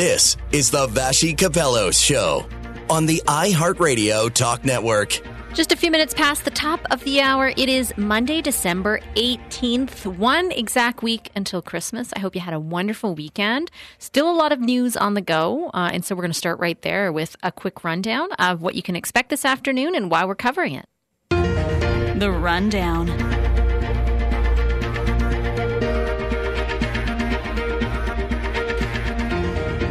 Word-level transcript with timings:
This 0.00 0.38
is 0.50 0.70
the 0.70 0.86
Vassy 0.86 1.34
Kapelos 1.34 2.02
Show 2.02 2.46
on 2.88 3.04
the 3.04 3.22
iHeartRadio 3.26 4.32
Talk 4.32 4.64
Network. 4.64 5.20
Just 5.52 5.72
a 5.72 5.76
few 5.76 5.90
minutes 5.90 6.14
past 6.14 6.46
the 6.46 6.50
top 6.50 6.80
of 6.90 7.04
the 7.04 7.20
hour. 7.20 7.52
It 7.54 7.68
is 7.68 7.92
Monday, 7.98 8.40
December 8.40 9.00
18th, 9.16 10.06
one 10.06 10.52
exact 10.52 11.02
week 11.02 11.28
until 11.36 11.60
Christmas. 11.60 12.14
I 12.16 12.20
hope 12.20 12.34
you 12.34 12.40
had 12.40 12.54
a 12.54 12.58
wonderful 12.58 13.14
weekend. 13.14 13.70
Still 13.98 14.30
a 14.30 14.32
lot 14.32 14.52
of 14.52 14.60
news 14.60 14.96
on 14.96 15.12
the 15.12 15.20
go. 15.20 15.68
Uh, 15.74 15.90
and 15.92 16.02
so 16.02 16.14
we're 16.14 16.22
going 16.22 16.32
to 16.32 16.38
start 16.38 16.58
right 16.60 16.80
there 16.80 17.12
with 17.12 17.36
a 17.42 17.52
quick 17.52 17.84
rundown 17.84 18.32
of 18.38 18.62
what 18.62 18.76
you 18.76 18.82
can 18.82 18.96
expect 18.96 19.28
this 19.28 19.44
afternoon 19.44 19.94
and 19.94 20.10
why 20.10 20.24
we're 20.24 20.34
covering 20.34 20.76
it. 20.76 20.86
The 21.28 22.30
Rundown. 22.30 23.39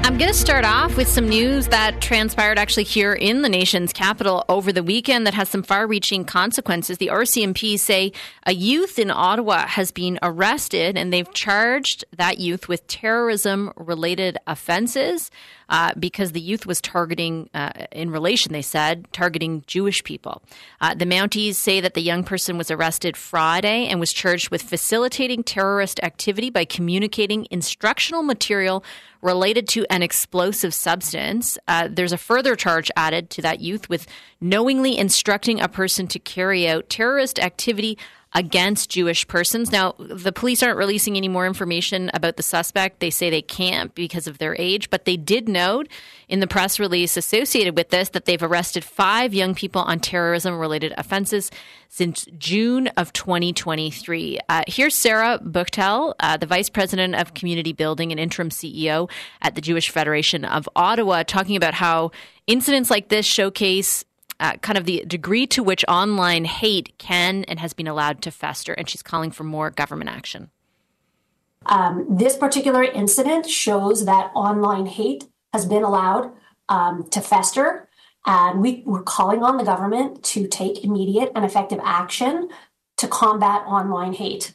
I'm 0.09 0.18
going 0.18 0.31
to 0.31 0.38
start 0.38 0.66
off 0.66 0.98
with 0.98 1.08
some 1.08 1.30
news 1.30 1.68
that 1.68 2.02
transpired 2.02 2.58
actually 2.58 2.86
here 2.86 3.13
in 3.13 3.44
the 3.44 3.48
nation's 3.48 3.94
capital 3.94 4.44
over 4.50 4.73
the 4.73 4.81
weekend 4.81 5.27
that 5.27 5.36
has 5.36 5.50
some 5.50 5.62
far 5.62 5.86
reaching 5.86 6.26
consequences. 6.26 6.98
The 6.98 7.09
RCMP 7.09 7.77
say 7.77 8.14
a 8.48 8.52
youth 8.52 8.98
in 8.98 9.12
Ottawa 9.12 9.67
has 9.67 9.91
been 9.91 10.17
arrested 10.23 10.98
and 10.98 11.14
they've 11.14 11.31
charged 11.36 12.05
that 12.17 12.40
youth 12.40 12.67
with 12.67 12.88
terrorism 12.88 13.72
related 13.76 14.40
offenses 14.48 15.30
uh, 15.70 15.94
because 15.98 16.32
the 16.32 16.41
youth 16.41 16.66
was 16.66 16.82
targeting, 16.82 17.50
uh, 17.54 17.72
in 17.91 18.12
relation, 18.12 18.52
they 18.54 18.62
said, 18.62 19.08
targeting 19.14 19.64
Jewish 19.68 20.04
people. 20.04 20.42
Uh, 20.82 20.94
the 20.94 21.05
Mounties 21.05 21.55
say 21.55 21.80
that 21.80 21.94
the 21.94 22.02
young 22.02 22.23
person 22.23 22.58
was 22.58 22.72
arrested 22.72 23.16
Friday 23.16 23.88
and 23.88 24.00
was 24.00 24.12
charged 24.12 24.50
with 24.50 24.62
facilitating 24.62 25.44
terrorist 25.44 26.00
activity 26.03 26.50
by 26.50 26.66
communicating 26.66 27.47
instructional 27.52 28.23
material 28.23 28.84
related 29.22 29.67
to 29.67 29.86
an 29.90 30.02
explosive 30.02 30.73
substance. 30.73 31.58
Uh, 31.67 31.88
there's 31.92 32.14
a 32.14 32.17
further 32.17 32.56
charge 32.56 32.90
added 32.95 33.30
to 33.30 33.42
that 33.42 33.59
youth 33.59 33.90
with 33.90 34.08
knowingly 34.42 34.97
instructing 34.97 35.59
a 35.59 35.67
person 35.67 36.08
to 36.08 36.20
carry 36.20 36.67
out 36.67 36.90
terrorist 36.90 37.40
activity 37.40 37.97
against 38.33 38.91
Jewish 38.91 39.27
persons. 39.27 39.72
Now, 39.72 39.95
the 39.97 40.31
police 40.31 40.61
aren't 40.61 40.77
releasing 40.77 41.17
any 41.17 41.27
more 41.27 41.47
information 41.47 42.11
about 42.13 42.38
the 42.38 42.44
suspect. 42.44 42.99
They 42.99 43.09
say 43.09 43.30
they 43.30 43.41
can't 43.41 43.94
because 43.95 44.27
of 44.27 44.38
their 44.38 44.55
age, 44.59 44.89
but 44.91 45.05
they 45.05 45.17
did 45.17 45.49
note 45.49 45.88
in 46.27 46.39
the 46.39 46.47
press 46.47 46.80
release 46.80 47.17
associated 47.17 47.75
with 47.75 47.89
this 47.89 48.09
that 48.09 48.25
they've 48.25 48.41
arrested 48.41 48.83
five 48.83 49.33
young 49.33 49.55
people 49.55 49.81
on 49.81 50.00
terrorism 50.00 50.59
related 50.59 50.94
offenses 50.95 51.50
since 51.88 52.27
June 52.38 52.88
of 52.97 53.11
2023. 53.13 54.38
Uh, 54.47 54.61
here's 54.67 54.94
Sarah 54.94 55.39
Buchtel, 55.44 56.13
uh, 56.19 56.38
the 56.38 56.45
Vice 56.45 56.69
President 56.69 57.16
of 57.16 57.33
Community 57.33 57.73
Building 57.73 58.11
and 58.11 58.19
interim 58.19 58.50
CEO 58.50 59.09
at 59.41 59.55
the 59.55 59.61
Jewish 59.61 59.89
Federation 59.89 60.45
of 60.45 60.69
Ottawa, 60.75 61.23
talking 61.23 61.55
about 61.55 61.73
how 61.73 62.11
incidents 62.45 62.91
like 62.91 63.09
this 63.09 63.25
showcase 63.25 64.05
uh, 64.40 64.54
kind 64.58 64.78
of 64.78 64.86
the 64.86 65.04
degree 65.06 65.45
to 65.48 65.64
which 65.64 65.84
online 65.88 66.45
hate 66.45 66.98
can 66.98 67.44
and 67.45 67.59
has 67.59 67.73
been 67.73 67.88
allowed 67.88 68.22
to 68.23 68.32
fester, 68.32 68.73
and 68.73 68.90
she's 68.90 69.02
calling 69.02 69.31
for 69.31 69.44
more 69.44 69.70
government 69.70 70.09
action. 70.09 70.50
Um, 71.66 72.06
this 72.09 72.38
particular 72.38 72.84
incident 72.84 73.50
shows 73.50 74.06
that 74.06 74.31
online 74.34 74.86
hate 74.86 75.28
has 75.54 75.66
been 75.66 75.84
allowed 75.84 76.31
um, 76.70 77.08
to 77.09 77.22
fester, 77.22 77.88
and 78.26 78.62
we, 78.62 78.84
we're 78.86 79.04
calling 79.04 79.44
on 79.44 79.58
the 79.58 79.64
government 79.64 80.23
to 80.23 80.48
take 80.48 80.84
immediate 80.84 81.31
and 81.36 81.46
effective 81.46 81.80
action 81.84 82.50
to 82.98 83.08
combat 83.08 83.62
online 83.66 84.14
hate. 84.14 84.53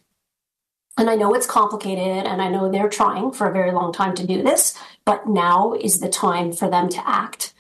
And 0.97 1.11
I 1.11 1.17
know 1.17 1.35
it's 1.35 1.47
complicated, 1.47 2.27
and 2.27 2.41
I 2.41 2.49
know 2.49 2.71
they're 2.71 2.89
trying 2.89 3.33
for 3.33 3.49
a 3.49 3.53
very 3.53 3.73
long 3.73 3.93
time 3.93 4.15
to 4.15 4.27
do 4.27 4.43
this, 4.43 4.79
but 5.05 5.27
now 5.27 5.75
is 5.75 5.99
the 5.99 6.09
time 6.09 6.53
for 6.53 6.71
them 6.71 6.89
to 6.91 7.09
act. 7.09 7.54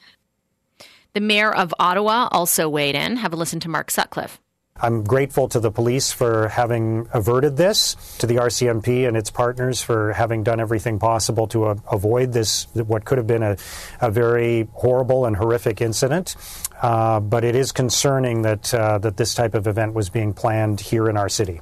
The 1.15 1.21
mayor 1.21 1.55
of 1.55 1.73
Ottawa 1.79 2.29
also 2.33 2.69
weighed 2.69 2.97
in. 2.97 3.19
Have 3.19 3.33
a 3.33 3.37
listen 3.37 3.61
to 3.61 3.69
Mark 3.69 3.93
Sutcliffe. 3.93 4.41
I'm 4.77 5.05
grateful 5.05 5.49
to 5.51 5.61
the 5.61 5.71
police 5.71 6.11
for 6.11 6.49
having 6.49 7.09
averted 7.15 7.57
this, 7.57 7.95
to 8.19 8.27
the 8.27 8.37
RCMP 8.37 9.07
and 9.07 9.17
its 9.17 9.31
partners 9.31 9.81
for 9.81 10.13
having 10.13 10.43
done 10.43 10.59
everything 10.59 10.99
possible 10.99 11.47
to 11.49 11.67
uh, 11.67 11.77
avoid 11.93 12.33
this, 12.33 12.67
what 12.75 13.05
could 13.05 13.19
have 13.19 13.29
been 13.29 13.45
a, 13.45 13.57
a 14.01 14.11
very 14.11 14.67
horrible 14.73 15.27
and 15.27 15.37
horrific 15.37 15.81
incident. 15.81 16.35
Uh, 16.83 17.21
but 17.21 17.45
it 17.45 17.55
is 17.55 17.71
concerning 17.71 18.43
that, 18.43 18.75
uh, 18.75 18.99
that 18.99 19.17
this 19.17 19.37
type 19.37 19.55
of 19.55 19.69
event 19.69 19.95
was 19.95 20.11
being 20.11 20.35
planned 20.35 20.81
here 20.81 21.09
in 21.09 21.17
our 21.17 21.29
city. 21.29 21.61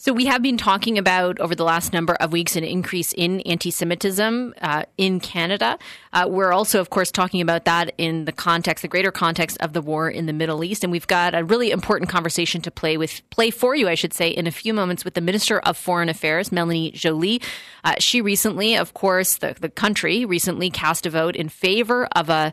So, 0.00 0.12
we 0.12 0.26
have 0.26 0.42
been 0.42 0.56
talking 0.56 0.96
about 0.96 1.40
over 1.40 1.56
the 1.56 1.64
last 1.64 1.92
number 1.92 2.14
of 2.14 2.30
weeks 2.30 2.54
an 2.54 2.62
increase 2.62 3.12
in 3.12 3.40
anti 3.40 3.72
Semitism 3.72 4.54
uh, 4.62 4.84
in 4.96 5.18
Canada. 5.18 5.76
Uh, 6.12 6.28
we're 6.30 6.52
also, 6.52 6.78
of 6.78 6.88
course, 6.88 7.10
talking 7.10 7.40
about 7.40 7.64
that 7.64 7.92
in 7.98 8.24
the 8.24 8.30
context, 8.30 8.82
the 8.82 8.88
greater 8.88 9.10
context 9.10 9.56
of 9.58 9.72
the 9.72 9.82
war 9.82 10.08
in 10.08 10.26
the 10.26 10.32
Middle 10.32 10.62
East. 10.62 10.84
And 10.84 10.92
we've 10.92 11.08
got 11.08 11.34
a 11.34 11.42
really 11.42 11.72
important 11.72 12.08
conversation 12.08 12.62
to 12.62 12.70
play 12.70 12.96
with, 12.96 13.28
play 13.30 13.50
for 13.50 13.74
you, 13.74 13.88
I 13.88 13.96
should 13.96 14.14
say, 14.14 14.28
in 14.28 14.46
a 14.46 14.52
few 14.52 14.72
moments 14.72 15.04
with 15.04 15.14
the 15.14 15.20
Minister 15.20 15.58
of 15.58 15.76
Foreign 15.76 16.08
Affairs, 16.08 16.52
Melanie 16.52 16.92
Joly. 16.92 17.42
Uh, 17.82 17.96
she 17.98 18.20
recently, 18.20 18.76
of 18.76 18.94
course, 18.94 19.38
the, 19.38 19.56
the 19.60 19.68
country 19.68 20.24
recently 20.24 20.70
cast 20.70 21.06
a 21.06 21.10
vote 21.10 21.34
in 21.34 21.48
favor 21.48 22.06
of 22.12 22.30
a 22.30 22.52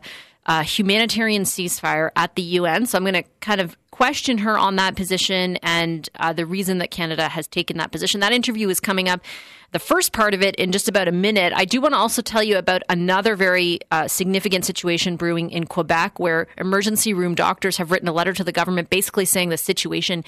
humanitarian 0.64 1.44
ceasefire 1.44 2.10
at 2.16 2.34
the 2.34 2.42
UN. 2.42 2.86
So 2.86 2.98
I'm 2.98 3.04
going 3.04 3.14
to 3.14 3.24
kind 3.40 3.60
of 3.60 3.76
question 3.96 4.36
her 4.36 4.58
on 4.58 4.76
that 4.76 4.94
position 4.94 5.56
and 5.62 6.10
uh, 6.20 6.30
the 6.30 6.44
reason 6.44 6.76
that 6.76 6.90
Canada 6.90 7.30
has 7.30 7.46
taken 7.46 7.78
that 7.78 7.90
position. 7.90 8.20
That 8.20 8.30
interview 8.30 8.68
is 8.68 8.78
coming 8.78 9.08
up, 9.08 9.22
the 9.72 9.78
first 9.78 10.12
part 10.12 10.34
of 10.34 10.42
it, 10.42 10.54
in 10.56 10.70
just 10.70 10.86
about 10.86 11.08
a 11.08 11.12
minute. 11.12 11.54
I 11.56 11.64
do 11.64 11.80
want 11.80 11.94
to 11.94 11.98
also 11.98 12.20
tell 12.20 12.42
you 12.42 12.58
about 12.58 12.82
another 12.90 13.36
very 13.36 13.78
uh, 13.90 14.06
significant 14.06 14.66
situation 14.66 15.16
brewing 15.16 15.50
in 15.50 15.64
Quebec 15.64 16.20
where 16.20 16.46
emergency 16.58 17.14
room 17.14 17.34
doctors 17.34 17.78
have 17.78 17.90
written 17.90 18.06
a 18.06 18.12
letter 18.12 18.34
to 18.34 18.44
the 18.44 18.52
government 18.52 18.90
basically 18.90 19.24
saying 19.24 19.48
the 19.48 19.56
situation 19.56 20.24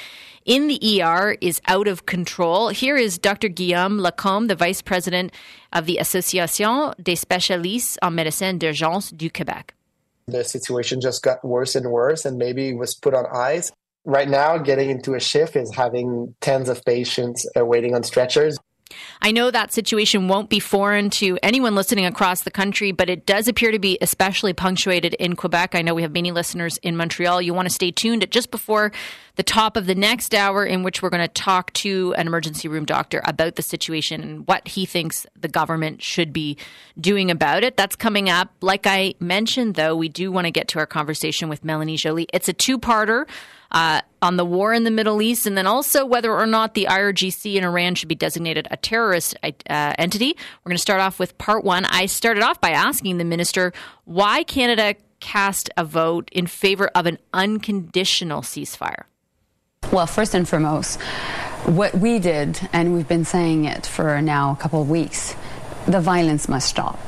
in 0.47 0.69
the 0.69 1.03
ER 1.03 1.37
is 1.43 1.61
out 1.69 1.89
of 1.89 2.07
control. 2.07 2.71
Here 2.71 2.97
is 2.97 3.19
Dr. 3.19 3.49
Guillaume 3.49 3.99
Lacombe, 3.99 4.47
the 4.47 4.57
vice 4.57 4.81
president 4.81 5.31
of 5.75 5.85
the 5.85 5.99
Association 5.99 6.95
des 7.03 7.17
spécialistes 7.17 7.99
en 8.01 8.13
médecine 8.13 8.59
d'urgence 8.59 9.13
du 9.13 9.29
Québec 9.29 9.75
the 10.29 10.45
situation 10.45 11.01
just 11.01 11.23
got 11.23 11.45
worse 11.45 11.75
and 11.75 11.91
worse 11.91 12.25
and 12.25 12.37
maybe 12.37 12.75
was 12.75 12.95
put 12.95 13.15
on 13.15 13.25
ice. 13.35 13.73
Right 14.05 14.29
now, 14.29 14.59
getting 14.59 14.91
into 14.91 15.15
a 15.15 15.21
shift 15.21 15.57
is 15.57 15.75
having 15.75 16.35
tens 16.41 16.69
of 16.69 16.85
patients 16.85 17.47
uh, 17.59 17.65
waiting 17.65 17.95
on 17.95 18.03
stretchers. 18.03 18.57
I 19.21 19.33
know 19.33 19.51
that 19.51 19.73
situation 19.73 20.29
won't 20.29 20.49
be 20.49 20.61
foreign 20.61 21.11
to 21.11 21.39
anyone 21.43 21.75
listening 21.75 22.07
across 22.07 22.43
the 22.43 22.51
country, 22.51 22.93
but 22.93 23.11
it 23.11 23.27
does 23.27 23.49
appear 23.49 23.71
to 23.71 23.79
be 23.79 23.99
especially 24.01 24.53
punctuated 24.53 25.15
in 25.15 25.37
Quebec. 25.37 25.75
I 25.75 25.83
know 25.83 25.95
we 25.95 26.03
have 26.03 26.13
many 26.13 26.31
listeners 26.31 26.79
in 26.79 26.97
Montreal. 26.97 27.43
You 27.43 27.55
want 27.55 27.69
to 27.69 27.75
stay 27.75 27.91
tuned 27.91 28.23
at 28.23 28.31
just 28.31 28.51
before 28.51 28.93
the 29.37 29.43
top 29.43 29.77
of 29.77 29.87
the 29.87 29.95
next 29.95 30.35
hour, 30.35 30.65
in 30.65 30.83
which 30.83 31.01
we're 31.01 31.11
going 31.11 31.23
to 31.23 31.29
talk 31.29 31.73
to 31.73 32.15
an 32.17 32.27
emergency 32.27 32.67
room 32.69 32.85
doctor 32.85 33.23
about 33.25 33.57
the 33.57 33.63
situation 33.63 34.23
and 34.23 34.49
what 34.49 34.67
he 34.67 34.85
thinks 34.85 35.27
the 35.39 35.49
government 35.49 36.03
should 36.03 36.33
be 36.33 36.57
doing 37.01 37.31
about 37.31 37.63
it. 37.63 37.77
That's 37.77 37.97
coming 37.97 38.29
up. 38.29 38.51
Like 38.61 38.87
I 38.87 39.15
mentioned, 39.21 39.75
though, 39.75 39.95
we 39.95 40.09
do 40.09 40.33
want 40.33 40.47
to 40.47 40.51
get 40.51 40.69
to 40.69 40.79
our 40.79 40.87
conversation 40.87 41.49
with 41.49 41.65
Melanie 41.65 41.97
Joly. 41.97 42.27
It's 42.33 42.49
a 42.49 42.53
two 42.53 42.79
parter 42.79 43.27
uh, 43.71 44.01
on 44.23 44.37
the 44.37 44.45
war 44.45 44.73
in 44.73 44.85
the 44.85 44.91
Middle 44.91 45.21
East, 45.23 45.47
and 45.47 45.57
then 45.57 45.67
also 45.67 46.05
whether 46.05 46.33
or 46.33 46.47
not 46.47 46.75
the 46.75 46.87
IRGC 46.89 47.55
in 47.55 47.65
Iran 47.65 47.95
should 47.95 48.09
be 48.09 48.15
designated 48.15 48.67
a 48.71 48.77
terrorist 48.77 49.37
uh, 49.43 49.53
entity. 49.69 50.37
We're 50.65 50.71
going 50.71 50.77
to 50.77 50.83
start 50.83 51.01
off 51.01 51.19
with 51.19 51.37
part 51.39 51.65
one. 51.65 51.85
I 51.85 52.07
started 52.07 52.43
off 52.43 52.61
by 52.61 52.71
asking 52.71 53.19
the 53.19 53.25
minister 53.25 53.73
why 54.05 54.43
Canada 54.43 54.95
cast 55.21 55.71
a 55.77 55.85
vote 55.85 56.29
in 56.33 56.47
favor 56.47 56.89
of 56.95 57.07
an 57.07 57.19
unconditional 57.33 58.43
ceasefire. 58.43 59.05
Well, 59.93 60.07
first 60.07 60.35
and 60.35 60.49
foremost, 60.49 61.01
what 61.65 61.95
we 61.95 62.19
did, 62.19 62.61
and 62.73 62.95
we've 62.95 63.09
been 63.09 63.25
saying 63.25 63.65
it 63.65 63.87
for 63.87 64.21
now 64.21 64.53
a 64.53 64.57
couple 64.57 64.83
of 64.83 64.91
weeks, 64.91 65.35
the 65.89 66.01
violence 66.01 66.49
must 66.49 66.69
stop. 66.69 66.99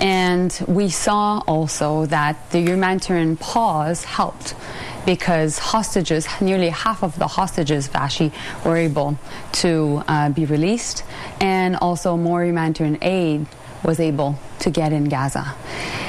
And 0.00 0.56
we 0.66 0.88
saw 0.88 1.42
also 1.46 2.06
that 2.06 2.50
the 2.50 2.60
humanitarian 2.60 3.36
pause 3.36 4.04
helped 4.04 4.54
because 5.04 5.58
hostages, 5.58 6.28
nearly 6.40 6.68
half 6.68 7.02
of 7.02 7.18
the 7.18 7.26
hostages, 7.26 7.88
Vassy, 7.88 8.32
were 8.64 8.76
able 8.76 9.18
to 9.52 10.02
uh, 10.06 10.28
be 10.30 10.44
released, 10.44 11.04
and 11.40 11.76
also 11.76 12.16
more 12.16 12.44
humanitarian 12.44 12.98
aid 13.02 13.46
was 13.84 14.00
able 14.00 14.38
to 14.60 14.70
get 14.70 14.92
in 14.92 15.04
Gaza. 15.04 15.54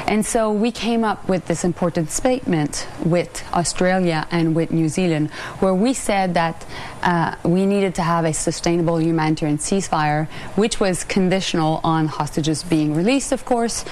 And 0.07 0.25
so 0.25 0.51
we 0.51 0.71
came 0.71 1.03
up 1.05 1.29
with 1.29 1.45
this 1.47 1.63
important 1.63 2.11
statement 2.11 2.87
with 3.05 3.43
Australia 3.53 4.27
and 4.29 4.55
with 4.55 4.71
New 4.71 4.89
Zealand, 4.89 5.31
where 5.59 5.73
we 5.73 5.93
said 5.93 6.33
that 6.33 6.65
uh, 7.01 7.35
we 7.43 7.65
needed 7.65 7.95
to 7.95 8.01
have 8.01 8.25
a 8.25 8.33
sustainable 8.33 8.99
humanitarian 8.99 9.57
ceasefire, 9.57 10.27
which 10.55 10.79
was 10.79 11.03
conditional 11.05 11.79
on 11.83 12.07
hostages 12.07 12.63
being 12.63 12.93
released, 12.93 13.31
of 13.31 13.45
course, 13.45 13.85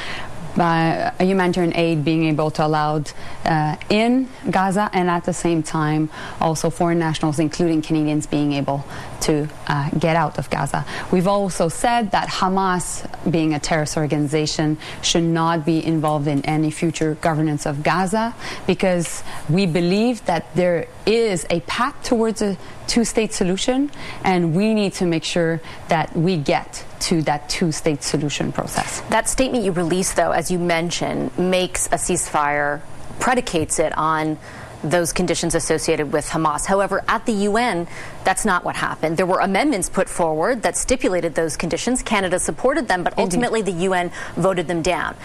by 0.59 1.13
humanitarian 1.21 1.73
aid 1.73 2.03
being 2.03 2.25
able 2.25 2.51
to 2.51 2.65
allowed 2.65 3.09
uh, 3.45 3.77
in 3.89 4.27
Gaza, 4.51 4.89
and 4.91 5.09
at 5.09 5.23
the 5.23 5.31
same 5.33 5.63
time, 5.63 6.09
also 6.41 6.69
foreign 6.69 6.99
nationals, 6.99 7.39
including 7.39 7.81
Canadians, 7.81 8.27
being 8.27 8.51
able 8.51 8.83
to 9.21 9.47
uh, 9.67 9.89
get 9.91 10.17
out 10.17 10.37
of 10.37 10.49
Gaza. 10.49 10.85
We've 11.11 11.27
also 11.27 11.69
said 11.69 12.11
that 12.11 12.27
Hamas, 12.27 13.07
being 13.31 13.53
a 13.53 13.59
terrorist 13.59 13.95
organization, 13.95 14.77
should 15.01 15.23
not 15.23 15.65
be 15.65 15.83
involved 15.83 16.27
in 16.27 16.45
any 16.45 16.71
future 16.71 17.15
governance 17.21 17.65
of 17.65 17.81
Gaza 17.81 18.35
because 18.67 19.23
we 19.49 19.65
believe 19.65 20.25
that 20.25 20.53
there 20.55 20.87
is 21.05 21.45
a 21.49 21.61
path 21.61 21.95
towards 22.03 22.41
a 22.41 22.57
two 22.87 23.05
state 23.05 23.31
solution, 23.33 23.89
and 24.25 24.53
we 24.53 24.73
need 24.73 24.91
to 24.93 25.05
make 25.05 25.23
sure 25.23 25.61
that 25.87 26.13
we 26.15 26.35
get 26.35 26.83
to 27.01 27.21
that 27.23 27.49
two 27.49 27.71
state 27.71 28.03
solution 28.03 28.51
process. 28.51 29.01
That 29.09 29.29
statement 29.29 29.63
you 29.63 29.71
released, 29.71 30.15
though, 30.15 30.31
as 30.31 30.51
you 30.51 30.59
mentioned, 30.59 31.37
makes 31.37 31.87
a 31.87 31.95
ceasefire, 31.95 32.81
predicates 33.19 33.79
it 33.79 33.97
on 33.97 34.37
those 34.83 35.11
conditions 35.11 35.55
associated 35.55 36.13
with 36.13 36.27
Hamas. 36.29 36.65
However, 36.65 37.03
at 37.07 37.25
the 37.25 37.33
UN, 37.33 37.87
that's 38.23 38.45
not 38.45 38.63
what 38.63 38.77
happened. 38.77 39.17
There 39.17 39.25
were 39.25 39.39
amendments 39.41 39.89
put 39.89 40.07
forward 40.07 40.61
that 40.63 40.77
stipulated 40.77 41.35
those 41.35 41.57
conditions. 41.57 42.01
Canada 42.01 42.39
supported 42.39 42.87
them, 42.87 43.03
but 43.03 43.17
ultimately 43.17 43.59
Indeed. 43.59 43.75
the 43.75 43.81
UN 43.83 44.11
voted 44.37 44.67
them 44.67 44.81
down 44.81 45.15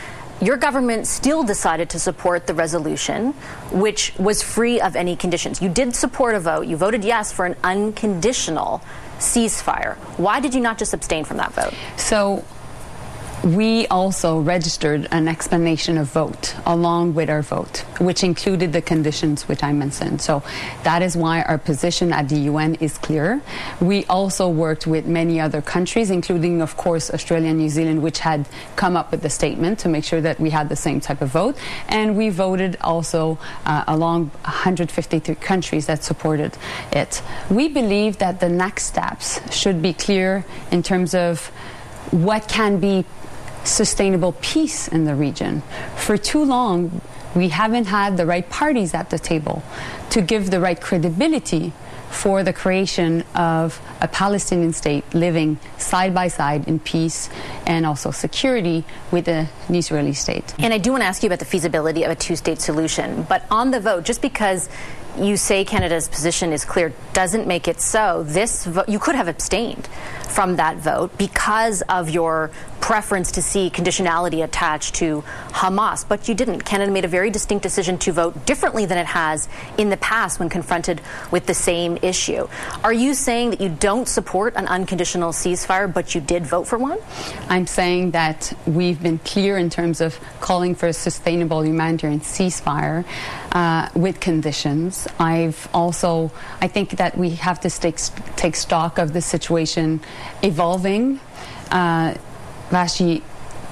your 0.41 0.57
government 0.57 1.07
still 1.07 1.43
decided 1.45 1.89
to 1.91 1.99
support 1.99 2.47
the 2.47 2.55
resolution, 2.55 3.33
which 3.71 4.13
was 4.19 4.43
free 4.43 4.81
of 4.81 4.97
any 4.97 5.17
conditions. 5.17 5.63
You 5.63 5.69
did 5.69 5.95
support 5.95 6.35
a 6.35 6.41
vote. 6.41 6.67
You 6.67 6.77
voted 6.77 7.05
yes 7.05 7.33
for 7.33 7.47
an 7.47 7.57
unconditional 7.63 8.83
ceasefire. 9.19 9.97
Why 10.19 10.41
did 10.41 10.55
you 10.55 10.61
not 10.61 10.79
just 10.79 10.95
abstain 10.95 11.25
from 11.25 11.37
that 11.39 11.53
vote? 11.53 11.73
So 11.97 12.45
we 13.45 13.87
also 13.89 14.41
registered 14.41 15.07
an 15.11 15.29
explanation 15.29 15.99
of 15.99 16.11
vote 16.11 16.55
along 16.65 17.13
with 17.13 17.29
our 17.29 17.43
vote, 17.43 17.85
which 18.01 18.25
included 18.25 18.73
the 18.73 18.81
conditions 18.81 19.47
which 19.47 19.63
I 19.63 19.73
mentioned. 19.73 20.23
So 20.23 20.43
that 20.83 21.03
is 21.03 21.15
why 21.15 21.43
our 21.43 21.59
position 21.59 22.13
at 22.13 22.31
the 22.31 22.39
UN 22.51 22.77
is 22.77 22.97
clear. 22.97 23.43
We 23.81 24.07
also 24.07 24.49
worked 24.49 24.87
with 24.87 25.07
many 25.07 25.41
other 25.41 25.61
countries, 25.61 26.11
including, 26.11 26.63
of 26.63 26.79
course, 26.79 27.11
Australia 27.11 27.51
and 27.51 27.59
New 27.59 27.69
Zealand, 27.69 28.03
which 28.03 28.19
had 28.21 28.49
come 28.77 28.97
up 28.97 29.11
with 29.11 29.21
the 29.21 29.31
statement 29.31 29.79
to 29.81 29.91
make 29.91 30.05
sure 30.05 30.23
that 30.23 30.41
we 30.41 30.49
had 30.49 30.71
the 30.71 30.77
same 30.77 31.01
type 31.01 31.21
of 31.21 31.29
vote. 31.29 31.57
And 31.89 32.17
we 32.17 32.31
voted 32.31 32.79
also 32.81 33.39
uh, 33.67 33.85
along 33.87 34.31
153 34.45 35.35
countries 35.35 35.85
that 35.87 36.03
supported 36.03 36.57
it. 36.93 37.21
We 37.51 37.69
believe 37.69 38.19
that 38.19 38.41
the 38.41 38.49
next 38.49 38.85
steps 38.85 39.39
should 39.55 39.83
be 39.83 39.93
clear 39.93 40.47
in 40.71 40.83
terms 40.83 41.15
of 41.15 41.49
what 42.11 42.49
can 42.49 42.79
be 42.79 43.05
sustainable 43.65 44.33
peace 44.41 44.89
in 44.89 45.05
the 45.05 45.15
region. 45.15 45.63
For 45.97 46.17
too 46.17 46.45
long, 46.45 47.01
we 47.35 47.49
haven't 47.49 47.87
had 47.87 48.17
the 48.17 48.27
right 48.27 48.49
parties 48.49 48.95
at 48.95 49.11
the 49.11 49.19
table 49.19 49.63
to 50.11 50.23
give 50.23 50.51
the 50.51 50.61
right 50.61 50.81
credibility 50.81 51.73
for 52.11 52.45
the 52.45 52.53
creation 52.53 53.25
of 53.35 53.81
a 54.01 54.07
Palestinian 54.07 54.73
state 54.73 55.05
living 55.15 55.59
side 55.79 56.15
by 56.15 56.29
side 56.29 56.69
in 56.69 56.79
peace 56.79 57.29
and 57.67 57.85
also 57.85 58.13
security 58.13 58.85
with 59.11 59.27
an 59.27 59.49
Israeli 59.69 60.13
state. 60.13 60.55
And 60.59 60.73
I 60.73 60.79
do 60.79 60.93
want 60.93 61.03
to 61.03 61.07
ask 61.07 61.23
you 61.23 61.27
about 61.27 61.41
the 61.41 61.45
feasibility 61.45 62.05
of 62.05 62.13
a 62.13 62.15
two 62.15 62.37
state 62.37 62.61
solution. 62.61 63.25
But 63.29 63.45
on 63.51 63.73
the 63.73 63.81
vote, 63.81 64.05
just 64.05 64.23
because 64.23 64.69
you 65.19 65.37
say 65.37 65.65
Canada's 65.65 66.09
position 66.09 66.53
is 66.53 66.65
clear 66.65 66.93
doesn't 67.13 67.47
make 67.47 67.69
it 67.69 67.81
so. 67.81 68.25
This 68.25 68.69
you 68.89 68.99
could 68.99 69.15
have 69.15 69.29
abstained 69.29 69.89
from 70.29 70.57
that 70.57 70.77
vote 70.77 71.17
because 71.19 71.83
of 71.83 72.11
your 72.11 72.51
preference 72.85 73.33
to 73.33 73.41
see 73.41 73.71
conditionality 73.71 74.45
attached 74.45 74.95
to 74.95 75.25
Hamas, 75.53 76.07
but 76.07 76.29
you 76.29 76.35
didn't. 76.35 76.61
Canada 76.67 76.93
made 76.93 77.07
a 77.07 77.09
very 77.09 77.31
distinct 77.31 77.63
decision 77.63 77.97
to 77.97 78.13
vote 78.13 78.45
differently 78.45 78.85
than 78.85 78.99
it 78.99 79.07
has 79.07 79.49
in 79.79 79.89
the 79.89 79.97
past 79.97 80.39
when 80.39 80.51
confronted 80.51 81.01
with 81.31 81.47
the 81.47 81.55
same 81.55 81.97
issue. 82.03 82.47
Are 82.83 82.93
you 82.93 83.15
saying 83.15 83.53
that 83.53 83.61
you 83.63 83.71
don't 83.71 84.07
support 84.07 84.53
an 84.57 84.67
unconditional 84.69 85.33
ceasefire, 85.33 85.91
but 85.91 86.15
you 86.15 86.21
did 86.21 86.45
vote 86.45 86.65
for 86.65 86.77
one? 86.77 86.99
I'm 87.49 87.67
saying 87.67 88.11
that 88.11 88.53
we've 88.67 89.03
been 89.03 89.17
clear 89.21 89.57
in 89.57 89.71
terms 89.71 90.03
of 90.03 90.21
calling 90.41 90.75
for 90.75 90.87
a 90.87 90.93
sustainable 90.93 91.65
humanitarian 91.65 92.21
ceasefire 92.21 93.07
uh, 93.53 93.89
with 93.95 94.21
conditions. 94.21 95.09
I've 95.19 95.71
also, 95.73 96.31
I 96.61 96.69
think 96.69 96.99
that 96.99 97.17
we 97.17 97.31
have 97.31 97.61
to 97.61 97.71
take, 97.71 97.97
take 98.37 98.55
stock 98.55 98.99
of 98.99 99.15
the 99.15 99.23
situation 99.23 100.03
evolving. 100.43 101.19
Uh, 101.71 102.17
Vassy, 102.71 103.23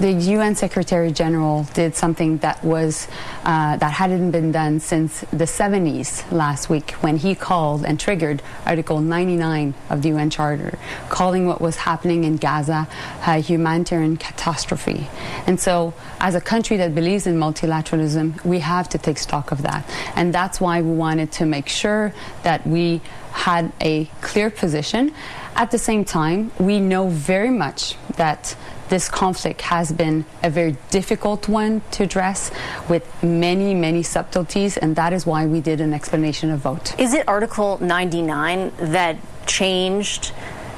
the 0.01 0.13
UN 0.13 0.55
Secretary 0.55 1.13
General 1.13 1.65
did 1.75 1.95
something 1.95 2.39
that 2.39 2.65
was 2.65 3.09
uh, 3.45 3.77
that 3.77 3.93
hadn't 3.93 4.31
been 4.31 4.51
done 4.51 4.81
since 4.81 5.21
the 5.31 5.45
70s 5.45 6.31
last 6.33 6.69
week 6.69 6.93
when 7.03 7.17
he 7.17 7.35
called 7.35 7.85
and 7.85 8.01
triggered 8.01 8.43
Article 8.67 9.01
99 9.01 9.75
of 9.91 10.03
the 10.03 10.09
UN 10.11 10.31
Charter, 10.31 10.79
calling 11.09 11.47
what 11.47 11.61
was 11.61 11.77
happening 11.77 12.25
in 12.25 12.37
Gaza 12.37 12.89
a 13.27 13.39
humanitarian 13.39 14.17
catastrophe. 14.17 15.09
And 15.47 15.61
so, 15.61 15.95
as 16.21 16.35
a 16.35 16.41
country 16.41 16.77
that 16.79 16.95
believes 16.95 17.27
in 17.27 17.37
multilateralism, 17.37 18.45
we 18.45 18.61
have 18.61 18.89
to 18.91 18.99
take 18.99 19.19
stock 19.19 19.53
of 19.53 19.63
that, 19.63 19.89
and 20.17 20.35
that's 20.35 20.61
why 20.61 20.83
we 20.83 20.91
wanted 20.91 21.33
to 21.33 21.47
make 21.47 21.69
sure 21.69 22.13
that 22.43 22.67
we 22.67 23.01
had 23.33 23.73
a 23.81 24.07
clear 24.21 24.51
position. 24.51 25.15
At 25.55 25.71
the 25.71 25.79
same 25.79 26.05
time, 26.05 26.51
we 26.59 26.81
know 26.81 27.09
very 27.09 27.51
much 27.51 27.97
that 28.17 28.57
this 28.93 29.09
conflict 29.09 29.63
has 29.63 29.91
been 29.91 30.23
a 30.43 30.51
very 30.51 30.77
difficult 30.91 31.49
one 31.49 31.81
to 31.93 32.03
address 32.03 32.51
with 32.91 33.03
many, 33.23 33.73
many 33.73 34.03
subtleties, 34.03 34.77
and 34.77 34.97
that 34.97 35.15
is 35.15 35.25
why 35.25 35.47
we 35.47 35.63
did 35.63 35.81
an 35.81 35.95
explanation 35.95 36.51
of 36.51 36.61
vote. 36.61 36.95
Is 37.01 37.15
it 37.15 37.27
Article 37.27 37.79
99 37.81 38.71
that 38.77 39.17
changed? 39.47 40.33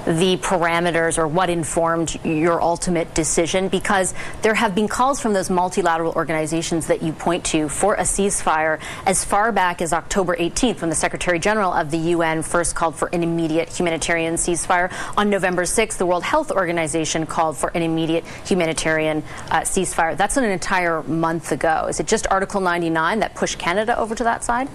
The 0.05 0.37
parameters 0.39 1.19
or 1.19 1.27
what 1.27 1.51
informed 1.51 2.19
your 2.25 2.61
ultimate 2.61 3.15
decision? 3.15 3.69
Because 3.69 4.15
there 4.43 4.55
have 4.55 4.75
been 4.75 4.89
calls 4.89 5.21
from 5.21 5.33
those 5.33 5.51
multilateral 5.51 6.13
organizations 6.13 6.87
that 6.89 7.03
you 7.03 7.13
point 7.13 7.45
to 7.47 7.69
for 7.69 7.95
a 7.95 8.03
ceasefire 8.03 8.81
as 9.07 9.25
far 9.25 9.53
back 9.53 9.81
as 9.83 9.93
October 9.93 10.37
18th, 10.37 10.81
when 10.81 10.91
the 10.91 10.97
Secretary 10.97 11.39
General 11.39 11.73
of 11.73 11.91
the 11.91 11.99
UN 11.99 12.43
first 12.43 12.75
called 12.75 12.95
for 12.95 13.09
an 13.09 13.23
immediate 13.23 13.69
humanitarian 13.69 14.35
ceasefire. 14.35 14.93
On 15.17 15.31
November 15.31 15.63
6th, 15.63 15.97
the 15.97 16.07
World 16.07 16.25
Health 16.25 16.51
Organization 16.51 17.27
called 17.27 17.57
for 17.57 17.71
an 17.71 17.83
immediate 17.83 18.25
humanitarian 18.47 19.23
uh, 19.51 19.61
ceasefire. 19.61 20.17
That's 20.17 20.37
an 20.37 20.45
entire 20.45 21.03
month 21.03 21.53
ago. 21.53 21.87
Is 21.89 22.01
it 22.01 22.07
just 22.07 22.27
Article 22.31 22.61
99 22.61 23.21
that 23.21 23.35
pushed 23.35 23.59
Canada 23.59 23.99
over 23.99 24.15
to 24.15 24.25
that 24.25 24.45
side? 24.45 24.69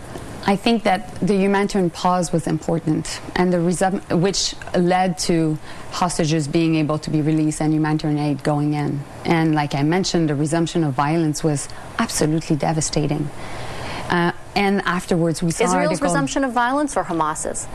I 0.46 0.56
think 0.56 0.84
that 0.84 1.16
the 1.20 1.36
humanitarian 1.36 1.90
pause 1.90 2.32
was 2.32 2.48
important, 2.48 3.22
and 3.36 3.54
the 3.54 3.60
which 4.16 4.56
led 4.76 5.18
to 5.20 5.58
hostages 5.92 6.48
being 6.48 6.76
able 6.76 6.98
to 7.00 7.10
be 7.10 7.22
released 7.22 7.62
and 7.62 7.74
humanitarian 7.74 8.20
aid 8.20 8.44
going 8.44 8.74
in. 8.74 9.02
And 9.26 9.54
like 9.54 9.76
I 9.76 9.84
mentioned, 9.84 10.30
the 10.30 10.36
resumption 10.36 10.84
of 10.84 10.94
violence 10.94 11.44
was 11.44 11.68
absolutely 11.98 12.56
devastating. 12.56 13.30
Uh, 14.10 14.32
and 14.56 14.82
afterwards, 14.86 15.44
we 15.44 15.52
saw 15.52 15.66
Israel's 15.66 15.88
article- 15.88 16.08
resumption 16.08 16.44
of 16.44 16.52
violence 16.54 16.98
or 16.98 17.04
Hamas's 17.04 17.68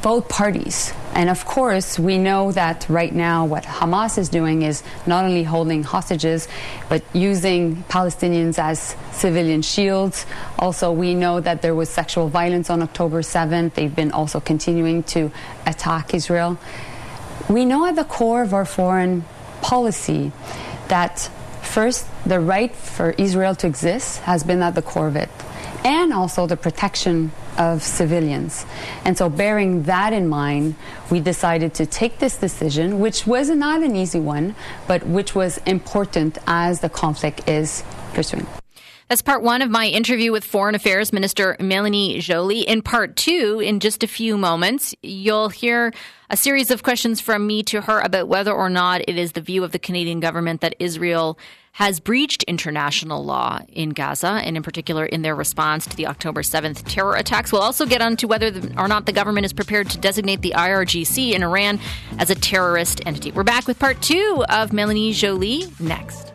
both 0.00 0.28
parties. 0.28 0.92
And 1.14 1.28
of 1.28 1.44
course, 1.44 1.98
we 1.98 2.16
know 2.16 2.52
that 2.52 2.86
right 2.88 3.14
now 3.14 3.44
what 3.44 3.64
Hamas 3.64 4.16
is 4.16 4.28
doing 4.30 4.62
is 4.62 4.82
not 5.06 5.24
only 5.24 5.42
holding 5.42 5.82
hostages, 5.82 6.48
but 6.88 7.02
using 7.12 7.84
Palestinians 7.84 8.58
as 8.58 8.96
civilian 9.12 9.60
shields. 9.60 10.24
Also, 10.58 10.90
we 10.90 11.14
know 11.14 11.40
that 11.40 11.60
there 11.60 11.74
was 11.74 11.90
sexual 11.90 12.28
violence 12.28 12.70
on 12.70 12.82
October 12.82 13.20
7th. 13.20 13.74
They've 13.74 13.94
been 13.94 14.12
also 14.12 14.40
continuing 14.40 15.02
to 15.14 15.30
attack 15.66 16.14
Israel. 16.14 16.58
We 17.48 17.64
know 17.64 17.86
at 17.86 17.96
the 17.96 18.04
core 18.04 18.42
of 18.42 18.54
our 18.54 18.64
foreign 18.64 19.24
policy 19.60 20.32
that 20.88 21.30
first, 21.62 22.06
the 22.24 22.40
right 22.40 22.74
for 22.74 23.10
Israel 23.12 23.54
to 23.56 23.66
exist 23.66 24.20
has 24.20 24.44
been 24.44 24.62
at 24.62 24.74
the 24.74 24.82
core 24.82 25.08
of 25.08 25.16
it, 25.16 25.28
and 25.84 26.12
also 26.12 26.46
the 26.46 26.56
protection 26.56 27.32
of 27.58 27.82
civilians. 27.82 28.66
And 29.04 29.16
so, 29.16 29.28
bearing 29.28 29.84
that 29.84 30.12
in 30.12 30.28
mind, 30.28 30.74
we 31.10 31.20
decided 31.20 31.74
to 31.74 31.86
take 31.86 32.18
this 32.18 32.36
decision, 32.36 33.00
which 33.00 33.26
was 33.26 33.50
not 33.50 33.82
an 33.82 33.96
easy 33.96 34.20
one, 34.20 34.54
but 34.86 35.06
which 35.06 35.34
was 35.34 35.58
important 35.66 36.38
as 36.46 36.80
the 36.80 36.88
conflict 36.88 37.48
is 37.48 37.84
pursuing. 38.14 38.46
That's 39.12 39.20
part 39.20 39.42
one 39.42 39.60
of 39.60 39.70
my 39.70 39.88
interview 39.88 40.32
with 40.32 40.42
Foreign 40.42 40.74
Affairs 40.74 41.12
Minister 41.12 41.54
Melanie 41.60 42.20
Joly. 42.20 42.60
In 42.60 42.80
part 42.80 43.14
two, 43.14 43.60
in 43.62 43.78
just 43.78 44.02
a 44.02 44.06
few 44.06 44.38
moments, 44.38 44.94
you'll 45.02 45.50
hear 45.50 45.92
a 46.30 46.36
series 46.36 46.70
of 46.70 46.82
questions 46.82 47.20
from 47.20 47.46
me 47.46 47.62
to 47.64 47.82
her 47.82 48.00
about 48.00 48.28
whether 48.28 48.52
or 48.52 48.70
not 48.70 49.02
it 49.02 49.18
is 49.18 49.32
the 49.32 49.42
view 49.42 49.64
of 49.64 49.72
the 49.72 49.78
Canadian 49.78 50.20
government 50.20 50.62
that 50.62 50.76
Israel 50.78 51.38
has 51.72 52.00
breached 52.00 52.42
international 52.44 53.24
law 53.24 53.60
in 53.68 53.90
Gaza, 53.90 54.40
and 54.44 54.56
in 54.56 54.62
particular 54.62 55.06
in 55.06 55.22
their 55.22 55.34
response 55.34 55.86
to 55.86 55.96
the 55.96 56.06
October 56.06 56.42
7th 56.42 56.84
terror 56.86 57.14
attacks. 57.14 57.50
We'll 57.52 57.62
also 57.62 57.86
get 57.86 58.02
onto 58.02 58.26
whether 58.26 58.52
or 58.76 58.88
not 58.88 59.06
the 59.06 59.12
government 59.12 59.46
is 59.46 59.52
prepared 59.52 59.90
to 59.90 59.98
designate 59.98 60.42
the 60.42 60.54
IRGC 60.56 61.32
in 61.32 61.42
Iran 61.42 61.80
as 62.18 62.30
a 62.30 62.34
terrorist 62.34 63.00
entity. 63.06 63.32
We're 63.32 63.42
back 63.42 63.66
with 63.66 63.78
part 63.78 64.00
two 64.02 64.44
of 64.48 64.72
Melanie 64.72 65.12
Joly 65.12 65.72
next. 65.80 66.31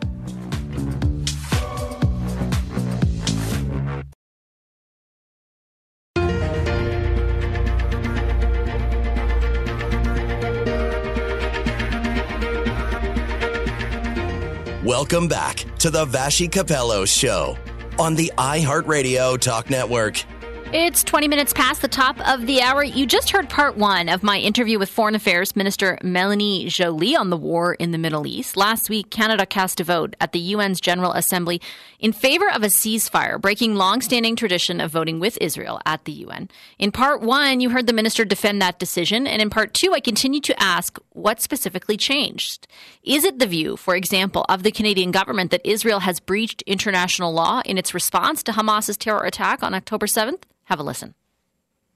Welcome 15.10 15.28
back 15.28 15.64
to 15.78 15.88
the 15.88 16.04
Vassy 16.04 16.48
Kapelos 16.48 17.08
Show 17.08 17.56
on 17.98 18.14
the 18.14 18.30
iHeartRadio 18.36 19.40
Talk 19.40 19.70
Network. 19.70 20.22
It's 20.70 21.02
20 21.02 21.28
minutes 21.28 21.54
past 21.54 21.80
the 21.80 21.88
top 21.88 22.20
of 22.28 22.44
the 22.44 22.60
hour. 22.60 22.84
You 22.84 23.06
just 23.06 23.30
heard 23.30 23.48
part 23.48 23.78
one 23.78 24.10
of 24.10 24.22
my 24.22 24.36
interview 24.36 24.78
with 24.78 24.90
Foreign 24.90 25.14
Affairs 25.14 25.56
Minister 25.56 25.96
Melanie 26.02 26.68
Joly 26.68 27.16
on 27.16 27.30
the 27.30 27.38
war 27.38 27.72
in 27.72 27.90
the 27.90 27.96
Middle 27.96 28.26
East. 28.26 28.54
Last 28.54 28.90
week, 28.90 29.08
Canada 29.08 29.46
cast 29.46 29.80
a 29.80 29.84
vote 29.84 30.14
at 30.20 30.32
the 30.32 30.52
UN's 30.52 30.78
General 30.78 31.12
Assembly 31.12 31.62
in 31.98 32.12
favor 32.12 32.50
of 32.52 32.62
a 32.62 32.66
ceasefire, 32.66 33.40
breaking 33.40 33.76
long-standing 33.76 34.36
tradition 34.36 34.78
of 34.78 34.90
voting 34.90 35.18
with 35.18 35.38
Israel 35.40 35.80
at 35.86 36.04
the 36.04 36.12
UN. 36.12 36.50
In 36.78 36.92
part 36.92 37.22
one, 37.22 37.60
you 37.60 37.70
heard 37.70 37.86
the 37.86 37.94
minister 37.94 38.26
defend 38.26 38.60
that 38.60 38.78
decision. 38.78 39.26
And 39.26 39.40
in 39.40 39.48
part 39.48 39.72
two, 39.72 39.94
I 39.94 40.00
continue 40.00 40.40
to 40.40 40.62
ask 40.62 40.98
what 41.14 41.40
specifically 41.40 41.96
changed. 41.96 42.68
Is 43.02 43.24
it 43.24 43.38
the 43.38 43.46
view, 43.46 43.78
for 43.78 43.96
example, 43.96 44.44
of 44.50 44.64
the 44.64 44.70
Canadian 44.70 45.12
government 45.12 45.50
that 45.50 45.64
Israel 45.64 46.00
has 46.00 46.20
breached 46.20 46.60
international 46.66 47.32
law 47.32 47.62
in 47.64 47.78
its 47.78 47.94
response 47.94 48.42
to 48.42 48.52
Hamas's 48.52 48.98
terror 48.98 49.24
attack 49.24 49.62
on 49.62 49.72
October 49.72 50.04
7th? 50.04 50.42
Have 50.68 50.80
a 50.80 50.82
listen. 50.82 51.14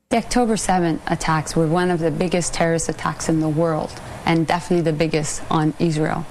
The 0.09 0.17
October 0.17 0.57
7 0.57 1.03
attacks 1.07 1.55
were 1.55 1.67
one 1.67 1.91
of 1.91 2.01
the 2.01 2.11
biggest 2.11 2.55
terrorist 2.55 2.89
attacks 2.89 3.29
in 3.29 3.41
the 3.41 3.49
world, 3.49 3.93
and 4.25 4.47
definitely 4.47 4.83
the 4.91 4.97
biggest 4.97 5.43
on 5.51 5.75
Israel. 5.79 6.25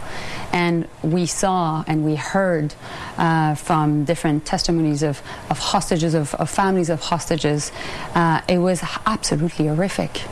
And 0.52 0.88
we 1.04 1.28
saw 1.28 1.84
and 1.86 2.04
we 2.04 2.16
heard 2.16 2.74
uh, 3.20 3.54
from 3.54 4.06
different 4.06 4.44
testimonies 4.44 5.04
of, 5.04 5.22
of 5.52 5.60
hostages, 5.60 6.16
of, 6.16 6.34
of 6.36 6.50
families 6.50 6.90
of 6.90 7.00
hostages, 7.00 7.72
uh, 8.16 8.42
it 8.50 8.58
was 8.58 8.82
absolutely 9.06 9.68
horrific. 9.68 10.24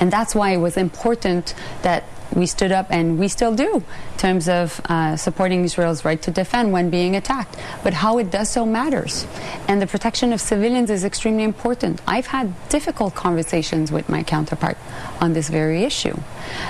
And 0.00 0.10
that's 0.10 0.34
why 0.34 0.52
it 0.52 0.58
was 0.58 0.78
important 0.78 1.54
that 1.82 2.04
we 2.34 2.46
stood 2.46 2.72
up, 2.72 2.86
and 2.90 3.18
we 3.18 3.28
still 3.28 3.54
do, 3.54 3.76
in 3.76 4.18
terms 4.18 4.48
of 4.48 4.80
uh, 4.86 5.16
supporting 5.16 5.64
Israel's 5.64 6.04
right 6.04 6.20
to 6.22 6.30
defend 6.30 6.72
when 6.72 6.90
being 6.90 7.16
attacked. 7.16 7.56
But 7.82 7.94
how 7.94 8.18
it 8.18 8.30
does 8.30 8.48
so 8.48 8.66
matters. 8.66 9.26
And 9.66 9.80
the 9.80 9.86
protection 9.86 10.32
of 10.32 10.40
civilians 10.40 10.90
is 10.90 11.04
extremely 11.04 11.44
important. 11.44 12.00
I've 12.06 12.26
had 12.26 12.52
difficult 12.68 13.14
conversations 13.14 13.90
with 13.90 14.08
my 14.08 14.22
counterpart 14.22 14.76
on 15.20 15.32
this 15.32 15.48
very 15.48 15.84
issue. 15.84 16.16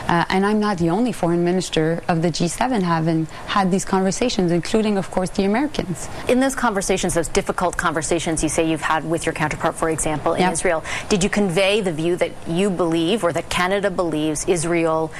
Uh, 0.08 0.24
and 0.28 0.44
I'm 0.44 0.60
not 0.60 0.78
the 0.78 0.90
only 0.90 1.12
foreign 1.12 1.44
minister 1.44 2.02
of 2.08 2.22
the 2.22 2.28
G7 2.28 2.82
having 2.82 3.26
had 3.46 3.70
these 3.70 3.84
conversations, 3.84 4.50
including, 4.52 4.96
of 4.98 5.10
course, 5.10 5.30
the 5.30 5.44
Americans. 5.44 6.08
In 6.28 6.40
those 6.40 6.54
conversations, 6.54 7.14
those 7.14 7.28
difficult 7.28 7.76
conversations 7.76 8.42
you 8.42 8.48
say 8.48 8.68
you've 8.68 8.80
had 8.80 9.08
with 9.08 9.26
your 9.26 9.32
counterpart, 9.32 9.74
for 9.74 9.90
example, 9.90 10.34
in 10.34 10.42
yep. 10.42 10.52
Israel, 10.52 10.84
did 11.08 11.22
you 11.22 11.30
convey 11.30 11.80
the 11.80 11.92
view 11.92 12.16
that 12.16 12.32
you 12.48 12.70
believe 12.70 13.22
or 13.24 13.32
that 13.32 13.48
Canada 13.50 13.90
believes 13.90 14.46
Israel? 14.46 15.12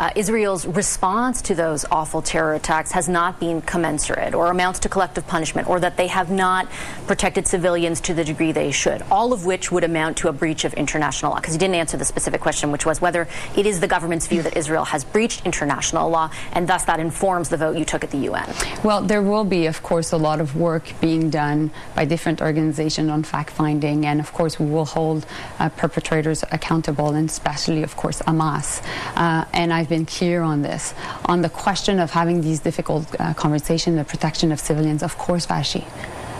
Uh, 0.00 0.10
Israel's 0.16 0.66
response 0.66 1.42
to 1.42 1.54
those 1.54 1.84
awful 1.90 2.22
terror 2.22 2.54
attacks 2.54 2.90
has 2.92 3.06
not 3.06 3.38
been 3.38 3.60
commensurate 3.60 4.34
or 4.34 4.50
amounts 4.50 4.78
to 4.80 4.88
collective 4.88 5.26
punishment 5.26 5.68
or 5.68 5.78
that 5.78 5.98
they 5.98 6.06
have 6.06 6.30
not 6.30 6.66
protected 7.06 7.46
civilians 7.46 8.00
to 8.00 8.14
the 8.14 8.24
degree 8.24 8.50
they 8.50 8.70
should, 8.70 9.02
all 9.10 9.34
of 9.34 9.44
which 9.44 9.70
would 9.70 9.84
amount 9.84 10.16
to 10.16 10.28
a 10.28 10.32
breach 10.32 10.64
of 10.64 10.72
international 10.74 11.32
law. 11.32 11.36
Because 11.38 11.52
you 11.54 11.60
didn't 11.60 11.74
answer 11.74 11.98
the 11.98 12.04
specific 12.04 12.40
question, 12.40 12.72
which 12.72 12.86
was 12.86 13.02
whether 13.02 13.28
it 13.54 13.66
is 13.66 13.78
the 13.78 13.86
government's 13.86 14.26
view 14.26 14.40
that 14.42 14.56
Israel 14.56 14.86
has 14.86 15.04
breached 15.04 15.44
international 15.44 16.08
law 16.08 16.30
and 16.52 16.66
thus 16.66 16.84
that 16.86 16.98
informs 16.98 17.50
the 17.50 17.58
vote 17.58 17.76
you 17.76 17.84
took 17.84 18.02
at 18.02 18.10
the 18.10 18.18
UN. 18.18 18.48
Well, 18.82 19.02
there 19.02 19.22
will 19.22 19.44
be, 19.44 19.66
of 19.66 19.82
course, 19.82 20.12
a 20.12 20.16
lot 20.16 20.40
of 20.40 20.56
work 20.56 20.94
being 21.02 21.28
done 21.28 21.70
by 21.94 22.06
different 22.06 22.40
organizations 22.40 23.10
on 23.10 23.22
fact 23.22 23.50
finding, 23.50 24.06
and 24.06 24.18
of 24.18 24.32
course, 24.32 24.58
we 24.58 24.64
will 24.64 24.86
hold 24.86 25.26
uh, 25.58 25.68
perpetrators 25.68 26.42
accountable, 26.52 27.08
and 27.08 27.28
especially, 27.28 27.82
of 27.82 27.96
course, 27.96 28.22
Hamas. 28.22 28.82
Uh, 29.14 29.44
and 29.52 29.74
I've 29.74 29.89
been 29.90 30.06
clear 30.06 30.40
on 30.40 30.62
this. 30.62 30.94
On 31.26 31.42
the 31.42 31.50
question 31.50 31.98
of 31.98 32.12
having 32.12 32.40
these 32.40 32.60
difficult 32.60 33.04
uh, 33.20 33.34
conversations, 33.34 33.98
the 33.98 34.04
protection 34.04 34.52
of 34.52 34.58
civilians, 34.58 35.02
of 35.02 35.18
course, 35.18 35.44
Vassy. 35.44 35.84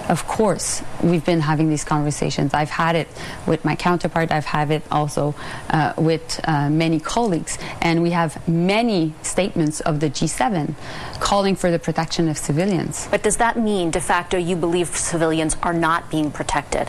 Of 0.08 0.26
course, 0.26 0.82
we've 1.04 1.24
been 1.24 1.40
having 1.40 1.68
these 1.68 1.84
conversations. 1.84 2.52
I've 2.52 2.70
had 2.70 2.96
it 2.96 3.06
with 3.46 3.64
my 3.64 3.76
counterpart. 3.76 4.32
I've 4.32 4.44
had 4.44 4.72
it 4.72 4.82
also 4.90 5.36
uh, 5.68 5.92
with 5.96 6.40
uh, 6.44 6.68
many 6.68 6.98
colleagues. 6.98 7.58
And 7.80 8.02
we 8.02 8.10
have 8.10 8.48
many 8.48 9.14
statements 9.22 9.78
of 9.80 10.00
the 10.00 10.10
G7 10.10 10.74
calling 11.20 11.54
for 11.54 11.70
the 11.70 11.78
protection 11.78 12.28
of 12.28 12.38
civilians. 12.38 13.06
But 13.10 13.22
does 13.22 13.36
that 13.36 13.56
mean, 13.56 13.92
de 13.92 14.00
facto, 14.00 14.36
you 14.36 14.56
believe 14.56 14.88
civilians 14.88 15.56
are 15.62 15.74
not 15.74 16.10
being 16.10 16.32
protected? 16.32 16.88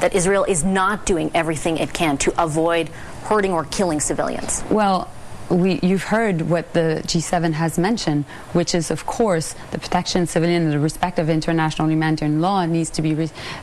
That 0.00 0.14
Israel 0.14 0.44
is 0.44 0.64
not 0.64 1.04
doing 1.04 1.30
everything 1.34 1.76
it 1.76 1.92
can 1.92 2.16
to 2.18 2.42
avoid 2.42 2.88
hurting 3.24 3.52
or 3.52 3.64
killing 3.64 4.00
civilians? 4.00 4.62
Well, 4.70 5.10
we, 5.50 5.78
you've 5.82 6.04
heard 6.04 6.42
what 6.42 6.72
the 6.72 7.02
G7 7.04 7.52
has 7.52 7.78
mentioned, 7.78 8.24
which 8.52 8.74
is, 8.74 8.90
of 8.90 9.06
course, 9.06 9.54
the 9.70 9.78
protection 9.78 10.22
of 10.22 10.28
civilians 10.28 10.64
and 10.64 10.72
the 10.72 10.78
respect 10.78 11.18
of 11.18 11.28
international 11.28 11.88
humanitarian 11.90 12.40
law 12.40 12.64
needs 12.66 12.90
to 12.90 13.02
be 13.02 13.12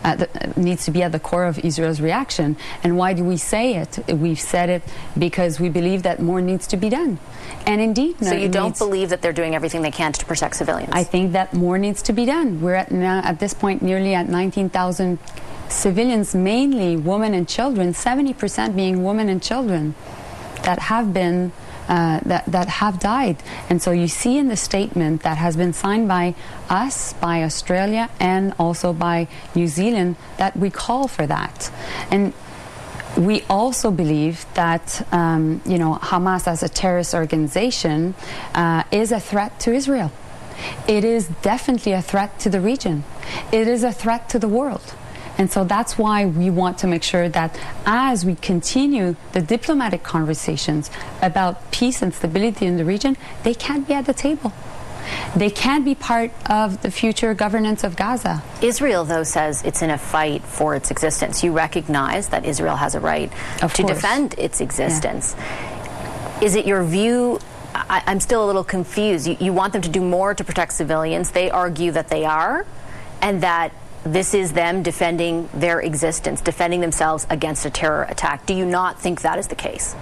uh, 0.03 0.15
the, 0.15 0.53
needs 0.55 0.85
to 0.85 0.91
be 0.91 1.03
at 1.03 1.11
the 1.11 1.19
core 1.19 1.45
of 1.45 1.59
Israel's 1.59 1.99
reaction. 1.99 2.55
And 2.83 2.97
why 2.97 3.13
do 3.13 3.23
we 3.23 3.37
say 3.37 3.75
it? 3.75 3.99
We've 4.07 4.39
said 4.39 4.69
it 4.69 4.83
because 5.17 5.59
we 5.59 5.69
believe 5.69 6.03
that 6.03 6.21
more 6.21 6.41
needs 6.41 6.67
to 6.67 6.77
be 6.77 6.89
done. 6.89 7.19
And 7.65 7.81
indeed, 7.81 8.23
so 8.23 8.33
you 8.33 8.49
don't 8.49 8.77
believe 8.77 9.09
that 9.09 9.21
they're 9.21 9.33
doing 9.33 9.55
everything 9.55 9.81
they 9.81 9.91
can 9.91 10.13
to 10.13 10.25
protect 10.25 10.55
civilians. 10.55 10.91
I 10.93 11.03
think 11.03 11.33
that 11.33 11.53
more 11.53 11.77
needs 11.77 12.01
to 12.03 12.13
be 12.13 12.25
done. 12.25 12.61
We're 12.61 12.75
at 12.75 12.91
now 12.91 13.21
at 13.23 13.39
this 13.39 13.53
point 13.53 13.81
nearly 13.81 14.13
at 14.13 14.27
19,000 14.27 15.19
civilians, 15.69 16.35
mainly 16.35 16.97
women 16.97 17.33
and 17.33 17.47
children, 17.47 17.93
70% 17.93 18.75
being 18.75 19.03
women 19.03 19.29
and 19.29 19.41
children 19.41 19.95
that 20.63 20.79
have 20.79 21.13
been 21.13 21.51
uh, 21.87 22.19
that, 22.25 22.45
that 22.45 22.67
have 22.67 22.99
died. 22.99 23.37
And 23.69 23.81
so 23.81 23.91
you 23.91 24.07
see 24.07 24.37
in 24.37 24.47
the 24.47 24.57
statement 24.57 25.23
that 25.23 25.37
has 25.37 25.55
been 25.57 25.73
signed 25.73 26.07
by 26.07 26.35
us, 26.69 27.13
by 27.13 27.43
Australia, 27.43 28.09
and 28.19 28.53
also 28.59 28.93
by 28.93 29.27
New 29.55 29.67
Zealand 29.67 30.15
that 30.37 30.55
we 30.55 30.69
call 30.69 31.07
for 31.07 31.25
that. 31.27 31.71
And 32.09 32.33
we 33.17 33.43
also 33.49 33.91
believe 33.91 34.45
that 34.53 35.05
um, 35.11 35.61
you 35.65 35.77
know 35.77 35.95
Hamas 35.95 36.47
as 36.47 36.63
a 36.63 36.69
terrorist 36.69 37.13
organization 37.13 38.15
uh, 38.55 38.83
is 38.91 39.11
a 39.11 39.19
threat 39.19 39.59
to 39.61 39.73
Israel. 39.73 40.11
It 40.87 41.03
is 41.03 41.27
definitely 41.41 41.93
a 41.93 42.01
threat 42.01 42.39
to 42.39 42.49
the 42.49 42.61
region. 42.61 43.03
It 43.51 43.67
is 43.67 43.83
a 43.83 43.91
threat 43.91 44.29
to 44.29 44.39
the 44.39 44.47
world. 44.47 44.95
And 45.41 45.51
so 45.51 45.63
that's 45.63 45.97
why 45.97 46.27
we 46.27 46.51
want 46.51 46.77
to 46.77 46.87
make 46.87 47.01
sure 47.01 47.27
that 47.27 47.59
as 47.83 48.23
we 48.23 48.35
continue 48.35 49.15
the 49.31 49.41
diplomatic 49.41 50.03
conversations 50.03 50.91
about 51.19 51.71
peace 51.71 52.03
and 52.03 52.13
stability 52.13 52.67
in 52.67 52.77
the 52.77 52.85
region, 52.85 53.17
they 53.41 53.55
can't 53.55 53.87
be 53.87 53.95
at 53.95 54.05
the 54.05 54.13
table. 54.13 54.53
They 55.35 55.49
can 55.49 55.83
be 55.83 55.95
part 55.95 56.29
of 56.47 56.83
the 56.83 56.91
future 56.91 57.33
governance 57.33 57.83
of 57.83 57.95
Gaza. 57.95 58.43
Israel, 58.61 59.03
though, 59.03 59.23
says 59.23 59.63
it's 59.63 59.81
in 59.81 59.89
a 59.89 59.97
fight 59.97 60.43
for 60.43 60.75
its 60.75 60.91
existence. 60.91 61.43
You 61.43 61.53
recognize 61.53 62.29
that 62.29 62.45
Israel 62.45 62.75
has 62.75 62.93
a 62.93 62.99
right 62.99 63.33
of 63.63 63.73
to 63.73 63.81
course. 63.81 63.95
defend 63.95 64.35
its 64.37 64.61
existence. 64.61 65.33
Yeah. 65.35 66.43
Is 66.43 66.53
it 66.53 66.67
your 66.67 66.83
view 66.83 67.39
I, 67.73 68.03
am 68.05 68.19
still 68.19 68.45
a 68.45 68.47
little 68.47 68.65
confused. 68.65 69.25
You, 69.25 69.37
you, 69.39 69.53
want 69.53 69.73
them 69.73 69.81
to 69.81 69.89
do 69.89 70.01
more 70.01 70.35
to 70.35 70.43
protect 70.43 70.73
civilians. 70.73 71.31
They 71.31 71.49
argue 71.49 71.91
that 71.93 72.09
they 72.09 72.25
are, 72.25 72.65
and 73.21 73.41
that 73.43 73.71
this 74.03 74.33
is 74.33 74.53
them 74.53 74.83
defending 74.83 75.47
their 75.53 75.79
existence, 75.79 76.41
defending 76.41 76.81
themselves 76.81 77.27
against 77.29 77.65
a 77.65 77.69
terror 77.69 78.03
attack. 78.03 78.45
Do 78.45 78.53
you 78.53 78.65
not 78.65 78.99
think 78.99 79.21
that 79.21 79.37
is 79.37 79.47
the 79.47 79.55
case? 79.55 79.95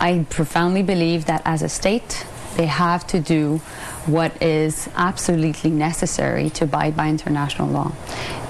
I 0.00 0.26
profoundly 0.28 0.82
believe 0.82 1.24
that 1.26 1.42
as 1.44 1.62
a 1.62 1.68
state, 1.68 2.26
they 2.56 2.66
have 2.66 3.06
to 3.08 3.20
do 3.20 3.58
what 4.06 4.42
is 4.42 4.88
absolutely 4.96 5.70
necessary 5.70 6.50
to 6.50 6.64
abide 6.64 6.96
by 6.96 7.08
international 7.08 7.68
law. 7.68 7.92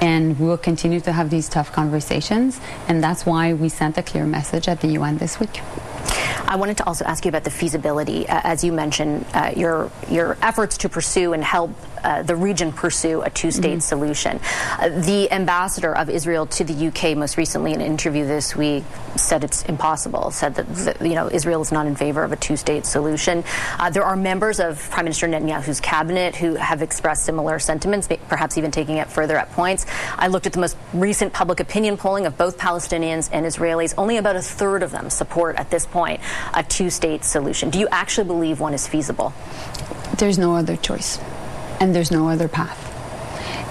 And 0.00 0.38
we'll 0.38 0.58
continue 0.58 1.00
to 1.00 1.12
have 1.12 1.30
these 1.30 1.48
tough 1.48 1.72
conversations, 1.72 2.60
and 2.88 3.02
that's 3.02 3.24
why 3.24 3.52
we 3.54 3.68
sent 3.68 3.96
a 3.96 4.02
clear 4.02 4.26
message 4.26 4.68
at 4.68 4.80
the 4.80 4.88
UN 4.88 5.18
this 5.18 5.38
week. 5.38 5.60
I 6.46 6.56
wanted 6.56 6.76
to 6.78 6.86
also 6.86 7.04
ask 7.04 7.24
you 7.24 7.30
about 7.30 7.44
the 7.44 7.50
feasibility, 7.50 8.28
uh, 8.28 8.40
as 8.44 8.62
you 8.62 8.72
mentioned, 8.72 9.26
uh, 9.32 9.52
your 9.56 9.90
your 10.10 10.36
efforts 10.42 10.78
to 10.78 10.88
pursue 10.88 11.32
and 11.32 11.42
help 11.42 11.70
uh, 12.04 12.22
the 12.22 12.36
region 12.36 12.70
pursue 12.70 13.22
a 13.22 13.30
two-state 13.30 13.70
mm-hmm. 13.70 13.80
solution. 13.80 14.38
Uh, 14.78 14.90
the 14.90 15.32
ambassador 15.32 15.96
of 15.96 16.10
Israel 16.10 16.46
to 16.46 16.62
the 16.62 16.88
UK 16.88 17.16
most 17.16 17.38
recently 17.38 17.72
in 17.72 17.80
an 17.80 17.86
interview 17.86 18.26
this 18.26 18.54
week 18.54 18.84
said 19.16 19.42
it's 19.42 19.62
impossible. 19.64 20.30
Said 20.30 20.54
that 20.56 20.66
the, 20.74 21.08
you 21.08 21.14
know 21.14 21.30
Israel 21.30 21.62
is 21.62 21.72
not 21.72 21.86
in 21.86 21.96
favor 21.96 22.22
of 22.22 22.32
a 22.32 22.36
two-state 22.36 22.84
solution. 22.84 23.42
Uh, 23.78 23.88
there 23.88 24.04
are 24.04 24.16
members 24.16 24.60
of 24.60 24.78
Prime 24.90 25.06
Minister 25.06 25.26
Netanyahu's 25.26 25.80
cabinet 25.80 26.36
who 26.36 26.56
have 26.56 26.82
expressed 26.82 27.24
similar 27.24 27.58
sentiments, 27.58 28.08
perhaps 28.28 28.58
even 28.58 28.70
taking 28.70 28.98
it 28.98 29.08
further 29.10 29.38
at 29.38 29.50
points. 29.52 29.86
I 30.16 30.28
looked 30.28 30.46
at 30.46 30.52
the 30.52 30.60
most 30.60 30.76
recent 30.92 31.32
public 31.32 31.58
opinion 31.58 31.96
polling 31.96 32.26
of 32.26 32.36
both 32.36 32.58
Palestinians 32.58 33.30
and 33.32 33.46
Israelis. 33.46 33.94
Only 33.96 34.18
about 34.18 34.36
a 34.36 34.42
third 34.42 34.82
of 34.82 34.90
them 34.90 35.08
support 35.08 35.56
at 35.56 35.70
this 35.70 35.86
point 35.86 36.20
a 36.54 36.62
two-state 36.62 37.24
solution. 37.24 37.70
Do 37.70 37.78
you 37.78 37.88
actually 37.90 38.26
believe 38.26 38.60
one 38.60 38.74
is 38.74 38.86
feasible? 38.86 39.32
There's 40.18 40.38
no 40.38 40.54
other 40.56 40.76
choice 40.76 41.18
and 41.80 41.94
there's 41.94 42.10
no 42.10 42.28
other 42.28 42.48
path. 42.48 42.80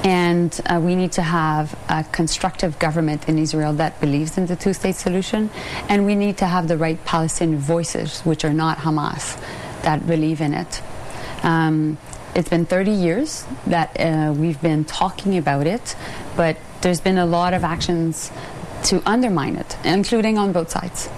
And 0.05 0.60
uh, 0.65 0.82
we 0.84 0.96
need 0.96 1.13
to 1.13 1.22
have 1.22 1.79
a 1.88 2.03
constructive 2.03 2.77
government 2.77 3.29
in 3.29 3.39
Israel 3.39 3.74
that 3.74 4.01
believes 4.01 4.38
in 4.38 4.48
the 4.48 4.55
two 4.58 4.74
state 4.74 4.96
solution. 4.96 5.50
And 5.88 6.05
we 6.05 6.15
need 6.15 6.38
to 6.38 6.46
have 6.46 6.67
the 6.67 6.77
right 6.77 7.03
Palestinian 7.05 7.60
voices, 7.60 8.20
which 8.22 8.43
are 8.43 8.53
not 8.53 8.79
Hamas, 8.79 9.39
that 9.84 10.05
believe 10.05 10.41
in 10.41 10.53
it. 10.53 10.82
Um, 11.43 11.98
It's 12.36 12.50
been 12.50 12.65
30 12.65 12.91
years 12.91 13.46
that 13.67 13.96
uh, 14.00 14.34
we've 14.36 14.60
been 14.60 14.86
talking 14.86 15.38
about 15.38 15.67
it, 15.67 15.96
but 16.36 16.58
there's 16.82 17.00
been 17.00 17.20
a 17.20 17.27
lot 17.27 17.53
of 17.53 17.63
actions 17.63 18.32
to 18.86 19.03
undermine 19.05 19.55
it, 19.55 19.77
including 19.84 20.39
on 20.39 20.51
both 20.51 20.72
sides. 20.72 21.10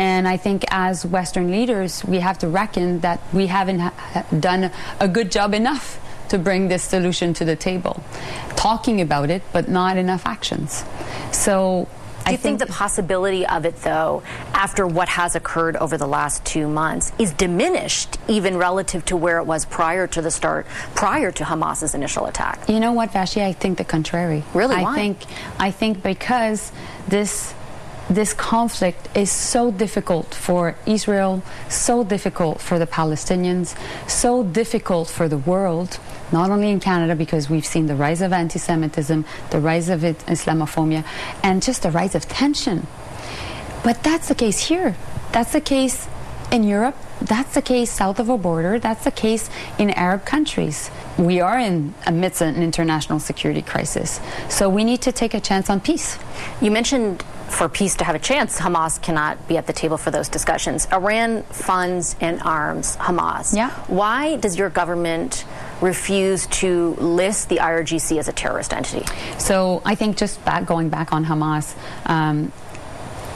And 0.00 0.26
I 0.26 0.38
think 0.38 0.64
as 0.70 1.04
Western 1.04 1.50
leaders, 1.50 2.02
we 2.06 2.20
have 2.20 2.38
to 2.38 2.48
reckon 2.48 3.00
that 3.00 3.20
we 3.34 3.48
haven't 3.48 3.80
ha- 3.80 4.24
done 4.40 4.70
a 4.98 5.06
good 5.06 5.30
job 5.30 5.52
enough 5.52 6.00
to 6.30 6.38
bring 6.38 6.68
this 6.68 6.82
solution 6.82 7.34
to 7.34 7.44
the 7.44 7.54
table. 7.54 8.02
Talking 8.56 9.02
about 9.02 9.28
it, 9.28 9.42
but 9.52 9.68
not 9.68 9.98
enough 9.98 10.24
actions. 10.24 10.84
So 11.32 11.86
do 12.24 12.32
you 12.32 12.38
think, 12.38 12.60
think, 12.60 12.70
the 12.70 12.74
possibility 12.74 13.46
of 13.46 13.66
it, 13.66 13.76
though, 13.82 14.22
after 14.54 14.86
what 14.86 15.10
has 15.10 15.34
occurred 15.34 15.76
over 15.76 15.98
the 15.98 16.06
last 16.06 16.46
two 16.46 16.66
months, 16.66 17.12
is 17.18 17.34
diminished 17.34 18.16
even 18.26 18.56
relative 18.56 19.04
to 19.06 19.16
where 19.18 19.38
it 19.38 19.44
was 19.44 19.66
prior 19.66 20.06
to 20.06 20.22
the 20.22 20.30
start, 20.30 20.66
prior 20.94 21.30
to 21.32 21.44
Hamas's 21.44 21.94
initial 21.94 22.24
attack? 22.24 22.68
You 22.70 22.80
know 22.80 22.92
what, 22.92 23.12
Vassy? 23.12 23.42
I 23.42 23.52
think 23.52 23.76
the 23.76 23.84
contrary. 23.84 24.44
Really? 24.54 24.76
I 24.76 24.82
Why? 24.82 24.94
think 24.94 25.18
I 25.58 25.70
think 25.70 26.02
because 26.02 26.72
this 27.08 27.52
this 28.10 28.34
conflict 28.34 29.08
is 29.16 29.30
so 29.30 29.70
difficult 29.70 30.34
for 30.34 30.74
Israel, 30.84 31.42
so 31.68 32.02
difficult 32.02 32.60
for 32.60 32.76
the 32.76 32.86
Palestinians, 32.86 33.78
so 34.10 34.42
difficult 34.42 35.08
for 35.08 35.28
the 35.28 35.38
world, 35.38 36.00
not 36.32 36.50
only 36.50 36.70
in 36.70 36.80
Canada, 36.80 37.14
because 37.14 37.48
we've 37.48 37.64
seen 37.64 37.86
the 37.86 37.94
rise 37.94 38.20
of 38.20 38.32
anti 38.32 38.58
Semitism, 38.58 39.24
the 39.50 39.60
rise 39.60 39.88
of 39.88 40.00
Islamophobia, 40.00 41.04
and 41.44 41.62
just 41.62 41.82
the 41.82 41.90
rise 41.92 42.16
of 42.16 42.28
tension. 42.28 42.88
But 43.84 44.02
that's 44.02 44.26
the 44.26 44.34
case 44.34 44.58
here. 44.58 44.96
That's 45.30 45.52
the 45.52 45.60
case 45.60 46.08
in 46.50 46.64
Europe. 46.64 46.96
That's 47.20 47.54
the 47.54 47.62
case 47.62 47.90
south 47.90 48.18
of 48.18 48.28
a 48.28 48.38
border. 48.38 48.78
That's 48.78 49.04
the 49.04 49.10
case 49.10 49.50
in 49.78 49.90
Arab 49.90 50.24
countries. 50.24 50.90
We 51.18 51.40
are 51.40 51.58
in 51.58 51.94
amidst 52.06 52.40
an 52.40 52.62
international 52.62 53.20
security 53.20 53.62
crisis. 53.62 54.20
So 54.48 54.68
we 54.68 54.84
need 54.84 55.02
to 55.02 55.12
take 55.12 55.34
a 55.34 55.40
chance 55.40 55.70
on 55.70 55.80
peace. 55.80 56.18
You 56.60 56.70
mentioned 56.70 57.22
for 57.50 57.68
peace 57.68 57.96
to 57.96 58.04
have 58.04 58.14
a 58.14 58.18
chance, 58.18 58.58
Hamas 58.58 59.00
cannot 59.02 59.48
be 59.48 59.56
at 59.56 59.66
the 59.66 59.72
table 59.72 59.96
for 59.96 60.10
those 60.10 60.28
discussions. 60.28 60.86
Iran 60.92 61.42
funds 61.44 62.16
and 62.20 62.40
arms 62.42 62.96
Hamas. 62.96 63.54
Yeah. 63.54 63.70
Why 63.88 64.36
does 64.36 64.56
your 64.56 64.70
government 64.70 65.44
refuse 65.80 66.46
to 66.46 66.94
list 66.94 67.48
the 67.48 67.56
IRGC 67.56 68.18
as 68.18 68.28
a 68.28 68.32
terrorist 68.32 68.72
entity? 68.72 69.04
So 69.38 69.82
I 69.84 69.94
think 69.94 70.16
just 70.16 70.42
back, 70.44 70.64
going 70.64 70.88
back 70.88 71.12
on 71.12 71.24
Hamas, 71.24 71.74
um, 72.06 72.52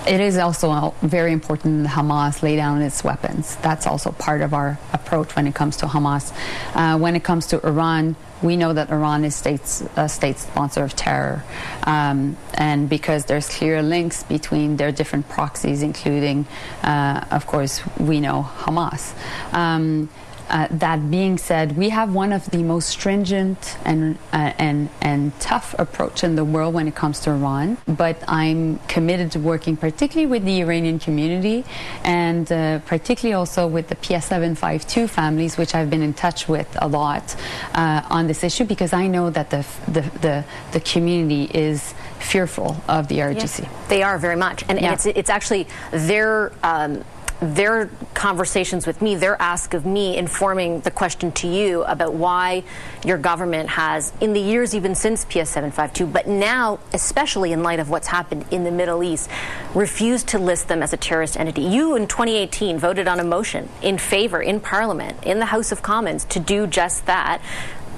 it 0.06 0.20
is 0.20 0.36
also 0.36 0.94
very 1.02 1.32
important 1.32 1.84
that 1.84 1.92
Hamas 1.92 2.42
lay 2.42 2.56
down 2.56 2.82
its 2.82 3.02
weapons. 3.02 3.56
That's 3.56 3.86
also 3.86 4.12
part 4.12 4.42
of 4.42 4.52
our 4.52 4.78
approach 4.92 5.34
when 5.34 5.46
it 5.46 5.54
comes 5.54 5.76
to 5.78 5.86
Hamas. 5.86 6.32
Uh, 6.74 6.98
when 6.98 7.16
it 7.16 7.24
comes 7.24 7.46
to 7.48 7.66
Iran, 7.66 8.16
we 8.42 8.56
know 8.56 8.72
that 8.72 8.90
Iran 8.90 9.24
is 9.24 9.34
states, 9.34 9.82
a 9.96 10.08
state 10.08 10.38
sponsor 10.38 10.84
of 10.84 10.94
terror. 10.94 11.42
Um, 11.84 12.36
and 12.54 12.88
because 12.88 13.24
there's 13.24 13.48
clear 13.48 13.82
links 13.82 14.22
between 14.22 14.76
their 14.76 14.92
different 14.92 15.28
proxies, 15.28 15.82
including, 15.82 16.46
uh, 16.82 17.24
of 17.30 17.46
course, 17.46 17.82
we 17.98 18.20
know 18.20 18.48
Hamas. 18.58 19.14
Um, 19.54 20.10
uh, 20.48 20.68
that 20.70 21.10
being 21.10 21.38
said, 21.38 21.76
we 21.76 21.88
have 21.90 22.14
one 22.14 22.32
of 22.32 22.50
the 22.50 22.62
most 22.62 22.88
stringent 22.88 23.76
and 23.84 24.18
uh, 24.32 24.52
and 24.58 24.88
and 25.00 25.38
tough 25.40 25.74
approach 25.78 26.22
in 26.24 26.36
the 26.36 26.44
world 26.44 26.74
when 26.74 26.86
it 26.88 26.94
comes 26.94 27.20
to 27.20 27.30
Iran. 27.30 27.78
But 27.86 28.22
I'm 28.28 28.78
committed 28.88 29.32
to 29.32 29.40
working 29.40 29.76
particularly 29.76 30.26
with 30.26 30.44
the 30.44 30.60
Iranian 30.60 30.98
community 30.98 31.64
and 32.02 32.50
uh, 32.50 32.80
particularly 32.80 33.34
also 33.34 33.66
with 33.66 33.88
the 33.88 33.96
PS752 33.96 35.08
families, 35.08 35.56
which 35.56 35.74
I've 35.74 35.90
been 35.90 36.02
in 36.02 36.14
touch 36.14 36.48
with 36.48 36.68
a 36.80 36.88
lot 36.88 37.34
uh, 37.74 38.02
on 38.10 38.26
this 38.26 38.44
issue 38.44 38.64
because 38.64 38.92
I 38.92 39.06
know 39.06 39.30
that 39.30 39.50
the 39.50 39.64
the 39.88 40.02
the, 40.20 40.44
the 40.72 40.80
community 40.80 41.50
is 41.54 41.94
fearful 42.18 42.76
of 42.88 43.08
the 43.08 43.18
IRGC. 43.18 43.60
Yes, 43.60 43.88
they 43.88 44.02
are 44.02 44.18
very 44.18 44.36
much, 44.36 44.64
and, 44.68 44.80
yeah. 44.80 44.86
and 44.86 44.94
it's 44.94 45.06
it's 45.06 45.30
actually 45.30 45.66
their. 45.90 46.52
Um, 46.62 47.04
their 47.40 47.90
conversations 48.14 48.86
with 48.86 49.02
me, 49.02 49.14
their 49.16 49.40
ask 49.40 49.74
of 49.74 49.84
me, 49.84 50.16
informing 50.16 50.80
the 50.80 50.90
question 50.90 51.32
to 51.32 51.48
you 51.48 51.84
about 51.84 52.14
why 52.14 52.62
your 53.04 53.18
government 53.18 53.68
has, 53.70 54.12
in 54.20 54.32
the 54.32 54.40
years 54.40 54.74
even 54.74 54.94
since 54.94 55.24
PS 55.24 55.50
752, 55.50 56.06
but 56.06 56.26
now, 56.26 56.78
especially 56.92 57.52
in 57.52 57.62
light 57.62 57.80
of 57.80 57.90
what's 57.90 58.08
happened 58.08 58.44
in 58.50 58.64
the 58.64 58.70
Middle 58.70 59.02
East, 59.02 59.28
refused 59.74 60.28
to 60.28 60.38
list 60.38 60.68
them 60.68 60.82
as 60.82 60.92
a 60.92 60.96
terrorist 60.96 61.38
entity. 61.38 61.62
You, 61.62 61.96
in 61.96 62.06
2018, 62.06 62.78
voted 62.78 63.08
on 63.08 63.20
a 63.20 63.24
motion 63.24 63.68
in 63.82 63.98
favor 63.98 64.40
in 64.40 64.60
Parliament, 64.60 65.22
in 65.24 65.38
the 65.38 65.46
House 65.46 65.72
of 65.72 65.82
Commons, 65.82 66.24
to 66.26 66.40
do 66.40 66.66
just 66.66 67.06
that 67.06 67.42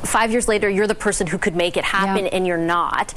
five 0.04 0.30
years 0.30 0.48
later, 0.48 0.68
you're 0.68 0.86
the 0.86 0.94
person 0.94 1.26
who 1.26 1.38
could 1.38 1.56
make 1.56 1.76
it 1.76 1.84
happen 1.84 2.24
yeah. 2.24 2.30
and 2.32 2.46
you're 2.46 2.58
not. 2.58 3.14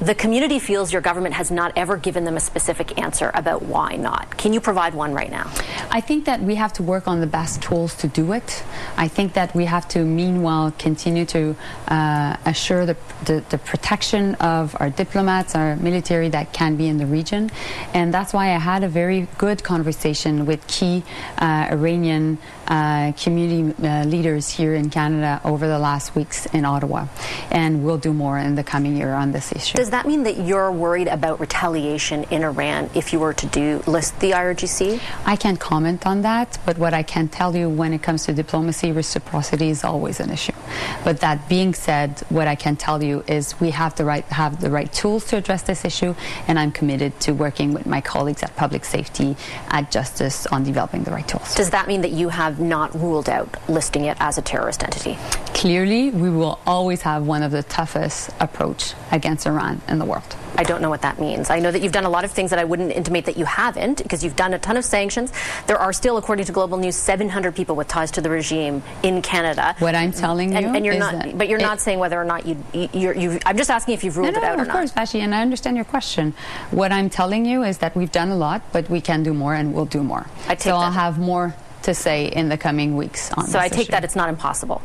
The 0.00 0.16
community 0.16 0.58
feels 0.58 0.92
your 0.92 1.00
government 1.00 1.36
has 1.36 1.52
not 1.52 1.72
ever 1.76 1.96
given 1.96 2.24
them 2.24 2.36
a 2.36 2.40
specific 2.40 2.98
answer 2.98 3.30
about 3.34 3.62
why 3.62 3.94
not. 3.94 4.36
Can 4.36 4.52
you 4.52 4.60
provide 4.60 4.94
one 4.94 5.12
right 5.12 5.30
now? 5.30 5.48
I 5.92 6.00
think 6.00 6.24
that 6.24 6.40
we 6.40 6.56
have 6.56 6.72
to 6.74 6.82
work 6.82 7.06
on 7.06 7.20
the 7.20 7.26
best 7.28 7.62
tools 7.62 7.94
to 7.96 8.08
do 8.08 8.32
it. 8.32 8.64
I 8.96 9.06
think 9.06 9.34
that 9.34 9.54
we 9.54 9.66
have 9.66 9.86
to, 9.88 10.04
meanwhile, 10.04 10.72
continue 10.76 11.24
to 11.26 11.54
uh, 11.86 12.36
assure 12.46 12.84
the, 12.84 12.96
the, 13.26 13.44
the, 13.50 13.58
protection 13.58 14.34
of 14.36 14.74
our 14.80 14.90
diplomats, 14.90 15.54
our 15.54 15.76
military 15.76 16.28
that 16.30 16.52
can 16.52 16.74
be 16.74 16.88
in 16.88 16.98
the 16.98 17.06
region. 17.06 17.50
And 17.94 18.12
that's 18.12 18.32
why 18.32 18.46
I 18.54 18.58
had 18.58 18.82
a 18.82 18.88
very 18.88 19.28
good 19.38 19.62
conversation 19.62 20.46
with 20.46 20.66
key 20.66 21.04
uh, 21.38 21.68
Iranian 21.70 22.38
uh, 22.72 23.12
community 23.12 23.74
uh, 23.86 24.04
leaders 24.04 24.48
here 24.48 24.74
in 24.74 24.88
Canada 24.88 25.42
over 25.44 25.68
the 25.68 25.78
last 25.78 26.14
weeks 26.14 26.46
in 26.46 26.64
Ottawa. 26.64 27.06
And 27.50 27.84
we'll 27.84 27.98
do 27.98 28.14
more 28.14 28.38
in 28.38 28.54
the 28.54 28.64
coming 28.64 28.96
year 28.96 29.12
on 29.12 29.32
this 29.32 29.52
issue. 29.52 29.76
Does 29.76 29.90
that 29.90 30.06
mean 30.06 30.22
that 30.22 30.38
you're 30.38 30.72
worried 30.72 31.08
about 31.08 31.38
retaliation 31.38 32.24
in 32.30 32.42
Iran 32.42 32.88
if 32.94 33.12
you 33.12 33.20
were 33.20 33.34
to 33.34 33.46
do 33.46 33.82
list 33.86 34.18
the 34.20 34.30
IRGC? 34.30 35.00
I 35.26 35.36
can't 35.36 35.60
comment 35.60 36.06
on 36.06 36.22
that, 36.22 36.58
but 36.64 36.78
what 36.78 36.94
I 36.94 37.02
can 37.02 37.28
tell 37.28 37.54
you 37.54 37.68
when 37.68 37.92
it 37.92 38.02
comes 38.02 38.24
to 38.24 38.32
diplomacy, 38.32 38.90
reciprocity 38.90 39.68
is 39.68 39.84
always 39.84 40.18
an 40.18 40.30
issue. 40.30 40.52
But 41.04 41.20
that 41.20 41.50
being 41.50 41.74
said, 41.74 42.20
what 42.30 42.48
I 42.48 42.54
can 42.54 42.76
tell 42.76 43.02
you 43.02 43.22
is 43.26 43.60
we 43.60 43.70
have 43.70 43.94
the 43.96 44.06
right 44.06 44.24
have 44.26 44.62
the 44.62 44.70
right 44.70 44.90
tools 44.90 45.26
to 45.26 45.36
address 45.36 45.62
this 45.62 45.84
issue, 45.84 46.14
and 46.48 46.58
I'm 46.58 46.72
committed 46.72 47.20
to 47.20 47.32
working 47.32 47.74
with 47.74 47.84
my 47.84 48.00
colleagues 48.00 48.42
at 48.42 48.56
Public 48.56 48.86
Safety, 48.86 49.36
at 49.68 49.90
Justice 49.90 50.46
on 50.46 50.64
developing 50.64 51.02
the 51.02 51.10
right 51.10 51.28
tools. 51.28 51.54
Does 51.54 51.70
that 51.70 51.86
mean 51.86 52.00
that 52.00 52.12
you 52.12 52.30
have 52.30 52.61
not 52.62 52.94
ruled 52.94 53.28
out 53.28 53.56
listing 53.68 54.04
it 54.04 54.16
as 54.20 54.38
a 54.38 54.42
terrorist 54.42 54.82
entity? 54.82 55.18
Clearly, 55.54 56.10
we 56.10 56.30
will 56.30 56.58
always 56.66 57.02
have 57.02 57.26
one 57.26 57.42
of 57.42 57.50
the 57.50 57.62
toughest 57.62 58.30
approach 58.40 58.94
against 59.10 59.46
Iran 59.46 59.80
in 59.88 59.98
the 59.98 60.04
world. 60.04 60.36
I 60.56 60.64
don't 60.64 60.82
know 60.82 60.90
what 60.90 61.02
that 61.02 61.18
means. 61.18 61.50
I 61.50 61.58
know 61.58 61.70
that 61.70 61.82
you've 61.82 61.92
done 61.92 62.04
a 62.04 62.10
lot 62.10 62.24
of 62.24 62.30
things 62.30 62.50
that 62.50 62.58
I 62.58 62.64
wouldn't 62.64 62.92
intimate 62.92 63.24
that 63.24 63.36
you 63.36 63.44
haven't, 63.44 64.02
because 64.02 64.22
you've 64.22 64.36
done 64.36 64.54
a 64.54 64.58
ton 64.58 64.76
of 64.76 64.84
sanctions. 64.84 65.32
There 65.66 65.78
are 65.78 65.92
still, 65.92 66.16
according 66.16 66.44
to 66.46 66.52
Global 66.52 66.78
News, 66.78 66.96
700 66.96 67.54
people 67.54 67.74
with 67.74 67.88
ties 67.88 68.10
to 68.12 68.20
the 68.20 68.30
regime 68.30 68.82
in 69.02 69.22
Canada. 69.22 69.74
What 69.78 69.94
I'm 69.94 70.12
telling 70.12 70.52
you, 70.52 70.58
and, 70.58 70.84
you're 70.84 70.98
not, 70.98 71.38
but 71.38 71.48
you're 71.48 71.58
not 71.58 71.80
saying 71.80 71.98
whether 71.98 72.20
or 72.20 72.24
not 72.24 72.46
you, 72.46 72.62
you're, 72.92 73.14
you. 73.14 73.38
I'm 73.46 73.56
just 73.56 73.70
asking 73.70 73.94
if 73.94 74.04
you've 74.04 74.16
ruled 74.16 74.34
no, 74.34 74.40
no, 74.40 74.46
it 74.46 74.50
out 74.50 74.54
or 74.54 74.56
not. 74.58 74.66
Of 74.68 74.72
course, 74.72 74.90
Vassy, 74.92 75.20
and 75.20 75.34
I 75.34 75.42
understand 75.42 75.76
your 75.76 75.84
question. 75.84 76.34
What 76.70 76.92
I'm 76.92 77.08
telling 77.08 77.46
you 77.46 77.62
is 77.62 77.78
that 77.78 77.96
we've 77.96 78.12
done 78.12 78.28
a 78.30 78.36
lot, 78.36 78.62
but 78.72 78.88
we 78.90 79.00
can 79.00 79.22
do 79.22 79.32
more, 79.34 79.54
and 79.54 79.74
we'll 79.74 79.86
do 79.86 80.02
more. 80.02 80.26
I 80.46 80.54
take 80.54 80.62
so 80.62 80.70
that. 80.70 80.76
I'll 80.76 80.92
have 80.92 81.18
more 81.18 81.54
to 81.84 81.94
say 81.94 82.26
in 82.26 82.48
the 82.48 82.56
coming 82.56 82.96
weeks 82.96 83.32
on 83.32 83.46
so 83.46 83.58
I 83.58 83.68
take 83.68 83.82
issue. 83.82 83.92
that 83.92 84.04
it's 84.04 84.16
not 84.16 84.28
impossible. 84.28 84.82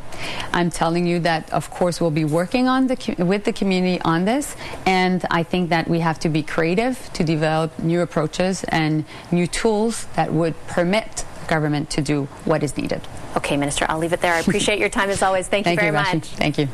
I'm 0.53 0.69
telling 0.69 1.05
you 1.07 1.19
that, 1.19 1.51
of 1.53 1.69
course, 1.69 2.01
we'll 2.01 2.11
be 2.11 2.25
working 2.25 2.67
on 2.67 2.87
the 2.87 3.15
with 3.19 3.43
the 3.43 3.53
community 3.53 4.01
on 4.01 4.25
this, 4.25 4.55
and 4.85 5.25
I 5.31 5.43
think 5.43 5.69
that 5.69 5.87
we 5.87 5.99
have 5.99 6.19
to 6.19 6.29
be 6.29 6.43
creative 6.43 7.11
to 7.13 7.23
develop 7.23 7.77
new 7.79 8.01
approaches 8.01 8.63
and 8.65 9.05
new 9.31 9.47
tools 9.47 10.05
that 10.15 10.33
would 10.33 10.55
permit 10.67 11.25
the 11.41 11.47
government 11.47 11.89
to 11.91 12.01
do 12.01 12.25
what 12.45 12.63
is 12.63 12.77
needed. 12.77 13.01
Okay, 13.35 13.57
Minister, 13.57 13.85
I'll 13.89 13.99
leave 13.99 14.13
it 14.13 14.21
there. 14.21 14.33
I 14.33 14.39
appreciate 14.39 14.79
your 14.79 14.89
time 14.89 15.09
as 15.09 15.21
always. 15.21 15.47
Thank, 15.47 15.63
Thank 15.65 15.79
you 15.79 15.91
very 15.91 15.97
you, 15.97 16.13
much. 16.13 16.27
Thank 16.29 16.57
you. 16.57 16.67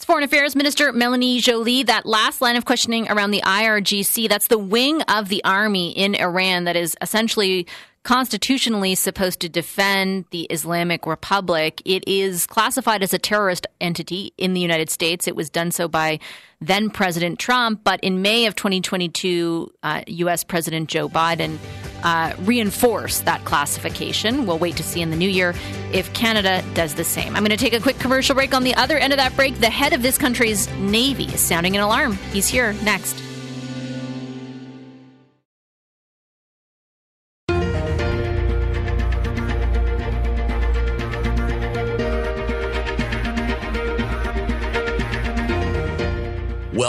It's 0.00 0.06
Foreign 0.06 0.24
Affairs 0.24 0.56
Minister 0.56 0.94
Melanie 0.94 1.40
Joly. 1.40 1.82
That 1.82 2.06
last 2.06 2.40
line 2.40 2.56
of 2.56 2.64
questioning 2.64 3.06
around 3.10 3.32
the 3.32 3.42
IRGC, 3.42 4.30
that's 4.30 4.46
the 4.46 4.56
wing 4.56 5.02
of 5.02 5.28
the 5.28 5.44
army 5.44 5.90
in 5.90 6.14
Iran 6.14 6.64
that 6.64 6.74
is 6.74 6.96
essentially 7.02 7.66
constitutionally 8.02 8.94
supposed 8.94 9.40
to 9.40 9.48
defend 9.48 10.24
the 10.30 10.42
Islamic 10.44 11.06
Republic. 11.06 11.82
It 11.84 12.04
is 12.06 12.46
classified 12.46 13.02
as 13.02 13.12
a 13.12 13.18
terrorist 13.18 13.66
entity 13.80 14.32
in 14.38 14.54
the 14.54 14.60
United 14.60 14.88
States. 14.88 15.28
It 15.28 15.36
was 15.36 15.50
done 15.50 15.70
so 15.70 15.86
by 15.86 16.18
then 16.62 16.90
President 16.90 17.38
Trump, 17.38 17.82
but 17.84 18.00
in 18.00 18.22
May 18.22 18.46
of 18.46 18.54
2022, 18.54 19.72
uh, 19.82 20.02
U.S. 20.06 20.44
President 20.44 20.88
Joe 20.88 21.08
Biden 21.08 21.58
uh, 22.02 22.34
reinforced 22.40 23.24
that 23.24 23.44
classification. 23.44 24.46
We'll 24.46 24.58
wait 24.58 24.76
to 24.76 24.82
see 24.82 25.00
in 25.00 25.10
the 25.10 25.16
new 25.16 25.28
year 25.28 25.54
if 25.92 26.12
Canada 26.12 26.62
does 26.74 26.94
the 26.94 27.04
same. 27.04 27.36
I'm 27.36 27.42
going 27.42 27.50
to 27.50 27.56
take 27.56 27.72
a 27.74 27.80
quick 27.80 27.98
commercial 27.98 28.34
break. 28.34 28.54
On 28.54 28.64
the 28.64 28.74
other 28.74 28.98
end 28.98 29.12
of 29.12 29.18
that 29.18 29.34
break, 29.36 29.58
the 29.58 29.70
head 29.70 29.92
of 29.92 30.02
this 30.02 30.18
country's 30.18 30.70
Navy 30.74 31.24
is 31.24 31.40
sounding 31.40 31.76
an 31.76 31.82
alarm. 31.82 32.14
He's 32.32 32.48
here 32.48 32.72
next. 32.84 33.29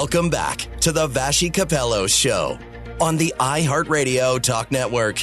Welcome 0.02 0.32
back 0.32 0.68
to 0.80 0.92
the 0.92 1.06
Vassy 1.06 1.52
Kapelos 1.52 2.10
Show 2.10 2.58
on 3.00 3.18
the 3.18 3.36
iHeartRadio 3.40 4.42
Talk 4.42 4.72
Network. 4.72 5.20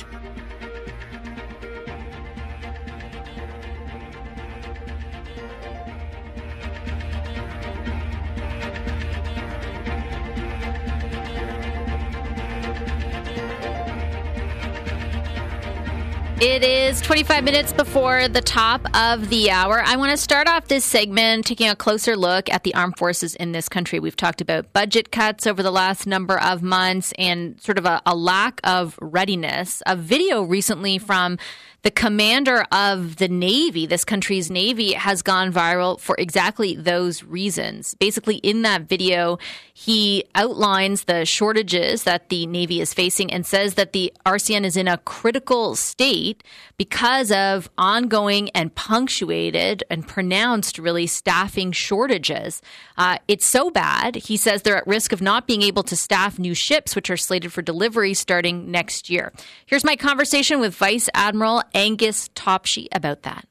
It 16.40 16.62
is 16.62 17.00
25 17.00 17.42
minutes 17.42 17.72
before 17.72 18.28
the 18.28 18.40
top 18.40 18.86
of 18.96 19.28
the 19.28 19.50
hour. 19.50 19.82
I 19.84 19.96
want 19.96 20.12
to 20.12 20.16
start 20.16 20.46
off 20.46 20.68
this 20.68 20.84
segment 20.84 21.44
taking 21.44 21.68
a 21.68 21.74
closer 21.74 22.16
look 22.16 22.48
at 22.48 22.62
the 22.62 22.72
armed 22.76 22.96
forces 22.96 23.34
in 23.34 23.50
this 23.50 23.68
country. 23.68 23.98
We've 23.98 24.14
talked 24.14 24.40
about 24.40 24.72
budget 24.72 25.10
cuts 25.10 25.48
over 25.48 25.64
the 25.64 25.72
last 25.72 26.06
number 26.06 26.40
of 26.40 26.62
months 26.62 27.12
and 27.18 27.60
sort 27.60 27.76
of 27.76 27.86
a, 27.86 28.00
a 28.06 28.14
lack 28.14 28.60
of 28.62 28.96
readiness. 29.02 29.82
A 29.84 29.96
video 29.96 30.42
recently 30.42 30.98
from 30.98 31.38
the 31.82 31.90
commander 31.92 32.66
of 32.72 33.16
the 33.16 33.28
Navy, 33.28 33.86
this 33.86 34.04
country's 34.04 34.50
Navy, 34.50 34.94
has 34.94 35.22
gone 35.22 35.52
viral 35.52 36.00
for 36.00 36.16
exactly 36.18 36.74
those 36.74 37.22
reasons. 37.22 37.94
Basically, 37.94 38.36
in 38.36 38.62
that 38.62 38.82
video, 38.82 39.38
he 39.72 40.24
outlines 40.34 41.04
the 41.04 41.24
shortages 41.24 42.02
that 42.02 42.30
the 42.30 42.46
Navy 42.46 42.80
is 42.80 42.92
facing 42.92 43.32
and 43.32 43.46
says 43.46 43.74
that 43.74 43.92
the 43.92 44.12
RCN 44.26 44.64
is 44.64 44.76
in 44.76 44.88
a 44.88 44.98
critical 44.98 45.76
state 45.76 46.42
because 46.78 47.30
of 47.30 47.70
ongoing 47.78 48.50
and 48.50 48.74
punctuated 48.74 49.84
and 49.88 50.06
pronounced, 50.06 50.78
really, 50.78 51.06
staffing 51.06 51.70
shortages. 51.70 52.60
Uh, 52.96 53.18
it's 53.28 53.46
so 53.46 53.70
bad, 53.70 54.16
he 54.16 54.36
says 54.36 54.62
they're 54.62 54.78
at 54.78 54.86
risk 54.86 55.12
of 55.12 55.22
not 55.22 55.46
being 55.46 55.62
able 55.62 55.84
to 55.84 55.94
staff 55.94 56.40
new 56.40 56.54
ships, 56.54 56.96
which 56.96 57.08
are 57.08 57.16
slated 57.16 57.52
for 57.52 57.62
delivery 57.62 58.14
starting 58.14 58.68
next 58.68 59.08
year. 59.08 59.32
Here's 59.66 59.84
my 59.84 59.94
conversation 59.94 60.58
with 60.58 60.74
Vice 60.74 61.08
Admiral 61.14 61.62
Angus 61.74 62.28
Topshee 62.30 62.88
about 62.92 63.22
that. 63.22 63.46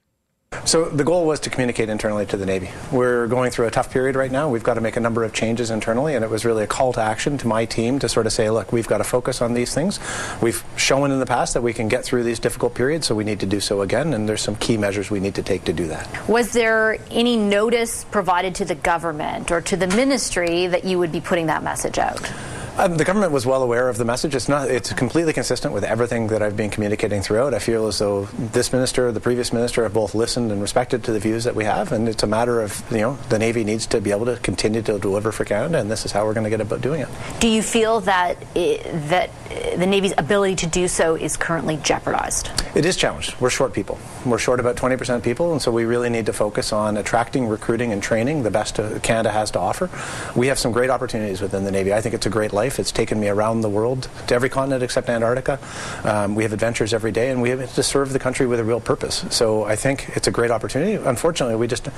So 0.63 0.85
the 0.85 1.03
goal 1.03 1.25
was 1.25 1.41
to 1.41 1.49
communicate 1.49 1.89
internally 1.89 2.25
to 2.27 2.37
the 2.37 2.45
Navy. 2.45 2.69
We're 2.91 3.27
going 3.27 3.51
through 3.51 3.67
a 3.67 3.71
tough 3.71 3.91
period 3.91 4.15
right 4.15 4.31
now. 4.31 4.49
We've 4.49 4.63
got 4.63 4.75
to 4.75 4.81
make 4.81 4.95
a 4.95 4.99
number 5.01 5.25
of 5.25 5.33
changes 5.33 5.71
internally, 5.71 6.15
and 6.15 6.23
it 6.23 6.31
was 6.31 6.45
really 6.45 6.63
a 6.63 6.67
call 6.67 6.93
to 6.93 7.01
action 7.01 7.37
to 7.39 7.47
my 7.47 7.65
team 7.65 7.99
to 7.99 8.07
sort 8.07 8.25
of 8.25 8.31
say, 8.31 8.49
look, 8.49 8.71
we've 8.71 8.87
got 8.87 8.99
to 8.99 9.03
focus 9.03 9.41
on 9.41 9.53
these 9.53 9.73
things. 9.73 9.99
We've 10.41 10.63
shown 10.77 11.11
in 11.11 11.19
the 11.19 11.25
past 11.25 11.53
that 11.53 11.63
we 11.63 11.73
can 11.73 11.89
get 11.89 12.05
through 12.05 12.23
these 12.23 12.39
difficult 12.39 12.75
periods, 12.75 13.07
so 13.07 13.13
we 13.13 13.25
need 13.25 13.41
to 13.41 13.45
do 13.45 13.59
so 13.59 13.81
again, 13.81 14.13
and 14.13 14.27
there's 14.27 14.41
some 14.41 14.55
key 14.55 14.77
measures 14.77 15.11
we 15.11 15.19
need 15.19 15.35
to 15.35 15.43
take 15.43 15.65
to 15.65 15.73
do 15.73 15.87
that. 15.87 16.29
Was 16.29 16.53
there 16.53 16.97
any 17.11 17.35
notice 17.35 18.05
provided 18.05 18.55
to 18.55 18.65
the 18.65 18.75
government 18.75 19.51
or 19.51 19.59
to 19.61 19.75
the 19.75 19.87
ministry 19.87 20.67
that 20.67 20.85
you 20.85 20.97
would 20.97 21.11
be 21.11 21.19
putting 21.19 21.47
that 21.47 21.61
message 21.61 21.97
out? 21.97 22.21
Um, 22.77 22.95
the 22.95 23.05
government 23.05 23.31
was 23.31 23.43
well 23.43 23.63
aware 23.63 23.89
of 23.89 23.97
the 23.97 24.05
message. 24.05 24.35
It's 24.35 24.47
not. 24.47 24.69
It's 24.69 24.93
completely 24.93 25.33
consistent 25.33 25.73
with 25.73 25.83
everything 25.83 26.27
that 26.27 26.43
I've 26.43 26.55
been 26.55 26.69
communicating 26.69 27.23
throughout. 27.23 27.55
I 27.55 27.59
feel 27.59 27.87
as 27.87 27.97
though 27.97 28.25
this 28.25 28.71
minister, 28.71 29.11
the 29.11 29.19
previous 29.19 29.51
minister, 29.51 29.81
have 29.81 29.93
both 29.93 30.13
listened 30.13 30.51
and 30.51 30.61
respected 30.61 31.03
to 31.05 31.11
the 31.11 31.19
views 31.19 31.43
that 31.45 31.55
we 31.55 31.63
have, 31.63 31.91
and 31.91 32.07
it's 32.07 32.21
a 32.21 32.27
matter 32.27 32.61
of 32.61 32.83
you 32.91 32.99
know 32.99 33.17
the 33.29 33.39
Navy 33.39 33.63
needs 33.63 33.87
to 33.87 33.99
be 33.99 34.11
able 34.11 34.27
to 34.27 34.37
continue 34.37 34.83
to 34.83 34.99
deliver 34.99 35.31
for 35.31 35.43
Canada, 35.43 35.79
and 35.79 35.89
this 35.89 36.05
is 36.05 36.11
how 36.11 36.23
we're 36.23 36.35
going 36.35 36.43
to 36.43 36.51
get 36.51 36.61
about 36.61 36.81
doing 36.81 37.01
it. 37.01 37.09
Do 37.39 37.47
you 37.47 37.63
feel 37.63 38.01
that 38.01 38.37
it, 38.53 38.83
that 39.09 39.31
the 39.75 39.87
Navy's 39.87 40.13
ability 40.15 40.57
to 40.57 40.67
do 40.67 40.87
so 40.87 41.15
is 41.15 41.35
currently 41.35 41.77
jeopardized? 41.77 42.51
It 42.75 42.85
is 42.85 42.95
challenged. 42.95 43.41
We're 43.41 43.49
short 43.49 43.73
people. 43.73 43.97
We're 44.23 44.37
short 44.37 44.59
about 44.59 44.75
20% 44.75 45.15
of 45.15 45.23
people, 45.23 45.51
and 45.51 45.59
so 45.59 45.71
we 45.71 45.85
really 45.85 46.11
need 46.11 46.27
to 46.27 46.33
focus 46.33 46.71
on 46.71 46.97
attracting, 46.97 47.47
recruiting, 47.47 47.91
and 47.91 48.03
training 48.03 48.43
the 48.43 48.51
best 48.51 48.75
Canada 49.01 49.31
has 49.31 49.49
to 49.51 49.59
offer. 49.59 49.89
We 50.35 50.45
have 50.47 50.59
some 50.59 50.71
great 50.71 50.91
opportunities 50.91 51.41
within 51.41 51.63
the 51.63 51.71
Navy. 51.71 51.91
I 51.91 52.01
think 52.01 52.13
it's 52.13 52.27
a 52.27 52.29
great 52.29 52.53
life. 52.53 52.66
It's 52.67 52.91
taken 52.91 53.19
me 53.19 53.29
around 53.29 53.61
the 53.61 53.69
world 53.69 54.09
to 54.27 54.35
every 54.35 54.49
continent 54.49 54.83
except 54.83 55.09
Antarctica. 55.09 55.59
Um, 56.03 56.35
we 56.35 56.43
have 56.43 56.53
adventures 56.53 56.93
every 56.93 57.11
day, 57.11 57.31
and 57.31 57.41
we 57.41 57.49
have 57.49 57.73
to 57.75 57.83
serve 57.83 58.13
the 58.13 58.19
country 58.19 58.45
with 58.45 58.59
a 58.59 58.63
real 58.63 58.79
purpose. 58.79 59.25
So 59.29 59.63
I 59.63 59.75
think 59.75 60.09
it's 60.15 60.27
a 60.27 60.31
great 60.31 60.51
opportunity. 60.51 60.93
Unfortunately, 60.93 61.55
we 61.55 61.67
just 61.67 61.89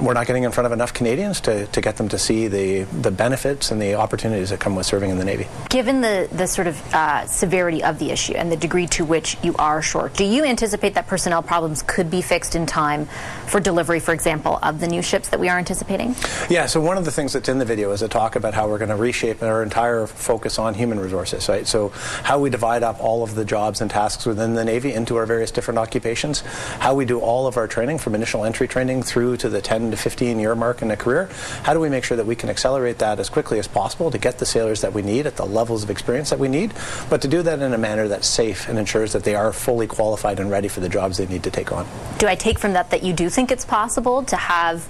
we're 0.00 0.14
not 0.14 0.26
getting 0.26 0.44
in 0.44 0.52
front 0.52 0.66
of 0.66 0.72
enough 0.72 0.92
Canadians 0.94 1.40
to, 1.42 1.66
to 1.66 1.80
get 1.80 1.96
them 1.96 2.08
to 2.08 2.18
see 2.18 2.48
the 2.48 2.82
the 3.02 3.10
benefits 3.10 3.70
and 3.70 3.80
the 3.80 3.94
opportunities 3.94 4.50
that 4.50 4.60
come 4.60 4.76
with 4.76 4.86
serving 4.86 5.10
in 5.10 5.18
the 5.18 5.24
Navy. 5.24 5.46
Given 5.70 6.00
the 6.00 6.28
the 6.32 6.46
sort 6.46 6.66
of 6.66 6.94
uh, 6.94 7.26
severity 7.26 7.82
of 7.82 7.98
the 7.98 8.10
issue 8.10 8.34
and 8.34 8.50
the 8.52 8.56
degree 8.56 8.86
to 8.88 9.04
which 9.04 9.36
you 9.42 9.54
are 9.58 9.82
short, 9.82 10.14
do 10.14 10.24
you 10.24 10.44
anticipate 10.44 10.94
that 10.94 11.06
personnel 11.06 11.42
problems 11.42 11.82
could 11.82 12.10
be 12.10 12.22
fixed 12.22 12.54
in 12.54 12.66
time 12.66 13.06
for 13.46 13.60
delivery, 13.60 14.00
for 14.00 14.12
example, 14.12 14.58
of 14.62 14.80
the 14.80 14.86
new 14.86 15.02
ships 15.02 15.28
that 15.30 15.40
we 15.40 15.48
are 15.48 15.58
anticipating? 15.58 16.14
Yeah. 16.50 16.66
So 16.66 16.80
one 16.80 16.98
of 16.98 17.04
the 17.04 17.12
things 17.12 17.32
that's 17.32 17.48
in 17.48 17.58
the 17.58 17.64
video 17.64 17.90
is 17.92 18.02
a 18.02 18.08
talk 18.08 18.36
about 18.36 18.54
how 18.54 18.68
we're 18.68 18.78
going 18.78 18.90
to 18.90 18.96
reshape 18.96 19.42
our 19.42 19.62
entire 19.62 19.87
focus 20.06 20.58
on 20.58 20.74
human 20.74 21.00
resources, 21.00 21.48
right? 21.48 21.66
So 21.66 21.88
how 22.22 22.38
we 22.38 22.50
divide 22.50 22.82
up 22.82 23.00
all 23.00 23.22
of 23.22 23.34
the 23.34 23.44
jobs 23.44 23.80
and 23.80 23.90
tasks 23.90 24.26
within 24.26 24.54
the 24.54 24.64
Navy 24.64 24.92
into 24.92 25.16
our 25.16 25.26
various 25.26 25.50
different 25.50 25.78
occupations, 25.78 26.40
how 26.80 26.94
we 26.94 27.04
do 27.04 27.20
all 27.20 27.46
of 27.46 27.56
our 27.56 27.66
training 27.66 27.98
from 27.98 28.14
initial 28.14 28.44
entry 28.44 28.68
training 28.68 29.02
through 29.02 29.36
to 29.38 29.48
the 29.48 29.60
10 29.60 29.90
to 29.90 29.96
15 29.96 30.38
year 30.38 30.54
mark 30.54 30.82
in 30.82 30.90
a 30.90 30.96
career. 30.96 31.28
How 31.62 31.74
do 31.74 31.80
we 31.80 31.88
make 31.88 32.04
sure 32.04 32.16
that 32.16 32.26
we 32.26 32.36
can 32.36 32.48
accelerate 32.50 32.98
that 32.98 33.18
as 33.18 33.28
quickly 33.28 33.58
as 33.58 33.68
possible 33.68 34.10
to 34.10 34.18
get 34.18 34.38
the 34.38 34.46
sailors 34.46 34.80
that 34.82 34.92
we 34.92 35.02
need 35.02 35.26
at 35.26 35.36
the 35.36 35.46
levels 35.46 35.82
of 35.82 35.90
experience 35.90 36.30
that 36.30 36.38
we 36.38 36.48
need, 36.48 36.72
but 37.10 37.22
to 37.22 37.28
do 37.28 37.42
that 37.42 37.60
in 37.60 37.72
a 37.72 37.78
manner 37.78 38.08
that's 38.08 38.26
safe 38.26 38.68
and 38.68 38.78
ensures 38.78 39.12
that 39.12 39.24
they 39.24 39.34
are 39.34 39.52
fully 39.52 39.86
qualified 39.86 40.40
and 40.40 40.50
ready 40.50 40.68
for 40.68 40.80
the 40.80 40.88
jobs 40.88 41.16
they 41.18 41.26
need 41.26 41.42
to 41.42 41.50
take 41.50 41.72
on. 41.72 41.86
Do 42.18 42.26
I 42.26 42.34
take 42.34 42.58
from 42.58 42.72
that 42.74 42.90
that 42.90 43.02
you 43.02 43.12
do 43.12 43.28
think 43.28 43.50
it's 43.50 43.64
possible 43.64 44.22
to 44.24 44.36
have 44.36 44.88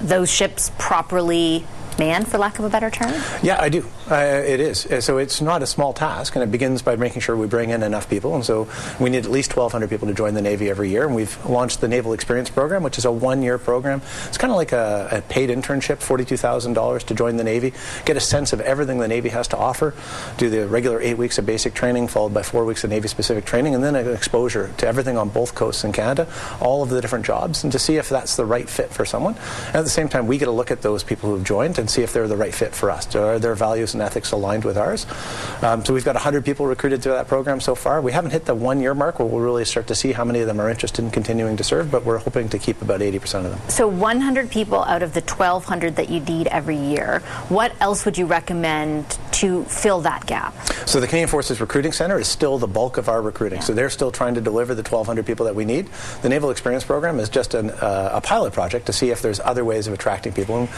those 0.00 0.30
ships 0.30 0.70
properly 0.78 1.64
manned, 1.98 2.28
for 2.28 2.38
lack 2.38 2.58
of 2.58 2.64
a 2.64 2.68
better 2.68 2.90
term? 2.90 3.12
Yeah, 3.42 3.60
I 3.60 3.68
do. 3.68 3.86
Uh, 4.10 4.42
it 4.44 4.60
is. 4.60 4.84
Uh, 4.84 5.00
so 5.00 5.16
it's 5.16 5.40
not 5.40 5.62
a 5.62 5.66
small 5.66 5.94
task, 5.94 6.36
and 6.36 6.42
it 6.42 6.50
begins 6.50 6.82
by 6.82 6.94
making 6.94 7.22
sure 7.22 7.34
we 7.34 7.46
bring 7.46 7.70
in 7.70 7.82
enough 7.82 8.08
people. 8.10 8.34
And 8.34 8.44
so 8.44 8.68
we 9.00 9.08
need 9.08 9.24
at 9.24 9.30
least 9.30 9.56
1,200 9.56 9.88
people 9.88 10.06
to 10.08 10.14
join 10.14 10.34
the 10.34 10.42
Navy 10.42 10.68
every 10.68 10.90
year. 10.90 11.06
And 11.06 11.14
we've 11.14 11.42
launched 11.46 11.80
the 11.80 11.88
Naval 11.88 12.12
Experience 12.12 12.50
Program, 12.50 12.82
which 12.82 12.98
is 12.98 13.06
a 13.06 13.12
one-year 13.12 13.56
program. 13.56 14.02
It's 14.26 14.36
kind 14.36 14.50
of 14.50 14.58
like 14.58 14.72
a, 14.72 15.08
a 15.10 15.22
paid 15.22 15.48
internship, 15.48 16.04
$42,000 16.04 17.02
to 17.04 17.14
join 17.14 17.38
the 17.38 17.44
Navy, 17.44 17.72
get 18.04 18.18
a 18.18 18.20
sense 18.20 18.52
of 18.52 18.60
everything 18.60 18.98
the 18.98 19.08
Navy 19.08 19.30
has 19.30 19.48
to 19.48 19.56
offer, 19.56 19.94
do 20.36 20.50
the 20.50 20.68
regular 20.68 21.00
eight 21.00 21.16
weeks 21.16 21.38
of 21.38 21.46
basic 21.46 21.72
training, 21.72 22.08
followed 22.08 22.34
by 22.34 22.42
four 22.42 22.66
weeks 22.66 22.84
of 22.84 22.90
Navy-specific 22.90 23.46
training, 23.46 23.74
and 23.74 23.82
then 23.82 23.94
an 23.94 24.12
exposure 24.12 24.70
to 24.76 24.86
everything 24.86 25.16
on 25.16 25.30
both 25.30 25.54
coasts 25.54 25.82
in 25.82 25.92
Canada, 25.92 26.28
all 26.60 26.82
of 26.82 26.90
the 26.90 27.00
different 27.00 27.24
jobs, 27.24 27.64
and 27.64 27.72
to 27.72 27.78
see 27.78 27.96
if 27.96 28.10
that's 28.10 28.36
the 28.36 28.44
right 28.44 28.68
fit 28.68 28.90
for 28.90 29.06
someone. 29.06 29.34
And 29.68 29.76
at 29.76 29.84
the 29.84 29.90
same 29.90 30.10
time, 30.10 30.26
we 30.26 30.36
get 30.36 30.44
to 30.44 30.50
look 30.50 30.70
at 30.70 30.82
those 30.82 31.02
people 31.02 31.30
who've 31.30 31.44
joined 31.44 31.78
and 31.78 31.88
see 31.88 32.02
if 32.02 32.12
they're 32.12 32.28
the 32.28 32.36
right 32.36 32.54
fit 32.54 32.74
for 32.74 32.90
us. 32.90 33.14
Are 33.16 33.38
their 33.38 33.54
values 33.54 33.93
and 33.94 34.02
ethics 34.02 34.32
aligned 34.32 34.64
with 34.64 34.76
ours? 34.76 35.06
Um, 35.62 35.84
so 35.84 35.94
we've 35.94 36.04
got 36.04 36.14
100 36.14 36.44
people 36.44 36.66
recruited 36.66 37.02
through 37.02 37.12
that 37.12 37.28
program 37.28 37.60
so 37.60 37.74
far. 37.74 38.00
We 38.00 38.12
haven't 38.12 38.32
hit 38.32 38.44
the 38.44 38.54
one 38.54 38.80
year 38.80 38.94
mark 38.94 39.18
where 39.18 39.26
we'll 39.26 39.40
really 39.40 39.64
start 39.64 39.86
to 39.88 39.94
see 39.94 40.12
how 40.12 40.24
many 40.24 40.40
of 40.40 40.46
them 40.46 40.60
are 40.60 40.68
interested 40.68 41.04
in 41.04 41.10
continuing 41.10 41.56
to 41.56 41.64
serve, 41.64 41.90
but 41.90 42.04
we're 42.04 42.18
hoping 42.18 42.48
to 42.50 42.58
keep 42.58 42.82
about 42.82 43.00
80% 43.00 43.46
of 43.46 43.50
them. 43.50 43.60
So 43.68 43.88
100 43.88 44.50
people 44.50 44.82
out 44.84 45.02
of 45.02 45.14
the 45.14 45.20
1,200 45.20 45.96
that 45.96 46.08
you 46.08 46.20
need 46.20 46.46
every 46.48 46.76
year. 46.76 47.20
What 47.48 47.72
else 47.80 48.04
would 48.04 48.18
you 48.18 48.26
recommend 48.26 49.18
to 49.32 49.64
fill 49.64 50.00
that 50.02 50.26
gap? 50.26 50.54
So 50.86 51.00
the 51.00 51.06
Canadian 51.06 51.28
Forces 51.28 51.60
Recruiting 51.60 51.92
Center 51.92 52.18
is 52.18 52.28
still 52.28 52.58
the 52.58 52.66
bulk 52.66 52.98
of 52.98 53.08
our 53.08 53.22
recruiting. 53.22 53.58
Yeah. 53.58 53.64
So 53.64 53.72
they're 53.72 53.90
still 53.90 54.10
trying 54.10 54.34
to 54.34 54.40
deliver 54.40 54.74
the 54.74 54.82
1,200 54.82 55.26
people 55.26 55.46
that 55.46 55.54
we 55.54 55.64
need. 55.64 55.88
The 56.22 56.28
Naval 56.28 56.50
Experience 56.50 56.84
Program 56.84 57.18
is 57.20 57.28
just 57.28 57.54
an, 57.54 57.70
uh, 57.70 58.10
a 58.12 58.20
pilot 58.20 58.52
project 58.52 58.86
to 58.86 58.92
see 58.92 59.10
if 59.10 59.22
there's 59.22 59.40
other 59.40 59.64
ways 59.64 59.86
of 59.86 59.94
attracting 59.94 60.32
people. 60.32 60.58
And 60.58 60.68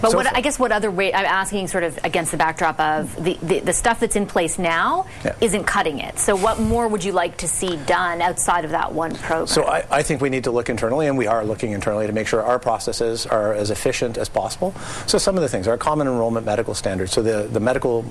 but 0.00 0.10
so 0.10 0.16
what, 0.16 0.34
I 0.34 0.40
guess 0.40 0.58
what 0.58 0.72
other 0.72 0.90
way, 0.90 1.12
I'm 1.12 1.24
asking 1.24 1.68
sort 1.68 1.84
of 1.84 1.98
against 2.04 2.30
the 2.30 2.36
backdrop 2.36 2.63
of 2.72 3.14
the, 3.22 3.38
the, 3.42 3.60
the 3.60 3.72
stuff 3.72 4.00
that's 4.00 4.16
in 4.16 4.26
place 4.26 4.58
now 4.58 5.06
yeah. 5.24 5.34
isn't 5.40 5.64
cutting 5.64 5.98
it. 5.98 6.18
So 6.18 6.34
what 6.36 6.58
more 6.58 6.88
would 6.88 7.04
you 7.04 7.12
like 7.12 7.36
to 7.38 7.48
see 7.48 7.76
done 7.84 8.22
outside 8.22 8.64
of 8.64 8.70
that 8.70 8.92
one 8.92 9.14
program? 9.14 9.46
So 9.46 9.64
I, 9.64 9.84
I 9.90 10.02
think 10.02 10.20
we 10.20 10.30
need 10.30 10.44
to 10.44 10.50
look 10.50 10.68
internally, 10.68 11.06
and 11.06 11.18
we 11.18 11.26
are 11.26 11.44
looking 11.44 11.72
internally 11.72 12.06
to 12.06 12.12
make 12.12 12.26
sure 12.26 12.42
our 12.42 12.58
processes 12.58 13.26
are 13.26 13.52
as 13.52 13.70
efficient 13.70 14.16
as 14.18 14.28
possible. 14.28 14.74
So 15.06 15.18
some 15.18 15.36
of 15.36 15.42
the 15.42 15.48
things, 15.48 15.68
our 15.68 15.76
common 15.76 16.06
enrollment 16.06 16.46
medical 16.46 16.74
standards, 16.74 17.12
so 17.12 17.22
the, 17.22 17.48
the 17.48 17.60
medical 17.60 18.04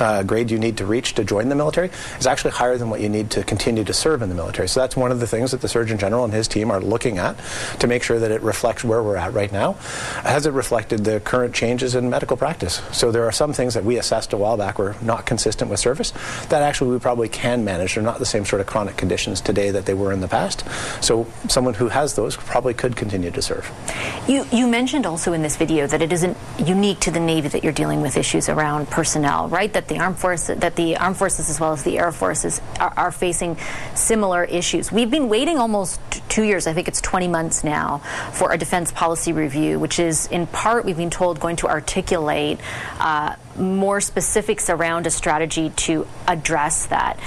uh, 0.00 0.22
grade 0.22 0.50
you 0.50 0.58
need 0.58 0.76
to 0.78 0.86
reach 0.86 1.14
to 1.14 1.24
join 1.24 1.48
the 1.48 1.54
military 1.54 1.90
is 2.18 2.26
actually 2.26 2.52
higher 2.52 2.76
than 2.76 2.90
what 2.90 3.00
you 3.00 3.08
need 3.08 3.30
to 3.30 3.44
continue 3.44 3.84
to 3.84 3.92
serve 3.92 4.22
in 4.22 4.28
the 4.28 4.34
military. 4.34 4.68
So 4.68 4.80
that's 4.80 4.96
one 4.96 5.12
of 5.12 5.20
the 5.20 5.26
things 5.26 5.50
that 5.50 5.60
the 5.60 5.68
Surgeon 5.68 5.98
General 5.98 6.24
and 6.24 6.32
his 6.32 6.48
team 6.48 6.70
are 6.70 6.80
looking 6.80 7.18
at 7.18 7.36
to 7.80 7.86
make 7.86 8.02
sure 8.02 8.18
that 8.18 8.30
it 8.30 8.42
reflects 8.42 8.84
where 8.84 9.02
we're 9.02 9.16
at 9.16 9.32
right 9.32 9.52
now. 9.52 9.72
Has 10.22 10.46
it 10.46 10.52
reflected 10.52 11.04
the 11.04 11.20
current 11.20 11.54
changes 11.54 11.94
in 11.94 12.10
medical 12.10 12.36
practice? 12.36 12.82
So 12.92 13.12
there 13.12 13.24
are 13.24 13.32
some 13.32 13.52
things 13.52 13.74
that 13.74 13.84
we 13.84 13.98
assessed 13.98 14.32
a 14.32 14.36
while 14.36 14.56
back 14.56 14.78
were 14.78 14.96
not 15.02 15.26
consistent 15.26 15.70
with 15.70 15.80
service 15.80 16.12
that 16.48 16.62
actually 16.62 16.90
we 16.90 16.98
probably 16.98 17.28
can 17.28 17.64
manage. 17.64 17.94
They're 17.94 18.04
not 18.04 18.18
the 18.18 18.26
same 18.26 18.44
sort 18.44 18.60
of 18.60 18.66
chronic 18.66 18.96
conditions 18.96 19.40
today 19.40 19.70
that 19.70 19.86
they 19.86 19.94
were 19.94 20.12
in 20.12 20.20
the 20.20 20.28
past. 20.28 20.64
So 21.00 21.26
someone 21.48 21.74
who 21.74 21.88
has 21.88 22.14
those 22.14 22.36
probably 22.36 22.74
could 22.74 22.96
continue 22.96 23.30
to 23.30 23.42
serve. 23.42 23.70
You, 24.26 24.46
you 24.52 24.66
mentioned 24.66 25.06
also 25.06 25.32
in 25.32 25.42
this 25.42 25.56
video 25.56 25.86
that 25.86 26.02
it 26.02 26.12
isn't 26.12 26.36
unique 26.58 27.00
to 27.00 27.10
the 27.10 27.20
Navy 27.20 27.48
that 27.48 27.64
you're 27.64 27.72
dealing 27.72 28.00
with 28.00 28.16
issues 28.16 28.48
around 28.48 28.88
personnel, 28.90 29.48
right? 29.48 29.72
That 29.72 29.88
the 29.90 29.98
armed 29.98 30.18
forces, 30.18 30.58
that 30.60 30.76
the 30.76 30.96
armed 30.96 31.18
forces 31.18 31.50
as 31.50 31.60
well 31.60 31.72
as 31.72 31.82
the 31.82 31.98
air 31.98 32.12
forces 32.12 32.62
are, 32.78 32.94
are 32.96 33.12
facing 33.12 33.58
similar 33.94 34.44
issues. 34.44 34.90
We've 34.90 35.10
been 35.10 35.28
waiting 35.28 35.58
almost 35.58 36.00
two 36.30 36.44
years, 36.44 36.66
I 36.66 36.72
think 36.72 36.88
it's 36.88 37.02
20 37.02 37.28
months 37.28 37.62
now, 37.62 37.98
for 38.32 38.52
a 38.52 38.56
defense 38.56 38.92
policy 38.92 39.32
review, 39.32 39.78
which 39.78 39.98
is 39.98 40.26
in 40.28 40.46
part, 40.46 40.86
we've 40.86 40.96
been 40.96 41.10
told, 41.10 41.40
going 41.40 41.56
to 41.56 41.68
articulate 41.68 42.58
uh, 42.98 43.34
more 43.56 44.00
specifics 44.00 44.70
around 44.70 45.06
a 45.06 45.10
strategy 45.10 45.70
to 45.70 46.06
address 46.26 46.86
that 46.86 47.18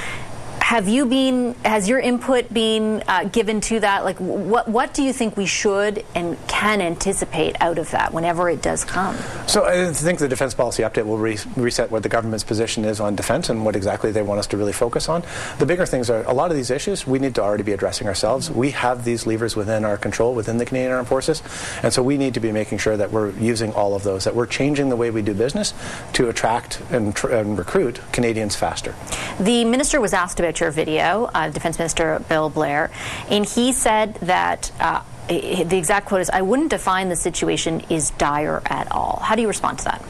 have 0.73 0.87
you 0.87 1.05
been 1.05 1.53
has 1.63 1.87
your 1.87 1.99
input 1.99 2.51
been 2.51 3.03
uh, 3.07 3.25
given 3.25 3.61
to 3.61 3.79
that? 3.79 4.03
Like 4.03 4.17
what 4.17 4.67
what 4.67 4.91
do 4.95 5.03
you 5.03 5.13
think 5.13 5.37
we 5.37 5.45
should 5.45 6.03
and 6.15 6.35
can 6.47 6.81
anticipate 6.81 7.55
out 7.61 7.77
of 7.77 7.91
that 7.91 8.11
whenever 8.11 8.49
it 8.49 8.63
does 8.63 8.83
come? 8.83 9.15
So 9.45 9.65
i 9.65 9.93
think 9.93 10.17
the 10.17 10.27
defense 10.27 10.55
policy 10.55 10.81
update 10.81 11.05
will 11.05 11.19
re- 11.19 11.37
reset 11.55 11.91
what 11.91 12.01
the 12.01 12.09
government's 12.09 12.43
position 12.43 12.85
is 12.85 12.99
on 12.99 13.15
defense 13.15 13.49
and 13.49 13.63
what 13.63 13.75
exactly 13.75 14.11
they 14.11 14.23
want 14.23 14.39
us 14.39 14.47
to 14.47 14.57
really 14.57 14.73
focus 14.73 15.07
on. 15.09 15.23
The 15.59 15.67
bigger 15.67 15.85
things 15.85 16.09
are 16.09 16.23
a 16.23 16.33
lot 16.33 16.49
of 16.49 16.57
these 16.57 16.71
issues 16.71 17.05
we 17.05 17.19
need 17.19 17.35
to 17.35 17.43
already 17.43 17.61
be 17.61 17.73
addressing 17.73 18.07
ourselves. 18.07 18.49
We 18.49 18.71
have 18.71 19.05
these 19.05 19.27
levers 19.27 19.55
within 19.55 19.85
our 19.85 19.97
control 19.97 20.33
within 20.33 20.57
the 20.57 20.65
canadian 20.65 20.91
armed 20.93 21.07
forces 21.07 21.43
and 21.83 21.93
so 21.93 22.01
we 22.01 22.17
need 22.17 22.33
to 22.33 22.39
be 22.39 22.51
making 22.51 22.79
sure 22.79 22.97
that 22.97 23.11
we're 23.11 23.29
using 23.37 23.71
all 23.73 23.93
of 23.93 24.01
those 24.01 24.23
that 24.23 24.33
we're 24.33 24.47
changing 24.47 24.89
the 24.89 24.95
way 24.95 25.11
we 25.11 25.21
do 25.21 25.35
business 25.35 25.75
to 26.13 26.29
attract 26.29 26.81
and, 26.89 27.15
tr- 27.15 27.29
and 27.29 27.59
recruit 27.59 28.01
canadians 28.11 28.55
faster. 28.55 28.95
The 29.39 29.65
minister 29.65 30.01
was 30.01 30.13
asked 30.13 30.39
about 30.39 30.59
your 30.59 30.62
video, 30.71 31.29
uh, 31.33 31.49
Defense 31.49 31.77
Minister 31.77 32.23
Bill 32.29 32.49
Blair, 32.49 32.91
and 33.29 33.45
he 33.45 33.71
said 33.71 34.15
that 34.15 34.71
uh, 34.79 35.01
the 35.27 35.77
exact 35.77 36.07
quote 36.07 36.21
is, 36.21 36.29
I 36.29 36.41
wouldn't 36.41 36.69
define 36.69 37.09
the 37.09 37.15
situation 37.15 37.81
is 37.89 38.11
dire 38.11 38.61
at 38.65 38.91
all. 38.91 39.19
How 39.23 39.35
do 39.35 39.41
you 39.41 39.47
respond 39.47 39.79
to 39.79 39.85
that? 39.85 40.01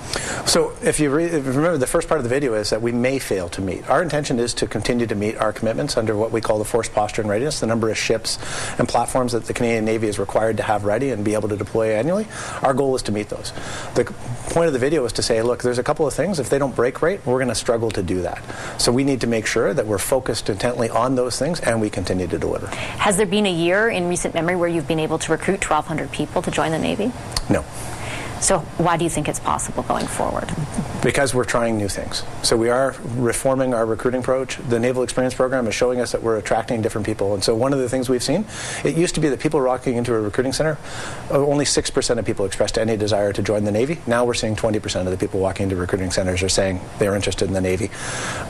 So, 0.48 0.74
if 0.82 1.00
you, 1.00 1.10
re- 1.10 1.26
if 1.26 1.46
you, 1.46 1.52
remember, 1.52 1.78
the 1.78 1.88
first 1.88 2.08
part 2.08 2.20
of 2.20 2.24
the 2.24 2.30
video 2.30 2.54
is 2.56 2.72
that 2.72 2.82
we 2.82 2.92
may 2.92 3.20
fail 3.20 3.50
to 3.50 3.62
meet. 3.62 3.88
Our 3.90 4.02
intention 4.02 4.40
is 4.40 4.54
to 4.56 4.68
continue 4.68 5.06
to 5.08 5.16
meet 5.16 5.38
our 5.38 5.54
commitments 5.54 5.98
under 5.98 6.16
what 6.16 6.32
we 6.32 6.42
call 6.42 6.58
the 6.58 6.66
force 6.66 6.90
posture 6.90 7.22
and 7.22 7.30
readiness, 7.30 7.60
the 7.60 7.68
number 7.68 7.90
of 7.90 7.98
ships 7.98 8.40
and 8.80 8.88
platforms 8.88 9.34
that 9.34 9.46
the 9.46 9.54
Canadian 9.54 9.86
Navy 9.86 10.08
is 10.08 10.18
required 10.18 10.58
to 10.58 10.64
have 10.64 10.84
ready 10.84 11.12
and 11.12 11.24
be 11.24 11.34
able 11.34 11.50
to 11.50 11.58
deploy 11.58 11.94
annually. 11.94 12.28
Our 12.62 12.74
goal 12.74 12.96
is 12.96 13.04
to 13.04 13.12
meet 13.12 13.30
those. 13.30 13.54
The 13.96 14.06
point 14.50 14.68
of 14.68 14.74
the 14.74 14.80
video 14.80 15.06
is 15.06 15.14
to 15.14 15.22
say, 15.22 15.42
look, 15.42 15.62
there's 15.62 15.78
a 15.78 15.84
couple 15.84 16.08
of 16.08 16.14
things. 16.14 16.40
If 16.40 16.50
they 16.50 16.58
don't 16.58 16.76
break 16.76 17.02
rate, 17.02 17.26
we're 17.26 17.38
going 17.38 17.50
to 17.50 17.56
struggle 17.56 17.92
to 17.92 18.04
do 18.04 18.22
that. 18.24 18.42
So, 18.82 18.92
we 18.92 19.04
need 19.04 19.22
to 19.22 19.28
make 19.28 19.46
sure 19.46 19.74
that 19.74 19.86
we're 19.86 19.98
focused 19.98 20.50
intently 20.50 20.90
on 20.90 21.16
those 21.16 21.38
things 21.38 21.60
and 21.60 21.80
we 21.80 21.90
continue 21.90 22.28
to 22.28 22.40
deliver. 22.40 22.68
Has 22.68 23.18
there 23.18 23.26
been 23.26 23.46
a 23.46 23.52
year 23.52 23.90
in 23.90 24.08
recent 24.08 24.34
memory 24.34 24.56
where 24.56 24.70
you've 24.70 24.88
been 24.88 25.03
able 25.04 25.20
to 25.20 25.32
recruit 25.32 25.70
1,200 25.70 26.12
people 26.12 26.42
to 26.42 26.52
join 26.52 26.72
the 26.72 26.80
Navy? 26.80 27.12
No. 27.50 27.64
So 28.44 28.60
why 28.60 28.98
do 28.98 29.06
you 29.06 29.10
think 29.10 29.30
it's 29.30 29.40
possible 29.40 29.84
going 29.84 30.06
forward? 30.06 30.52
Because 31.02 31.34
we're 31.34 31.46
trying 31.46 31.78
new 31.78 31.88
things. 31.88 32.24
So 32.44 32.58
we 32.58 32.70
are 32.70 32.94
reforming 33.16 33.74
our 33.74 33.86
recruiting 33.86 34.20
approach. 34.20 34.58
The 34.68 34.80
Naval 34.80 35.02
Experience 35.04 35.34
Program 35.34 35.66
is 35.68 35.76
showing 35.76 36.02
us 36.02 36.12
that 36.12 36.22
we're 36.22 36.38
attracting 36.38 36.82
different 36.82 37.08
people. 37.08 37.34
And 37.34 37.42
so 37.42 37.56
one 37.56 37.72
of 37.72 37.80
the 37.80 37.88
things 37.88 38.10
we've 38.10 38.24
seen, 38.24 38.46
it 38.84 38.98
used 38.98 39.16
to 39.16 39.22
be 39.22 39.30
that 39.30 39.40
people 39.40 39.62
walking 39.62 39.96
into 39.96 40.14
a 40.14 40.20
recruiting 40.20 40.52
center, 40.52 40.78
uh, 41.32 41.38
only 41.38 41.64
6% 41.64 42.20
of 42.20 42.26
people 42.26 42.46
expressed 42.46 42.78
any 42.78 42.98
desire 42.98 43.32
to 43.32 43.42
join 43.42 43.64
the 43.64 43.72
Navy. 43.72 44.00
Now 44.08 44.26
we're 44.26 44.34
seeing 44.34 44.58
20% 44.58 45.06
of 45.06 45.12
the 45.12 45.18
people 45.18 45.40
walking 45.40 45.64
into 45.64 45.78
recruiting 45.78 46.12
centers 46.12 46.44
are 46.44 46.50
saying 46.50 46.82
they're 47.00 47.16
interested 47.16 47.48
in 47.48 47.54
the 47.54 47.62
Navy. 47.62 47.92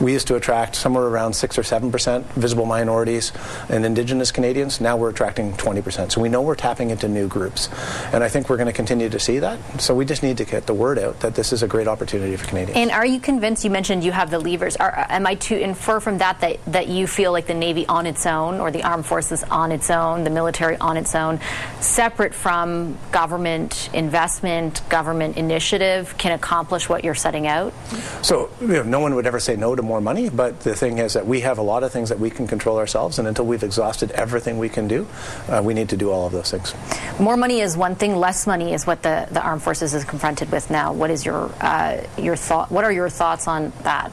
We 0.00 0.12
used 0.12 0.26
to 0.26 0.34
attract 0.34 0.74
somewhere 0.74 1.04
around 1.04 1.34
6 1.34 1.56
or 1.56 1.62
7% 1.62 2.24
visible 2.32 2.66
minorities 2.66 3.30
and 3.68 3.84
Indigenous 3.84 4.32
Canadians. 4.32 4.80
Now 4.80 4.96
we're 4.96 5.10
attracting 5.10 5.52
20%. 5.52 6.10
So 6.10 6.20
we 6.20 6.28
know 6.28 6.42
we're 6.42 6.56
tapping 6.56 6.90
into 6.90 7.08
new 7.08 7.28
groups. 7.28 7.68
And 8.12 8.24
I 8.24 8.28
think 8.28 8.50
we're 8.50 8.56
going 8.56 8.66
to 8.66 8.72
continue 8.72 9.08
to 9.08 9.20
see 9.20 9.38
that. 9.38 9.58
So 9.84 9.94
we 9.94 10.06
just 10.06 10.22
need 10.22 10.38
to 10.38 10.46
get 10.46 10.64
the 10.64 10.72
word 10.72 10.98
out 10.98 11.20
that 11.20 11.34
this 11.34 11.52
is 11.52 11.62
a 11.62 11.68
great 11.68 11.88
opportunity 11.88 12.34
for 12.36 12.46
Canadians. 12.46 12.78
And 12.78 12.90
are 12.90 13.04
you 13.04 13.20
convinced? 13.20 13.64
You 13.64 13.70
mentioned 13.70 14.02
you 14.02 14.12
have 14.12 14.30
the 14.30 14.38
levers. 14.38 14.76
Are, 14.76 15.04
am 15.10 15.26
I 15.26 15.34
to 15.34 15.60
infer 15.60 16.00
from 16.00 16.18
that, 16.18 16.40
that 16.40 16.64
that 16.68 16.88
you 16.88 17.06
feel 17.06 17.32
like 17.32 17.46
the 17.46 17.52
Navy 17.52 17.84
on 17.86 18.06
its 18.06 18.24
own, 18.24 18.60
or 18.60 18.70
the 18.70 18.82
armed 18.82 19.04
forces 19.04 19.44
on 19.44 19.72
its 19.72 19.90
own, 19.90 20.24
the 20.24 20.30
military 20.30 20.78
on 20.78 20.96
its 20.96 21.14
own, 21.14 21.38
separate 21.80 22.32
from 22.32 22.96
government 23.12 23.90
investment, 23.92 24.80
government 24.88 25.36
initiative, 25.36 26.16
can 26.16 26.32
accomplish 26.32 26.88
what 26.88 27.04
you're 27.04 27.14
setting 27.14 27.46
out? 27.46 27.74
So 28.22 28.48
you 28.62 28.68
know, 28.68 28.84
no 28.84 29.00
one 29.00 29.14
would 29.16 29.26
ever 29.26 29.38
say 29.38 29.54
no 29.54 29.76
to 29.76 29.82
more 29.82 30.00
money, 30.00 30.30
but 30.30 30.60
the 30.60 30.74
thing 30.74 30.96
is 30.96 31.12
that 31.12 31.26
we 31.26 31.40
have 31.40 31.58
a 31.58 31.62
lot 31.62 31.82
of 31.82 31.92
things 31.92 32.08
that 32.08 32.18
we 32.18 32.30
can 32.30 32.46
control 32.46 32.78
ourselves, 32.78 33.18
and 33.18 33.28
until 33.28 33.44
we've 33.44 33.62
exhausted 33.62 34.12
everything 34.12 34.56
we 34.56 34.70
can 34.70 34.88
do, 34.88 35.06
uh, 35.50 35.60
we 35.62 35.74
need 35.74 35.90
to 35.90 35.96
do 35.98 36.10
all 36.10 36.24
of 36.24 36.32
those 36.32 36.50
things. 36.50 36.72
More 37.20 37.36
money 37.36 37.60
is 37.60 37.76
one 37.76 37.96
thing. 37.96 38.16
Less 38.16 38.46
money 38.46 38.72
is 38.72 38.86
what 38.86 39.02
the, 39.02 39.28
the 39.30 39.42
armed 39.42 39.60
forces 39.60 39.73
is 39.82 40.04
confronted 40.04 40.50
with 40.50 40.70
now. 40.70 40.92
What 40.92 41.10
is 41.10 41.24
your 41.24 41.50
uh, 41.60 42.04
your 42.18 42.36
thought? 42.36 42.70
What 42.70 42.84
are 42.84 42.92
your 42.92 43.08
thoughts 43.08 43.48
on 43.48 43.72
that? 43.82 44.10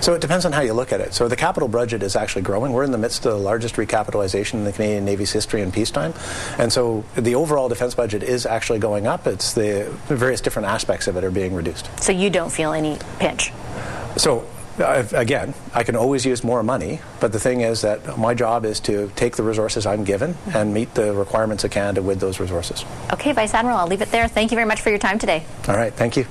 So 0.00 0.14
it 0.14 0.20
depends 0.20 0.44
on 0.44 0.52
how 0.52 0.60
you 0.60 0.74
look 0.74 0.92
at 0.92 1.00
it. 1.00 1.14
So 1.14 1.28
the 1.28 1.36
capital 1.36 1.68
budget 1.68 2.02
is 2.02 2.14
actually 2.14 2.42
growing. 2.42 2.72
We're 2.72 2.84
in 2.84 2.92
the 2.92 2.98
midst 2.98 3.24
of 3.24 3.32
the 3.32 3.38
largest 3.38 3.76
recapitalization 3.76 4.54
in 4.54 4.64
the 4.64 4.72
Canadian 4.72 5.04
Navy's 5.04 5.32
history 5.32 5.62
in 5.62 5.72
peacetime, 5.72 6.14
and 6.58 6.72
so 6.72 7.04
the 7.14 7.34
overall 7.34 7.68
defense 7.68 7.94
budget 7.94 8.22
is 8.22 8.46
actually 8.46 8.78
going 8.78 9.06
up. 9.06 9.26
It's 9.26 9.54
the 9.54 9.88
various 10.06 10.40
different 10.40 10.68
aspects 10.68 11.06
of 11.06 11.16
it 11.16 11.24
are 11.24 11.30
being 11.30 11.54
reduced. 11.54 11.88
So 12.00 12.12
you 12.12 12.30
don't 12.30 12.50
feel 12.50 12.72
any 12.72 12.98
pinch. 13.18 13.52
So 14.16 14.46
uh, 14.82 15.06
again, 15.12 15.54
I 15.74 15.82
can 15.82 15.96
always 15.96 16.26
use 16.26 16.44
more 16.44 16.62
money, 16.62 17.00
but 17.20 17.32
the 17.32 17.40
thing 17.40 17.60
is 17.60 17.80
that 17.82 18.18
my 18.18 18.34
job 18.34 18.64
is 18.64 18.80
to 18.80 19.10
take 19.16 19.36
the 19.36 19.42
resources 19.42 19.86
I'm 19.86 20.04
given 20.04 20.36
and 20.54 20.74
meet 20.74 20.94
the 20.94 21.14
requirements 21.14 21.64
of 21.64 21.70
Canada 21.70 22.02
with 22.02 22.20
those 22.20 22.40
resources. 22.40 22.84
Okay, 23.12 23.32
Vice 23.32 23.54
Admiral, 23.54 23.78
I'll 23.78 23.86
leave 23.86 24.02
it 24.02 24.10
there. 24.10 24.28
Thank 24.28 24.50
you 24.50 24.56
very 24.56 24.66
much 24.66 24.80
for 24.80 24.90
your 24.90 24.98
time 24.98 25.18
today. 25.18 25.44
All 25.68 25.76
right, 25.76 25.92
thank 25.92 26.16
you. 26.16 26.26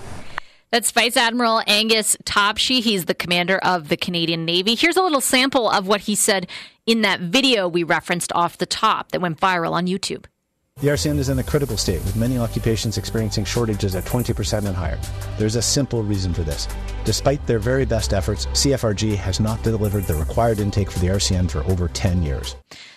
That's 0.71 0.91
Vice 0.91 1.17
Admiral 1.17 1.61
Angus 1.67 2.15
Topshee. 2.23 2.81
He's 2.81 3.03
the 3.03 3.13
commander 3.13 3.57
of 3.57 3.89
the 3.89 3.97
Canadian 3.97 4.45
Navy. 4.45 4.75
Here's 4.75 4.95
a 4.95 5.03
little 5.03 5.19
sample 5.19 5.69
of 5.69 5.85
what 5.85 6.01
he 6.01 6.15
said 6.15 6.47
in 6.85 7.01
that 7.01 7.19
video 7.19 7.67
we 7.67 7.83
referenced 7.83 8.31
off 8.33 8.57
the 8.57 8.65
top 8.65 9.11
that 9.11 9.19
went 9.19 9.37
viral 9.37 9.73
on 9.73 9.85
YouTube. 9.85 10.25
The 10.81 10.87
RCN 10.87 11.19
is 11.19 11.29
in 11.29 11.37
a 11.37 11.43
critical 11.43 11.77
state, 11.77 12.03
with 12.03 12.15
many 12.15 12.39
occupations 12.39 12.97
experiencing 12.97 13.45
shortages 13.45 13.93
at 13.93 14.03
20% 14.05 14.65
and 14.65 14.75
higher. 14.75 14.97
There's 15.37 15.55
a 15.55 15.61
simple 15.61 16.01
reason 16.01 16.33
for 16.33 16.41
this. 16.41 16.67
Despite 17.05 17.45
their 17.45 17.59
very 17.59 17.85
best 17.85 18.15
efforts, 18.15 18.47
CFRG 18.47 19.15
has 19.15 19.39
not 19.39 19.61
delivered 19.61 20.05
the 20.05 20.15
required 20.15 20.59
intake 20.59 20.89
for 20.89 20.97
the 20.97 21.09
RCN 21.09 21.51
for 21.51 21.63
over 21.65 21.87
10 21.87 22.23
years. 22.23 22.55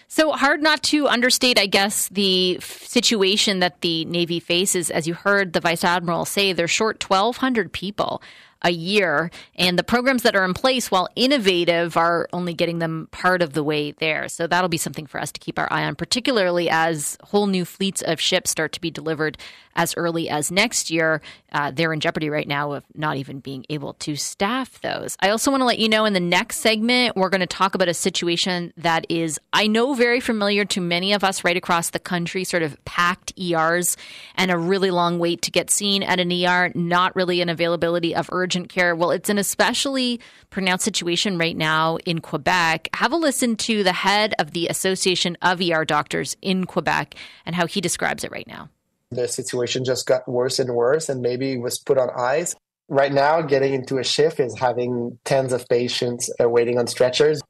So 0.09 0.33
hard 0.33 0.63
not 0.63 0.83
to 0.85 1.09
understate, 1.09 1.59
I 1.59 1.67
guess, 1.67 2.09
the 2.09 2.59
situation 2.61 3.59
that 3.59 3.83
the 3.83 4.07
Navy 4.07 4.41
faces. 4.41 4.91
As 4.91 5.07
you 5.07 5.13
heard 5.13 5.53
the 5.53 5.61
Vice 5.61 5.85
Admiral 5.85 6.25
say, 6.25 6.55
they're 6.55 6.67
short 6.67 7.05
1,200 7.07 7.71
people 7.71 8.23
a 8.65 8.71
year. 8.71 9.31
And 9.55 9.79
the 9.79 9.85
programs 9.85 10.23
that 10.23 10.35
are 10.35 10.45
in 10.45 10.55
place, 10.55 10.91
while 10.91 11.09
innovative, 11.15 11.97
are 11.97 12.29
only 12.33 12.55
getting 12.55 12.81
them 12.81 13.09
part 13.13 13.43
of 13.43 13.53
the 13.53 13.63
way 13.63 13.93
there. 13.93 14.29
So 14.29 14.47
that'll 14.47 14.69
be 14.69 14.79
something 14.79 15.07
for 15.07 15.21
us 15.21 15.31
to 15.33 15.41
keep 15.41 15.59
our 15.59 15.71
eye 15.71 15.85
on, 15.85 15.95
particularly 15.95 16.69
as 16.71 17.19
whole 17.23 17.47
new 17.47 17.65
fleets 17.65 18.03
of 18.03 18.21
ships 18.21 18.51
start 18.51 18.73
to 18.73 18.81
be 18.81 18.91
delivered 18.91 19.39
as 19.77 19.95
early 19.97 20.29
as 20.29 20.51
next 20.51 20.91
year. 20.91 21.21
Uh, 21.53 21.71
they're 21.71 21.93
in 21.93 22.01
jeopardy 22.01 22.31
right 22.31 22.49
now 22.49 22.73
of 22.73 22.85
not 22.95 23.17
even 23.17 23.41
being 23.41 23.65
able 23.69 23.95
to 23.95 24.17
staff 24.17 24.81
those. 24.81 25.17
I 25.21 25.31
also 25.31 25.51
want 25.51 25.61
to 25.61 25.67
let 25.67 25.79
you 25.79 25.89
know 25.89 26.05
in 26.05 26.13
the 26.13 26.21
next 26.21 26.59
segment, 26.59 27.17
we're 27.17 27.29
going 27.29 27.41
to 27.41 27.47
talk 27.47 27.75
about 27.75 27.89
a 27.89 27.95
situation 27.95 28.73
that 28.77 29.07
is, 29.09 29.39
I 29.53 29.67
know, 29.67 29.95
very 29.95 30.21
familiar 30.21 30.65
to 30.67 30.81
many 30.81 31.13
of 31.13 31.23
us 31.23 31.45
right 31.45 31.57
across 31.57 31.91
the 31.91 31.99
country, 31.99 32.45
sort 32.45 32.63
of 32.63 32.83
packed 32.85 33.33
ERs 33.39 33.97
and 34.37 34.51
a 34.51 34.59
really 34.59 34.91
long 34.91 35.19
wait 35.19 35.43
to 35.43 35.51
get 35.51 35.71
seen 35.71 36.03
at 36.03 36.21
an 36.21 36.33
ER, 36.33 36.73
not 36.75 37.15
really 37.15 37.41
an 37.41 37.49
availability 37.49 38.15
of 38.15 38.29
urgent 38.33 38.54
care. 38.69 38.95
Well, 38.95 39.11
it's 39.11 39.29
an 39.29 39.39
especially 39.39 40.21
pronounced 40.51 40.85
situation 40.85 41.37
right 41.39 41.57
now 41.57 41.97
in 42.07 42.21
Quebec. 42.21 42.89
Have 42.95 43.13
a 43.13 43.17
listen 43.17 43.57
to 43.57 43.83
the 43.83 43.93
head 43.93 44.35
of 44.39 44.53
the 44.53 44.69
Association 44.69 45.37
of 45.43 45.61
ER 45.61 45.85
Doctors 45.85 46.37
in 46.41 46.65
Quebec 46.65 47.17
and 47.45 47.57
how 47.57 47.67
he 47.67 47.81
describes 47.81 48.25
it 48.25 48.31
right 48.31 48.47
now 48.47 48.69
the 49.15 49.29
situation 49.29 49.85
just 49.85 50.07
got 50.07 50.29
worse 50.29 50.59
and 50.59 50.75
worse 50.75 51.09
and 51.09 51.21
maybe 51.21 51.57
was 51.57 51.79
put 51.79 51.99
on 51.99 52.09
ice. 52.17 52.55
Right 52.89 53.13
now, 53.13 53.41
getting 53.41 53.73
into 53.73 53.99
a 53.99 54.05
shift 54.05 54.41
is 54.41 54.59
having 54.59 55.19
tens 55.25 55.53
of 55.53 55.67
patients 55.69 56.31
waiting 56.39 56.79
on 56.79 56.87
stretchers. 56.87 57.41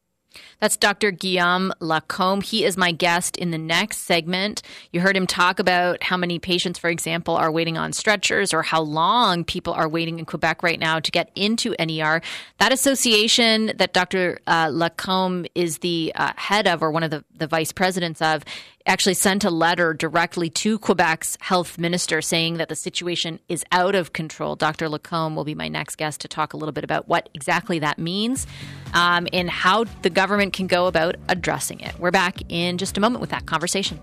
That's 0.64 0.78
Dr. 0.78 1.10
Guillaume 1.10 1.74
Lacombe. 1.78 2.40
He 2.40 2.64
is 2.64 2.78
my 2.78 2.90
guest 2.90 3.36
in 3.36 3.50
the 3.50 3.58
next 3.58 3.98
segment. 3.98 4.62
You 4.92 5.02
heard 5.02 5.14
him 5.14 5.26
talk 5.26 5.58
about 5.58 6.02
how 6.02 6.16
many 6.16 6.38
patients, 6.38 6.78
for 6.78 6.88
example, 6.88 7.36
are 7.36 7.52
waiting 7.52 7.76
on 7.76 7.92
stretchers 7.92 8.54
or 8.54 8.62
how 8.62 8.80
long 8.80 9.44
people 9.44 9.74
are 9.74 9.86
waiting 9.86 10.18
in 10.18 10.24
Quebec 10.24 10.62
right 10.62 10.80
now 10.80 11.00
to 11.00 11.10
get 11.10 11.30
into 11.34 11.74
NER. 11.78 12.22
That 12.60 12.72
association 12.72 13.72
that 13.76 13.92
Dr. 13.92 14.40
Uh, 14.46 14.70
Lacombe 14.72 15.44
is 15.54 15.80
the 15.80 16.12
uh, 16.14 16.32
head 16.36 16.66
of 16.66 16.82
or 16.82 16.90
one 16.90 17.02
of 17.02 17.10
the, 17.10 17.22
the 17.36 17.46
vice 17.46 17.70
presidents 17.70 18.22
of 18.22 18.42
actually 18.86 19.14
sent 19.14 19.44
a 19.44 19.50
letter 19.50 19.94
directly 19.94 20.50
to 20.50 20.78
Quebec's 20.78 21.38
health 21.40 21.78
minister 21.78 22.20
saying 22.20 22.58
that 22.58 22.68
the 22.68 22.76
situation 22.76 23.40
is 23.48 23.64
out 23.72 23.94
of 23.94 24.12
control. 24.12 24.56
Dr. 24.56 24.88
Lacombe 24.88 25.34
will 25.34 25.44
be 25.44 25.54
my 25.54 25.68
next 25.68 25.96
guest 25.96 26.20
to 26.20 26.28
talk 26.28 26.52
a 26.52 26.56
little 26.56 26.72
bit 26.72 26.84
about 26.84 27.08
what 27.08 27.28
exactly 27.34 27.78
that 27.78 27.98
means 27.98 28.46
um, 28.92 29.26
and 29.32 29.48
how 29.48 29.84
the 30.02 30.10
government 30.10 30.52
can 30.52 30.66
go 30.66 30.86
about 30.86 31.16
addressing 31.28 31.80
it. 31.80 31.98
We're 31.98 32.10
back 32.10 32.40
in 32.50 32.76
just 32.78 32.98
a 32.98 33.00
moment 33.00 33.20
with 33.20 33.30
that 33.30 33.46
conversation. 33.46 33.98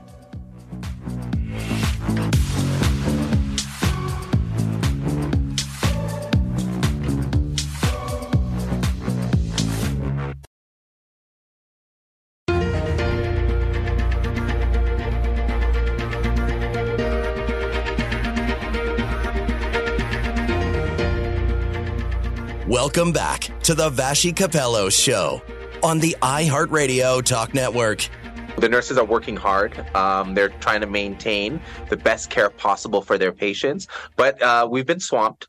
Welcome 22.84 23.12
back 23.12 23.42
to 23.66 23.76
the 23.76 23.92
Vassy 23.92 24.34
Kapelos 24.34 25.00
Show 25.00 25.44
on 25.84 26.00
the 26.00 26.18
iHeartRadio 26.24 27.24
Talk 27.24 27.54
Network. 27.54 28.10
The 28.58 28.68
nurses 28.68 28.98
are 28.98 29.06
working 29.06 29.38
hard. 29.38 29.78
Um, 29.96 30.34
they're 30.34 30.50
trying 30.50 30.82
to 30.82 30.88
maintain 30.88 31.62
the 31.90 31.98
best 31.98 32.32
care 32.32 32.50
possible 32.50 33.04
for 33.04 33.20
their 33.20 33.32
patients, 33.32 33.88
but 34.16 34.42
uh, 34.42 34.68
we've 34.68 34.88
been 34.88 35.00
swamped. 35.00 35.48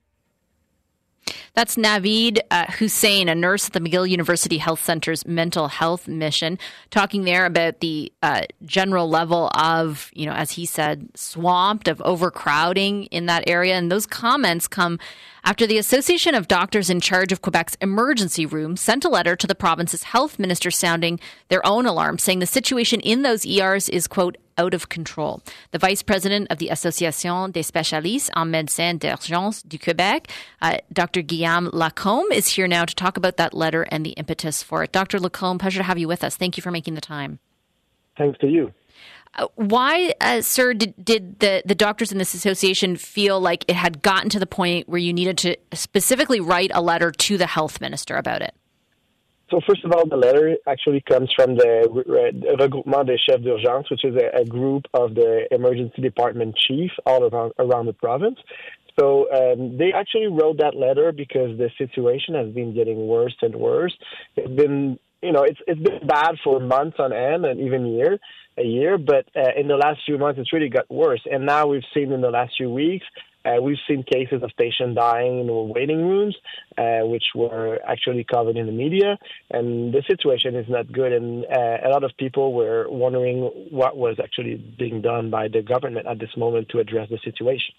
That's 1.55 1.77
Navid 1.77 2.40
uh, 2.51 2.66
Hussein, 2.73 3.31
a 3.31 3.35
nurse 3.35 3.66
at 3.66 3.73
the 3.73 3.81
McGill 3.81 4.09
University 4.09 4.59
Health 4.59 4.85
Center's 4.85 5.27
mental 5.27 5.68
health 5.68 6.07
mission, 6.07 6.59
talking 6.90 7.25
there 7.25 7.47
about 7.47 7.81
the 7.81 8.12
uh, 8.23 8.42
general 8.66 9.09
level 9.09 9.51
of, 9.55 10.11
you 10.12 10.27
know, 10.27 10.33
as 10.33 10.51
he 10.51 10.66
said, 10.66 11.09
swamped, 11.14 11.88
of 11.88 12.03
overcrowding 12.03 13.05
in 13.05 13.25
that 13.25 13.45
area. 13.47 13.75
And 13.75 13.90
those 13.90 14.05
comments 14.05 14.68
come 14.68 14.99
after 15.44 15.66
the 15.66 15.78
Association 15.78 16.35
of 16.35 16.46
Doctors 16.46 16.88
in 16.88 17.00
charge 17.00 17.33
of 17.33 17.42
Quebec's 17.42 17.76
emergency 17.81 18.46
room 18.46 18.76
sent 18.76 19.05
a 19.05 19.09
letter 19.09 19.35
to 19.35 19.46
the 19.46 19.55
province's 19.55 20.05
health 20.05 20.38
minister 20.38 20.70
sounding 20.70 21.18
their 21.48 21.64
own 21.66 21.85
alarm, 21.85 22.18
saying 22.18 22.38
the 22.38 22.46
situation 22.46 23.00
in 23.00 23.22
those 23.22 23.44
ERs 23.44 23.88
is, 23.88 24.07
quote, 24.07 24.37
out 24.57 24.74
of 24.74 24.88
control. 24.88 25.42
The 25.72 25.78
vice 25.78 26.02
president 26.02 26.48
of 26.50 26.59
the 26.59 26.68
Association 26.68 27.50
des 27.50 27.62
spécialistes 27.62 28.31
en 28.35 28.50
médecine 28.50 28.98
d'urgence 28.98 29.62
du 29.62 29.78
Québec, 29.78 30.31
uh, 30.61 30.78
Dr. 30.92 31.22
Guillaume 31.22 31.70
Lacombe, 31.72 32.31
is 32.33 32.48
here 32.48 32.68
now 32.68 32.85
to 32.85 32.94
talk 32.94 33.16
about 33.16 33.37
that 33.37 33.55
letter 33.55 33.83
and 33.90 34.07
the 34.07 34.11
impetus 34.11 34.62
for 34.62 34.85
it. 34.85 34.92
Dr. 34.92 35.18
Lacombe, 35.18 35.59
pleasure 35.59 35.78
to 35.78 35.85
have 35.85 35.98
you 35.98 36.07
with 36.07 36.22
us. 36.22 36.37
Thank 36.37 36.57
you 36.57 36.62
for 36.62 36.70
making 36.70 36.94
the 36.94 37.00
time. 37.00 37.38
Thanks 38.16 38.38
to 38.40 38.46
you. 38.46 38.72
Uh, 39.35 39.47
why, 39.55 40.12
uh, 40.21 40.42
sir, 40.42 40.75
did, 40.75 40.95
did 41.03 41.38
the, 41.40 41.62
the 41.64 41.75
doctors 41.75 42.12
in 42.12 42.18
this 42.18 42.35
association 42.35 42.97
feel 42.97 43.40
like 43.40 43.64
it 43.66 43.77
had 43.77 44.03
gotten 44.03 44.29
to 44.29 44.38
the 44.38 44.47
point 44.47 44.88
where 44.88 44.99
you 44.99 45.12
needed 45.12 45.38
to 45.38 45.57
specifically 45.73 46.40
write 46.40 46.71
a 46.75 46.83
letter 46.83 47.11
to 47.11 47.38
the 47.38 47.47
health 47.47 47.81
minister 47.81 48.16
about 48.16 48.42
it? 48.42 48.55
So 49.51 49.61
first 49.68 49.85
of 49.85 49.92
all, 49.92 50.07
the 50.09 50.16
letter 50.16 50.57
actually 50.66 51.03
comes 51.03 51.31
from 51.37 51.57
the 51.57 51.87
Regroupement 52.59 53.07
des 53.07 53.18
Chefs 53.18 53.42
d'Urgence, 53.42 53.90
which 53.90 54.03
is 54.03 54.16
a, 54.16 54.40
a, 54.40 54.45
group 54.47 54.85
of 54.95 55.14
the 55.14 55.47
emergency 55.51 56.01
department 56.01 56.57
chief 56.57 56.90
all 57.05 57.25
around, 57.25 57.53
around 57.59 57.85
the 57.85 57.92
province. 57.92 58.38
So 58.99 59.27
um, 59.31 59.77
they 59.77 59.92
actually 59.92 60.29
wrote 60.29 60.59
that 60.59 60.75
letter 60.75 61.12
because 61.12 61.59
the 61.59 61.71
situation 61.77 62.35
has 62.35 62.49
been 62.55 62.75
getting 62.75 63.07
worse 63.07 63.37
and 63.42 63.55
worse. 63.55 63.95
It's 64.37 64.49
been, 64.49 64.99
you 65.23 65.33
know, 65.33 65.42
it's 65.42 65.61
it's 65.66 65.81
been 65.81 66.07
bad 66.07 66.37
for 66.42 66.59
months 66.59 66.97
on 66.99 67.12
end 67.12 67.45
and 67.45 67.61
even 67.61 67.87
year, 67.87 68.18
a 68.59 68.65
year. 68.65 68.99
But 68.99 69.27
uh, 69.37 69.59
in 69.59 69.69
the 69.69 69.77
last 69.77 70.01
few 70.05 70.19
months, 70.19 70.41
it's 70.41 70.53
really 70.53 70.69
got 70.69 70.91
worse. 70.91 71.23
And 71.31 71.47
now 71.47 71.67
we've 71.67 71.83
seen 71.95 72.12
in 72.12 72.21
the 72.21 72.31
last 72.31 72.55
few 72.57 72.71
weeks 72.71 73.07
uh, 73.45 73.61
we've 73.61 73.79
seen 73.88 74.05
cases 74.05 74.43
of 74.43 74.51
patients 74.57 74.95
dying 74.95 75.41
in 75.41 75.69
waiting 75.69 76.07
rooms, 76.07 76.37
uh, 76.79 77.01
which 77.03 77.25
were 77.35 77.79
actually 77.87 78.25
covered 78.25 78.57
in 78.57 78.67
the 78.67 78.73
media, 78.73 79.19
and 79.51 79.93
the 79.93 80.03
situation 80.07 80.55
is 80.55 80.67
not 80.69 80.91
good. 80.93 81.12
And 81.12 81.45
uh, 81.47 81.79
a 81.85 81.88
lot 81.88 82.05
of 82.05 82.12
people 82.19 82.53
were 82.53 82.87
wondering 82.88 83.43
what 83.71 83.97
was 83.97 84.19
actually 84.23 84.57
being 84.79 85.03
done 85.03 85.31
by 85.31 85.49
the 85.49 85.62
government 85.62 86.07
at 86.07 86.19
this 86.19 86.37
moment 86.37 86.69
to 86.71 86.79
address 86.79 87.09
the 87.11 87.19
situation. 87.25 87.75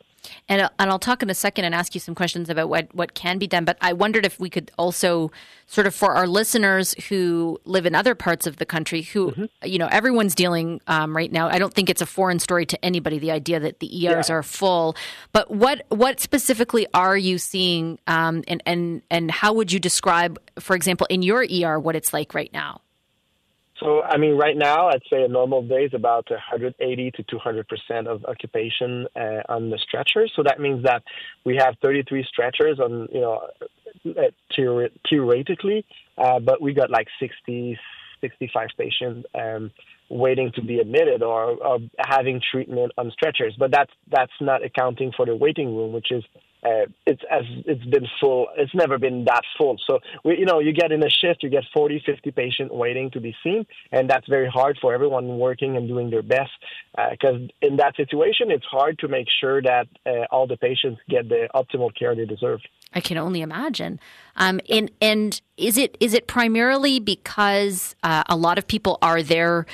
And, 0.50 0.62
uh, 0.62 0.70
and 0.80 0.90
I'll 0.90 1.00
talk 1.00 1.22
in 1.22 1.30
a 1.30 1.36
second 1.36 1.66
and 1.66 1.76
ask 1.76 1.94
you 1.94 2.00
some 2.00 2.16
questions 2.16 2.50
about 2.50 2.70
what, 2.70 2.94
what 2.94 3.14
can 3.14 3.38
be 3.38 3.48
done. 3.48 3.66
But 3.66 3.78
I 3.82 3.94
wondered 3.94 4.26
if 4.26 4.40
we 4.40 4.50
could 4.50 4.72
also, 4.78 5.32
sort 5.68 5.88
of, 5.88 5.96
for 5.96 6.14
our 6.14 6.28
listeners 6.28 6.94
who 7.10 7.60
live 7.66 7.86
in 7.86 7.96
other 7.96 8.16
parts 8.16 8.48
of 8.48 8.58
the 8.58 8.66
country, 8.66 9.02
who, 9.02 9.32
mm-hmm. 9.32 9.46
you 9.64 9.78
know, 9.78 9.88
everyone's 9.92 10.36
dealing 10.36 10.82
um, 10.88 11.16
right 11.16 11.32
now. 11.32 11.48
I 11.48 11.60
don't 11.60 11.74
think 11.74 11.90
it's 11.90 12.02
a 12.02 12.06
foreign 12.06 12.40
story 12.40 12.66
to 12.68 12.86
anybody, 12.86 13.20
the 13.20 13.32
idea 13.32 13.60
that 13.60 13.80
the 13.80 14.06
ERs 14.06 14.30
yeah. 14.30 14.36
are 14.36 14.44
full. 14.44 14.96
But 15.32 15.52
what 15.52 15.86
what 15.90 16.20
specifically 16.20 16.88
are 16.94 17.18
you 17.18 17.38
seeing, 17.38 18.00
um, 18.08 18.44
and 18.48 18.62
and 18.66 19.02
and 19.10 19.32
how 19.32 19.54
would 19.54 19.72
you 19.72 19.80
describe, 19.80 20.40
for 20.60 20.76
example, 20.76 21.08
in 21.10 21.22
your 21.22 21.46
ER, 21.46 21.80
what 21.80 21.96
it's 21.96 22.14
like 22.14 22.34
right 22.34 22.52
now? 22.54 22.83
So, 23.84 24.02
I 24.02 24.18
mean, 24.18 24.38
right 24.38 24.56
now, 24.56 24.88
I'd 24.88 25.02
say 25.12 25.24
a 25.24 25.28
normal 25.28 25.62
day 25.62 25.84
is 25.84 25.94
about 25.94 26.30
180 26.30 27.12
to 27.12 27.24
200 27.24 27.68
percent 27.68 28.08
of 28.08 28.24
occupation 28.24 29.08
uh, 29.14 29.42
on 29.50 29.70
the 29.70 29.78
stretchers. 29.78 30.32
So 30.38 30.44
that 30.44 30.62
means 30.62 30.84
that 30.86 31.04
we 31.46 31.58
have 31.58 31.76
33 31.82 32.26
stretchers 32.30 32.80
on, 32.80 33.10
you 33.12 33.20
know, 33.20 33.42
uh, 34.06 34.88
theoretically, 35.10 35.86
uh, 36.18 36.40
but 36.40 36.62
we 36.62 36.74
got 36.74 36.92
like 36.92 37.08
60, 37.20 37.78
65 38.22 38.70
patients 38.78 39.28
um, 39.36 39.70
waiting 40.10 40.54
to 40.56 40.62
be 40.62 40.80
admitted 40.80 41.22
or, 41.22 41.52
or, 41.62 41.80
having 41.98 42.42
treatment 42.52 42.94
on 42.98 43.12
stretchers. 43.12 43.54
But 43.60 43.72
that's 43.72 43.92
that's 44.10 44.32
not 44.40 44.64
accounting 44.64 45.12
for 45.16 45.26
the 45.26 45.36
waiting 45.36 45.76
room, 45.76 45.92
which 45.92 46.12
is 46.12 46.24
uh, 46.64 46.86
it's 47.06 47.22
as 47.30 47.44
it's 47.66 47.84
been 47.86 48.08
full. 48.22 48.48
It's 48.58 48.74
never 48.74 48.98
been 48.98 49.26
that 49.26 49.42
full. 49.58 49.78
So 49.86 50.00
we, 50.24 50.38
you 50.38 50.46
know, 50.46 50.60
you 50.60 50.72
get 50.74 50.92
in 50.92 51.04
a 51.04 51.10
shift, 51.10 51.44
you 51.44 51.50
get 51.50 51.64
40, 51.74 52.04
50 52.06 52.32
patients 52.32 52.72
waiting 52.72 53.12
to 53.12 53.20
be 53.20 53.36
seen, 53.44 53.66
and 53.92 54.10
that's 54.10 54.28
very 54.28 54.48
hard 54.48 54.78
for 54.82 54.94
everyone 54.94 55.38
working 55.38 55.76
and 55.76 55.88
doing 55.88 56.10
their 56.10 56.22
best. 56.22 56.52
Because 57.12 57.42
uh, 57.42 57.68
in 57.68 57.78
that 57.78 57.96
situation, 57.96 58.52
it's 58.52 58.66
hard 58.66 59.00
to 59.00 59.08
make 59.08 59.28
sure 59.42 59.62
that 59.62 59.88
uh, 60.06 60.26
all 60.32 60.48
the 60.48 60.58
patients 60.58 61.02
get 61.10 61.28
the 61.28 61.50
optimal 61.54 61.94
care 61.98 62.16
they 62.16 62.26
deserve. 62.26 62.62
I 62.94 63.02
can 63.02 63.18
only 63.18 63.42
imagine. 63.42 64.00
Um, 64.36 64.62
and 64.70 64.90
and 65.02 65.42
is 65.58 65.78
it 65.78 65.98
is 66.00 66.14
it 66.14 66.28
primarily 66.28 67.00
because 67.00 67.96
uh, 68.04 68.24
a 68.30 68.36
lot 68.36 68.58
of 68.58 68.68
people 68.68 68.98
are 69.02 69.22
there 69.22 69.66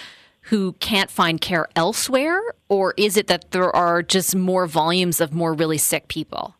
who 0.44 0.74
can't 0.74 1.12
find 1.12 1.40
care 1.40 1.68
elsewhere, 1.76 2.42
or 2.70 2.96
is 2.98 3.18
it 3.18 3.28
that 3.28 3.52
there 3.52 3.76
are 3.76 4.02
just 4.02 4.36
more 4.36 4.66
volumes 4.66 5.22
of 5.22 5.34
more 5.34 5.54
really 5.54 5.78
sick 5.78 6.08
people? 6.08 6.56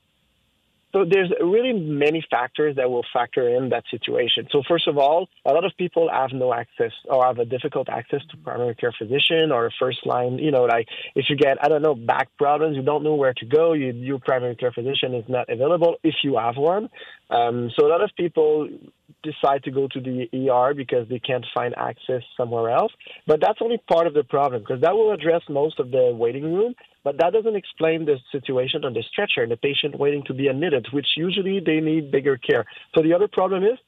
So 0.92 1.06
there's 1.06 1.32
really 1.40 1.74
many 1.74 2.26
factors 2.32 2.76
that 2.78 2.90
will 2.90 3.06
factor 3.14 3.48
in 3.48 3.70
that 3.70 3.84
situation. 3.92 4.48
So 4.52 4.64
first 4.68 4.88
of 4.88 4.98
all, 4.98 5.30
a 5.46 5.52
lot 5.54 5.64
of 5.64 5.72
people 5.78 6.10
have 6.12 6.32
no 6.34 6.54
access 6.54 6.92
or 7.06 7.26
have 7.26 7.38
a 7.38 7.46
difficult 7.46 7.90
access 7.90 8.22
to 8.32 8.38
primary 8.38 8.74
care 8.74 8.94
physician 8.98 9.52
or 9.52 9.68
a 9.68 9.72
first 9.80 10.06
line. 10.06 10.40
You 10.40 10.52
know, 10.52 10.64
like 10.64 10.88
if 11.14 11.26
you 11.30 11.36
get 11.36 11.64
I 11.64 11.68
don't 11.68 11.84
know 11.84 11.94
back 11.94 12.30
problems, 12.38 12.76
you 12.76 12.82
don't 12.82 13.04
know 13.04 13.16
where 13.16 13.34
to 13.36 13.46
go. 13.46 13.74
You, 13.74 13.92
your 13.92 14.20
primary 14.20 14.56
care 14.56 14.72
physician 14.72 15.14
is 15.14 15.26
not 15.28 15.48
available 15.50 15.98
if 16.04 16.16
you 16.24 16.38
have 16.38 16.58
one. 16.58 16.90
Um, 17.30 17.70
so 17.78 17.86
a 17.86 17.90
lot 17.90 18.04
of 18.04 18.10
people 18.18 18.68
decide 19.24 19.64
to 19.64 19.72
go 19.72 19.88
to 19.88 20.00
the 20.00 20.50
ER 20.50 20.74
because 20.74 21.08
they 21.10 21.20
can't 21.20 21.46
find 21.54 21.76
access 21.78 22.24
somewhere 22.38 22.72
else. 22.72 22.92
But 23.28 23.42
that's 23.42 23.60
only 23.62 23.78
part 23.92 24.08
of 24.08 24.14
the 24.14 24.24
problem 24.24 24.62
because 24.62 24.82
that 24.82 24.94
will 24.94 25.12
address 25.12 25.42
most 25.50 25.80
of 25.80 25.92
the 25.92 26.12
waiting 26.14 26.54
room. 26.54 26.74
But 27.10 27.18
that 27.18 27.34
doesn't 27.34 27.56
explain 27.56 28.06
the 28.06 28.20
situation 28.32 28.86
on 28.86 28.94
the 28.94 29.02
stretcher 29.02 29.42
and 29.42 29.52
the 29.52 29.58
patient 29.58 29.98
waiting 29.98 30.22
to 30.28 30.34
be 30.36 30.46
admitted, 30.46 30.86
which 30.92 31.08
usually 31.18 31.60
they 31.60 31.80
need 31.80 32.12
bigger 32.12 32.38
care. 32.38 32.66
So 32.94 33.02
the 33.02 33.16
other 33.16 33.28
problem 33.28 33.64
is 33.64 33.80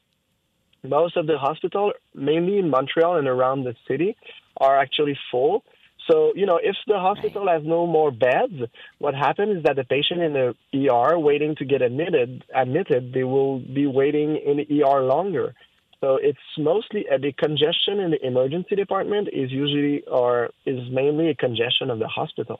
most 0.82 1.16
of 1.16 1.28
the 1.28 1.38
hospital, 1.38 1.92
mainly 2.16 2.58
in 2.58 2.68
Montreal 2.68 3.18
and 3.18 3.28
around 3.28 3.62
the 3.62 3.76
city, 3.86 4.16
are 4.56 4.76
actually 4.76 5.16
full. 5.30 5.62
So, 6.10 6.32
you 6.34 6.46
know, 6.46 6.58
if 6.60 6.74
the 6.88 6.98
hospital 6.98 7.46
has 7.46 7.62
no 7.64 7.86
more 7.86 8.10
beds, 8.10 8.60
what 8.98 9.14
happens 9.14 9.58
is 9.58 9.62
that 9.66 9.76
the 9.76 9.84
patient 9.84 10.20
in 10.20 10.32
the 10.32 10.88
ER 10.90 11.16
waiting 11.16 11.54
to 11.60 11.64
get 11.64 11.80
admitted, 11.80 12.44
admitted, 12.52 13.12
they 13.12 13.22
will 13.22 13.60
be 13.60 13.86
waiting 13.86 14.36
in 14.36 14.56
the 14.56 14.82
ER 14.82 15.00
longer. 15.00 15.54
So 16.00 16.18
it's 16.20 16.40
mostly 16.58 17.06
uh, 17.08 17.18
the 17.18 17.30
congestion 17.30 18.00
in 18.00 18.10
the 18.10 18.26
emergency 18.26 18.74
department 18.74 19.28
is 19.32 19.52
usually 19.52 20.02
or 20.08 20.50
is 20.66 20.90
mainly 20.90 21.28
a 21.28 21.36
congestion 21.36 21.88
of 21.88 22.00
the 22.00 22.08
hospital. 22.08 22.58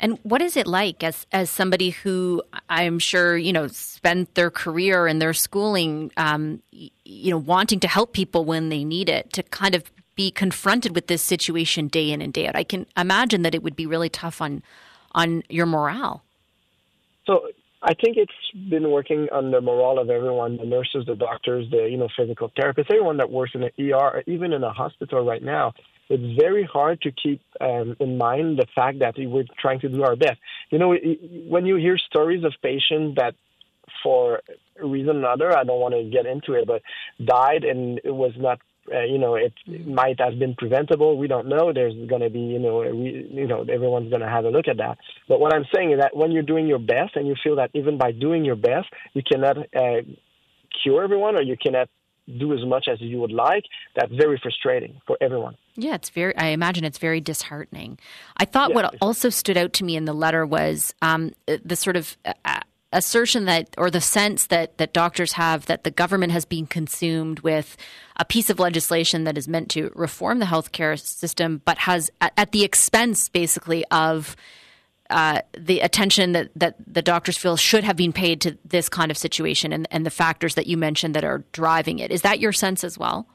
And 0.00 0.18
what 0.22 0.40
is 0.40 0.56
it 0.56 0.66
like 0.66 1.04
as 1.04 1.26
as 1.30 1.50
somebody 1.50 1.90
who 1.90 2.42
I'm 2.70 2.98
sure 2.98 3.36
you 3.36 3.52
know 3.52 3.66
spent 3.68 4.34
their 4.34 4.50
career 4.50 5.06
and 5.06 5.20
their 5.20 5.34
schooling, 5.34 6.10
um, 6.16 6.62
you 6.72 7.30
know, 7.30 7.38
wanting 7.38 7.80
to 7.80 7.88
help 7.88 8.14
people 8.14 8.46
when 8.46 8.70
they 8.70 8.82
need 8.82 9.10
it, 9.10 9.32
to 9.34 9.42
kind 9.42 9.74
of 9.74 9.84
be 10.16 10.30
confronted 10.30 10.94
with 10.94 11.06
this 11.06 11.22
situation 11.22 11.86
day 11.88 12.10
in 12.10 12.22
and 12.22 12.32
day 12.32 12.48
out? 12.48 12.56
I 12.56 12.64
can 12.64 12.86
imagine 12.96 13.42
that 13.42 13.54
it 13.54 13.62
would 13.62 13.76
be 13.76 13.86
really 13.86 14.08
tough 14.08 14.40
on 14.40 14.62
on 15.12 15.42
your 15.50 15.66
morale. 15.66 16.22
So 17.26 17.48
I 17.82 17.92
think 17.92 18.16
it's 18.16 18.32
been 18.70 18.90
working 18.90 19.28
on 19.30 19.50
the 19.50 19.60
morale 19.60 19.98
of 19.98 20.08
everyone, 20.08 20.56
the 20.56 20.64
nurses, 20.64 21.04
the 21.06 21.14
doctors, 21.14 21.70
the 21.70 21.88
you 21.90 21.98
know 21.98 22.08
physical 22.16 22.50
therapists, 22.58 22.90
everyone 22.90 23.18
that 23.18 23.30
works 23.30 23.52
in 23.54 23.60
the 23.60 23.92
ER, 23.92 24.22
even 24.26 24.54
in 24.54 24.64
a 24.64 24.72
hospital 24.72 25.26
right 25.26 25.42
now 25.42 25.74
it's 26.10 26.38
very 26.38 26.64
hard 26.64 27.00
to 27.02 27.10
keep 27.12 27.40
um, 27.60 27.96
in 28.00 28.18
mind 28.18 28.58
the 28.58 28.66
fact 28.74 28.98
that 28.98 29.14
we're 29.16 29.44
trying 29.58 29.80
to 29.80 29.88
do 29.88 30.02
our 30.02 30.16
best. 30.16 30.38
You 30.70 30.78
know, 30.78 30.94
when 31.48 31.64
you 31.66 31.76
hear 31.76 31.96
stories 31.96 32.44
of 32.44 32.52
patients 32.62 33.16
that, 33.16 33.34
for 34.02 34.40
a 34.82 34.86
reason 34.86 35.16
or 35.16 35.18
another, 35.18 35.56
I 35.56 35.64
don't 35.64 35.80
want 35.80 35.94
to 35.94 36.04
get 36.04 36.26
into 36.26 36.54
it, 36.54 36.66
but 36.66 36.82
died 37.24 37.64
and 37.64 38.00
it 38.04 38.14
was 38.24 38.32
not. 38.36 38.58
Uh, 38.92 39.04
you 39.04 39.18
know, 39.18 39.36
it 39.36 39.52
might 39.86 40.18
have 40.18 40.38
been 40.38 40.54
preventable. 40.56 41.16
We 41.16 41.28
don't 41.28 41.46
know. 41.46 41.72
There's 41.72 41.94
going 42.08 42.22
to 42.22 42.30
be, 42.30 42.40
you 42.40 42.58
know, 42.58 42.78
we, 42.80 43.28
you 43.30 43.46
know, 43.46 43.60
everyone's 43.62 44.08
going 44.08 44.22
to 44.22 44.28
have 44.28 44.46
a 44.46 44.48
look 44.48 44.66
at 44.68 44.78
that. 44.78 44.96
But 45.28 45.38
what 45.38 45.54
I'm 45.54 45.66
saying 45.72 45.92
is 45.92 45.98
that 46.00 46.16
when 46.16 46.32
you're 46.32 46.42
doing 46.42 46.66
your 46.66 46.80
best, 46.80 47.14
and 47.14 47.28
you 47.28 47.36
feel 47.44 47.56
that 47.56 47.70
even 47.74 47.98
by 47.98 48.10
doing 48.10 48.44
your 48.44 48.56
best, 48.56 48.88
you 49.12 49.22
cannot 49.30 49.58
uh, 49.58 50.00
cure 50.82 51.04
everyone, 51.04 51.36
or 51.36 51.42
you 51.42 51.56
cannot 51.56 51.88
do 52.38 52.52
as 52.52 52.64
much 52.64 52.86
as 52.88 53.00
you 53.00 53.18
would 53.20 53.32
like, 53.32 53.64
that's 53.96 54.12
very 54.12 54.38
frustrating 54.42 55.00
for 55.06 55.16
everyone. 55.20 55.56
Yeah, 55.76 55.94
it's 55.94 56.10
very, 56.10 56.36
I 56.36 56.48
imagine 56.48 56.84
it's 56.84 56.98
very 56.98 57.20
disheartening. 57.20 57.98
I 58.36 58.44
thought 58.44 58.70
yeah, 58.70 58.76
what 58.76 58.96
also 59.00 59.28
stood 59.30 59.56
out 59.56 59.72
to 59.74 59.84
me 59.84 59.96
in 59.96 60.04
the 60.04 60.12
letter 60.12 60.46
was 60.46 60.94
um, 61.02 61.32
the 61.46 61.76
sort 61.76 61.96
of 61.96 62.16
uh, 62.24 62.32
uh, 62.44 62.60
assertion 62.92 63.44
that, 63.44 63.74
or 63.78 63.90
the 63.90 64.00
sense 64.00 64.46
that 64.46 64.78
that 64.78 64.92
doctors 64.92 65.32
have 65.32 65.66
that 65.66 65.84
the 65.84 65.90
government 65.90 66.32
has 66.32 66.44
been 66.44 66.66
consumed 66.66 67.40
with 67.40 67.76
a 68.16 68.24
piece 68.24 68.50
of 68.50 68.58
legislation 68.58 69.24
that 69.24 69.38
is 69.38 69.48
meant 69.48 69.70
to 69.70 69.90
reform 69.94 70.38
the 70.38 70.46
healthcare 70.46 70.98
system, 70.98 71.62
but 71.64 71.78
has 71.78 72.10
at, 72.20 72.32
at 72.36 72.52
the 72.52 72.64
expense, 72.64 73.28
basically, 73.28 73.84
of 73.90 74.36
uh, 75.10 75.42
the 75.58 75.80
attention 75.80 76.32
that, 76.32 76.50
that 76.56 76.76
the 76.86 77.02
doctors 77.02 77.36
feel 77.36 77.56
should 77.56 77.84
have 77.84 77.96
been 77.96 78.12
paid 78.12 78.40
to 78.42 78.56
this 78.64 78.88
kind 78.88 79.10
of 79.10 79.18
situation 79.18 79.72
and, 79.72 79.86
and 79.90 80.06
the 80.06 80.10
factors 80.10 80.54
that 80.54 80.66
you 80.66 80.76
mentioned 80.76 81.14
that 81.14 81.24
are 81.24 81.44
driving 81.52 81.98
it. 81.98 82.10
Is 82.10 82.22
that 82.22 82.40
your 82.40 82.52
sense 82.52 82.84
as 82.84 82.96
well? 82.96 83.26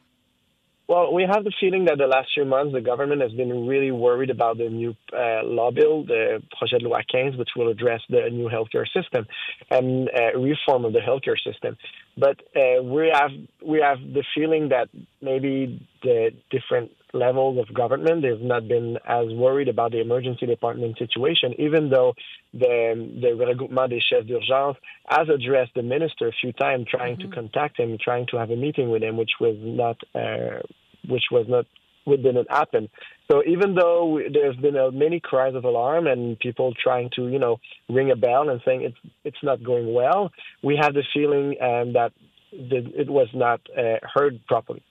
Well, 0.87 1.11
we 1.11 1.23
have 1.23 1.43
the 1.43 1.53
feeling 1.59 1.85
that 1.85 1.97
the 1.97 2.05
last 2.05 2.29
few 2.35 2.45
months 2.45 2.73
the 2.73 2.81
government 2.81 3.21
has 3.21 3.31
been 3.31 3.65
really 3.65 3.89
worried 3.89 4.29
about 4.29 4.59
the 4.59 4.69
new 4.69 4.95
uh, 5.11 5.41
law 5.43 5.71
bill, 5.71 6.05
the 6.05 6.43
Projet 6.59 6.79
de 6.79 6.87
loi 6.87 7.01
15, 7.11 7.39
which 7.39 7.49
will 7.55 7.69
address 7.69 8.01
the 8.07 8.29
new 8.31 8.47
healthcare 8.49 8.85
system 8.93 9.25
and 9.71 10.09
uh, 10.09 10.37
reform 10.37 10.85
of 10.85 10.93
the 10.93 10.99
healthcare 10.99 11.41
system. 11.43 11.75
But 12.17 12.39
uh, 12.55 12.83
we 12.83 13.11
have 13.11 13.31
we 13.65 13.81
have 13.81 13.97
the 13.99 14.23
feeling 14.35 14.69
that 14.69 14.89
maybe 15.21 15.87
the 16.03 16.29
different 16.51 16.91
levels 17.15 17.57
of 17.57 17.73
government 17.73 18.21
they've 18.21 18.41
not 18.41 18.67
been 18.67 18.97
as 19.07 19.27
worried 19.29 19.67
about 19.67 19.91
the 19.91 20.01
emergency 20.01 20.45
department 20.45 20.97
situation, 20.97 21.53
even 21.57 21.89
though 21.89 22.13
the 22.53 22.75
the 23.21 23.29
regroupement 23.29 23.89
des 23.89 24.01
chefs 24.01 24.27
d'urgence 24.27 24.77
has 25.07 25.27
addressed 25.29 25.73
the 25.75 25.83
minister 25.83 26.27
a 26.27 26.31
few 26.41 26.51
times, 26.53 26.85
trying 26.89 27.17
mm-hmm. 27.17 27.29
to 27.29 27.35
contact 27.35 27.79
him, 27.79 27.97
trying 28.03 28.25
to 28.27 28.37
have 28.37 28.51
a 28.51 28.55
meeting 28.55 28.89
with 28.89 29.01
him, 29.01 29.17
which 29.17 29.31
was 29.39 29.55
not 29.59 29.97
uh, 30.13 30.59
which 31.07 31.23
was 31.31 31.45
not 31.47 31.65
what 32.05 32.21
didn't 32.21 32.49
happen. 32.49 32.89
So 33.29 33.41
even 33.45 33.75
though 33.75 34.19
there's 34.31 34.55
been 34.57 34.75
a 34.75 34.91
many 34.91 35.19
cries 35.19 35.55
of 35.55 35.63
alarm 35.63 36.07
and 36.07 36.39
people 36.39 36.73
trying 36.81 37.09
to, 37.15 37.27
you 37.27 37.39
know, 37.39 37.57
ring 37.89 38.11
a 38.11 38.15
bell 38.15 38.49
and 38.49 38.61
saying 38.63 38.83
it's 38.83 39.13
it's 39.23 39.43
not 39.43 39.63
going 39.63 39.93
well, 39.93 40.31
we 40.63 40.77
have 40.79 40.93
the 40.93 41.03
feeling 41.13 41.55
um, 41.61 41.93
that 41.93 42.11
the, 42.51 42.89
it 42.95 43.09
was 43.09 43.27
not 43.33 43.61
uh, 43.77 43.97
heard 44.13 44.39
properly. 44.47 44.83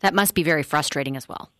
That 0.00 0.14
must 0.14 0.34
be 0.34 0.42
very 0.42 0.62
frustrating 0.62 1.16
as 1.16 1.28
well. 1.28 1.50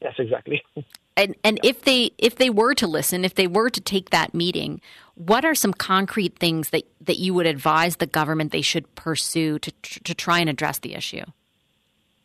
Yes, 0.00 0.14
exactly. 0.18 0.62
And 1.14 1.36
and 1.44 1.60
if 1.62 1.82
they 1.82 2.12
if 2.16 2.36
they 2.36 2.48
were 2.48 2.74
to 2.74 2.86
listen, 2.86 3.22
if 3.22 3.34
they 3.34 3.46
were 3.46 3.68
to 3.68 3.80
take 3.82 4.08
that 4.10 4.32
meeting, 4.32 4.80
what 5.14 5.44
are 5.44 5.54
some 5.54 5.74
concrete 5.74 6.38
things 6.38 6.70
that, 6.70 6.84
that 7.02 7.18
you 7.18 7.34
would 7.34 7.44
advise 7.44 7.96
the 7.96 8.06
government 8.06 8.50
they 8.50 8.62
should 8.62 8.94
pursue 8.94 9.58
to 9.58 9.70
to 10.04 10.14
try 10.14 10.38
and 10.38 10.48
address 10.48 10.78
the 10.78 10.94
issue? 10.94 11.24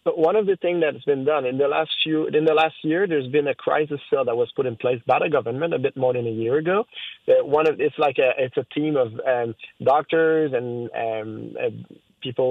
But 0.05 0.17
one 0.17 0.37
of 0.37 0.45
the 0.45 0.55
things 0.55 0.81
that's 0.81 1.03
been 1.03 1.25
done 1.25 1.45
in 1.45 1.57
the 1.57 1.67
last 1.67 1.89
few 2.01 2.27
in 2.27 2.45
the 2.45 2.53
last 2.53 2.75
year, 2.81 3.07
there's 3.07 3.27
been 3.27 3.49
a 3.49 3.55
crisis 3.55 3.99
cell 4.09 4.23
that 4.23 4.37
was 4.37 4.49
put 4.55 4.65
in 4.65 4.77
place 4.77 5.01
by 5.05 5.19
the 5.19 5.29
government 5.29 5.73
a 5.73 5.79
bit 5.79 5.97
more 5.97 6.13
than 6.13 6.25
a 6.25 6.31
year 6.31 6.57
ago. 6.57 6.85
Uh, 7.27 7.43
one 7.43 7.67
of 7.67 7.81
it's 7.81 7.99
like 7.99 8.17
a 8.19 8.31
it's 8.37 8.55
a 8.55 8.63
team 8.73 8.95
of 8.95 9.19
um, 9.27 9.53
doctors 9.83 10.53
and 10.53 10.89
um, 10.95 11.57
uh, 11.61 11.95
people 12.27 12.49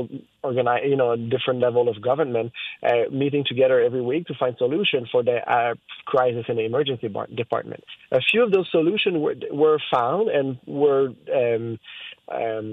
organize, 0.49 0.83
you 0.91 0.99
know, 1.01 1.11
a 1.17 1.21
different 1.35 1.61
level 1.67 1.85
of 1.93 1.97
government 2.11 2.49
uh, 2.89 3.05
meeting 3.23 3.45
together 3.53 3.77
every 3.89 4.05
week 4.13 4.23
to 4.31 4.35
find 4.43 4.55
solutions 4.65 5.07
for 5.15 5.23
the 5.29 5.37
uh, 5.57 5.75
crisis 6.13 6.45
in 6.51 6.57
the 6.61 6.67
emergency 6.71 7.09
bar- 7.17 7.33
department. 7.43 7.83
A 8.21 8.23
few 8.31 8.41
of 8.47 8.51
those 8.55 8.69
solutions 8.79 9.17
were, 9.25 9.37
were 9.63 9.79
found 9.95 10.25
and 10.39 10.47
were 10.83 11.07
um, 11.41 11.67
um, 12.41 12.69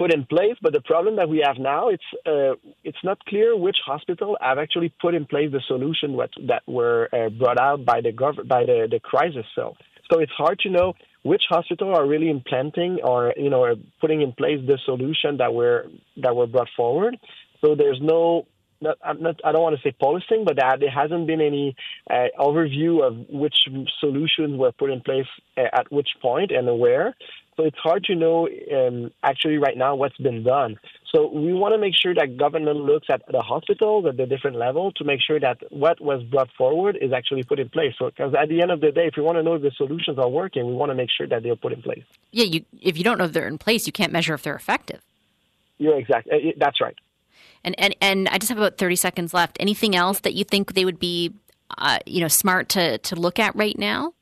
put 0.00 0.14
in 0.16 0.22
place. 0.34 0.56
But 0.64 0.72
the 0.78 0.84
problem 0.92 1.16
that 1.16 1.28
we 1.28 1.38
have 1.48 1.58
now, 1.74 1.82
it's 1.88 2.08
uh, 2.32 2.54
it's 2.88 3.02
not 3.08 3.18
clear 3.30 3.48
which 3.66 3.78
hospital 3.92 4.30
have 4.40 4.58
actually 4.64 4.90
put 5.04 5.12
in 5.18 5.24
place 5.32 5.50
the 5.56 5.62
solution 5.72 6.08
what, 6.18 6.30
that 6.50 6.62
were 6.78 7.08
uh, 7.12 7.28
brought 7.40 7.60
out 7.68 7.84
by 7.84 7.98
the 8.06 8.12
gov- 8.22 8.46
by 8.54 8.62
the, 8.70 8.78
the 8.94 9.00
crisis 9.00 9.46
cell. 9.56 9.72
So 10.10 10.20
it's 10.20 10.36
hard 10.44 10.58
to 10.64 10.70
know 10.76 10.88
which 11.22 11.42
hospital 11.48 11.94
are 11.94 12.06
really 12.06 12.30
implanting 12.30 13.00
or 13.02 13.34
you 13.36 13.50
know 13.50 13.74
putting 14.00 14.22
in 14.22 14.32
place 14.32 14.60
the 14.66 14.78
solution 14.84 15.38
that 15.38 15.52
were 15.52 15.86
that 16.16 16.34
were 16.34 16.46
brought 16.46 16.68
forward. 16.76 17.16
So 17.60 17.74
there's 17.74 17.98
no 18.00 18.46
not, 18.80 18.96
not, 19.20 19.40
I 19.44 19.52
don't 19.52 19.62
want 19.62 19.76
to 19.76 19.82
say 19.82 19.94
policing, 19.98 20.44
but 20.44 20.56
that 20.56 20.78
there 20.80 20.90
hasn't 20.90 21.26
been 21.26 21.40
any 21.40 21.74
uh, 22.10 22.26
overview 22.38 23.02
of 23.02 23.28
which 23.28 23.56
solutions 23.98 24.56
were 24.58 24.72
put 24.72 24.90
in 24.90 25.00
place 25.00 25.26
uh, 25.56 25.62
at 25.72 25.90
which 25.90 26.08
point 26.22 26.52
and 26.52 26.78
where. 26.78 27.14
So 27.58 27.64
it's 27.64 27.76
hard 27.78 28.04
to 28.04 28.14
know 28.14 28.48
um, 28.72 29.10
actually 29.24 29.58
right 29.58 29.76
now 29.76 29.96
what's 29.96 30.16
been 30.18 30.44
done. 30.44 30.78
So 31.12 31.26
we 31.26 31.52
want 31.52 31.74
to 31.74 31.78
make 31.78 31.94
sure 32.00 32.14
that 32.14 32.36
government 32.36 32.78
looks 32.78 33.08
at 33.10 33.22
the 33.28 33.42
hospitals 33.42 34.06
at 34.06 34.16
the 34.16 34.26
different 34.26 34.56
level 34.56 34.92
to 34.92 35.04
make 35.04 35.20
sure 35.20 35.40
that 35.40 35.58
what 35.70 36.00
was 36.00 36.22
brought 36.22 36.50
forward 36.56 36.96
is 37.00 37.12
actually 37.12 37.42
put 37.42 37.58
in 37.58 37.68
place. 37.68 37.94
So 37.98 38.10
because 38.10 38.32
at 38.40 38.48
the 38.48 38.62
end 38.62 38.70
of 38.70 38.80
the 38.80 38.92
day, 38.92 39.06
if 39.08 39.14
we 39.16 39.24
want 39.24 39.38
to 39.38 39.42
know 39.42 39.54
if 39.54 39.62
the 39.62 39.72
solutions 39.76 40.20
are 40.20 40.28
working, 40.28 40.68
we 40.68 40.74
want 40.74 40.90
to 40.90 40.94
make 40.94 41.10
sure 41.10 41.26
that 41.26 41.42
they're 41.42 41.56
put 41.56 41.72
in 41.72 41.82
place. 41.82 42.04
Yeah, 42.30 42.44
you, 42.44 42.64
if 42.80 42.96
you 42.96 43.02
don't 43.02 43.18
know 43.18 43.24
if 43.24 43.32
they're 43.32 43.48
in 43.48 43.58
place, 43.58 43.88
you 43.88 43.92
can't 43.92 44.12
measure 44.12 44.34
if 44.34 44.44
they're 44.44 44.54
effective. 44.54 45.00
You're 45.78 45.98
exact. 45.98 46.28
Uh, 46.28 46.36
that's 46.58 46.80
right. 46.80 46.94
And 47.64 47.74
and 47.80 47.96
and 48.00 48.28
I 48.28 48.38
just 48.38 48.50
have 48.50 48.58
about 48.58 48.78
thirty 48.78 48.96
seconds 48.96 49.34
left. 49.34 49.56
Anything 49.58 49.96
else 49.96 50.20
that 50.20 50.34
you 50.34 50.44
think 50.44 50.74
they 50.74 50.84
would 50.84 51.00
be, 51.00 51.34
uh, 51.76 51.98
you 52.06 52.20
know, 52.20 52.28
smart 52.28 52.68
to 52.70 52.98
to 52.98 53.16
look 53.16 53.40
at 53.40 53.56
right 53.56 53.76
now? 53.76 54.12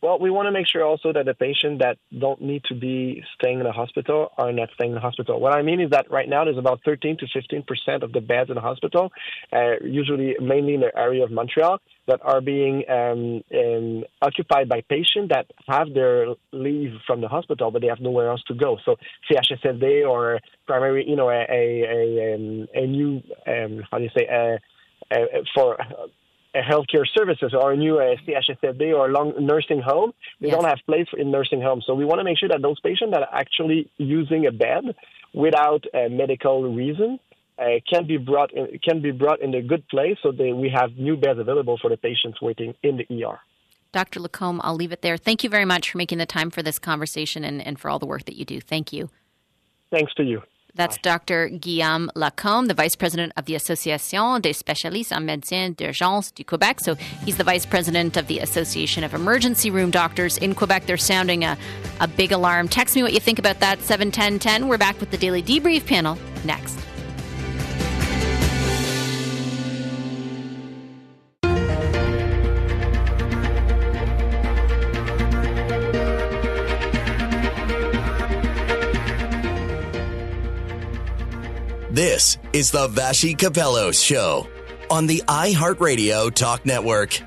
Well, 0.00 0.20
we 0.20 0.30
want 0.30 0.46
to 0.46 0.52
make 0.52 0.68
sure 0.68 0.84
also 0.84 1.12
that 1.12 1.26
the 1.26 1.34
patients 1.34 1.80
that 1.80 1.98
don't 2.16 2.40
need 2.40 2.62
to 2.68 2.74
be 2.74 3.24
staying 3.34 3.58
in 3.58 3.64
the 3.64 3.72
hospital 3.72 4.30
are 4.38 4.52
not 4.52 4.68
staying 4.74 4.92
in 4.92 4.94
the 4.94 5.00
hospital. 5.00 5.40
What 5.40 5.54
I 5.54 5.62
mean 5.62 5.80
is 5.80 5.90
that 5.90 6.08
right 6.08 6.28
now 6.28 6.44
there's 6.44 6.56
about 6.56 6.80
13 6.84 7.16
to 7.18 7.26
15 7.34 7.64
percent 7.64 8.04
of 8.04 8.12
the 8.12 8.20
beds 8.20 8.48
in 8.48 8.54
the 8.54 8.60
hospital, 8.60 9.10
uh, 9.52 9.80
usually 9.82 10.36
mainly 10.40 10.74
in 10.74 10.80
the 10.80 10.96
area 10.96 11.24
of 11.24 11.32
Montreal, 11.32 11.80
that 12.06 12.20
are 12.22 12.40
being 12.40 12.84
um, 12.88 13.42
um, 13.52 14.04
occupied 14.22 14.68
by 14.68 14.82
patients 14.82 15.30
that 15.30 15.46
have 15.66 15.92
their 15.94 16.28
leave 16.52 16.92
from 17.04 17.20
the 17.20 17.28
hospital, 17.28 17.72
but 17.72 17.82
they 17.82 17.88
have 17.88 18.00
nowhere 18.00 18.30
else 18.30 18.42
to 18.46 18.54
go. 18.54 18.78
So 18.84 18.96
CHSLD 19.28 20.08
or 20.08 20.38
primary, 20.68 21.08
you 21.08 21.16
know, 21.16 21.28
a 21.28 21.44
a, 21.50 21.82
a, 21.82 22.34
um, 22.34 22.68
a 22.72 22.86
new 22.86 23.20
um, 23.48 23.82
how 23.90 23.98
do 23.98 24.04
you 24.04 24.10
say 24.16 24.26
a, 24.26 24.58
a, 25.10 25.44
for 25.54 25.76
healthcare 26.54 27.06
services 27.16 27.54
or 27.54 27.72
a 27.72 27.76
new 27.76 27.98
uh, 27.98 28.16
CHSLD 28.26 28.94
or 28.94 29.08
a 29.08 29.12
long 29.12 29.34
nursing 29.38 29.80
home. 29.80 30.12
They 30.40 30.48
yes. 30.48 30.56
don't 30.56 30.64
have 30.64 30.78
place 30.86 31.06
in 31.16 31.30
nursing 31.30 31.60
homes. 31.60 31.84
So 31.86 31.94
we 31.94 32.04
want 32.04 32.20
to 32.20 32.24
make 32.24 32.38
sure 32.38 32.48
that 32.48 32.62
those 32.62 32.80
patients 32.80 33.12
that 33.12 33.22
are 33.22 33.34
actually 33.34 33.90
using 33.98 34.46
a 34.46 34.52
bed 34.52 34.84
without 35.34 35.84
a 35.94 36.08
medical 36.08 36.74
reason 36.74 37.20
uh, 37.58 37.64
can 37.90 38.06
be 38.06 38.16
brought 38.16 38.52
in, 38.52 38.78
can 38.82 39.02
be 39.02 39.10
brought 39.10 39.40
in 39.40 39.54
a 39.54 39.62
good 39.62 39.86
place 39.88 40.16
so 40.22 40.32
that 40.32 40.54
we 40.56 40.70
have 40.70 40.96
new 40.96 41.16
beds 41.16 41.38
available 41.38 41.78
for 41.80 41.90
the 41.90 41.96
patients 41.96 42.40
waiting 42.40 42.74
in 42.82 42.96
the 42.96 43.24
ER. 43.24 43.38
Dr. 43.92 44.20
Lacombe, 44.20 44.60
I'll 44.62 44.74
leave 44.74 44.92
it 44.92 45.02
there. 45.02 45.16
Thank 45.16 45.42
you 45.42 45.50
very 45.50 45.64
much 45.64 45.90
for 45.90 45.98
making 45.98 46.18
the 46.18 46.26
time 46.26 46.50
for 46.50 46.62
this 46.62 46.78
conversation 46.78 47.42
and, 47.42 47.64
and 47.64 47.78
for 47.78 47.88
all 47.90 47.98
the 47.98 48.06
work 48.06 48.26
that 48.26 48.36
you 48.36 48.44
do. 48.44 48.60
Thank 48.60 48.92
you. 48.92 49.08
Thanks 49.90 50.12
to 50.14 50.22
you. 50.22 50.42
That's 50.78 50.96
Dr. 50.98 51.48
Guillaume 51.48 52.08
Lacombe, 52.14 52.66
the 52.66 52.74
Vice 52.74 52.94
President 52.94 53.32
of 53.36 53.46
the 53.46 53.56
Association 53.56 54.38
des 54.38 54.52
spécialistes 54.52 55.12
en 55.12 55.24
médecine 55.24 55.74
d'urgence 55.74 56.30
du 56.30 56.44
Quebec. 56.44 56.78
So 56.78 56.94
he's 57.26 57.36
the 57.36 57.42
Vice 57.42 57.66
President 57.66 58.16
of 58.16 58.28
the 58.28 58.38
Association 58.38 59.02
of 59.02 59.12
Emergency 59.12 59.70
Room 59.72 59.90
Doctors 59.90 60.38
in 60.38 60.54
Quebec. 60.54 60.86
They're 60.86 60.96
sounding 60.96 61.42
a, 61.42 61.58
a 62.00 62.06
big 62.06 62.30
alarm. 62.30 62.68
Text 62.68 62.94
me 62.94 63.02
what 63.02 63.12
you 63.12 63.18
think 63.18 63.40
about 63.40 63.58
that, 63.58 63.80
71010. 63.80 64.68
We're 64.68 64.78
back 64.78 65.00
with 65.00 65.10
the 65.10 65.18
Daily 65.18 65.42
Debrief 65.42 65.84
panel 65.84 66.16
next. 66.44 66.78
This 81.98 82.38
is 82.52 82.70
the 82.70 82.86
Vassy 82.86 83.34
Kapelos 83.34 84.00
Show 84.00 84.46
on 84.88 85.08
the 85.08 85.20
iHeartRadio 85.26 86.32
Talk 86.32 86.64
Network. 86.64 87.20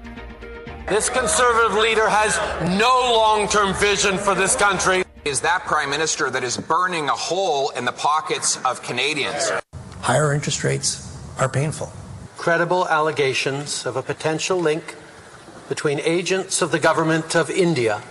This 0.87 1.09
conservative 1.09 1.77
leader 1.77 2.07
has 2.07 2.37
no 2.79 2.87
long 3.13 3.49
term 3.49 3.73
vision 3.73 4.17
for 4.17 4.33
this 4.33 4.55
country. 4.55 5.03
Is 5.25 5.41
that 5.41 5.65
prime 5.65 5.89
minister 5.89 6.29
that 6.29 6.45
is 6.45 6.55
burning 6.55 7.09
a 7.09 7.11
hole 7.11 7.71
in 7.71 7.83
the 7.83 7.91
pockets 7.91 8.63
of 8.63 8.81
Canadians? 8.81 9.51
Higher 9.99 10.33
interest 10.33 10.63
rates 10.63 11.21
are 11.37 11.49
painful. 11.49 11.91
Credible 12.37 12.87
allegations 12.87 13.85
of 13.85 13.97
a 13.97 14.01
potential 14.01 14.57
link 14.57 14.95
between 15.67 15.99
agents 15.99 16.61
of 16.61 16.71
the 16.71 16.79
government 16.79 17.35
of 17.35 17.49
India 17.49 18.01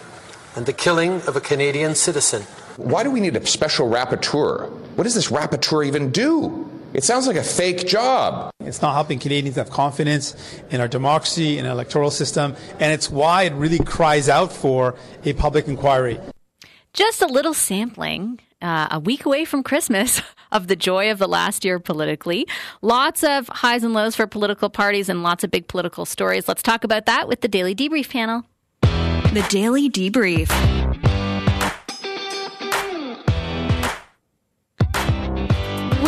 and 0.55 0.67
the 0.67 0.75
killing 0.75 1.23
of 1.23 1.37
a 1.37 1.41
Canadian 1.41 1.95
citizen. 1.95 2.45
Why 2.81 3.03
do 3.03 3.11
we 3.11 3.21
need 3.21 3.37
a 3.37 3.47
special 3.47 3.91
rapporteur? 3.91 4.71
What 4.97 5.05
does 5.05 5.15
this 5.15 5.31
rapporteur 5.31 5.87
even 5.87 6.11
do? 6.11 6.67
It 6.95 7.05
sounds 7.05 7.27
like 7.27 7.37
a 7.37 7.43
fake 7.43 7.87
job. 7.87 8.51
It's 8.61 8.81
not 8.81 8.95
helping 8.95 9.19
Canadians 9.19 9.57
have 9.57 9.69
confidence 9.69 10.35
in 10.71 10.81
our 10.81 10.89
democracy 10.89 11.59
and 11.59 11.69
electoral 11.69 12.11
system, 12.11 12.57
and 12.79 12.91
it's 12.91 13.11
why 13.11 13.43
it 13.43 13.53
really 13.53 13.81
cries 13.81 14.31
out 14.31 14.51
for 14.51 14.95
a 15.27 15.35
public 15.35 15.69
inquiry. 15.69 16.19
Just 16.95 17.21
a 17.21 17.27
little 17.27 17.53
sampling, 17.53 18.41
uh, 18.63 18.89
a 18.93 18.99
week 18.99 19.27
away 19.27 19.45
from 19.45 19.63
Christmas, 19.63 20.23
of 20.53 20.67
the 20.67 20.75
joy 20.75 21.11
of 21.11 21.19
the 21.19 21.29
last 21.29 21.67
year 21.67 21.79
politically. 21.79 22.49
Lots 22.81 23.23
of 23.23 23.47
highs 23.49 23.85
and 23.85 23.93
lows 23.93 24.17
for 24.17 24.27
political 24.27 24.71
parties 24.71 25.11
and 25.11 25.23
lots 25.23 25.45
of 25.45 25.51
big 25.51 25.69
political 25.69 26.07
stories. 26.07 26.49
Let's 26.49 26.63
talk 26.63 26.83
about 26.83 27.05
that 27.05 27.29
with 27.29 27.43
the 27.43 27.49
Daily 27.49 27.75
Debrief 27.75 28.09
panel. 28.09 28.47
The 28.81 29.47
Daily 29.51 29.91
Debrief. 29.91 30.49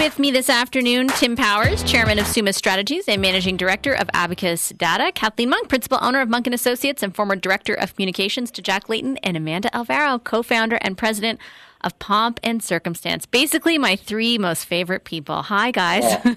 With 0.03 0.19
me 0.19 0.33
this 0.33 0.51
afternoon, 0.51 1.07
Tim 1.07 1.37
Powers, 1.37 1.85
Chairman 1.85 2.19
of 2.19 2.27
Summa 2.27 2.53
Strategies 2.53 3.05
and 3.07 3.23
Managing 3.23 3.57
Director 3.57 3.93
of 3.93 4.11
Abacus 4.13 4.71
Data, 4.71 5.13
Kathleen 5.15 5.51
Monk, 5.51 5.69
Principal 5.69 5.99
Owner 6.03 6.21
of 6.21 6.29
Monk 6.29 6.47
& 6.47 6.49
Associates 6.49 7.05
and 7.05 7.15
former 7.15 7.37
Director 7.37 7.73
of 7.75 7.95
Communications 7.95 8.51
to 8.51 8.63
Jack 8.63 8.89
Layton, 8.89 9.17
and 9.19 9.37
Amanda 9.37 9.75
Alvaro, 9.75 10.19
Co-Founder 10.19 10.77
and 10.83 10.99
President 10.99 11.39
of 11.83 11.97
Pomp 12.01 12.41
and 12.43 12.61
Circumstance. 12.61 13.27
Basically, 13.27 13.79
my 13.79 13.95
three 13.95 14.39
most 14.39 14.65
favorite 14.65 15.05
people. 15.05 15.41
Hi, 15.43 15.71
guys. 15.71 16.03
Oh. 16.05 16.31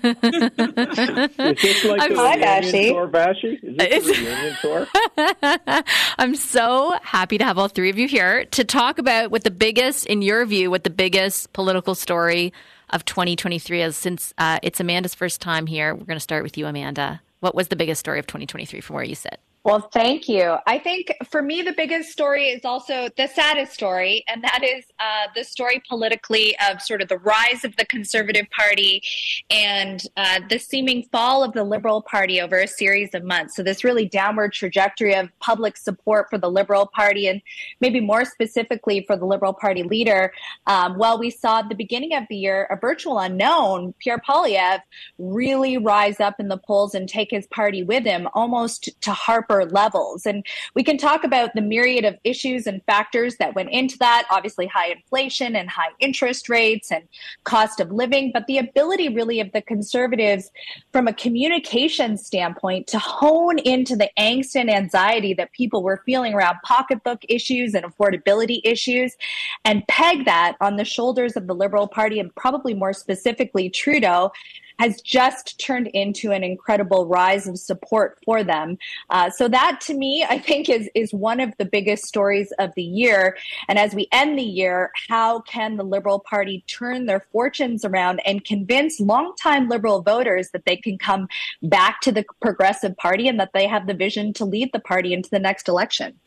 Is 1.39 1.61
this 1.61 1.86
like 1.86 2.01
I'm- 2.01 2.11
a 2.11 2.16
Hi, 2.16 2.36
reunion 2.36 2.39
Vassy. 2.39 2.89
tour, 2.91 3.07
Vassy? 3.07 3.59
Is 3.63 4.05
this 4.05 4.18
a 4.18 4.22
reunion 4.22 4.57
tour? 4.61 5.84
I'm 6.20 6.36
so 6.36 6.97
happy 7.01 7.39
to 7.39 7.43
have 7.43 7.57
all 7.57 7.68
three 7.68 7.89
of 7.89 7.97
you 7.97 8.07
here 8.07 8.45
to 8.45 8.63
talk 8.63 8.99
about 8.99 9.32
what 9.32 9.43
the 9.43 9.51
biggest, 9.51 10.05
in 10.05 10.22
your 10.22 10.45
view, 10.45 10.70
what 10.70 10.84
the 10.84 10.91
biggest 10.91 11.51
political 11.51 11.95
story 11.95 12.53
of 12.89 13.05
2023 13.05 13.81
is. 13.81 13.95
Since 13.95 14.33
uh, 14.38 14.59
it's 14.63 14.79
Amanda's 14.79 15.15
first 15.15 15.41
time 15.41 15.67
here, 15.67 15.93
we're 15.93 16.05
going 16.05 16.17
to 16.17 16.19
start 16.19 16.43
with 16.43 16.57
you, 16.57 16.65
Amanda. 16.67 17.21
What 17.39 17.55
was 17.55 17.67
the 17.67 17.75
biggest 17.75 17.99
story 17.99 18.19
of 18.19 18.27
2023 18.27 18.81
from 18.81 18.95
where 18.95 19.03
you 19.03 19.15
sit? 19.15 19.39
Well, 19.66 19.89
thank 19.91 20.30
you. 20.30 20.57
I 20.68 20.78
think 20.78 21.11
for 21.28 21.41
me, 21.41 21.63
the 21.63 21.72
biggest 21.72 22.11
story 22.11 22.49
is 22.49 22.63
also 22.66 23.09
the 23.18 23.26
saddest 23.26 23.74
story, 23.74 24.24
and 24.28 24.43
that 24.43 24.63
is 24.63 24.86
uh, 24.99 25.26
the 25.36 25.43
story 25.43 25.82
politically 25.89 26.55
of 26.70 26.84
sort 26.84 27.01
of 27.01 27.07
the 27.07 27.18
rise 27.18 27.66
of 27.66 27.76
the 27.76 27.86
Conservative 27.86 28.45
Party 28.51 29.01
and 29.49 30.03
uh, 30.18 30.41
the 30.51 30.59
seeming 30.59 31.01
fall 31.11 31.43
of 31.43 31.53
the 31.53 31.63
Liberal 31.63 32.03
Party 32.03 32.39
over 32.39 32.59
a 32.59 32.68
series 32.68 33.16
of 33.16 33.24
months. 33.24 33.55
So, 33.55 33.63
this 33.63 33.84
really 33.84 34.05
downward 34.05 34.53
trajectory 34.53 35.16
of 35.16 35.32
public 35.39 35.78
support 35.78 36.30
for 36.30 36.38
the 36.38 36.51
Liberal 36.51 36.86
Party, 36.86 37.28
and 37.28 37.41
maybe 37.82 37.99
more 37.99 38.24
specifically 38.24 39.03
for 39.07 39.18
the 39.18 39.26
Liberal 39.26 39.53
Party 39.53 39.82
leader. 39.82 40.32
Um, 40.68 40.95
well, 40.99 41.18
we 41.18 41.32
saw 41.32 41.61
at 41.61 41.70
the 41.70 41.76
beginning 41.76 42.13
of 42.13 42.26
the 42.30 42.38
year 42.38 42.68
a 42.70 42.76
virtual 42.76 43.18
unknown, 43.18 43.95
Pierre 43.97 44.20
Poilievre, 44.20 44.82
really 45.18 45.80
rise 45.80 46.20
up 46.20 46.36
in 46.39 46.49
the 46.49 46.59
polls 46.59 46.93
and 46.93 47.09
take 47.09 47.32
his 47.32 47.47
party 47.47 47.82
with 47.82 48.03
him 48.03 48.28
almost 48.36 48.89
to 49.01 49.11
Harper 49.11 49.54
levels. 49.63 50.25
And 50.25 50.45
we 50.73 50.83
can 50.83 50.97
talk 50.97 51.23
about 51.23 51.53
the 51.55 51.61
myriad 51.61 52.03
of 52.03 52.17
issues 52.25 52.67
and 52.67 52.83
factors 52.83 53.37
that 53.37 53.55
went 53.55 53.69
into 53.69 53.97
that 53.99 54.25
obviously, 54.35 54.67
high 54.67 54.89
inflation 54.89 55.55
and 55.55 55.69
high 55.69 55.91
interest 55.99 56.49
rates 56.49 56.91
and 56.91 57.03
cost 57.43 57.79
of 57.79 57.91
living, 57.91 58.31
but 58.33 58.45
the 58.47 58.57
ability 58.57 59.09
really 59.09 59.39
of 59.39 59.51
the 59.53 59.61
conservatives 59.61 60.51
from 60.91 61.07
a 61.07 61.13
communication 61.13 62.17
standpoint 62.17 62.87
to 62.87 62.99
hone 62.99 63.59
into 63.59 63.95
the 63.95 64.09
angst 64.19 64.55
and 64.55 64.69
anxiety 64.69 65.33
that 65.33 65.51
people 65.53 65.83
were 65.83 66.01
feeling 66.05 66.33
around 66.33 66.57
pocketbook 66.63 67.23
issues 67.29 67.73
and 67.73 67.85
affordability 67.85 68.59
issues 68.63 69.15
and 69.63 69.87
peg 69.87 70.25
that 70.25 70.55
on 70.59 70.75
the 70.75 70.85
shoulders 70.85 71.35
of 71.35 71.47
the 71.47 71.55
Liberal 71.55 71.87
Party 71.87 72.19
and 72.19 72.33
probably 72.35 72.73
more 72.73 72.93
specifically 72.93 73.69
Trudeau 73.69 74.31
has 74.80 75.01
just 75.01 75.59
turned 75.59 75.88
into 75.88 76.32
an 76.32 76.43
incredible 76.43 77.07
rise 77.07 77.47
of 77.47 77.57
support 77.57 78.17
for 78.26 78.43
them. 78.43 78.78
Uh, 79.09 79.30
so 79.30 79.47
that 79.47 79.80
to 79.82 79.93
me, 79.93 80.26
I 80.28 80.39
think 80.39 80.69
is 80.69 80.89
is 80.95 81.13
one 81.13 81.39
of 81.39 81.53
the 81.57 81.65
biggest 81.65 82.05
stories 82.05 82.51
of 82.59 82.73
the 82.76 82.84
year. 82.84 83.38
And 83.67 83.80
as 83.80 83.93
we 83.93 84.07
end 84.11 84.38
the 84.38 84.43
year, 84.43 84.91
how 85.07 85.41
can 85.41 85.78
the 85.78 85.84
Liberal 85.84 86.19
Party 86.19 86.63
turn 86.67 87.05
their 87.05 87.26
fortunes 87.32 87.86
around 87.86 88.21
and 88.26 88.43
convince 88.43 88.99
longtime 88.99 89.69
Liberal 89.69 90.01
voters 90.01 90.49
that 90.51 90.65
they 90.65 90.78
can 90.78 90.97
come 90.97 91.28
back 91.61 92.01
to 92.01 92.11
the 92.11 92.26
Progressive 92.41 92.95
Party 92.97 93.28
and 93.28 93.39
that 93.39 93.53
they 93.53 93.67
have 93.67 93.88
the 93.88 93.93
vision 93.93 94.34
to 94.34 94.45
lead 94.45 94.71
the 94.73 94.80
party 94.80 95.13
into 95.13 95.30
the 95.30 95.39
next 95.39 95.67
election? 95.67 96.19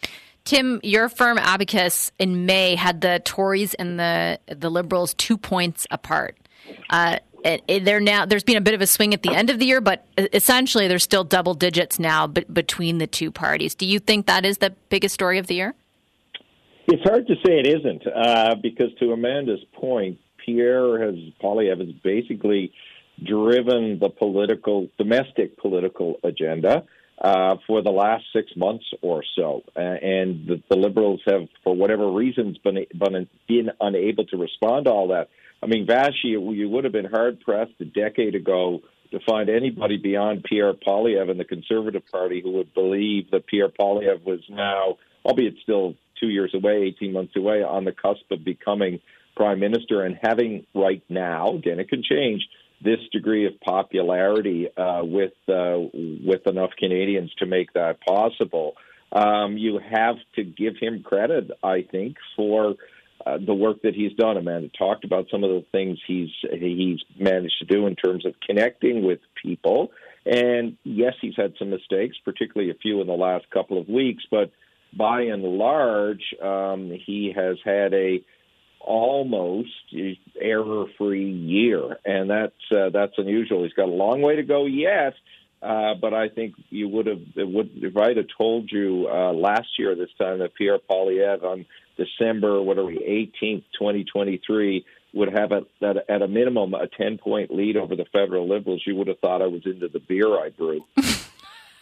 Tim, 0.44 0.80
your 0.82 1.09
firm 1.11 1.36
Abacus 1.36 2.11
in 2.18 2.46
May 2.46 2.74
had 2.74 3.03
the 3.03 3.20
Tories 3.24 3.74
and 3.74 4.01
the 4.01 4.40
the 4.46 4.70
Liberals 4.70 5.12
two 5.14 5.36
points 5.36 5.86
apart. 5.90 6.38
Uh, 6.90 7.18
they're 7.43 8.01
now 8.01 8.26
there's 8.26 8.45
been 8.45 8.57
a 8.57 8.61
bit 8.61 8.74
of 8.74 8.80
a 8.80 8.86
swing 8.86 9.14
at 9.14 9.22
the 9.22 9.34
end 9.34 9.51
of 9.51 9.59
the 9.59 9.66
year, 9.66 9.80
but 9.80 10.07
essentially 10.16 10.89
there's 10.89 11.05
still 11.05 11.24
double 11.24 11.55
digits 11.55 11.99
now 11.99 12.26
be- 12.26 12.45
between 12.53 12.99
the 12.99 13.07
two 13.07 13.30
parties. 13.30 13.74
Do 13.74 13.86
you 13.86 13.99
think 13.99 14.26
that 14.26 14.45
is 14.45 14.59
the 14.59 14.70
biggest 14.89 15.14
story 15.14 15.39
of 15.39 15.47
the 15.47 15.55
year? 15.55 15.74
It's 16.86 17.03
hard 17.03 17.26
to 17.26 17.34
say 17.47 17.59
it 17.59 17.66
isn't, 17.66 18.03
uh, 18.07 18.55
because 18.62 18.95
to 19.01 19.12
Amanda's 19.12 19.62
point, 19.74 20.18
Pierre 20.45 20.99
has 21.05 21.14
Poilievre 21.43 21.86
has 21.86 21.95
basically 22.03 22.72
driven 23.22 23.99
the 23.99 24.09
political, 24.09 24.89
domestic 24.97 25.59
political 25.59 26.18
agenda 26.24 26.84
uh, 27.20 27.57
for 27.66 27.82
the 27.82 27.91
last 27.91 28.24
six 28.32 28.51
months 28.57 28.84
or 29.03 29.22
so, 29.36 29.62
uh, 29.76 29.80
and 29.80 30.47
the, 30.47 30.62
the 30.70 30.76
Liberals 30.76 31.20
have, 31.26 31.49
for 31.64 31.74
whatever 31.74 32.11
reasons, 32.11 32.57
been 32.59 32.86
been 33.49 33.70
unable 33.80 34.24
to 34.26 34.36
respond 34.36 34.86
to 34.86 34.91
all 34.91 35.09
that. 35.09 35.28
I 35.62 35.66
mean, 35.66 35.86
Vassy, 35.86 36.28
you 36.28 36.68
would 36.68 36.84
have 36.84 36.92
been 36.92 37.04
hard 37.04 37.40
pressed 37.40 37.72
a 37.80 37.84
decade 37.84 38.34
ago 38.34 38.80
to 39.11 39.20
find 39.20 39.48
anybody 39.48 39.96
beyond 39.96 40.44
Pierre 40.44 40.74
Poilievre 40.74 41.30
and 41.30 41.40
the 41.40 41.44
Conservative 41.44 42.02
Party 42.11 42.40
who 42.42 42.52
would 42.52 42.74
believe 42.74 43.30
that 43.30 43.46
Pierre 43.46 43.68
Poilievre 43.68 44.24
was 44.24 44.40
now, 44.48 44.98
albeit 45.24 45.54
still 45.62 45.94
two 46.20 46.28
years 46.28 46.52
away, 46.54 46.94
18 46.96 47.12
months 47.12 47.34
away, 47.36 47.62
on 47.62 47.84
the 47.84 47.92
cusp 47.92 48.30
of 48.30 48.44
becoming 48.44 49.00
prime 49.36 49.61
minister 49.61 50.02
and 50.04 50.18
having 50.20 50.66
right 50.74 51.02
now, 51.09 51.54
again, 51.54 51.80
it 51.80 51.88
can 51.88 52.02
change, 52.02 52.46
this 52.82 52.98
degree 53.12 53.46
of 53.46 53.59
popularity 53.61 54.68
uh, 54.76 55.00
with 55.02 55.32
uh, 55.48 55.78
with 55.92 56.46
enough 56.46 56.70
Canadians 56.78 57.32
to 57.38 57.46
make 57.46 57.72
that 57.72 57.98
possible. 58.06 58.74
Um, 59.11 59.56
you 59.56 59.78
have 59.78 60.16
to 60.36 60.44
give 60.44 60.74
him 60.80 61.02
credit, 61.02 61.50
I 61.62 61.82
think, 61.82 62.16
for 62.36 62.74
uh, 63.28 63.38
the 63.44 63.54
work 63.54 63.82
that 63.82 63.94
he's 63.94 64.12
done. 64.14 64.36
Amanda 64.36 64.68
talked 64.78 65.04
about 65.04 65.26
some 65.30 65.44
of 65.44 65.50
the 65.50 65.64
things 65.72 65.98
he's 66.06 66.30
he's 66.50 67.00
managed 67.18 67.58
to 67.58 67.64
do 67.64 67.86
in 67.86 67.96
terms 67.96 68.24
of 68.24 68.34
connecting 68.46 69.04
with 69.04 69.20
people. 69.42 69.90
And 70.24 70.76
yes, 70.84 71.14
he's 71.20 71.36
had 71.36 71.54
some 71.58 71.70
mistakes, 71.70 72.16
particularly 72.24 72.70
a 72.70 72.74
few 72.74 73.00
in 73.00 73.06
the 73.06 73.14
last 73.14 73.46
couple 73.50 73.80
of 73.80 73.88
weeks. 73.88 74.24
But 74.30 74.50
by 74.96 75.22
and 75.22 75.42
large, 75.42 76.22
um, 76.42 76.92
he 77.06 77.32
has 77.34 77.56
had 77.64 77.94
a 77.94 78.20
almost 78.80 79.68
error-free 80.40 81.30
year, 81.30 81.98
and 82.04 82.30
that's 82.30 82.54
uh, 82.70 82.90
that's 82.90 83.14
unusual. 83.18 83.64
He's 83.64 83.72
got 83.72 83.88
a 83.88 83.92
long 83.92 84.22
way 84.22 84.36
to 84.36 84.42
go 84.42 84.66
yet. 84.66 85.14
Uh, 85.60 85.94
but 86.00 86.14
I 86.14 86.28
think 86.28 86.54
you 86.70 86.88
would 86.88 87.06
have 87.06 87.20
would 87.36 87.70
if 87.76 87.96
I 87.96 88.08
had 88.08 88.26
told 88.36 88.70
you 88.70 89.08
uh, 89.12 89.32
last 89.32 89.68
year 89.78 89.96
this 89.96 90.10
time 90.16 90.38
that 90.38 90.54
Pierre 90.54 90.78
Poilievre 90.78 91.42
on 91.42 91.66
December 91.99 92.62
what 92.62 92.78
are 92.78 92.84
we 92.84 92.96
18th 93.42 93.64
2023 93.78 94.86
would 95.12 95.28
have 95.32 95.53
at, 95.53 95.64
at, 95.82 95.96
at 96.09 96.22
a 96.22 96.28
minimum 96.28 96.72
a 96.74 96.86
10 96.86 97.18
point 97.18 97.51
lead 97.51 97.76
over 97.76 97.94
the 97.94 98.07
federal 98.12 98.49
liberals 98.49 98.82
you 98.86 98.96
would 98.96 99.09
have 99.09 99.18
thought 99.18 99.42
I 99.42 99.46
was 99.46 99.62
into 99.66 99.88
the 99.88 100.01
beer 100.01 100.28
I 100.28 100.51
brew 100.51 100.80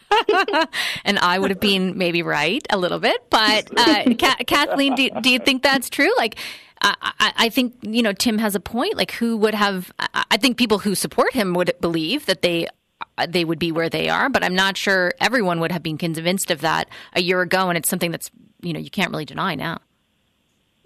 and 1.05 1.19
I 1.19 1.39
would 1.39 1.51
have 1.51 1.61
been 1.61 1.97
maybe 1.99 2.23
right 2.23 2.65
a 2.71 2.77
little 2.77 2.99
bit, 2.99 3.29
but 3.31 3.69
uh, 3.77 4.05
Ka- 4.19 4.37
Kathleen, 4.47 4.95
do, 4.95 5.11
do 5.21 5.31
you 5.31 5.39
think 5.39 5.63
that's 5.63 5.91
true? 5.91 6.11
Like, 6.17 6.37
I, 6.81 6.95
I, 7.03 7.33
I 7.37 7.49
think 7.49 7.75
you 7.83 8.03
know 8.03 8.13
Tim 8.13 8.39
has 8.39 8.55
a 8.55 8.61
point. 8.61 8.97
Like, 8.97 9.13
who 9.13 9.37
would 9.39 9.55
have? 9.55 9.93
I, 9.99 10.25
I 10.33 10.37
think 10.37 10.57
people 10.57 10.79
who 10.79 10.95
support 10.95 11.33
him 11.33 11.55
would 11.55 11.73
believe 11.81 12.27
that 12.27 12.43
they 12.43 12.69
they 13.29 13.45
would 13.45 13.59
be 13.59 13.73
where 13.73 13.89
they 13.89 14.09
are, 14.09 14.29
but 14.29 14.45
I'm 14.45 14.55
not 14.55 14.77
sure 14.77 15.13
everyone 15.21 15.61
would 15.61 15.73
have 15.73 15.83
been 15.83 15.99
convinced 15.99 16.51
of 16.51 16.61
that 16.61 16.89
a 17.15 17.23
year 17.23 17.41
ago, 17.41 17.69
and 17.69 17.79
it's 17.79 17.89
something 17.89 18.11
that's 18.11 18.31
you 18.63 18.73
know 18.73 18.81
you 18.81 18.91
can't 18.91 19.11
really 19.11 19.25
deny 19.25 19.55
now. 19.55 19.81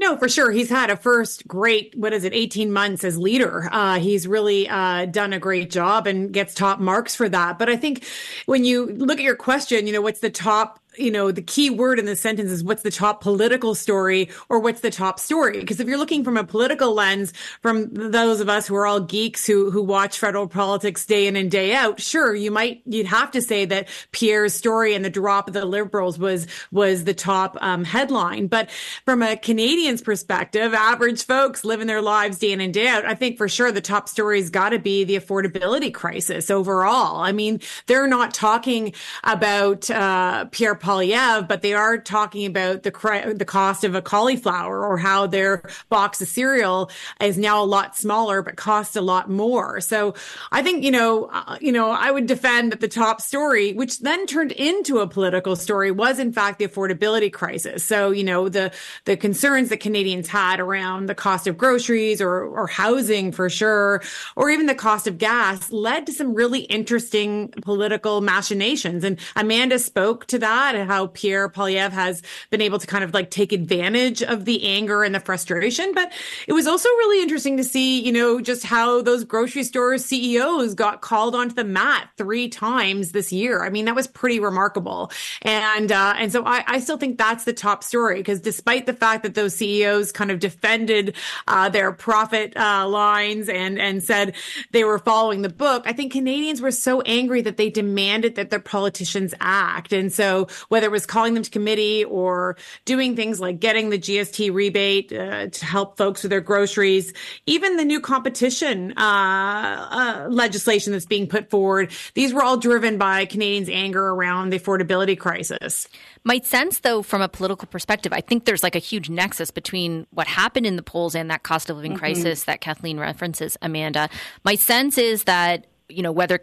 No, 0.01 0.17
for 0.17 0.31
sure. 0.31 0.51
He's 0.51 0.71
had 0.71 0.89
a 0.89 0.97
first 0.97 1.47
great, 1.47 1.95
what 1.95 2.15
is 2.15 2.25
it, 2.25 2.33
18 2.33 2.73
months 2.73 3.05
as 3.05 3.19
leader. 3.19 3.69
Uh, 3.71 3.99
he's 3.99 4.27
really 4.27 4.67
uh, 4.67 5.05
done 5.05 5.35
a 5.35 5.39
great 5.39 5.71
job 5.71 6.07
and 6.07 6.33
gets 6.33 6.55
top 6.55 6.81
marks 6.81 7.15
for 7.15 7.29
that. 7.29 7.59
But 7.59 7.69
I 7.69 7.77
think 7.77 8.07
when 8.47 8.65
you 8.65 8.87
look 8.87 9.19
at 9.19 9.25
your 9.25 9.37
question, 9.37 9.87
you 9.87 9.93
know, 9.93 10.01
what's 10.01 10.21
the 10.21 10.31
top 10.31 10.81
you 11.01 11.11
know, 11.11 11.31
the 11.31 11.43
key 11.43 11.71
word 11.71 11.99
in 11.99 12.07
the 12.07 12.17
sentence 12.17 12.51
is 12.51 12.63
what's 12.63 12.83
the 12.83 12.91
top 12.91 13.21
political 13.21 13.75
story 13.75 14.31
or 14.49 14.59
what's 14.59 14.81
the 14.81 14.91
top 14.91 15.19
story? 15.19 15.61
Because 15.61 15.81
if 15.81 15.89
you're 15.89 15.99
looking 15.99 16.25
from 16.25 16.37
a 16.37 16.45
political 16.45 16.93
lens, 16.95 17.33
from 17.63 17.93
those 17.93 18.41
of 18.41 18.49
us 18.49 18.67
who 18.67 18.75
are 18.77 18.87
all 18.87 19.01
geeks 19.01 19.47
who, 19.47 19.71
who 19.71 19.83
watch 19.83 20.19
federal 20.19 20.49
politics 20.49 21.07
day 21.07 21.27
in 21.27 21.37
and 21.37 21.51
day 21.51 21.75
out, 21.75 22.01
sure, 22.01 22.35
you 22.35 22.51
might, 22.51 22.83
you'd 22.85 23.07
have 23.07 23.31
to 23.33 23.43
say 23.43 23.65
that 23.65 23.89
Pierre's 24.13 24.55
story 24.55 24.95
and 24.95 25.05
the 25.05 25.11
drop 25.11 25.49
of 25.49 25.55
the 25.55 25.65
liberals 25.65 26.19
was, 26.19 26.47
was 26.71 27.05
the 27.05 27.15
top 27.15 27.57
um, 27.61 27.85
headline. 27.85 28.47
But 28.47 28.71
from 29.05 29.23
a 29.23 29.37
Canadian's 29.37 30.03
perspective, 30.03 30.75
average 30.75 31.25
folks 31.25 31.65
living 31.65 31.87
their 31.87 32.03
lives 32.03 32.39
day 32.39 32.53
in 32.53 32.61
and 32.61 32.75
day 32.75 32.89
out, 32.89 33.05
I 33.05 33.15
think 33.15 33.39
for 33.39 33.49
sure 33.49 33.73
the 33.73 33.81
top 33.81 34.09
story's 34.09 34.51
got 34.51 34.71
to 34.71 34.79
be 34.79 35.05
the 35.05 35.17
affordability 35.17 35.93
crisis 35.93 36.51
overall. 36.51 37.21
I 37.21 37.33
mean, 37.33 37.61
they're 37.87 38.07
not 38.07 38.35
talking 38.35 38.95
about 39.25 39.91
uh, 39.91 40.47
Pierre 40.47 40.75
Poilievre, 40.91 41.47
but 41.47 41.63
they 41.63 41.73
are 41.73 41.99
talking 41.99 42.47
about 42.47 42.83
the 42.83 42.91
the 43.37 43.45
cost 43.45 43.85
of 43.85 43.95
a 43.95 44.03
cauliflower 44.03 44.85
or 44.85 44.99
how 44.99 45.27
their 45.27 45.63
box 45.89 46.21
of 46.21 46.29
cereal 46.29 46.91
is 47.21 47.39
now 47.39 47.63
a 47.63 47.65
lot 47.65 47.97
smaller 47.97 48.43
but 48.43 48.57
costs 48.57 48.97
a 48.97 49.01
lot 49.01 49.31
more. 49.31 49.81
So 49.81 50.15
I 50.51 50.63
think 50.63 50.83
you 50.83 50.91
know, 50.91 51.31
uh, 51.33 51.59
you 51.61 51.71
know, 51.71 51.91
I 51.91 52.11
would 52.11 52.27
defend 52.27 52.73
that 52.73 52.81
the 52.81 52.89
top 52.89 53.21
story, 53.21 53.73
which 53.73 54.01
then 54.01 54.27
turned 54.27 54.53
into 54.53 54.99
a 54.99 55.07
political 55.07 55.55
story, 55.55 55.93
was 55.93 56.19
in 56.19 56.33
fact 56.33 56.59
the 56.59 56.67
affordability 56.67 57.33
crisis. 57.33 57.85
So 57.85 58.11
you 58.11 58.25
know, 58.25 58.49
the 58.49 58.73
the 59.05 59.17
concerns 59.17 59.69
that 59.69 59.79
Canadians 59.79 60.27
had 60.27 60.59
around 60.59 61.07
the 61.07 61.15
cost 61.15 61.47
of 61.47 61.57
groceries 61.57 62.21
or 62.21 62.43
or 62.43 62.67
housing 62.67 63.31
for 63.31 63.49
sure, 63.49 64.03
or 64.35 64.51
even 64.51 64.67
the 64.67 64.75
cost 64.75 65.07
of 65.07 65.19
gas 65.19 65.71
led 65.71 66.07
to 66.07 66.13
some 66.13 66.35
really 66.35 66.61
interesting 66.61 67.49
political 67.63 68.21
machinations. 68.21 69.05
And 69.05 69.19
Amanda 69.37 69.79
spoke 69.79 70.27
to 70.27 70.39
that 70.41 70.70
and 70.75 70.91
how 70.91 71.09
Pierre 71.09 71.49
Poilievre 71.49 71.91
has 71.93 72.23
been 72.51 72.61
able 72.61 72.79
to 72.79 72.87
kind 72.87 73.05
of 73.05 73.15
like 73.15 73.31
take 73.31 73.53
advantage 73.53 74.23
of 74.23 74.45
the 74.45 74.65
anger 74.65 75.03
and 75.03 75.15
the 75.15 75.21
frustration. 75.21 75.93
But 75.95 76.13
it 76.47 76.53
was 76.53 76.67
also 76.67 76.89
really 76.89 77.23
interesting 77.23 77.57
to 77.57 77.65
see, 77.65 78.01
you 78.01 78.13
know, 78.13 78.41
just 78.41 78.65
how 78.65 79.03
those 79.03 79.25
grocery 79.25 79.65
store 79.65 79.99
CEOs 79.99 80.75
got 80.75 81.01
called 81.01 81.35
onto 81.35 81.55
the 81.55 81.65
mat 81.65 82.09
three 82.17 82.49
times 82.49 83.13
this 83.13 83.33
year. 83.33 83.65
I 83.65 83.71
mean, 83.71 83.85
that 83.87 83.95
was 83.95 84.07
pretty 84.07 84.41
remarkable. 84.41 85.11
And, 85.43 85.93
uh, 85.93 86.15
and 86.17 86.33
so 86.33 86.45
I, 86.45 86.65
I 86.67 86.81
still 86.81 86.97
think 86.97 87.19
that's 87.19 87.45
the 87.45 87.53
top 87.53 87.85
story 87.85 88.17
because 88.17 88.41
despite 88.41 88.87
the 88.87 88.95
fact 88.95 89.23
that 89.23 89.35
those 89.35 89.55
CEOs 89.55 90.13
kind 90.13 90.31
of 90.31 90.39
defended, 90.39 91.17
uh, 91.49 91.69
their 91.69 91.93
profit, 91.93 92.57
uh, 92.57 92.89
lines 92.89 93.49
and, 93.49 93.79
and 93.79 94.03
said 94.03 94.35
they 94.73 94.85
were 94.85 94.99
following 94.99 95.43
the 95.43 95.49
book, 95.49 95.85
I 95.87 95.93
think 95.93 96.13
Canadians 96.13 96.61
were 96.61 96.71
so 96.71 97.01
angry 97.03 97.43
that 97.43 97.57
they 97.57 97.71
demanded 97.71 98.35
that 98.37 98.51
their 98.51 98.61
politicians 98.61 99.35
act. 99.41 99.93
And 99.93 100.13
so 100.13 100.49
whether 100.69 100.87
it 100.87 100.93
was 100.93 101.07
calling 101.07 101.35
them 101.35 101.43
to 101.43 101.51
committee 101.51 102.05
or 102.05 102.57
doing 102.85 103.17
things 103.17 103.41
like 103.41 103.61
getting 103.61 103.91
the 103.91 103.99
GST 103.99 104.53
rebate 104.53 105.13
uh, 105.13 105.49
to 105.49 105.65
help 105.65 105.97
folks 105.97 106.23
with 106.23 106.31
their 106.31 106.41
groceries, 106.41 107.13
even 107.47 107.77
the 107.77 107.85
new 107.85 108.01
competition 108.01 108.93
uh, 108.97 109.89
uh, 109.91 110.27
legislation 110.29 110.93
that's 110.93 111.07
being 111.07 111.27
put 111.27 111.51
forward, 111.51 111.91
these 112.15 112.33
were 112.33 112.43
all 112.43 112.57
driven 112.57 112.99
by 112.99 113.25
Canadians' 113.25 113.69
anger 113.69 114.09
around 114.09 114.51
the 114.51 114.59
affordability 114.59 115.19
crisis. 115.19 115.89
My 116.25 116.39
sense, 116.41 116.81
though, 116.81 117.03
from 117.03 117.23
a 117.23 117.29
political 117.29 117.67
perspective, 117.67 118.13
I 118.13 118.21
think 118.21 118.45
there's 118.45 118.63
like 118.63 118.77
a 118.77 118.81
huge 118.81 119.09
nexus 119.09 119.51
between 119.51 120.07
what 120.11 120.27
happened 120.27 120.67
in 120.67 120.77
the 120.77 120.83
polls 120.83 121.15
and 121.15 121.31
that 121.31 121.43
cost 121.43 121.71
of 121.71 121.77
living 121.77 121.93
mm-hmm. 121.93 122.01
crisis 122.01 122.45
that 122.45 122.61
Kathleen 122.61 123.01
references, 123.01 123.57
Amanda. 123.63 124.11
My 124.45 124.55
sense 124.55 124.99
is 124.99 125.25
that, 125.25 125.67
you 125.89 126.03
know, 126.03 126.13
whether 126.13 126.41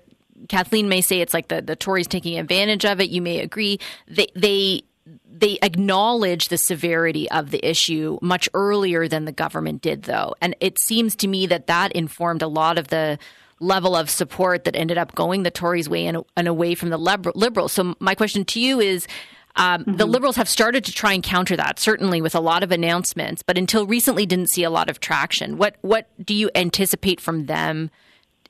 Kathleen 0.49 0.89
may 0.89 1.01
say 1.01 1.21
it's 1.21 1.33
like 1.33 1.47
the, 1.47 1.61
the 1.61 1.75
Tories 1.75 2.07
taking 2.07 2.37
advantage 2.37 2.85
of 2.85 2.99
it, 3.01 3.09
you 3.09 3.21
may 3.21 3.39
agree. 3.39 3.79
They, 4.07 4.27
they, 4.35 4.83
they 5.29 5.57
acknowledge 5.61 6.49
the 6.49 6.57
severity 6.57 7.29
of 7.31 7.51
the 7.51 7.65
issue 7.67 8.17
much 8.21 8.49
earlier 8.53 9.07
than 9.07 9.25
the 9.25 9.31
government 9.31 9.81
did, 9.81 10.03
though. 10.03 10.35
And 10.41 10.55
it 10.59 10.79
seems 10.79 11.15
to 11.17 11.27
me 11.27 11.47
that 11.47 11.67
that 11.67 11.91
informed 11.93 12.41
a 12.41 12.47
lot 12.47 12.77
of 12.77 12.89
the 12.89 13.19
level 13.59 13.95
of 13.95 14.09
support 14.09 14.65
that 14.65 14.75
ended 14.75 14.97
up 14.97 15.15
going 15.15 15.43
the 15.43 15.51
Tories' 15.51 15.89
way 15.89 16.05
and, 16.05 16.23
and 16.35 16.47
away 16.47 16.75
from 16.75 16.89
the 16.89 16.97
Liberals. 16.97 17.71
So, 17.71 17.95
my 17.99 18.15
question 18.15 18.45
to 18.45 18.59
you 18.59 18.79
is 18.79 19.07
um, 19.55 19.81
mm-hmm. 19.81 19.95
the 19.95 20.05
Liberals 20.05 20.35
have 20.35 20.47
started 20.47 20.85
to 20.85 20.91
try 20.91 21.13
and 21.13 21.23
counter 21.23 21.55
that, 21.55 21.79
certainly 21.79 22.21
with 22.21 22.35
a 22.35 22.39
lot 22.39 22.63
of 22.63 22.71
announcements, 22.71 23.41
but 23.41 23.57
until 23.57 23.85
recently 23.85 24.25
didn't 24.25 24.49
see 24.49 24.63
a 24.63 24.69
lot 24.69 24.89
of 24.89 24.99
traction. 24.99 25.57
What, 25.57 25.75
what 25.81 26.07
do 26.23 26.33
you 26.33 26.51
anticipate 26.53 27.19
from 27.19 27.47
them 27.47 27.89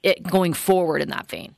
it, 0.04 0.20
eh, 0.26 0.30
going 0.30 0.54
forward 0.54 1.02
in 1.02 1.10
that 1.10 1.30
vein? 1.30 1.56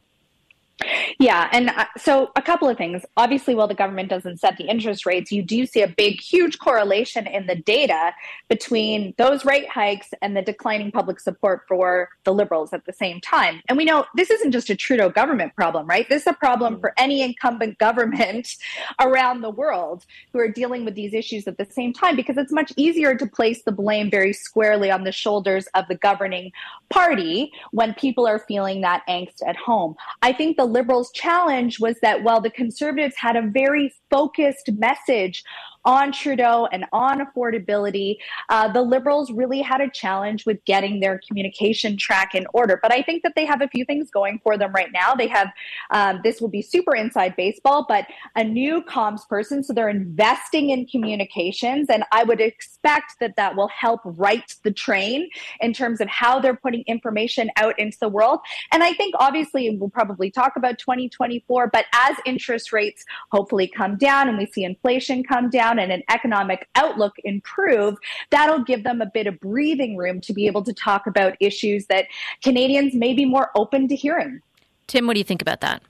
Yeah, 1.20 1.50
and 1.52 1.70
uh, 1.70 1.86
so 1.98 2.32
a 2.36 2.42
couple 2.42 2.70
of 2.70 2.78
things. 2.78 3.04
Obviously, 3.18 3.56
while 3.56 3.68
the 3.68 3.76
government 3.76 4.10
doesn't 4.10 4.40
set 4.40 4.58
the 4.58 4.66
interest 4.66 5.06
rates, 5.06 5.32
you 5.32 5.42
do 5.42 5.66
see 5.66 5.82
a 5.82 5.88
big, 5.88 6.22
huge 6.22 6.60
correlation 6.60 7.28
in 7.28 7.48
the 7.48 7.56
data 7.56 8.14
between 8.48 9.14
those 9.18 9.44
rate 9.44 9.68
hikes 9.68 10.10
and 10.22 10.38
the 10.38 10.42
declining 10.42 10.92
public 10.92 11.20
support 11.20 11.64
for 11.68 12.10
the 12.24 12.34
Liberals 12.34 12.72
at 12.72 12.86
the 12.86 12.94
same 12.94 13.20
time. 13.20 13.62
And 13.68 13.78
we 13.78 13.84
know 13.84 14.06
this 14.16 14.30
isn't 14.30 14.52
just 14.52 14.70
a 14.70 14.76
Trudeau 14.76 15.10
government 15.10 15.54
problem, 15.56 15.86
right? 15.88 16.08
This 16.08 16.22
is 16.22 16.28
a 16.28 16.34
problem 16.34 16.80
for 16.80 16.94
any 16.98 17.22
incumbent 17.22 17.78
government 17.80 18.56
around 19.02 19.42
the 19.42 19.50
world 19.50 20.06
who 20.32 20.40
are 20.40 20.48
dealing 20.48 20.86
with 20.86 20.96
these 20.96 21.14
issues 21.14 21.48
at 21.48 21.58
the 21.58 21.68
same 21.70 21.92
time 21.92 22.16
because 22.16 22.38
it's 22.38 22.52
much 22.52 22.72
easier 22.78 23.16
to 23.16 23.28
place 23.28 23.64
the 23.64 23.72
blame 23.72 24.10
very 24.10 24.32
squarely 24.32 24.90
on 24.90 25.04
the 25.04 25.12
shoulders 25.12 25.68
of 25.76 25.86
the 25.90 25.96
governing 25.96 26.52
party 26.90 27.52
when 27.72 27.94
people 27.96 28.26
are 28.26 28.40
feeling 28.40 28.82
that 28.82 29.04
angst 29.10 29.46
at 29.46 29.58
home. 29.58 29.96
I 30.22 30.32
think 30.32 30.56
the 30.56 30.69
Liberals' 30.72 31.12
challenge 31.14 31.80
was 31.80 32.00
that 32.02 32.24
while 32.24 32.42
the 32.42 32.50
Conservatives 32.50 33.16
had 33.18 33.36
a 33.36 33.42
very 33.42 33.94
focused 34.10 34.70
message 34.78 35.44
on 35.86 36.12
Trudeau 36.12 36.68
and 36.72 36.86
on 36.92 37.20
affordability, 37.20 38.18
uh, 38.50 38.72
the 38.72 38.82
Liberals 38.82 39.32
really 39.32 39.62
had 39.62 39.82
a 39.82 39.90
challenge 39.90 40.46
with 40.46 40.64
getting 40.66 41.00
their 41.00 41.20
communication 41.28 41.98
track 41.98 42.36
in 42.36 42.46
order. 42.54 42.80
But 42.82 42.92
I 42.92 43.02
think 43.02 43.24
that 43.24 43.34
they 43.36 43.46
have 43.46 43.62
a 43.62 43.68
few 43.68 43.86
things 43.86 44.10
going 44.12 44.40
for 44.44 44.58
them 44.58 44.72
right 44.74 44.92
now. 44.92 45.16
They 45.16 45.28
have, 45.28 45.50
um, 45.92 46.20
this 46.24 46.42
will 46.42 46.50
be 46.50 46.62
super 46.62 46.96
inside 46.96 47.36
baseball, 47.36 47.86
but 47.88 48.06
a 48.36 48.44
new 48.44 48.82
comms 48.82 49.28
person. 49.28 49.64
So 49.64 49.74
they're 49.74 49.90
investing 49.90 50.70
in 50.70 50.86
communications. 50.86 51.90
And 51.90 52.04
I 52.12 52.24
would 52.24 52.42
expect 52.42 53.14
that 53.20 53.36
that 53.38 53.56
will 53.56 53.70
help 53.70 54.02
right 54.04 54.54
the 54.64 54.72
train 54.72 55.30
in 55.62 55.74
terms 55.74 56.02
of 56.02 56.08
how 56.08 56.40
they're 56.40 56.56
putting 56.56 56.84
information 56.88 57.50
out 57.58 57.78
into 57.80 57.98
the 58.00 58.10
world. 58.10 58.40
And 58.72 58.84
I 58.84 58.94
think 58.94 59.16
obviously 59.20 59.78
we'll 59.78 59.90
probably 59.90 60.32
talk 60.32 60.54
about 60.56 60.78
2024, 60.80 61.68
but 61.68 61.86
as 61.94 62.16
interest 62.26 62.74
rates 62.74 63.06
hopefully 63.32 63.68
come 63.68 63.98
down 63.98 64.28
and 64.30 64.38
we 64.38 64.46
see 64.46 64.64
inflation 64.64 65.24
come 65.24 65.50
down, 65.50 65.69
down 65.70 65.80
and 65.80 65.92
an 65.92 66.04
economic 66.10 66.68
outlook 66.76 67.16
improve, 67.24 67.96
that'll 68.30 68.64
give 68.64 68.84
them 68.84 69.02
a 69.02 69.06
bit 69.14 69.28
of 69.28 69.40
breathing 69.40 69.98
room 69.98 70.22
to 70.22 70.34
be 70.34 70.48
able 70.48 70.64
to 70.64 70.74
talk 70.74 71.08
about 71.08 71.36
issues 71.40 71.86
that 71.88 72.06
Canadians 72.44 72.94
may 72.94 73.14
be 73.14 73.26
more 73.26 73.50
open 73.56 73.88
to 73.88 73.96
hearing. 73.96 74.42
Tim, 74.88 75.08
what 75.08 75.14
do 75.14 75.20
you 75.20 75.24
think 75.24 75.42
about 75.42 75.62
that? 75.62 75.82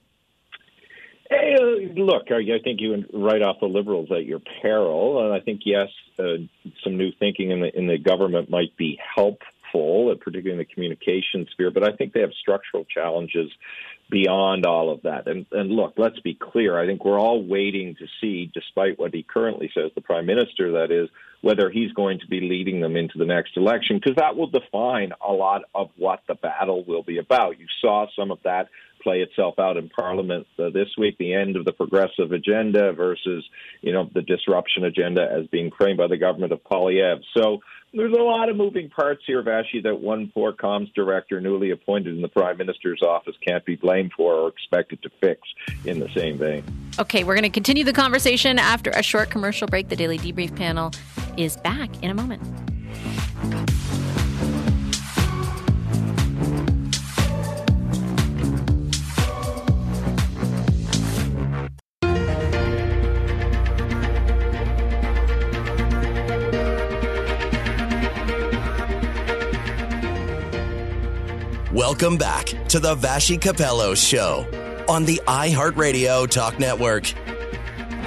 Hey, 1.30 1.56
uh, 1.60 2.02
look, 2.02 2.32
I 2.32 2.42
think 2.64 2.82
you 2.82 3.06
write 3.14 3.44
off 3.44 3.58
the 3.62 3.68
Liberals 3.68 4.10
at 4.12 4.26
your 4.26 4.42
peril, 4.62 5.24
and 5.24 5.34
I 5.34 5.40
think 5.40 5.62
yes, 5.64 5.88
uh, 6.18 6.38
some 6.84 6.98
new 6.98 7.12
thinking 7.20 7.52
in 7.52 7.62
the 7.62 7.78
in 7.78 7.86
the 7.86 8.00
government 8.00 8.50
might 8.50 8.76
be 8.78 9.00
helpful, 9.16 10.10
uh, 10.12 10.16
particularly 10.16 10.54
in 10.54 10.58
the 10.58 10.74
communication 10.74 11.46
sphere. 11.52 11.70
But 11.70 11.84
I 11.84 11.96
think 11.96 12.14
they 12.14 12.22
have 12.22 12.34
structural 12.34 12.84
challenges 12.84 13.52
beyond 14.10 14.66
all 14.66 14.92
of 14.92 15.04
that. 15.04 15.28
And, 15.28 15.46
and 15.52 15.72
look, 15.72 15.94
let's 15.98 16.20
be 16.20 16.34
clear. 16.34 16.80
I 16.80 16.86
think 16.86 17.06
we're 17.06 17.20
all 17.20 17.44
waiting 17.44 17.96
to 17.96 18.08
see, 18.20 18.52
despite 18.54 18.98
what 18.98 19.14
he 19.14 19.24
currently 19.24 19.70
says, 19.74 19.92
the 19.94 20.02
prime 20.02 20.26
minister, 20.26 20.72
that 20.74 20.92
is, 20.92 21.10
whether 21.42 21.70
he's 21.70 21.92
going 21.94 22.20
to 22.20 22.28
be 22.28 22.42
leading 22.42 22.82
them 22.82 22.98
into 22.98 23.18
the 23.18 23.26
next 23.26 23.56
election, 23.56 23.98
because 23.98 24.18
that 24.18 24.36
will 24.36 24.50
define 24.50 25.14
a 25.26 25.32
lot 25.32 25.62
of 25.74 25.90
what 25.96 26.22
the 26.28 26.36
battle 26.36 26.84
will 26.84 27.04
be 27.04 27.18
about. 27.18 27.60
You 27.60 27.68
saw 27.82 28.08
some 28.18 28.32
of 28.32 28.40
that 28.44 28.68
play 29.10 29.22
itself 29.22 29.56
out 29.58 29.76
in 29.76 29.90
Parliament 29.90 30.46
uh, 30.60 30.70
this 30.70 30.88
week, 30.96 31.18
the 31.18 31.34
end 31.34 31.56
of 31.56 31.66
the 31.66 31.72
progressive 31.72 32.32
agenda 32.32 32.94
versus, 32.94 33.44
you 33.82 33.92
know, 33.92 34.08
the 34.14 34.22
disruption 34.22 34.84
agenda 34.86 35.28
as 35.32 35.48
being 35.48 35.72
framed 35.76 35.98
by 35.98 36.06
the 36.06 36.18
government 36.18 36.54
of 36.54 36.64
Poilievre. 36.64 37.22
So, 37.36 37.60
there's 37.92 38.14
a 38.14 38.22
lot 38.22 38.50
of 38.50 38.56
moving 38.56 38.88
parts 38.88 39.24
here, 39.26 39.42
Vassy, 39.42 39.82
that 39.82 40.00
one 40.00 40.30
poor 40.32 40.54
comms 40.54 40.94
director 40.94 41.42
newly 41.42 41.72
appointed 41.72 42.16
in 42.16 42.22
the 42.22 42.28
Prime 42.28 42.56
Minister's 42.56 43.02
office 43.02 43.34
can't 43.44 43.66
be 43.66 43.78
blamed 43.78 44.12
for 44.16 44.36
or 44.36 44.50
expected 44.50 45.02
to 45.02 45.10
fix 45.20 45.42
in 45.86 46.00
the 46.00 46.08
same 46.16 46.38
vein. 46.38 46.64
Okay, 47.00 47.24
we're 47.24 47.34
going 47.34 47.42
to 47.42 47.50
continue 47.50 47.84
the 47.84 47.92
conversation 47.92 48.60
after 48.60 48.92
a 48.92 49.02
short 49.02 49.32
commercial 49.32 49.68
break. 49.68 49.90
The 49.90 49.96
Daily 49.96 50.20
Debrief 50.20 50.56
panel 50.56 50.92
is 51.36 51.58
back 51.58 51.90
in 52.04 52.12
a 52.12 52.14
moment. 52.14 52.44
Welcome 71.90 72.18
back 72.20 72.46
to 72.68 72.80
the 72.80 72.94
Vassy 72.94 73.36
Kapelos 73.36 73.98
Show 73.98 74.46
on 74.88 75.06
the 75.06 75.20
iHeartRadio 75.26 76.30
Talk 76.30 76.60
Network. 76.60 77.12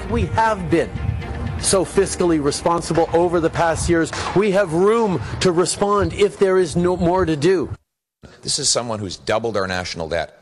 We 0.08 0.26
have 0.26 0.70
been 0.70 0.88
so 1.60 1.84
fiscally 1.84 2.40
responsible 2.40 3.10
over 3.12 3.40
the 3.40 3.50
past 3.50 3.90
years. 3.90 4.12
We 4.36 4.52
have 4.52 4.72
room 4.72 5.20
to 5.40 5.50
respond 5.50 6.12
if 6.12 6.38
there 6.38 6.58
is 6.58 6.76
no 6.76 6.96
more 6.96 7.24
to 7.24 7.34
do. 7.34 7.74
This 8.42 8.60
is 8.60 8.68
someone 8.68 9.00
who's 9.00 9.16
doubled 9.16 9.56
our 9.56 9.66
national 9.66 10.08
debt. 10.08 10.41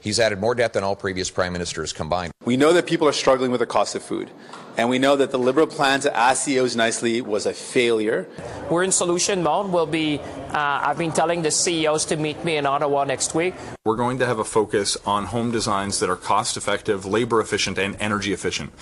He's 0.00 0.18
added 0.18 0.40
more 0.40 0.54
debt 0.54 0.72
than 0.72 0.82
all 0.82 0.96
previous 0.96 1.30
prime 1.30 1.52
ministers 1.52 1.92
combined. 1.92 2.32
We 2.46 2.56
know 2.56 2.72
that 2.72 2.86
people 2.86 3.06
are 3.06 3.12
struggling 3.12 3.50
with 3.50 3.60
the 3.60 3.66
cost 3.66 3.94
of 3.94 4.02
food. 4.02 4.30
And 4.78 4.88
we 4.88 4.98
know 4.98 5.14
that 5.16 5.30
the 5.30 5.38
Liberal 5.38 5.66
plan 5.66 6.00
to 6.00 6.16
ask 6.16 6.44
CEOs 6.44 6.74
nicely 6.74 7.20
was 7.20 7.44
a 7.44 7.52
failure. 7.52 8.26
We're 8.70 8.82
in 8.82 8.92
solution 8.92 9.42
mode. 9.42 9.70
We'll 9.70 9.86
be, 9.86 10.18
uh, 10.18 10.52
I've 10.54 10.96
been 10.96 11.12
telling 11.12 11.42
the 11.42 11.50
CEOs 11.50 12.06
to 12.06 12.16
meet 12.16 12.42
me 12.44 12.56
in 12.56 12.64
Ottawa 12.64 13.04
next 13.04 13.34
week. 13.34 13.54
We're 13.84 13.96
going 13.96 14.18
to 14.20 14.26
have 14.26 14.38
a 14.38 14.44
focus 14.44 14.96
on 15.04 15.26
home 15.26 15.50
designs 15.50 16.00
that 16.00 16.08
are 16.08 16.16
cost 16.16 16.56
effective, 16.56 17.04
labor 17.04 17.40
efficient, 17.40 17.78
and 17.78 17.94
energy 18.00 18.32
efficient. 18.32 18.72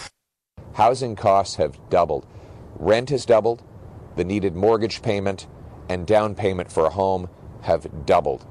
Housing 0.75 1.17
costs 1.17 1.57
have 1.57 1.77
doubled. 1.91 2.27
Rent 2.77 3.11
has 3.11 3.27
doubled. 3.27 3.65
The 4.15 4.25
needed 4.25 4.55
mortgage 4.55 5.03
payment 5.03 5.49
and 5.89 6.07
down 6.07 6.37
payment 6.37 6.71
for 6.71 6.87
a 6.87 6.91
home 6.91 7.29
have 7.63 8.07
doubled 8.07 8.47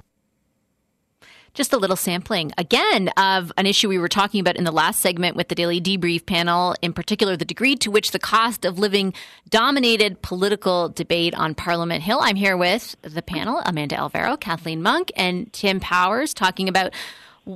just 1.58 1.74
a 1.74 1.78
little 1.78 1.96
sampling 1.96 2.52
again 2.60 3.10
of 3.18 3.52
an 3.58 3.66
issue 3.66 3.90
we 3.90 3.98
were 3.98 4.08
talking 4.08 4.40
about 4.40 4.56
in 4.56 4.64
the 4.64 4.72
last 4.72 5.00
segment 5.00 5.36
with 5.36 5.48
the 5.48 5.56
daily 5.56 5.82
debrief 5.82 6.24
panel, 6.24 6.76
in 6.84 6.94
particular, 6.94 7.36
the 7.36 7.46
degree 7.46 7.76
to 7.76 7.90
which 7.90 8.12
the 8.12 8.20
cost 8.20 8.64
of 8.64 8.78
living 8.78 9.12
dominated 9.50 10.22
political 10.22 10.88
debate 10.90 11.34
on 11.34 11.56
Parliament 11.56 12.04
Hill. 12.04 12.20
I'm 12.22 12.36
here 12.36 12.56
with 12.56 12.96
the 13.02 13.24
panel, 13.24 13.60
Amanda 13.66 13.98
Alvaro, 13.98 14.38
Kathleen 14.38 14.84
Monk, 14.84 15.12
and 15.16 15.52
Tim 15.52 15.80
Powers, 15.80 16.32
talking 16.32 16.70
about 16.70 16.94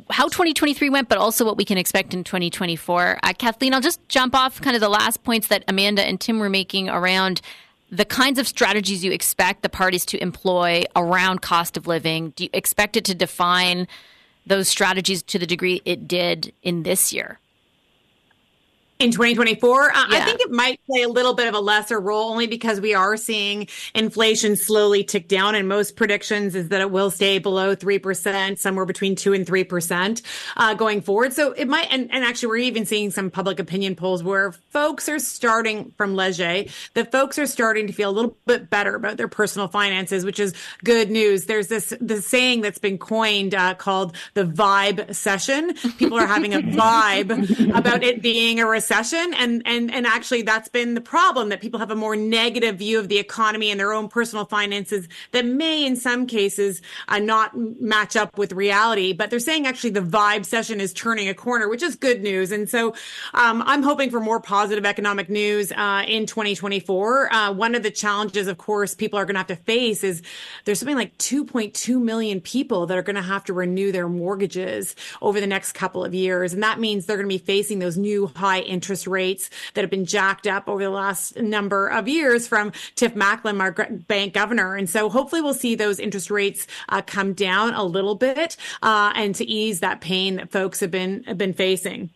how 0.10 0.24
2023 0.24 0.90
went, 0.90 1.08
but 1.08 1.20
also 1.20 1.46
what 1.46 1.56
we 1.56 1.64
can 1.64 1.78
expect 1.78 2.16
in 2.16 2.24
2024. 2.24 3.20
Uh, 3.22 3.34
Kathleen, 3.38 3.76
I'll 3.76 3.82
just 3.82 4.00
jump 4.10 4.34
off 4.34 4.60
kind 4.62 4.76
of 4.76 4.82
the 4.82 4.90
last 4.90 5.24
points 5.24 5.50
that 5.50 5.64
Amanda 5.68 6.04
and 6.04 6.20
Tim 6.20 6.40
were 6.40 6.50
making 6.50 6.90
around 6.90 7.40
the 7.92 8.06
kinds 8.06 8.40
of 8.40 8.48
strategies 8.48 9.04
you 9.04 9.12
expect 9.12 9.62
the 9.62 9.70
parties 9.70 10.06
to 10.06 10.22
employ 10.22 10.86
around 10.96 11.42
cost 11.42 11.76
of 11.76 11.88
living? 11.88 12.30
Do 12.32 12.46
you 12.46 12.50
expect 12.54 12.96
it 12.96 13.04
to 13.06 13.16
define 13.16 13.88
those 14.46 14.70
strategies 14.70 15.22
to 15.24 15.38
the 15.38 15.46
degree 15.46 15.82
it 15.84 16.08
did 16.08 16.54
in 16.64 16.84
this 16.84 17.12
year? 17.12 17.40
In 19.02 19.10
2024 19.10 19.90
uh, 19.90 20.06
yeah. 20.12 20.18
i 20.18 20.22
think 20.22 20.40
it 20.42 20.52
might 20.52 20.80
play 20.86 21.02
a 21.02 21.10
little 21.10 21.34
bit 21.34 21.48
of 21.48 21.56
a 21.56 21.60
lesser 21.60 22.00
role 22.00 22.30
only 22.30 22.46
because 22.46 22.80
we 22.80 22.94
are 22.94 23.18
seeing 23.18 23.68
inflation 23.96 24.56
slowly 24.56 25.04
tick 25.04 25.28
down 25.28 25.56
and 25.56 25.68
most 25.68 25.96
predictions 25.96 26.54
is 26.54 26.70
that 26.70 26.82
it 26.82 26.92
will 26.92 27.10
stay 27.10 27.40
below 27.40 27.76
3% 27.76 28.60
somewhere 28.60 28.86
between 28.86 29.16
2 29.16 29.34
and 29.34 29.48
3% 29.48 30.22
uh, 30.56 30.74
going 30.76 31.02
forward. 31.02 31.34
So 31.34 31.52
it 31.54 31.68
might 31.68 31.88
and, 31.90 32.14
and 32.14 32.24
actually 32.24 32.50
we're 32.50 32.58
even 32.58 32.86
seeing 32.86 33.10
some 33.10 33.32
public 33.32 33.60
opinion 33.60 33.96
polls 33.96 34.24
where 34.24 34.52
folks 34.52 35.10
are 35.10 35.18
starting 35.18 35.92
from 35.98 36.16
leger 36.16 36.66
the 36.94 37.06
folks 37.06 37.40
are 37.40 37.48
starting 37.48 37.88
to 37.88 37.94
feel 37.94 38.10
a 38.10 38.12
little 38.12 38.38
bit 38.46 38.70
better 38.70 38.96
about 38.96 39.18
their 39.18 39.28
personal 39.28 39.68
finances 39.68 40.24
which 40.26 40.40
is 40.40 40.54
good 40.84 41.10
news. 41.10 41.46
There's 41.46 41.70
this 41.70 41.92
the 42.00 42.22
saying 42.22 42.62
that's 42.62 42.78
been 42.78 43.00
coined 43.00 43.56
uh, 43.56 43.74
called 43.74 44.16
the 44.36 44.44
vibe 44.44 45.16
session. 45.16 45.74
People 45.98 46.20
are 46.20 46.28
having 46.28 46.54
a 46.54 46.60
vibe 46.62 47.76
about 47.76 48.04
it 48.04 48.22
being 48.22 48.60
a 48.60 48.68
recession 48.68 48.91
and 48.92 49.62
and 49.66 49.92
and 49.92 50.06
actually 50.06 50.42
that's 50.42 50.70
been 50.70 50.94
the 50.94 51.02
problem 51.02 51.50
that 51.50 51.62
people 51.62 51.80
have 51.80 51.92
a 51.92 51.96
more 51.96 52.16
negative 52.16 52.78
view 52.78 53.00
of 53.00 53.08
the 53.08 53.18
economy 53.18 53.72
and 53.72 53.80
their 53.80 53.94
own 53.94 54.08
personal 54.08 54.46
finances 54.46 55.08
that 55.32 55.46
may 55.46 55.86
in 55.86 55.96
some 55.96 56.28
cases 56.28 56.82
uh, 57.08 57.20
not 57.20 57.56
match 57.58 58.16
up 58.16 58.38
with 58.38 58.52
reality. 58.52 59.14
But 59.14 59.30
they're 59.30 59.40
saying 59.40 59.66
actually 59.66 59.92
the 59.92 60.02
vibe 60.02 60.46
session 60.46 60.82
is 60.82 60.94
turning 60.94 61.30
a 61.30 61.34
corner 61.34 61.70
which 61.70 61.84
is 61.84 61.96
good 61.96 62.22
news. 62.22 62.52
And 62.52 62.70
so 62.70 62.94
um, 63.34 63.64
i'm 63.66 63.84
hoping 63.84 64.10
for 64.10 64.20
more 64.20 64.40
positive 64.40 64.86
economic 64.86 65.30
news 65.30 65.72
uh, 65.72 66.04
in 66.08 66.26
2024 66.26 67.34
uh, 67.34 67.52
one 67.54 67.76
of 67.76 67.84
the 67.84 67.92
challenges 67.92 68.48
of 68.48 68.58
course 68.58 68.94
people 68.94 69.18
are 69.18 69.26
going 69.26 69.36
to 69.36 69.40
have 69.40 69.48
to 69.48 69.56
face 69.56 70.04
is 70.04 70.22
there's 70.66 70.80
something 70.80 70.96
like 70.96 71.18
2.2 71.18 72.02
million 72.02 72.42
people 72.42 72.86
that 72.86 72.98
are 72.98 73.02
going 73.02 73.16
to 73.16 73.22
have 73.22 73.44
to 73.46 73.54
renew 73.54 73.92
their 73.92 74.10
mortgages 74.10 74.96
over 75.22 75.40
the 75.40 75.48
next 75.48 75.74
couple 75.74 76.04
of 76.04 76.14
years. 76.14 76.54
And 76.54 76.64
that 76.64 76.80
means 76.80 77.06
they're 77.06 77.18
going 77.18 77.30
to 77.30 77.34
be 77.34 77.44
facing 77.44 77.80
those 77.80 77.98
new 77.98 78.28
high 78.36 78.60
interest 78.60 78.81
interest 78.82 79.06
rates 79.06 79.52
that 79.76 79.82
have 79.82 79.92
been 79.92 80.06
jacked 80.06 80.48
up 80.48 80.68
over 80.68 80.82
the 80.82 80.90
last 80.90 81.38
number 81.38 81.88
of 81.88 82.08
years 82.08 82.48
from 82.48 82.72
Tiff 82.96 83.14
Macklem, 83.14 83.62
our 83.62 83.72
bank 84.08 84.34
governor. 84.34 84.76
And 84.76 84.90
so 84.90 85.08
hopefully 85.08 85.40
we'll 85.40 85.54
see 85.54 85.76
those 85.76 86.00
interest 86.00 86.32
rates 86.32 86.66
uh, 86.90 87.04
come 87.04 87.34
down 87.34 87.76
a 87.76 87.84
little 87.84 88.16
bit 88.16 88.58
uh, 88.82 89.14
and 89.16 89.36
to 89.36 89.46
ease 89.46 89.82
that 89.82 90.02
pain 90.02 90.38
that 90.38 90.52
folks 90.52 90.80
have 90.80 90.90
been 90.90 91.24
have 91.26 91.38
been 91.38 91.54
facing. 91.54 92.10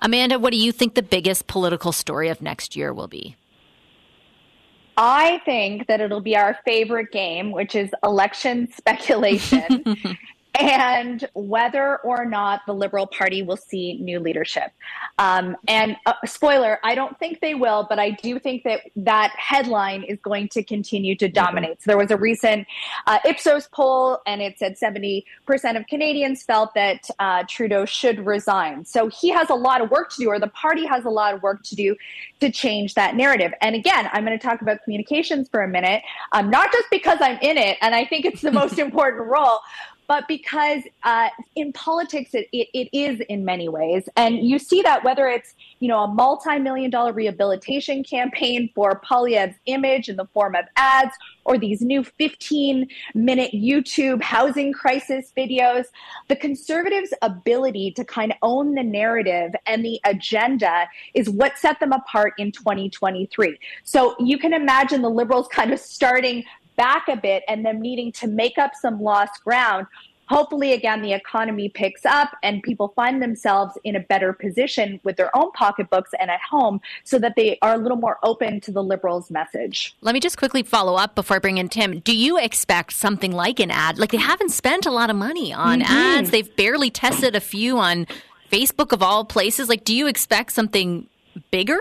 Amanda, 0.00 0.38
what 0.38 0.50
do 0.50 0.58
you 0.58 0.70
think 0.70 0.94
the 0.94 1.02
biggest 1.02 1.46
political 1.46 1.92
story 1.92 2.28
of 2.28 2.42
next 2.42 2.76
year 2.76 2.92
will 2.92 3.08
be? 3.08 3.36
I 4.98 5.40
think 5.46 5.86
that 5.86 6.02
it'll 6.02 6.20
be 6.20 6.36
our 6.36 6.58
favorite 6.66 7.10
game, 7.10 7.52
which 7.52 7.74
is 7.74 7.88
election 8.04 8.68
speculation. 8.76 9.96
and 10.58 11.28
whether 11.34 11.98
or 11.98 12.24
not 12.24 12.60
the 12.66 12.74
Liberal 12.74 13.06
Party 13.06 13.42
will 13.42 13.56
see 13.56 13.98
new 14.00 14.20
leadership. 14.20 14.70
Um, 15.18 15.56
and 15.66 15.96
uh, 16.04 16.12
spoiler, 16.26 16.78
I 16.84 16.94
don't 16.94 17.18
think 17.18 17.40
they 17.40 17.54
will, 17.54 17.86
but 17.88 17.98
I 17.98 18.10
do 18.10 18.38
think 18.38 18.64
that 18.64 18.80
that 18.96 19.32
headline 19.36 20.02
is 20.02 20.18
going 20.20 20.48
to 20.50 20.62
continue 20.62 21.16
to 21.16 21.28
dominate. 21.28 21.82
So 21.82 21.90
there 21.90 21.98
was 21.98 22.10
a 22.10 22.16
recent 22.16 22.66
uh, 23.06 23.18
Ipsos 23.24 23.68
poll, 23.68 24.20
and 24.26 24.42
it 24.42 24.58
said 24.58 24.76
70% 24.76 25.24
of 25.76 25.86
Canadians 25.86 26.42
felt 26.42 26.74
that 26.74 27.08
uh, 27.18 27.44
Trudeau 27.48 27.86
should 27.86 28.24
resign. 28.26 28.84
So 28.84 29.08
he 29.08 29.30
has 29.30 29.48
a 29.48 29.54
lot 29.54 29.80
of 29.80 29.90
work 29.90 30.10
to 30.10 30.16
do, 30.18 30.28
or 30.28 30.38
the 30.38 30.48
party 30.48 30.84
has 30.86 31.04
a 31.04 31.10
lot 31.10 31.34
of 31.34 31.42
work 31.42 31.62
to 31.64 31.74
do 31.74 31.96
to 32.40 32.50
change 32.50 32.94
that 32.94 33.14
narrative. 33.14 33.52
And 33.60 33.74
again, 33.74 34.10
I'm 34.12 34.24
going 34.24 34.38
to 34.38 34.42
talk 34.44 34.60
about 34.60 34.82
communications 34.84 35.48
for 35.48 35.62
a 35.62 35.68
minute, 35.68 36.02
um, 36.32 36.50
not 36.50 36.72
just 36.72 36.88
because 36.90 37.18
I'm 37.20 37.38
in 37.40 37.56
it, 37.56 37.78
and 37.80 37.94
I 37.94 38.04
think 38.04 38.26
it's 38.26 38.42
the 38.42 38.52
most 38.52 38.78
important 38.78 39.26
role, 39.28 39.60
but 40.06 40.26
because 40.28 40.82
uh, 41.04 41.28
in 41.56 41.72
politics 41.72 42.34
it, 42.34 42.48
it, 42.52 42.68
it 42.74 42.88
is 42.92 43.20
in 43.28 43.44
many 43.44 43.68
ways. 43.68 44.08
And 44.16 44.38
you 44.38 44.58
see 44.58 44.82
that 44.82 45.04
whether 45.04 45.26
it's 45.28 45.54
you 45.80 45.88
know 45.88 46.04
a 46.04 46.08
multi-million 46.08 46.90
dollar 46.90 47.12
rehabilitation 47.12 48.04
campaign 48.04 48.70
for 48.74 49.00
Poilievre's 49.08 49.56
image 49.66 50.08
in 50.08 50.16
the 50.16 50.26
form 50.26 50.54
of 50.54 50.64
ads 50.76 51.14
or 51.44 51.58
these 51.58 51.80
new 51.80 52.04
15 52.04 52.88
minute 53.14 53.52
youtube 53.52 54.22
housing 54.22 54.72
crisis 54.72 55.32
videos 55.36 55.86
the 56.28 56.36
conservatives 56.36 57.12
ability 57.22 57.90
to 57.90 58.04
kind 58.04 58.32
of 58.32 58.38
own 58.42 58.74
the 58.74 58.82
narrative 58.82 59.52
and 59.66 59.84
the 59.84 60.00
agenda 60.04 60.88
is 61.14 61.28
what 61.28 61.58
set 61.58 61.78
them 61.80 61.92
apart 61.92 62.32
in 62.38 62.52
2023 62.52 63.58
so 63.84 64.14
you 64.18 64.38
can 64.38 64.52
imagine 64.52 65.02
the 65.02 65.10
liberals 65.10 65.48
kind 65.48 65.72
of 65.72 65.78
starting 65.78 66.44
back 66.76 67.08
a 67.08 67.16
bit 67.16 67.42
and 67.48 67.64
them 67.64 67.80
needing 67.80 68.12
to 68.12 68.26
make 68.26 68.58
up 68.58 68.72
some 68.74 69.00
lost 69.00 69.42
ground 69.44 69.86
hopefully 70.32 70.72
again 70.72 71.02
the 71.02 71.12
economy 71.12 71.68
picks 71.68 72.06
up 72.06 72.36
and 72.42 72.62
people 72.62 72.92
find 72.96 73.22
themselves 73.22 73.76
in 73.84 73.96
a 73.96 74.00
better 74.00 74.32
position 74.32 74.98
with 75.04 75.16
their 75.16 75.34
own 75.36 75.50
pocketbooks 75.52 76.10
and 76.18 76.30
at 76.30 76.40
home 76.40 76.80
so 77.04 77.18
that 77.18 77.34
they 77.36 77.58
are 77.60 77.74
a 77.74 77.78
little 77.78 77.98
more 77.98 78.18
open 78.22 78.60
to 78.60 78.72
the 78.72 78.82
liberals 78.82 79.30
message. 79.30 79.94
Let 80.00 80.14
me 80.14 80.20
just 80.20 80.38
quickly 80.38 80.62
follow 80.62 80.94
up 80.94 81.14
before 81.14 81.36
i 81.36 81.38
bring 81.38 81.58
in 81.58 81.68
tim. 81.68 82.00
Do 82.00 82.16
you 82.16 82.38
expect 82.38 82.94
something 82.94 83.32
like 83.32 83.60
an 83.60 83.70
ad? 83.70 83.98
Like 83.98 84.10
they 84.10 84.18
haven't 84.18 84.50
spent 84.50 84.86
a 84.86 84.90
lot 84.90 85.10
of 85.10 85.16
money 85.16 85.52
on 85.52 85.80
mm-hmm. 85.80 85.92
ads. 85.92 86.30
They've 86.30 86.56
barely 86.56 86.90
tested 86.90 87.36
a 87.36 87.40
few 87.40 87.78
on 87.78 88.06
facebook 88.50 88.92
of 88.92 89.02
all 89.02 89.24
places. 89.24 89.68
Like 89.68 89.84
do 89.84 89.94
you 89.94 90.06
expect 90.06 90.52
something 90.52 91.06
bigger 91.50 91.80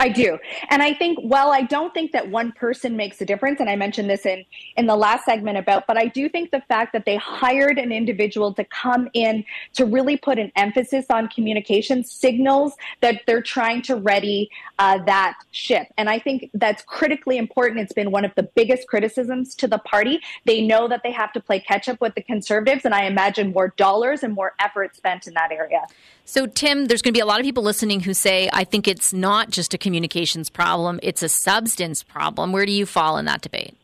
I 0.00 0.10
do. 0.10 0.38
And 0.70 0.80
I 0.80 0.94
think, 0.94 1.18
well, 1.24 1.50
I 1.50 1.62
don't 1.62 1.92
think 1.92 2.12
that 2.12 2.30
one 2.30 2.52
person 2.52 2.96
makes 2.96 3.20
a 3.20 3.24
difference. 3.24 3.58
And 3.58 3.68
I 3.68 3.74
mentioned 3.74 4.08
this 4.08 4.24
in, 4.26 4.44
in 4.76 4.86
the 4.86 4.94
last 4.94 5.24
segment 5.24 5.58
about, 5.58 5.88
but 5.88 5.98
I 5.98 6.06
do 6.06 6.28
think 6.28 6.52
the 6.52 6.60
fact 6.68 6.92
that 6.92 7.04
they 7.04 7.16
hired 7.16 7.78
an 7.78 7.90
individual 7.90 8.54
to 8.54 8.64
come 8.64 9.08
in 9.12 9.44
to 9.74 9.84
really 9.84 10.16
put 10.16 10.38
an 10.38 10.52
emphasis 10.54 11.06
on 11.10 11.26
communication 11.26 12.04
signals 12.04 12.74
that 13.00 13.22
they're 13.26 13.42
trying 13.42 13.82
to 13.82 13.96
ready 13.96 14.48
uh, 14.78 15.02
that 15.06 15.36
ship. 15.50 15.88
And 15.96 16.08
I 16.08 16.20
think 16.20 16.50
that's 16.54 16.84
critically 16.84 17.36
important. 17.36 17.80
It's 17.80 17.92
been 17.92 18.12
one 18.12 18.24
of 18.24 18.32
the 18.36 18.44
biggest 18.44 18.86
criticisms 18.86 19.56
to 19.56 19.66
the 19.66 19.78
party. 19.78 20.20
They 20.44 20.60
know 20.64 20.86
that 20.86 21.02
they 21.02 21.10
have 21.10 21.32
to 21.32 21.40
play 21.40 21.58
catch 21.58 21.88
up 21.88 22.00
with 22.00 22.14
the 22.14 22.22
conservatives. 22.22 22.84
And 22.84 22.94
I 22.94 23.06
imagine 23.06 23.52
more 23.52 23.74
dollars 23.76 24.22
and 24.22 24.32
more 24.32 24.54
effort 24.60 24.94
spent 24.94 25.26
in 25.26 25.34
that 25.34 25.50
area. 25.50 25.86
So, 26.24 26.46
Tim, 26.46 26.84
there's 26.86 27.00
going 27.00 27.14
to 27.14 27.16
be 27.16 27.22
a 27.22 27.26
lot 27.26 27.40
of 27.40 27.44
people 27.44 27.62
listening 27.62 28.00
who 28.00 28.12
say, 28.12 28.50
I 28.52 28.62
think 28.62 28.86
it's 28.86 29.14
not 29.14 29.50
just 29.50 29.72
a 29.72 29.78
communications 29.88 30.50
problem, 30.50 31.00
it's 31.02 31.22
a 31.22 31.30
substance 31.30 32.02
problem. 32.02 32.52
Where 32.52 32.66
do 32.66 32.72
you 32.72 32.84
fall 32.84 33.16
in 33.16 33.24
that 33.24 33.40
debate? 33.40 33.74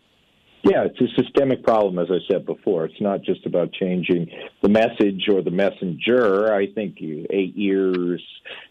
Yeah, 0.63 0.85
it's 0.85 1.01
a 1.01 1.23
systemic 1.23 1.63
problem, 1.63 1.99
as 1.99 2.09
I 2.11 2.19
said 2.31 2.45
before. 2.45 2.85
It's 2.85 3.01
not 3.01 3.23
just 3.23 3.45
about 3.47 3.73
changing 3.73 4.31
the 4.63 4.69
message 4.69 5.29
or 5.31 5.43
the 5.43 5.51
messenger. 5.51 6.55
I 6.55 6.67
think 6.73 6.97
eight 7.01 7.55
years, 7.55 8.23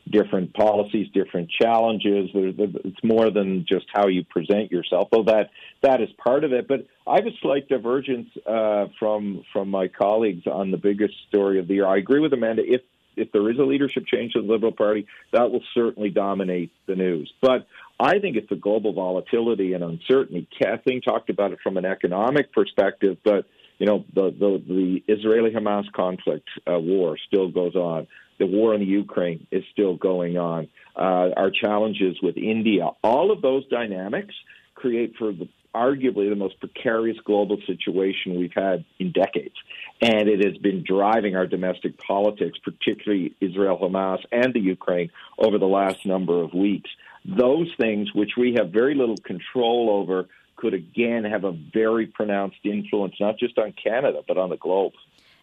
different 0.09 0.53
policies, 0.53 1.07
different 1.13 1.49
challenges. 1.51 2.29
It's 2.33 3.03
more 3.03 3.31
than 3.31 3.65
just 3.67 3.85
how 3.93 4.07
you 4.07 4.23
present 4.23 4.71
yourself. 4.71 5.09
Well, 5.11 5.23
that 5.25 5.49
that 5.81 6.01
is 6.01 6.09
part 6.23 6.43
of 6.43 6.51
it. 6.51 6.67
But 6.67 6.87
I 7.07 7.15
have 7.15 7.27
a 7.27 7.37
slight 7.41 7.67
divergence 7.67 8.27
uh, 8.45 8.85
from 8.99 9.43
from 9.53 9.69
my 9.69 9.87
colleagues 9.87 10.47
on 10.47 10.71
the 10.71 10.77
biggest 10.77 11.13
story 11.29 11.59
of 11.59 11.67
the 11.67 11.75
year. 11.75 11.87
I 11.87 11.97
agree 11.97 12.19
with 12.19 12.33
Amanda. 12.33 12.63
If 12.65 12.81
if 13.15 13.31
there 13.31 13.49
is 13.49 13.57
a 13.59 13.63
leadership 13.63 14.05
change 14.05 14.33
in 14.35 14.47
the 14.47 14.51
Liberal 14.51 14.71
Party, 14.71 15.07
that 15.31 15.51
will 15.51 15.63
certainly 15.73 16.09
dominate 16.09 16.71
the 16.87 16.95
news. 16.95 17.31
But 17.41 17.67
I 17.99 18.19
think 18.19 18.35
it's 18.35 18.49
the 18.49 18.55
global 18.55 18.93
volatility 18.93 19.73
and 19.73 19.83
uncertainty. 19.83 20.47
Kathleen 20.61 21.01
talked 21.01 21.29
about 21.29 21.51
it 21.51 21.59
from 21.63 21.77
an 21.77 21.85
economic 21.85 22.51
perspective, 22.51 23.17
but 23.23 23.45
you 23.79 23.85
know 23.85 24.05
the 24.13 24.31
the, 24.31 24.63
the 24.67 25.13
Israeli 25.13 25.51
Hamas 25.51 25.91
conflict 25.91 26.47
uh, 26.67 26.79
war 26.79 27.17
still 27.27 27.49
goes 27.49 27.75
on. 27.75 28.07
The 28.39 28.45
war 28.47 28.73
in 28.73 28.79
the 28.81 28.87
Ukraine 28.87 29.45
is 29.51 29.63
still 29.71 29.95
going 29.95 30.37
on. 30.37 30.67
Uh, 30.95 31.29
our 31.37 31.51
challenges 31.51 32.17
with 32.21 32.35
India, 32.35 32.89
all 33.03 33.31
of 33.31 33.41
those 33.41 33.65
dynamics 33.67 34.33
create 34.75 35.13
for 35.17 35.31
the 35.31 35.47
arguably 35.73 36.29
the 36.29 36.35
most 36.35 36.59
precarious 36.59 37.17
global 37.25 37.57
situation 37.65 38.39
we've 38.39 38.53
had 38.53 38.85
in 38.99 39.11
decades. 39.11 39.55
And 40.01 40.27
it 40.27 40.45
has 40.45 40.57
been 40.57 40.83
driving 40.83 41.35
our 41.35 41.47
domestic 41.47 41.97
politics, 41.97 42.57
particularly 42.63 43.35
Israel 43.41 43.77
Hamas 43.81 44.19
and 44.31 44.53
the 44.53 44.59
Ukraine, 44.59 45.09
over 45.37 45.57
the 45.57 45.67
last 45.67 46.05
number 46.05 46.41
of 46.41 46.53
weeks. 46.53 46.89
Those 47.25 47.71
things, 47.79 48.13
which 48.13 48.31
we 48.37 48.55
have 48.57 48.71
very 48.71 48.95
little 48.95 49.17
control 49.17 49.89
over, 49.89 50.27
could 50.55 50.73
again 50.73 51.23
have 51.23 51.43
a 51.43 51.51
very 51.51 52.05
pronounced 52.05 52.57
influence, 52.63 53.15
not 53.19 53.37
just 53.37 53.57
on 53.57 53.73
Canada, 53.73 54.21
but 54.27 54.37
on 54.37 54.49
the 54.49 54.57
globe. 54.57 54.93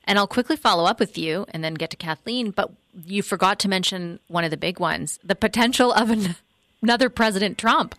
And 0.05 0.18
I'll 0.18 0.26
quickly 0.26 0.57
follow 0.57 0.85
up 0.85 0.99
with 0.99 1.18
you 1.18 1.47
and 1.51 1.62
then 1.62 1.74
get 1.74 1.91
to 1.91 1.97
Kathleen. 1.97 2.51
But 2.51 2.72
you 3.07 3.22
forgot 3.22 3.59
to 3.61 3.68
mention 3.68 4.18
one 4.28 4.45
of 4.45 4.51
the 4.51 4.57
big 4.57 4.81
ones 4.81 5.18
the 5.22 5.35
potential 5.35 5.93
of 5.93 6.11
an, 6.11 6.37
another 6.83 7.09
President 7.09 7.59
Trump. 7.59 7.95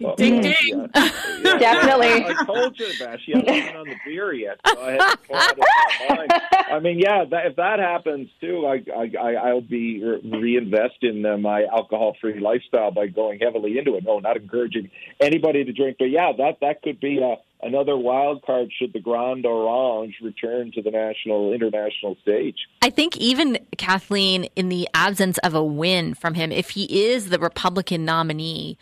Well, 0.00 0.16
ding 0.16 0.40
ding. 0.40 0.54
Yeah, 0.64 0.88
yeah, 0.94 1.58
Definitely. 1.58 2.24
I 2.24 2.44
told 2.44 2.78
you, 2.78 2.86
Vassy, 2.98 3.34
I 3.34 3.38
wasn't 3.38 3.46
been 3.46 3.76
on 3.76 3.88
the 3.88 3.96
beer 4.04 4.32
yet, 4.32 4.58
so 4.66 4.80
I 4.80 4.90
had 4.92 5.10
to 5.10 5.16
pull 5.18 5.36
it 5.36 5.58
in 5.58 6.08
my 6.08 6.16
mind. 6.16 6.32
I 6.70 6.78
mean, 6.78 6.98
yeah, 6.98 7.24
that, 7.30 7.46
if 7.46 7.56
that 7.56 7.78
happens 7.78 8.28
too, 8.40 8.66
I, 8.66 8.82
I, 8.96 9.34
I'll 9.34 9.60
be 9.60 10.02
re- 10.02 10.20
reinvest 10.24 11.02
in 11.02 11.26
uh, 11.26 11.36
my 11.36 11.64
alcohol-free 11.64 12.40
lifestyle 12.40 12.90
by 12.90 13.08
going 13.08 13.40
heavily 13.40 13.76
into 13.78 13.96
it. 13.96 14.04
No, 14.04 14.18
not 14.20 14.36
encouraging 14.36 14.90
anybody 15.20 15.64
to 15.64 15.72
drink, 15.72 15.96
but 15.98 16.06
yeah, 16.06 16.32
that 16.38 16.58
that 16.60 16.82
could 16.82 17.00
be 17.00 17.18
a 17.18 17.36
another 17.62 17.96
wild 17.96 18.42
card 18.42 18.70
should 18.76 18.92
the 18.92 19.00
Grand 19.00 19.44
Orange 19.44 20.16
return 20.22 20.72
to 20.72 20.82
the 20.82 20.90
national, 20.90 21.52
international 21.52 22.16
stage. 22.22 22.56
I 22.82 22.90
think 22.90 23.16
even 23.16 23.58
Kathleen, 23.76 24.44
in 24.56 24.68
the 24.68 24.88
absence 24.94 25.38
of 25.38 25.54
a 25.54 25.62
win 25.62 26.14
from 26.14 26.34
him, 26.34 26.52
if 26.52 26.70
he 26.70 26.84
is 27.10 27.28
the 27.28 27.38
Republican 27.38 28.04
nominee, 28.04 28.78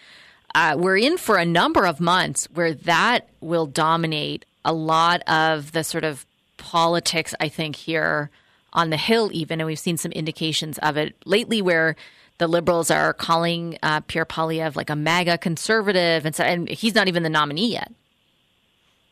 uh, 0.55 0.77
we're 0.79 0.97
in 0.97 1.19
for 1.19 1.37
a 1.37 1.45
number 1.45 1.87
of 1.87 2.01
months 2.01 2.49
where 2.55 2.75
that 2.75 3.29
will 3.41 3.67
dominate 3.67 4.45
a 4.65 4.73
lot 4.73 5.23
of 5.29 5.73
the 5.73 5.85
sort 5.85 6.05
of 6.05 6.27
politics, 6.57 7.35
I 7.41 7.49
think, 7.49 7.77
here 7.77 8.31
on 8.73 8.91
the 8.91 8.97
Hill, 8.97 9.31
even. 9.33 9.61
And 9.61 9.67
we've 9.67 9.79
seen 9.79 9.97
some 9.97 10.13
indications 10.13 10.79
of 10.79 10.97
it 10.97 11.15
lately 11.25 11.63
where 11.63 11.97
the 12.39 12.49
liberals 12.49 12.91
are 12.91 13.13
calling 13.13 13.79
uh, 13.83 14.01
Pierre 14.01 14.27
Poilievre 14.27 14.77
like 14.77 14.91
a 14.91 14.97
MAGA 14.97 15.39
conservative. 15.39 16.25
And, 16.25 16.35
so, 16.35 16.45
and 16.45 16.69
he's 16.69 16.95
not 16.95 17.09
even 17.09 17.23
the 17.23 17.31
nominee 17.31 17.73
yet. 17.73 17.93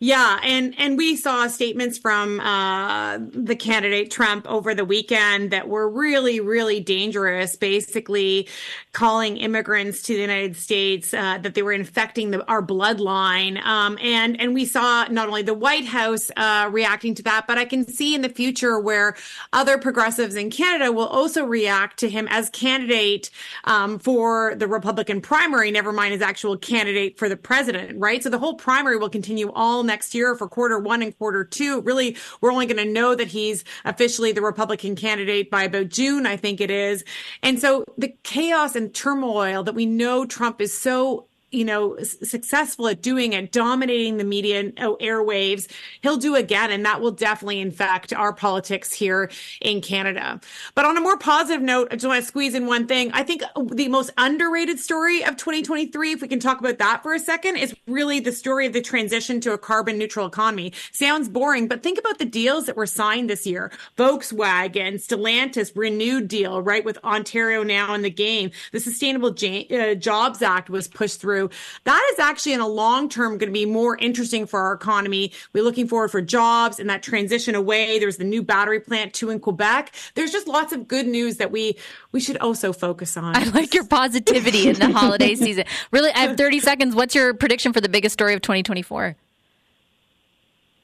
Yeah, 0.07 0.39
and 0.45 0.73
and 0.79 0.97
we 0.97 1.17
saw 1.17 1.49
statements 1.49 1.99
from 1.99 2.39
uh, 2.39 3.19
the 3.19 3.57
candidate 3.57 4.09
Trump 4.09 4.49
over 4.49 4.73
the 4.73 4.85
weekend 4.85 5.51
that 5.51 5.67
were 5.67 5.91
really, 5.91 6.39
really 6.39 6.79
dangerous. 6.79 7.57
Basically, 7.57 8.49
calling 8.93 9.37
immigrants 9.37 10.03
to 10.03 10.15
the 10.15 10.21
United 10.21 10.55
States 10.55 11.13
uh, 11.13 11.39
that 11.39 11.57
they 11.57 11.63
were 11.63 11.73
infecting 11.73 12.31
the, 12.31 12.47
our 12.47 12.63
bloodline, 12.63 13.61
um, 13.65 13.99
and 14.01 14.41
and 14.41 14.55
we 14.55 14.65
saw 14.65 15.07
not 15.11 15.27
only 15.27 15.43
the 15.43 15.55
White 15.55 15.87
House 15.87 16.31
uh, 16.37 16.69
reacting 16.71 17.17
to 17.17 17.25
that, 17.25 17.49
but 17.49 17.59
I 17.59 17.65
can 17.65 17.85
see 17.85 18.15
in 18.15 18.23
the 18.23 18.29
future 18.29 18.79
where 18.79 19.17
other 19.53 19.77
progressives 19.77 20.37
in 20.37 20.51
Canada 20.51 20.93
will 20.93 21.09
also 21.09 21.45
react 21.45 21.99
to 21.99 22.09
him 22.09 22.29
as 22.31 22.49
candidate 22.51 23.31
um, 23.65 23.99
for 23.99 24.55
the 24.55 24.69
Republican 24.69 25.21
primary. 25.21 25.73
Never 25.73 25.91
mind 25.91 26.13
his 26.13 26.23
actual 26.23 26.57
candidate 26.57 27.19
for 27.19 27.29
the 27.29 27.37
president, 27.37 27.99
right? 27.99 28.23
So 28.23 28.31
the 28.31 28.39
whole 28.39 28.55
primary 28.55 28.99
will 28.99 29.11
continue 29.11 29.51
all 29.51 29.83
next 29.83 29.96
year 30.15 30.35
for 30.37 30.49
quarter 30.49 30.79
one 30.79 31.03
and 31.03 31.17
quarter 31.19 31.45
two. 31.45 31.81
Really, 31.83 32.17
we're 32.41 32.53
only 32.53 32.67
going 32.67 32.85
to 32.85 32.93
know 32.93 33.15
that 33.15 33.29
he's 33.29 33.65
officially 33.85 34.33
the 34.33 34.43
Republican 34.43 34.97
candidate 34.97 35.51
by 35.51 35.65
about 35.65 35.89
June, 35.89 36.27
I 36.27 36.37
think 36.37 36.61
it 36.61 36.71
is. 36.71 37.05
And 37.43 37.61
so 37.61 37.85
the 37.97 38.15
chaos 38.23 38.77
and 38.77 38.95
turmoil 38.95 39.63
that 39.63 39.75
we 39.75 39.87
know 39.87 40.27
Trump 40.27 40.61
is 40.61 40.77
so 40.77 41.29
you 41.57 41.65
know, 41.65 41.97
successful 42.03 42.87
at 42.89 43.01
doing 43.01 43.33
it, 43.33 43.51
dominating 43.51 44.19
the 44.19 44.25
media 44.25 44.73
oh, 44.79 44.99
airwaves, 45.01 45.71
he'll 46.03 46.19
do 46.19 46.35
again. 46.35 46.71
And 46.71 46.85
that 46.85 47.01
will 47.01 47.11
definitely 47.13 47.61
infect 47.61 48.13
our 48.13 48.35
politics 48.35 48.93
here 48.93 49.31
in 49.63 49.81
Canada. 49.81 50.39
But 50.75 50.85
on 50.85 50.99
a 50.99 51.01
more 51.01 51.17
positive 51.17 51.63
note, 51.63 51.89
I 51.91 51.95
just 51.95 52.07
want 52.07 52.21
to 52.21 52.27
squeeze 52.27 52.55
in 52.55 52.67
one 52.67 52.87
thing. 52.87 53.11
I 53.13 53.23
think 53.23 53.43
the 53.73 53.89
most 53.89 54.11
underrated 54.19 54.79
story 54.79 55.25
of 55.25 55.37
2023, 55.37 56.13
if 56.13 56.21
we 56.21 56.29
can 56.29 56.41
talk 56.41 56.61
about 56.61 56.77
that 56.79 57.03
for 57.03 57.15
a 57.15 57.19
second, 57.19 57.57
is 57.57 57.75
really 57.87 58.21
the 58.21 58.33
story 58.33 58.67
of 58.67 58.75
the 58.75 58.83
transition 58.83 59.41
to 59.41 59.53
a 59.53 59.59
carbon 59.59 59.97
neutral 59.97 60.27
economy. 60.27 60.75
Sounds 60.93 61.27
boring, 61.29 61.69
but 61.69 61.83
think 61.83 61.99
about 61.99 62.19
the 62.19 62.27
deals 62.27 62.67
that 62.67 62.77
were 62.77 62.87
signed 62.87 63.31
this 63.31 63.47
year. 63.47 63.73
Volkswagen, 63.97 64.97
Stellantis, 64.97 65.73
renewed 65.75 66.29
deal, 66.29 66.61
right? 66.61 66.85
With 66.85 66.99
Ontario 67.03 67.63
now 67.63 67.95
in 67.95 68.03
the 68.03 68.11
game. 68.11 68.51
The 68.73 68.81
Sustainable 68.81 69.31
uh, 69.31 69.95
Jobs 69.95 70.43
Act 70.43 70.69
was 70.69 70.87
pushed 70.87 71.19
through 71.19 71.46
That 71.85 72.11
is 72.13 72.19
actually 72.19 72.53
in 72.53 72.61
a 72.61 72.69
long 72.69 73.09
term 73.09 73.39
going 73.39 73.49
to 73.49 73.53
be 73.53 73.67
more 73.67 73.97
interesting 73.97 74.47
for 74.47 74.61
our 74.61 74.73
economy. 74.73 75.33
We're 75.53 75.65
looking 75.65 75.89
forward 75.89 76.11
for 76.11 76.21
jobs 76.21 76.79
and 76.79 76.89
that 76.91 77.03
transition 77.03 77.55
away. 77.55 77.99
There's 77.99 78.17
the 78.17 78.25
new 78.25 78.43
battery 78.43 78.81
plant 78.81 79.15
too 79.15 79.31
in 79.31 79.41
Quebec. 79.41 79.95
There's 80.15 80.33
just 80.33 80.47
lots 80.47 80.73
of 80.73 80.89
good 80.89 81.07
news 81.07 81.37
that 81.37 81.51
we 81.51 81.77
we 82.13 82.21
should 82.21 82.39
also 82.39 82.73
focus 82.73 83.17
on. 83.17 83.37
I 83.37 83.45
like 83.45 83.75
your 83.75 83.85
positivity 83.85 84.69
in 84.69 84.77
the 84.77 84.91
holiday 84.91 85.35
season. 85.37 85.65
Really, 85.91 86.11
I 86.13 86.21
have 86.21 86.37
30 86.37 86.61
seconds. 86.61 86.95
What's 86.95 87.15
your 87.15 87.35
prediction 87.35 87.73
for 87.73 87.81
the 87.81 87.89
biggest 87.89 88.13
story 88.13 88.35
of 88.35 88.41
2024? 88.41 89.17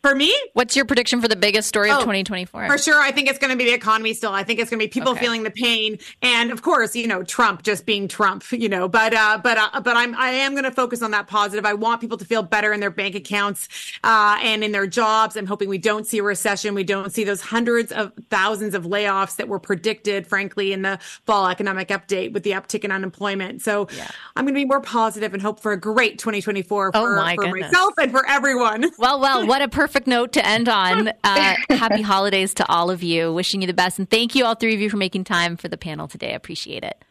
For 0.03 0.17
me? 0.17 0.35
What's 0.55 0.75
your 0.75 0.85
prediction 0.85 1.21
for 1.21 1.29
the 1.29 1.37
biggest 1.37 1.69
story 1.69 1.89
Oh, 1.89 1.95
of 1.99 2.01
2024? 2.01 2.67
For 2.67 2.77
sure, 2.77 3.01
I 3.01 3.13
think 3.13 3.29
it's 3.29 3.39
going 3.39 3.53
to 3.53 3.57
be 3.57 3.67
the 3.67 3.73
economy 3.73 4.15
still. 4.15 4.33
I 4.33 4.43
think 4.43 4.59
it's 4.59 4.69
going 4.69 4.81
to 4.81 4.85
be 4.85 4.89
people 4.91 5.13
Okay. 5.13 5.21
feeling 5.21 5.45
the 5.45 5.53
pain, 5.53 5.97
and 6.23 6.51
of 6.51 6.63
course, 6.63 6.97
you 6.97 7.07
know, 7.07 7.23
Trump 7.23 7.63
just 7.63 7.87
being 7.87 8.09
Trump. 8.09 8.43
You 8.51 8.69
know, 8.69 8.89
but 8.89 9.15
uh, 9.15 9.39
but 9.41 9.59
uh, 9.59 9.81
but 9.81 9.97
I'm 9.97 10.17
I 10.17 10.31
am 10.31 10.53
going 10.55 10.65
to 10.65 10.73
focus 10.73 11.03
on 11.03 11.13
that 11.13 11.29
positive. 11.29 11.65
I 11.65 11.75
want 11.75 12.01
people 12.01 12.19
to 12.19 12.25
feel 12.25 12.43
better 12.43 12.73
in 12.73 12.81
their 12.81 12.91
bank 12.91 13.15
accounts 13.15 13.69
uh, 14.03 14.39
and 14.43 14.65
in 14.65 14.73
their 14.73 14.89
jobs. 14.89 15.37
I'm 15.37 15.47
hoping 15.47 15.69
we 15.69 15.79
don't 15.79 16.05
see 16.05 16.19
a 16.19 16.23
recession. 16.25 16.75
We 16.75 16.83
don't 16.83 17.13
see 17.13 17.23
those 17.23 17.41
hundreds 17.41 17.93
of 17.93 18.11
thousands 18.29 18.75
of 18.75 18.83
layoffs 18.87 19.37
that 19.37 19.47
were 19.47 19.61
predicted, 19.61 20.27
frankly, 20.27 20.73
in 20.73 20.83
the 20.83 20.99
fall 21.27 21.47
economic 21.47 21.91
update 21.91 22.33
with 22.33 22.43
the 22.43 22.51
uptick 22.51 22.83
in 22.83 22.91
unemployment. 22.91 23.63
So 23.63 23.87
I'm 24.35 24.45
going 24.47 24.55
to 24.55 24.61
be 24.61 24.65
more 24.65 24.81
positive 24.81 25.33
and 25.33 25.41
hope 25.41 25.61
for 25.61 25.71
a 25.71 25.77
great 25.79 26.19
2024 26.19 26.91
for, 26.91 26.99
Oh, 26.99 27.15
my 27.15 27.37
for 27.37 27.43
goodness. 27.45 27.71
myself 27.71 27.95
and 27.99 28.11
for 28.11 28.29
everyone. 28.29 28.91
Well, 28.99 29.21
well, 29.21 29.47
what 29.47 29.63
a 29.63 29.69
perfect 29.69 29.92
note 30.07 30.33
to 30.33 30.47
end 30.47 30.69
on. 30.69 31.13
Uh, 31.25 31.55
happy 31.71 32.03
holidays 32.03 32.53
to 32.55 32.69
all 32.69 32.91
of 32.91 33.03
you. 33.03 33.33
Wishing 33.33 33.61
you 33.61 33.67
the 33.67 33.73
best. 33.73 33.99
And 33.99 34.11
thank 34.11 34.35
you, 34.35 34.45
all 34.45 34.55
three 34.55 34.75
of 34.75 34.81
you, 34.81 34.91
for 34.91 34.97
making 34.97 35.25
time 35.25 35.57
for 35.57 35.69
the 35.69 35.79
panel 35.79 36.09
today. 36.09 36.33
I 36.33 36.35
appreciate 36.35 36.85
it. 36.85 37.03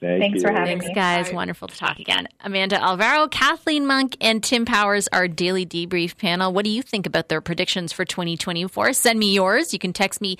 Thank 0.00 0.20
Thanks 0.20 0.42
for 0.42 0.50
you. 0.50 0.56
having 0.56 0.78
Thanks, 0.78 0.86
me. 0.88 0.94
guys. 0.94 1.32
Wonderful 1.32 1.68
to 1.68 1.76
talk 1.76 1.98
again. 1.98 2.28
Amanda 2.40 2.80
Alvaro, 2.82 3.28
Kathleen 3.28 3.86
Monk, 3.86 4.16
and 4.20 4.42
Tim 4.42 4.64
Powers, 4.66 5.08
our 5.08 5.26
daily 5.26 5.64
debrief 5.64 6.16
panel. 6.18 6.52
What 6.52 6.64
do 6.64 6.70
you 6.70 6.82
think 6.82 7.06
about 7.06 7.28
their 7.28 7.40
predictions 7.40 7.92
for 7.92 8.04
2024? 8.04 8.92
Send 8.92 9.18
me 9.18 9.32
yours. 9.32 9.72
You 9.72 9.78
can 9.78 9.92
text 9.92 10.20
me 10.20 10.36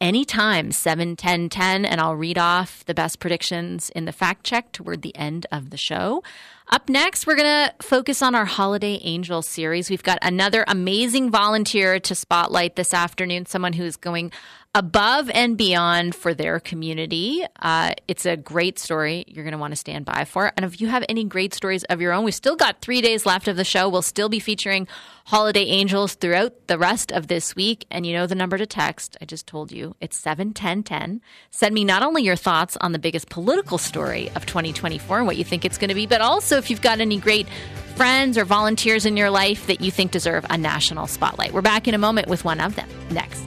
anytime, 0.00 0.72
71010, 0.72 1.84
and 1.84 2.00
I'll 2.00 2.16
read 2.16 2.38
off 2.38 2.84
the 2.86 2.94
best 2.94 3.20
predictions 3.20 3.90
in 3.90 4.04
the 4.04 4.12
fact 4.12 4.44
check 4.44 4.72
toward 4.72 5.02
the 5.02 5.14
end 5.16 5.46
of 5.52 5.70
the 5.70 5.76
show. 5.76 6.22
Up 6.68 6.88
next, 6.88 7.26
we're 7.26 7.36
going 7.36 7.68
to 7.68 7.74
focus 7.82 8.22
on 8.22 8.34
our 8.34 8.44
Holiday 8.44 9.00
Angel 9.02 9.42
series. 9.42 9.90
We've 9.90 10.02
got 10.02 10.18
another 10.22 10.64
amazing 10.68 11.30
volunteer 11.30 11.98
to 11.98 12.14
spotlight 12.14 12.76
this 12.76 12.94
afternoon, 12.94 13.46
someone 13.46 13.72
who's 13.72 13.96
going 13.96 14.30
above 14.72 15.28
and 15.30 15.56
beyond 15.56 16.14
for 16.14 16.32
their 16.32 16.60
community. 16.60 17.44
Uh, 17.60 17.92
it's 18.06 18.24
a 18.24 18.36
great 18.36 18.78
story 18.78 19.24
you're 19.26 19.42
going 19.42 19.52
to 19.52 19.58
want 19.58 19.72
to 19.72 19.76
stand 19.76 20.04
by 20.04 20.24
for. 20.24 20.52
And 20.56 20.64
if 20.64 20.80
you 20.80 20.86
have 20.86 21.04
any 21.08 21.24
great 21.24 21.52
stories 21.52 21.82
of 21.84 22.00
your 22.00 22.12
own, 22.12 22.24
we've 22.24 22.34
still 22.34 22.54
got 22.54 22.80
three 22.80 23.00
days 23.00 23.26
left 23.26 23.48
of 23.48 23.56
the 23.56 23.64
show. 23.64 23.88
We'll 23.88 24.02
still 24.02 24.28
be 24.28 24.38
featuring 24.38 24.86
Holiday 25.24 25.64
Angels 25.64 26.14
throughout 26.14 26.68
the 26.68 26.78
rest 26.78 27.10
of 27.10 27.26
this 27.26 27.56
week. 27.56 27.84
And 27.90 28.06
you 28.06 28.12
know 28.12 28.28
the 28.28 28.36
number 28.36 28.58
to 28.58 28.66
text. 28.66 29.16
I 29.20 29.24
just 29.24 29.48
told 29.48 29.72
you 29.72 29.96
it's 30.00 30.16
71010. 30.16 31.20
Send 31.50 31.74
me 31.74 31.84
not 31.84 32.04
only 32.04 32.22
your 32.22 32.36
thoughts 32.36 32.76
on 32.80 32.92
the 32.92 33.00
biggest 33.00 33.28
political 33.28 33.76
story 33.76 34.30
of 34.36 34.46
2024 34.46 35.18
and 35.18 35.26
what 35.26 35.36
you 35.36 35.44
think 35.44 35.64
it's 35.64 35.78
going 35.78 35.88
to 35.88 35.94
be, 35.96 36.06
but 36.06 36.20
also 36.20 36.58
if 36.58 36.70
you've 36.70 36.80
got 36.80 37.00
any 37.00 37.18
great 37.18 37.48
friends 37.96 38.38
or 38.38 38.44
volunteers 38.44 39.04
in 39.04 39.16
your 39.16 39.30
life 39.30 39.66
that 39.66 39.80
you 39.80 39.90
think 39.90 40.12
deserve 40.12 40.46
a 40.48 40.56
national 40.56 41.08
spotlight. 41.08 41.52
We're 41.52 41.60
back 41.60 41.88
in 41.88 41.94
a 41.94 41.98
moment 41.98 42.28
with 42.28 42.44
one 42.44 42.60
of 42.60 42.76
them 42.76 42.88
next. 43.10 43.44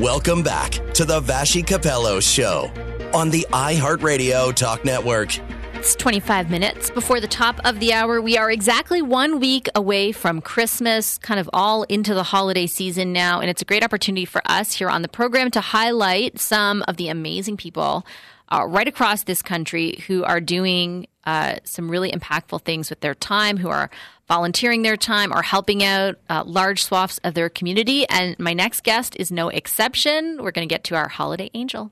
Welcome 0.00 0.42
back 0.42 0.70
to 0.94 1.04
the 1.04 1.20
Vassy 1.20 1.62
Kapelos 1.62 2.22
Show 2.22 2.72
on 3.12 3.28
the 3.28 3.46
iHeartRadio 3.50 4.54
Talk 4.54 4.82
Network. 4.82 5.38
It's 5.74 5.94
25 5.94 6.48
minutes 6.48 6.88
before 6.88 7.20
the 7.20 7.28
top 7.28 7.60
of 7.66 7.80
the 7.80 7.92
hour. 7.92 8.22
We 8.22 8.38
are 8.38 8.50
exactly 8.50 9.02
one 9.02 9.40
week 9.40 9.68
away 9.74 10.12
from 10.12 10.40
Christmas, 10.40 11.18
kind 11.18 11.38
of 11.38 11.50
all 11.52 11.82
into 11.82 12.14
the 12.14 12.22
holiday 12.22 12.66
season 12.66 13.12
now. 13.12 13.40
And 13.40 13.50
it's 13.50 13.60
a 13.60 13.66
great 13.66 13.84
opportunity 13.84 14.24
for 14.24 14.40
us 14.46 14.72
here 14.72 14.88
on 14.88 15.02
the 15.02 15.08
program 15.08 15.50
to 15.50 15.60
highlight 15.60 16.40
some 16.40 16.82
of 16.88 16.96
the 16.96 17.10
amazing 17.10 17.58
people 17.58 18.06
uh, 18.48 18.64
right 18.66 18.88
across 18.88 19.24
this 19.24 19.42
country 19.42 20.02
who 20.06 20.24
are 20.24 20.40
doing 20.40 21.08
uh, 21.24 21.56
some 21.64 21.90
really 21.90 22.10
impactful 22.10 22.62
things 22.62 22.88
with 22.88 23.00
their 23.00 23.14
time, 23.14 23.58
who 23.58 23.68
are 23.68 23.90
volunteering 24.30 24.82
their 24.82 24.96
time 24.96 25.32
or 25.32 25.42
helping 25.42 25.82
out 25.82 26.14
uh, 26.28 26.44
large 26.46 26.84
swaths 26.84 27.18
of 27.24 27.34
their 27.34 27.48
community. 27.48 28.08
And 28.08 28.38
my 28.38 28.52
next 28.52 28.84
guest 28.84 29.16
is 29.18 29.32
no 29.32 29.48
exception. 29.48 30.38
We're 30.40 30.52
going 30.52 30.68
to 30.68 30.72
get 30.72 30.84
to 30.84 30.94
our 30.94 31.08
holiday 31.08 31.50
angel. 31.52 31.90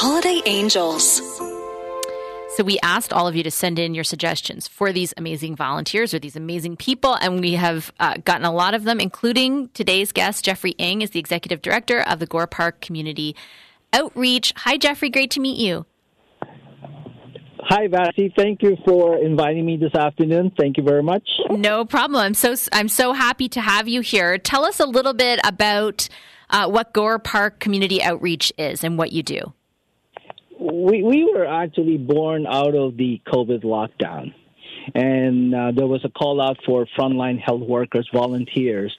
Holiday 0.00 0.40
Angels. 0.46 1.20
So 2.56 2.62
we 2.64 2.78
asked 2.82 3.12
all 3.12 3.26
of 3.26 3.34
you 3.34 3.42
to 3.42 3.50
send 3.50 3.78
in 3.78 3.94
your 3.94 4.04
suggestions 4.04 4.68
for 4.68 4.92
these 4.92 5.12
amazing 5.16 5.56
volunteers 5.56 6.14
or 6.14 6.18
these 6.18 6.36
amazing 6.36 6.76
people, 6.76 7.14
and 7.14 7.40
we 7.40 7.52
have 7.54 7.92
uh, 7.98 8.16
gotten 8.24 8.44
a 8.44 8.52
lot 8.52 8.74
of 8.74 8.84
them, 8.84 9.00
including 9.00 9.68
today's 9.70 10.12
guest, 10.12 10.44
Jeffrey 10.44 10.74
Ng, 10.78 11.02
is 11.02 11.10
the 11.10 11.18
executive 11.18 11.62
director 11.62 12.00
of 12.00 12.20
the 12.20 12.26
Gore 12.26 12.46
Park 12.46 12.80
Community 12.80 13.34
Outreach. 13.92 14.52
Hi, 14.56 14.76
Jeffrey. 14.76 15.10
Great 15.10 15.32
to 15.32 15.40
meet 15.40 15.58
you. 15.58 15.84
Hi, 17.68 17.86
Vassy. 17.86 18.32
Thank 18.36 18.62
you 18.62 18.76
for 18.86 19.18
inviting 19.18 19.66
me 19.66 19.76
this 19.76 19.94
afternoon. 19.94 20.52
Thank 20.58 20.78
you 20.78 20.82
very 20.82 21.02
much. 21.02 21.28
No 21.50 21.84
problem. 21.84 22.20
I'm 22.22 22.34
so 22.34 22.54
I'm 22.72 22.88
so 22.88 23.12
happy 23.12 23.48
to 23.50 23.60
have 23.60 23.88
you 23.88 24.00
here. 24.00 24.38
Tell 24.38 24.64
us 24.64 24.80
a 24.80 24.86
little 24.86 25.14
bit 25.14 25.38
about 25.44 26.08
uh, 26.50 26.68
what 26.68 26.94
Gore 26.94 27.18
Park 27.18 27.60
Community 27.60 28.02
Outreach 28.02 28.52
is 28.56 28.82
and 28.82 28.96
what 28.96 29.12
you 29.12 29.22
do 29.22 29.52
we 30.58 31.02
we 31.02 31.30
were 31.32 31.46
actually 31.46 31.96
born 31.96 32.46
out 32.46 32.74
of 32.74 32.96
the 32.96 33.20
COVID 33.26 33.62
lockdown, 33.64 34.34
and 34.94 35.54
uh, 35.54 35.72
there 35.74 35.86
was 35.86 36.04
a 36.04 36.08
call 36.08 36.40
out 36.40 36.58
for 36.66 36.86
frontline 36.98 37.40
health 37.40 37.60
workers, 37.60 38.08
volunteers, 38.12 38.96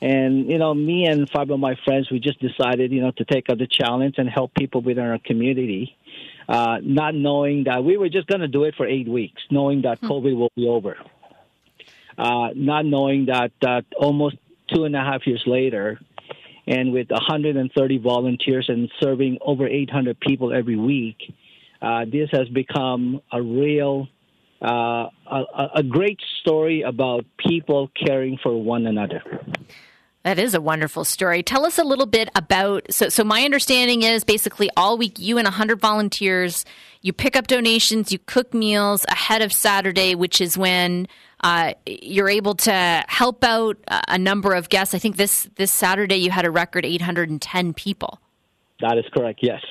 and 0.00 0.48
you 0.48 0.58
know, 0.58 0.74
me 0.74 1.06
and 1.06 1.28
five 1.30 1.50
of 1.50 1.58
my 1.58 1.74
friends, 1.84 2.10
we 2.10 2.20
just 2.20 2.40
decided, 2.40 2.92
you 2.92 3.00
know, 3.00 3.12
to 3.12 3.24
take 3.24 3.48
up 3.48 3.58
the 3.58 3.66
challenge 3.66 4.16
and 4.18 4.28
help 4.28 4.54
people 4.54 4.82
within 4.82 5.04
our 5.04 5.18
community, 5.24 5.96
uh, 6.48 6.78
not 6.82 7.14
knowing 7.14 7.64
that 7.64 7.84
we 7.84 7.96
were 7.96 8.08
just 8.08 8.26
going 8.26 8.40
to 8.40 8.48
do 8.48 8.64
it 8.64 8.74
for 8.76 8.86
eight 8.86 9.08
weeks, 9.08 9.42
knowing 9.50 9.82
that 9.82 9.98
hmm. 9.98 10.06
COVID 10.06 10.36
will 10.36 10.52
be 10.56 10.66
over, 10.66 10.96
uh, 12.16 12.48
not 12.54 12.86
knowing 12.86 13.26
that 13.26 13.52
that 13.60 13.84
almost 13.96 14.36
two 14.72 14.84
and 14.84 14.96
a 14.96 15.00
half 15.00 15.26
years 15.26 15.42
later, 15.46 16.00
and 16.66 16.92
with 16.92 17.10
130 17.10 17.98
volunteers 17.98 18.68
and 18.68 18.90
serving 19.00 19.38
over 19.40 19.66
800 19.66 20.18
people 20.20 20.52
every 20.52 20.76
week, 20.76 21.34
uh, 21.80 22.04
this 22.04 22.28
has 22.32 22.48
become 22.48 23.22
a 23.32 23.40
real, 23.40 24.08
uh, 24.60 25.08
a, 25.26 25.68
a 25.76 25.82
great 25.82 26.20
story 26.40 26.82
about 26.82 27.24
people 27.38 27.90
caring 27.94 28.38
for 28.42 28.60
one 28.60 28.86
another. 28.86 29.22
That 30.28 30.38
is 30.38 30.52
a 30.52 30.60
wonderful 30.60 31.06
story. 31.06 31.42
Tell 31.42 31.64
us 31.64 31.78
a 31.78 31.84
little 31.84 32.04
bit 32.04 32.28
about. 32.34 32.92
So, 32.92 33.08
so 33.08 33.24
my 33.24 33.44
understanding 33.44 34.02
is 34.02 34.24
basically 34.24 34.68
all 34.76 34.98
week 34.98 35.18
you 35.18 35.38
and 35.38 35.46
100 35.46 35.80
volunteers, 35.80 36.66
you 37.00 37.14
pick 37.14 37.34
up 37.34 37.46
donations, 37.46 38.12
you 38.12 38.18
cook 38.18 38.52
meals 38.52 39.06
ahead 39.08 39.40
of 39.40 39.54
Saturday, 39.54 40.14
which 40.14 40.42
is 40.42 40.58
when 40.58 41.08
uh, 41.42 41.72
you're 41.86 42.28
able 42.28 42.54
to 42.56 43.04
help 43.08 43.42
out 43.42 43.78
a 43.88 44.18
number 44.18 44.52
of 44.52 44.68
guests. 44.68 44.92
I 44.92 44.98
think 44.98 45.16
this 45.16 45.48
this 45.56 45.72
Saturday 45.72 46.16
you 46.16 46.30
had 46.30 46.44
a 46.44 46.50
record 46.50 46.84
810 46.84 47.72
people. 47.72 48.20
That 48.82 48.98
is 48.98 49.06
correct. 49.14 49.38
Yes. 49.40 49.62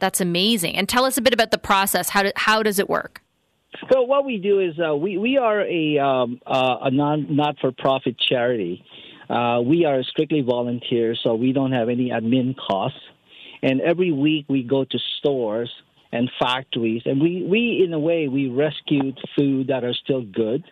That's 0.00 0.20
amazing. 0.20 0.74
And 0.74 0.88
tell 0.88 1.04
us 1.04 1.18
a 1.18 1.22
bit 1.22 1.34
about 1.34 1.52
the 1.52 1.58
process. 1.58 2.08
How 2.08 2.24
do, 2.24 2.32
how 2.34 2.64
does 2.64 2.80
it 2.80 2.88
work? 2.88 3.22
So 3.92 4.02
what 4.02 4.24
we 4.24 4.38
do 4.38 4.58
is 4.58 4.74
uh, 4.84 4.96
we 4.96 5.16
we 5.18 5.38
are 5.38 5.60
a 5.60 5.98
um, 5.98 6.40
uh, 6.44 6.78
a 6.82 6.90
non 6.90 7.36
not 7.36 7.60
for 7.60 7.70
profit 7.70 8.16
charity. 8.18 8.84
Uh, 9.30 9.60
we 9.60 9.84
are 9.84 10.02
strictly 10.02 10.40
volunteers, 10.40 11.20
so 11.22 11.34
we 11.34 11.52
don't 11.52 11.72
have 11.72 11.88
any 11.88 12.10
admin 12.10 12.56
costs. 12.56 12.98
And 13.62 13.80
every 13.80 14.10
week 14.10 14.46
we 14.48 14.62
go 14.62 14.84
to 14.84 14.98
stores 15.18 15.70
and 16.12 16.30
factories, 16.40 17.02
and 17.04 17.20
we, 17.20 17.46
we 17.48 17.82
in 17.84 17.92
a 17.92 17.98
way 17.98 18.26
we 18.26 18.48
rescued 18.48 19.16
food 19.36 19.68
that 19.68 19.84
are 19.84 19.94
still 19.94 20.22
good 20.22 20.64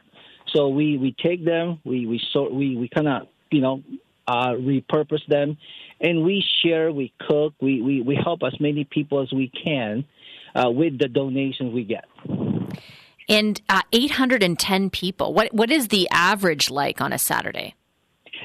so 0.54 0.68
we, 0.68 0.96
we 0.96 1.14
take 1.22 1.44
them, 1.44 1.80
we 1.84 2.06
we 2.06 2.20
sort 2.32 2.52
we, 2.52 2.76
we 2.76 2.88
kind 2.88 3.08
of 3.08 3.28
you 3.50 3.60
know 3.60 3.82
uh, 4.26 4.50
repurpose 4.50 5.26
them, 5.28 5.56
and 6.00 6.24
we 6.24 6.44
share, 6.62 6.92
we 6.92 7.12
cook, 7.26 7.54
we, 7.60 7.80
we, 7.80 8.02
we 8.02 8.14
help 8.14 8.42
as 8.46 8.58
many 8.60 8.84
people 8.84 9.22
as 9.22 9.32
we 9.32 9.50
can 9.64 10.04
uh, 10.54 10.70
with 10.70 10.98
the 10.98 11.08
donations 11.08 11.72
we 11.72 11.82
get. 11.82 12.04
And 13.26 13.60
uh, 13.70 13.82
810 13.92 14.90
people. 14.90 15.34
What 15.34 15.52
what 15.52 15.70
is 15.70 15.88
the 15.88 16.08
average 16.10 16.70
like 16.70 17.00
on 17.00 17.12
a 17.12 17.18
Saturday? 17.18 17.74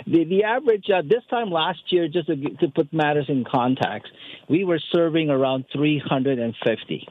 The 0.06 0.24
the 0.26 0.44
average 0.44 0.86
uh, 0.90 1.02
this 1.04 1.24
time 1.30 1.52
last 1.52 1.80
year, 1.88 2.08
just 2.08 2.28
to, 2.28 2.36
to 2.36 2.68
put 2.70 2.92
matters 2.94 3.26
in 3.30 3.44
context, 3.44 4.12
we 4.50 4.64
were 4.64 4.80
serving 4.92 5.30
around 5.30 5.66
350. 5.72 7.08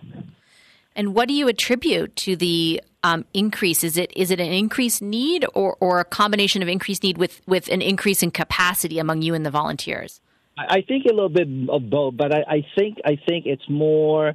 And 0.95 1.15
what 1.15 1.29
do 1.29 1.35
you 1.35 1.49
attribute 1.49 2.17
to 2.17 2.37
the 2.37 2.83
um, 3.03 3.25
increase? 3.33 3.83
Is 3.83 3.97
it 3.97 4.13
is 4.15 4.31
it 4.31 4.41
an 4.41 4.53
increased 4.53 5.03
need 5.03 5.47
or, 5.55 5.77
or 5.81 6.01
a 6.01 6.05
combination 6.05 6.63
of 6.63 6.69
increased 6.69 7.03
need 7.03 7.19
with, 7.19 7.41
with 7.47 7.69
an 7.69 7.83
increase 7.83 8.23
in 8.23 8.31
capacity 8.31 8.99
among 8.99 9.23
you 9.23 9.35
and 9.35 9.45
the 9.45 9.51
volunteers? 9.51 10.21
I 10.57 10.83
think 10.87 11.07
a 11.07 11.13
little 11.15 11.31
bit 11.31 11.49
of 11.71 11.89
both, 11.89 12.17
but 12.17 12.35
I, 12.35 12.41
I 12.47 12.67
think 12.77 12.99
I 13.05 13.19
think 13.27 13.47
it's 13.47 13.69
more 13.69 14.35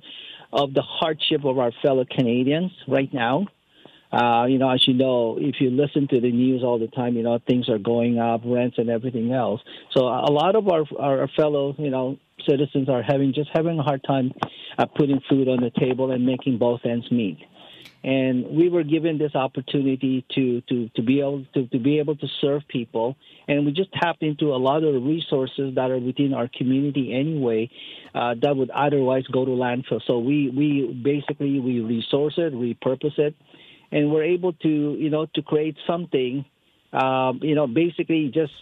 of 0.52 0.74
the 0.74 0.82
hardship 0.82 1.46
of 1.46 1.60
our 1.60 1.72
fellow 1.82 2.06
Canadians 2.10 2.72
right 2.88 3.14
now. 3.14 3.48
Uh, 4.12 4.46
you 4.46 4.58
know, 4.58 4.70
as 4.70 4.88
you 4.88 4.94
know, 4.94 5.38
if 5.40 5.56
you 5.60 5.70
listen 5.70 6.08
to 6.08 6.22
the 6.22 6.32
news 6.32 6.64
all 6.64 6.80
the 6.80 6.88
time, 6.88 7.16
you 7.16 7.24
know 7.24 7.40
things 7.46 7.68
are 7.68 7.78
going 7.78 8.20
up, 8.20 8.42
rents 8.46 8.78
and 8.78 8.90
everything 8.90 9.34
else. 9.34 9.62
So 9.92 10.06
a 10.06 10.32
lot 10.32 10.56
of 10.56 10.68
our 10.70 10.86
our 10.98 11.28
fellow, 11.36 11.76
you 11.78 11.90
know, 11.90 12.18
citizens 12.48 12.88
are 12.88 13.04
having 13.04 13.34
just 13.34 13.50
having 13.54 13.80
a 13.80 13.84
hard 13.84 14.04
time 14.06 14.32
uh, 14.78 14.86
putting 14.86 15.20
food 15.30 15.50
on 15.50 15.62
the 15.62 15.72
table 15.72 16.12
and 16.12 16.26
making 16.26 16.58
both 16.58 16.82
ends 16.86 17.12
meet. 17.12 17.38
And 18.04 18.48
we 18.48 18.70
were 18.70 18.84
given 18.84 19.18
this 19.18 19.36
opportunity 19.36 20.26
to 20.36 20.62
to 20.62 20.90
to 20.96 21.02
be 21.02 21.20
able 21.20 21.46
to, 21.56 21.68
to 21.68 21.80
be 21.80 22.00
able 22.00 22.16
to 22.16 22.28
serve 22.40 22.62
people. 22.70 23.18
And 23.50 23.66
we 23.66 23.74
just 23.74 23.92
tapped 23.92 24.24
into 24.24 24.54
a 24.54 24.58
lot 24.58 24.84
of 24.84 24.94
the 24.94 25.00
resources 25.00 25.76
that 25.76 25.92
are 25.92 25.98
within 25.98 26.34
our 26.34 26.48
community 26.48 27.14
anyway 27.14 27.70
uh, 28.16 28.36
that 28.42 28.56
would 28.56 28.70
otherwise 28.70 29.26
go 29.28 29.44
to 29.44 29.52
landfill. 29.52 30.02
So 30.06 30.20
we 30.20 30.50
we 30.50 31.02
basically 31.04 31.60
we 31.60 31.82
resource 31.82 32.36
it 32.38 32.54
repurpose 32.54 33.18
it 33.20 33.36
and 33.92 34.12
we're 34.12 34.24
able 34.24 34.54
to 34.54 34.96
you 35.00 35.10
know 35.10 35.26
to 35.36 35.42
create 35.42 35.76
something 35.86 36.46
um, 36.94 37.40
you 37.42 37.56
know 37.56 37.68
basically 37.68 38.32
just 38.34 38.54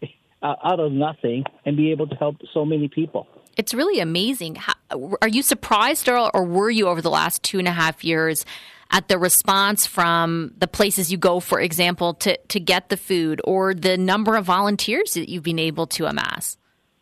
out 0.42 0.80
of 0.80 0.92
nothing 0.92 1.44
and 1.64 1.76
be 1.76 1.90
able 1.90 2.06
to 2.06 2.14
help 2.16 2.36
so 2.52 2.64
many 2.64 2.88
people 2.88 3.26
it's 3.56 3.74
really 3.74 4.00
amazing. 4.00 4.56
How, 4.56 4.74
are 5.22 5.28
you 5.28 5.42
surprised, 5.42 6.08
or, 6.08 6.30
or 6.34 6.44
were 6.44 6.70
you 6.70 6.88
over 6.88 7.00
the 7.00 7.10
last 7.10 7.42
two 7.42 7.58
and 7.58 7.68
a 7.68 7.72
half 7.72 8.04
years 8.04 8.44
at 8.90 9.08
the 9.08 9.18
response 9.18 9.86
from 9.86 10.52
the 10.58 10.66
places 10.66 11.10
you 11.10 11.18
go, 11.18 11.40
for 11.40 11.60
example, 11.60 12.14
to, 12.14 12.36
to 12.48 12.60
get 12.60 12.88
the 12.88 12.96
food, 12.96 13.40
or 13.44 13.74
the 13.74 13.96
number 13.96 14.36
of 14.36 14.44
volunteers 14.44 15.14
that 15.14 15.28
you've 15.28 15.42
been 15.42 15.58
able 15.58 15.86
to 15.88 16.06
amass? 16.06 16.56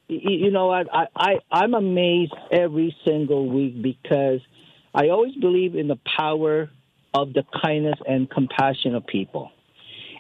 You 0.09 0.51
know, 0.51 0.71
I, 0.71 1.07
I, 1.17 1.39
I'm 1.51 1.75
amazed 1.75 2.35
every 2.51 2.95
single 3.05 3.49
week 3.49 3.81
because 3.81 4.41
I 4.95 5.09
always 5.09 5.35
believe 5.37 5.75
in 5.75 5.89
the 5.89 5.99
power 6.19 6.71
of 7.15 7.33
the 7.33 7.45
kindness 7.63 7.99
and 8.07 8.31
compassion 8.31 8.95
of 8.95 9.07
people. 9.07 9.51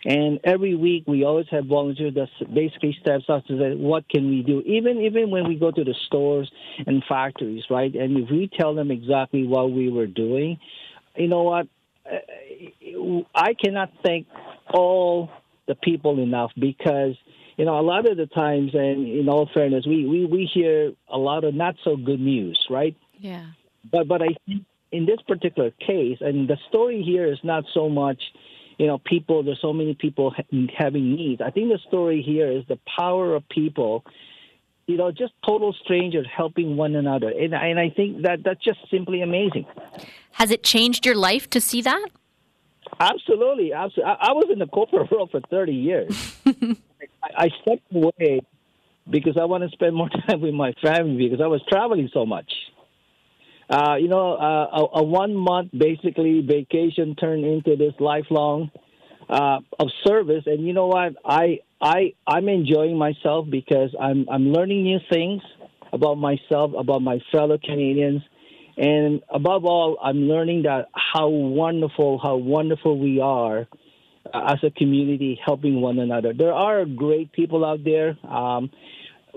And 0.04 0.40
every 0.42 0.74
week 0.74 1.04
we 1.06 1.24
always 1.24 1.46
have 1.50 1.66
volunteers 1.66 2.14
that 2.14 2.28
basically 2.52 2.96
steps 3.00 3.24
up 3.28 3.46
to 3.46 3.58
say, 3.58 3.76
what 3.76 4.08
can 4.08 4.28
we 4.28 4.42
do? 4.42 4.60
Even 4.66 4.98
even 4.98 5.30
when 5.30 5.46
we 5.46 5.54
go 5.54 5.70
to 5.70 5.84
the 5.84 5.94
stores 6.06 6.50
and 6.86 7.04
factories, 7.08 7.62
right? 7.70 7.94
And 7.94 8.18
if 8.18 8.30
we 8.30 8.50
tell 8.58 8.74
them 8.74 8.90
exactly 8.90 9.46
what 9.46 9.70
we 9.70 9.90
were 9.90 10.08
doing, 10.08 10.58
you 11.16 11.28
know 11.28 11.42
what? 11.44 11.68
I 13.34 13.54
cannot 13.54 13.92
thank 14.04 14.26
all 14.74 15.30
the 15.68 15.76
people 15.76 16.20
enough 16.20 16.50
because 16.58 17.14
you 17.56 17.64
know 17.64 17.78
a 17.78 17.82
lot 17.82 18.10
of 18.10 18.16
the 18.16 18.26
times, 18.26 18.74
and 18.74 19.06
in 19.06 19.28
all 19.28 19.48
fairness, 19.54 19.86
we 19.86 20.04
we 20.04 20.24
we 20.26 20.50
hear 20.52 20.92
a 21.08 21.18
lot 21.18 21.44
of 21.44 21.54
not 21.54 21.76
so 21.84 21.96
good 21.96 22.20
news, 22.20 22.58
right? 22.68 22.96
Yeah. 23.18 23.46
But 23.90 24.08
but 24.08 24.20
I 24.20 24.34
think 24.46 24.64
in 24.92 25.06
this 25.06 25.20
particular 25.26 25.70
case, 25.70 26.18
and 26.20 26.48
the 26.48 26.58
story 26.68 27.02
here 27.02 27.26
is 27.26 27.38
not 27.42 27.64
so 27.74 27.88
much 27.88 28.20
you 28.78 28.86
know, 28.86 28.98
people, 28.98 29.42
there's 29.42 29.60
so 29.60 29.72
many 29.72 29.94
people 29.94 30.34
having 30.76 31.14
needs. 31.14 31.40
I 31.40 31.50
think 31.50 31.68
the 31.68 31.78
story 31.86 32.20
here 32.20 32.50
is 32.50 32.64
the 32.68 32.78
power 32.96 33.34
of 33.34 33.48
people, 33.48 34.04
you 34.86 34.96
know, 34.96 35.12
just 35.12 35.32
total 35.46 35.74
strangers 35.84 36.26
helping 36.34 36.76
one 36.76 36.96
another. 36.96 37.28
And, 37.28 37.54
and 37.54 37.78
I 37.78 37.90
think 37.90 38.22
that 38.22 38.40
that's 38.44 38.62
just 38.62 38.80
simply 38.90 39.22
amazing. 39.22 39.66
Has 40.32 40.50
it 40.50 40.64
changed 40.64 41.06
your 41.06 41.14
life 41.14 41.48
to 41.50 41.60
see 41.60 41.82
that? 41.82 42.08
Absolutely. 42.98 43.72
Absolutely. 43.72 44.04
I, 44.04 44.30
I 44.30 44.32
was 44.32 44.46
in 44.52 44.58
the 44.58 44.66
corporate 44.66 45.10
world 45.10 45.30
for 45.30 45.40
30 45.48 45.72
years. 45.72 46.36
I, 46.46 46.64
I 47.36 47.48
stepped 47.62 47.94
away 47.94 48.40
because 49.08 49.36
I 49.40 49.44
want 49.44 49.62
to 49.64 49.70
spend 49.70 49.94
more 49.94 50.08
time 50.26 50.40
with 50.40 50.54
my 50.54 50.72
family 50.82 51.28
because 51.28 51.40
I 51.40 51.46
was 51.46 51.62
traveling 51.68 52.10
so 52.12 52.26
much. 52.26 52.50
Uh, 53.72 53.96
you 53.96 54.08
know, 54.08 54.26
uh, 54.34 54.66
a, 54.80 55.00
a, 55.00 55.02
one 55.02 55.34
month 55.34 55.70
basically 55.76 56.34
vacation 56.46 57.16
turned 57.16 57.44
into 57.44 57.76
this 57.76 57.94
lifelong 58.00 58.70
uh, 59.30 59.58
of 59.78 59.88
service. 60.06 60.44
And 60.46 60.66
you 60.66 60.74
know 60.74 60.88
what? 60.88 61.14
I 61.24 61.60
I 61.80 62.14
I'm 62.26 62.48
enjoying 62.48 62.98
myself 62.98 63.46
because 63.50 63.90
I'm 63.98 64.26
I'm 64.30 64.52
learning 64.52 64.84
new 64.84 65.00
things. 65.10 65.42
about 65.92 66.16
myself, 66.16 66.72
about 66.78 67.02
my 67.02 67.18
fellow 67.30 67.58
Canadians. 67.62 68.22
And 68.76 69.20
above 69.28 69.64
all, 69.64 69.98
I'm 70.02 70.28
learning 70.28 70.62
that 70.62 70.88
how 70.94 71.28
wonderful, 71.28 72.18
how 72.22 72.36
wonderful 72.36 72.98
we 72.98 73.20
are 73.20 73.68
uh, 74.32 74.52
as 74.54 74.58
a 74.64 74.70
community 74.70 75.38
helping 75.44 75.80
one 75.80 75.98
another. 75.98 76.32
There 76.32 76.54
are 76.54 76.84
great 76.86 77.32
people 77.32 77.64
out 77.64 77.84
there. 77.84 78.16
Um, 78.26 78.70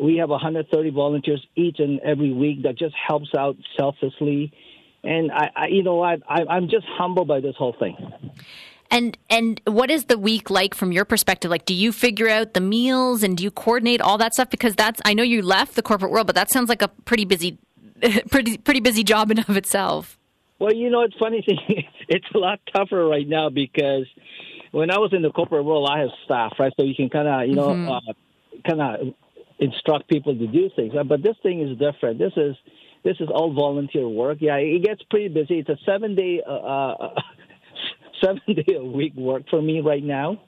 we 0.01 0.17
have 0.17 0.29
130 0.29 0.89
volunteers 0.91 1.45
each 1.55 1.79
and 1.79 1.99
every 2.01 2.33
week 2.33 2.63
that 2.63 2.77
just 2.77 2.95
helps 2.95 3.29
out 3.37 3.55
selflessly. 3.79 4.51
And 5.03 5.31
I, 5.31 5.49
I 5.55 5.67
you 5.67 5.83
know 5.83 5.95
what, 5.95 6.21
I, 6.27 6.43
I'm 6.49 6.67
just 6.69 6.85
humbled 6.97 7.27
by 7.27 7.39
this 7.39 7.55
whole 7.57 7.75
thing. 7.79 7.95
And 8.91 9.17
and 9.29 9.59
what 9.65 9.89
is 9.89 10.05
the 10.05 10.17
week 10.17 10.49
like 10.49 10.75
from 10.75 10.91
your 10.91 11.05
perspective? 11.05 11.49
Like, 11.49 11.65
do 11.65 11.73
you 11.73 11.91
figure 11.91 12.29
out 12.29 12.53
the 12.53 12.61
meals 12.61 13.23
and 13.23 13.37
do 13.37 13.43
you 13.43 13.51
coordinate 13.51 14.01
all 14.01 14.17
that 14.19 14.33
stuff? 14.33 14.49
Because 14.49 14.75
that's 14.75 15.01
I 15.05 15.13
know 15.13 15.23
you 15.23 15.41
left 15.41 15.75
the 15.75 15.81
corporate 15.81 16.11
world, 16.11 16.27
but 16.27 16.35
that 16.35 16.51
sounds 16.51 16.69
like 16.69 16.81
a 16.81 16.87
pretty 16.87 17.25
busy, 17.25 17.57
pretty 18.29 18.57
pretty 18.57 18.79
busy 18.79 19.03
job 19.03 19.31
in 19.31 19.39
of 19.39 19.57
itself. 19.57 20.17
Well, 20.59 20.73
you 20.73 20.89
know, 20.89 21.01
it's 21.01 21.15
funny 21.17 21.41
thing. 21.45 21.85
It's 22.07 22.25
a 22.33 22.37
lot 22.37 22.59
tougher 22.73 23.05
right 23.05 23.27
now 23.27 23.49
because 23.49 24.05
when 24.71 24.91
I 24.91 24.97
was 24.99 25.11
in 25.13 25.21
the 25.21 25.31
corporate 25.31 25.65
world, 25.65 25.87
I 25.89 25.99
have 25.99 26.09
staff, 26.25 26.53
right? 26.59 26.71
So 26.77 26.83
you 26.83 26.95
can 26.95 27.09
kind 27.09 27.27
of, 27.27 27.47
you 27.47 27.55
know, 27.55 27.69
mm-hmm. 27.69 27.89
uh, 27.89 28.13
kind 28.67 28.81
of 28.81 29.13
instruct 29.59 30.09
people 30.09 30.37
to 30.37 30.47
do 30.47 30.69
things. 30.75 30.93
But 31.07 31.23
this 31.23 31.35
thing 31.43 31.61
is 31.61 31.77
different. 31.77 32.19
This 32.19 32.33
is 32.35 32.55
this 33.03 33.17
is 33.19 33.29
all 33.33 33.53
volunteer 33.53 34.07
work. 34.07 34.39
Yeah, 34.41 34.55
it 34.55 34.83
gets 34.83 35.01
pretty 35.09 35.29
busy. 35.29 35.59
It's 35.59 35.69
a 35.69 35.77
seven 35.85 36.15
day 36.15 36.41
uh, 36.45 36.51
uh 36.51 37.09
seven 38.23 38.41
day 38.47 38.75
a 38.75 38.83
week 38.83 39.15
work 39.15 39.43
for 39.49 39.61
me 39.61 39.81
right 39.81 40.03
now. 40.03 40.41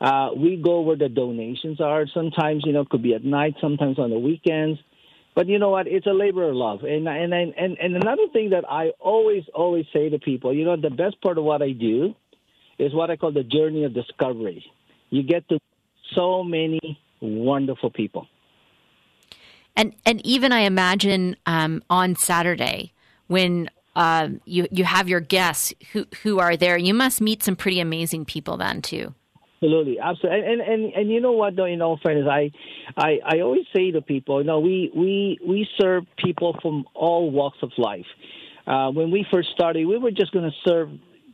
Uh, 0.00 0.30
we 0.36 0.56
go 0.56 0.82
where 0.82 0.96
the 0.96 1.08
donations 1.08 1.80
are. 1.80 2.06
Sometimes, 2.12 2.62
you 2.66 2.72
know, 2.72 2.82
it 2.82 2.90
could 2.90 3.02
be 3.02 3.14
at 3.14 3.24
night, 3.24 3.54
sometimes 3.60 3.98
on 3.98 4.10
the 4.10 4.18
weekends. 4.18 4.78
But 5.34 5.48
you 5.48 5.58
know 5.58 5.70
what? 5.70 5.86
It's 5.86 6.06
a 6.06 6.12
labor 6.12 6.48
of 6.48 6.54
love. 6.54 6.82
And, 6.82 7.08
and, 7.08 7.32
and, 7.32 7.54
and 7.56 7.96
another 7.96 8.28
thing 8.32 8.50
that 8.50 8.64
I 8.68 8.90
always, 9.00 9.44
always 9.54 9.86
say 9.92 10.08
to 10.08 10.18
people, 10.18 10.54
you 10.54 10.64
know, 10.64 10.76
the 10.76 10.90
best 10.90 11.20
part 11.22 11.38
of 11.38 11.44
what 11.44 11.62
I 11.62 11.72
do 11.72 12.14
is 12.78 12.94
what 12.94 13.10
I 13.10 13.16
call 13.16 13.32
the 13.32 13.42
journey 13.42 13.84
of 13.84 13.94
discovery. 13.94 14.64
You 15.10 15.22
get 15.22 15.48
to 15.48 15.58
so 16.14 16.42
many 16.42 16.98
wonderful 17.20 17.90
people. 17.90 18.28
And, 19.76 19.94
and 20.04 20.24
even 20.24 20.52
I 20.52 20.60
imagine 20.60 21.36
um, 21.46 21.82
on 21.90 22.16
Saturday 22.16 22.92
when 23.26 23.68
um, 23.96 24.42
you 24.44 24.68
you 24.70 24.84
have 24.84 25.08
your 25.08 25.20
guests 25.20 25.72
who 25.92 26.04
who 26.22 26.38
are 26.38 26.56
there. 26.56 26.76
You 26.76 26.92
must 26.92 27.20
meet 27.20 27.42
some 27.42 27.56
pretty 27.56 27.80
amazing 27.80 28.26
people 28.26 28.58
then 28.58 28.82
too. 28.82 29.14
Absolutely, 29.56 29.98
absolutely, 29.98 30.52
and 30.52 30.60
and 30.60 30.92
and 30.92 31.10
you 31.10 31.20
know 31.20 31.32
what? 31.32 31.56
Though, 31.56 31.64
in 31.64 31.80
all 31.80 31.98
fairness, 32.04 32.28
I, 32.30 32.50
I 32.96 33.20
I 33.24 33.40
always 33.40 33.64
say 33.74 33.90
to 33.92 34.02
people, 34.02 34.42
you 34.42 34.46
know, 34.46 34.60
we 34.60 34.92
we 34.94 35.38
we 35.44 35.66
serve 35.80 36.04
people 36.22 36.56
from 36.60 36.84
all 36.94 37.30
walks 37.30 37.56
of 37.62 37.72
life. 37.78 38.04
Uh, 38.66 38.90
when 38.90 39.10
we 39.10 39.24
first 39.32 39.48
started, 39.54 39.86
we 39.86 39.96
were 39.96 40.10
just 40.10 40.30
going 40.32 40.44
to 40.44 40.56
serve 40.68 40.90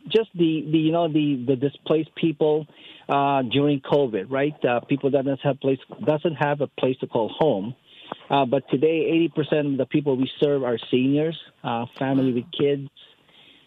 just 0.08 0.30
the, 0.34 0.64
the 0.70 0.78
you 0.78 0.92
know 0.92 1.08
the 1.08 1.44
the 1.44 1.56
displaced 1.56 2.14
people 2.14 2.68
uh, 3.08 3.42
during 3.42 3.80
COVID, 3.80 4.30
right? 4.30 4.54
Uh, 4.64 4.80
people 4.80 5.10
that 5.10 5.24
doesn't 5.24 5.40
have 5.40 5.58
place 5.58 5.80
doesn't 6.06 6.34
have 6.34 6.60
a 6.60 6.68
place 6.68 6.96
to 7.00 7.08
call 7.08 7.28
home. 7.28 7.74
Uh, 8.32 8.46
but 8.46 8.66
today, 8.70 9.28
80% 9.36 9.72
of 9.72 9.76
the 9.76 9.84
people 9.84 10.16
we 10.16 10.30
serve 10.40 10.64
are 10.64 10.78
seniors, 10.90 11.38
uh, 11.62 11.84
family 11.98 12.32
with 12.32 12.44
kids, 12.50 12.88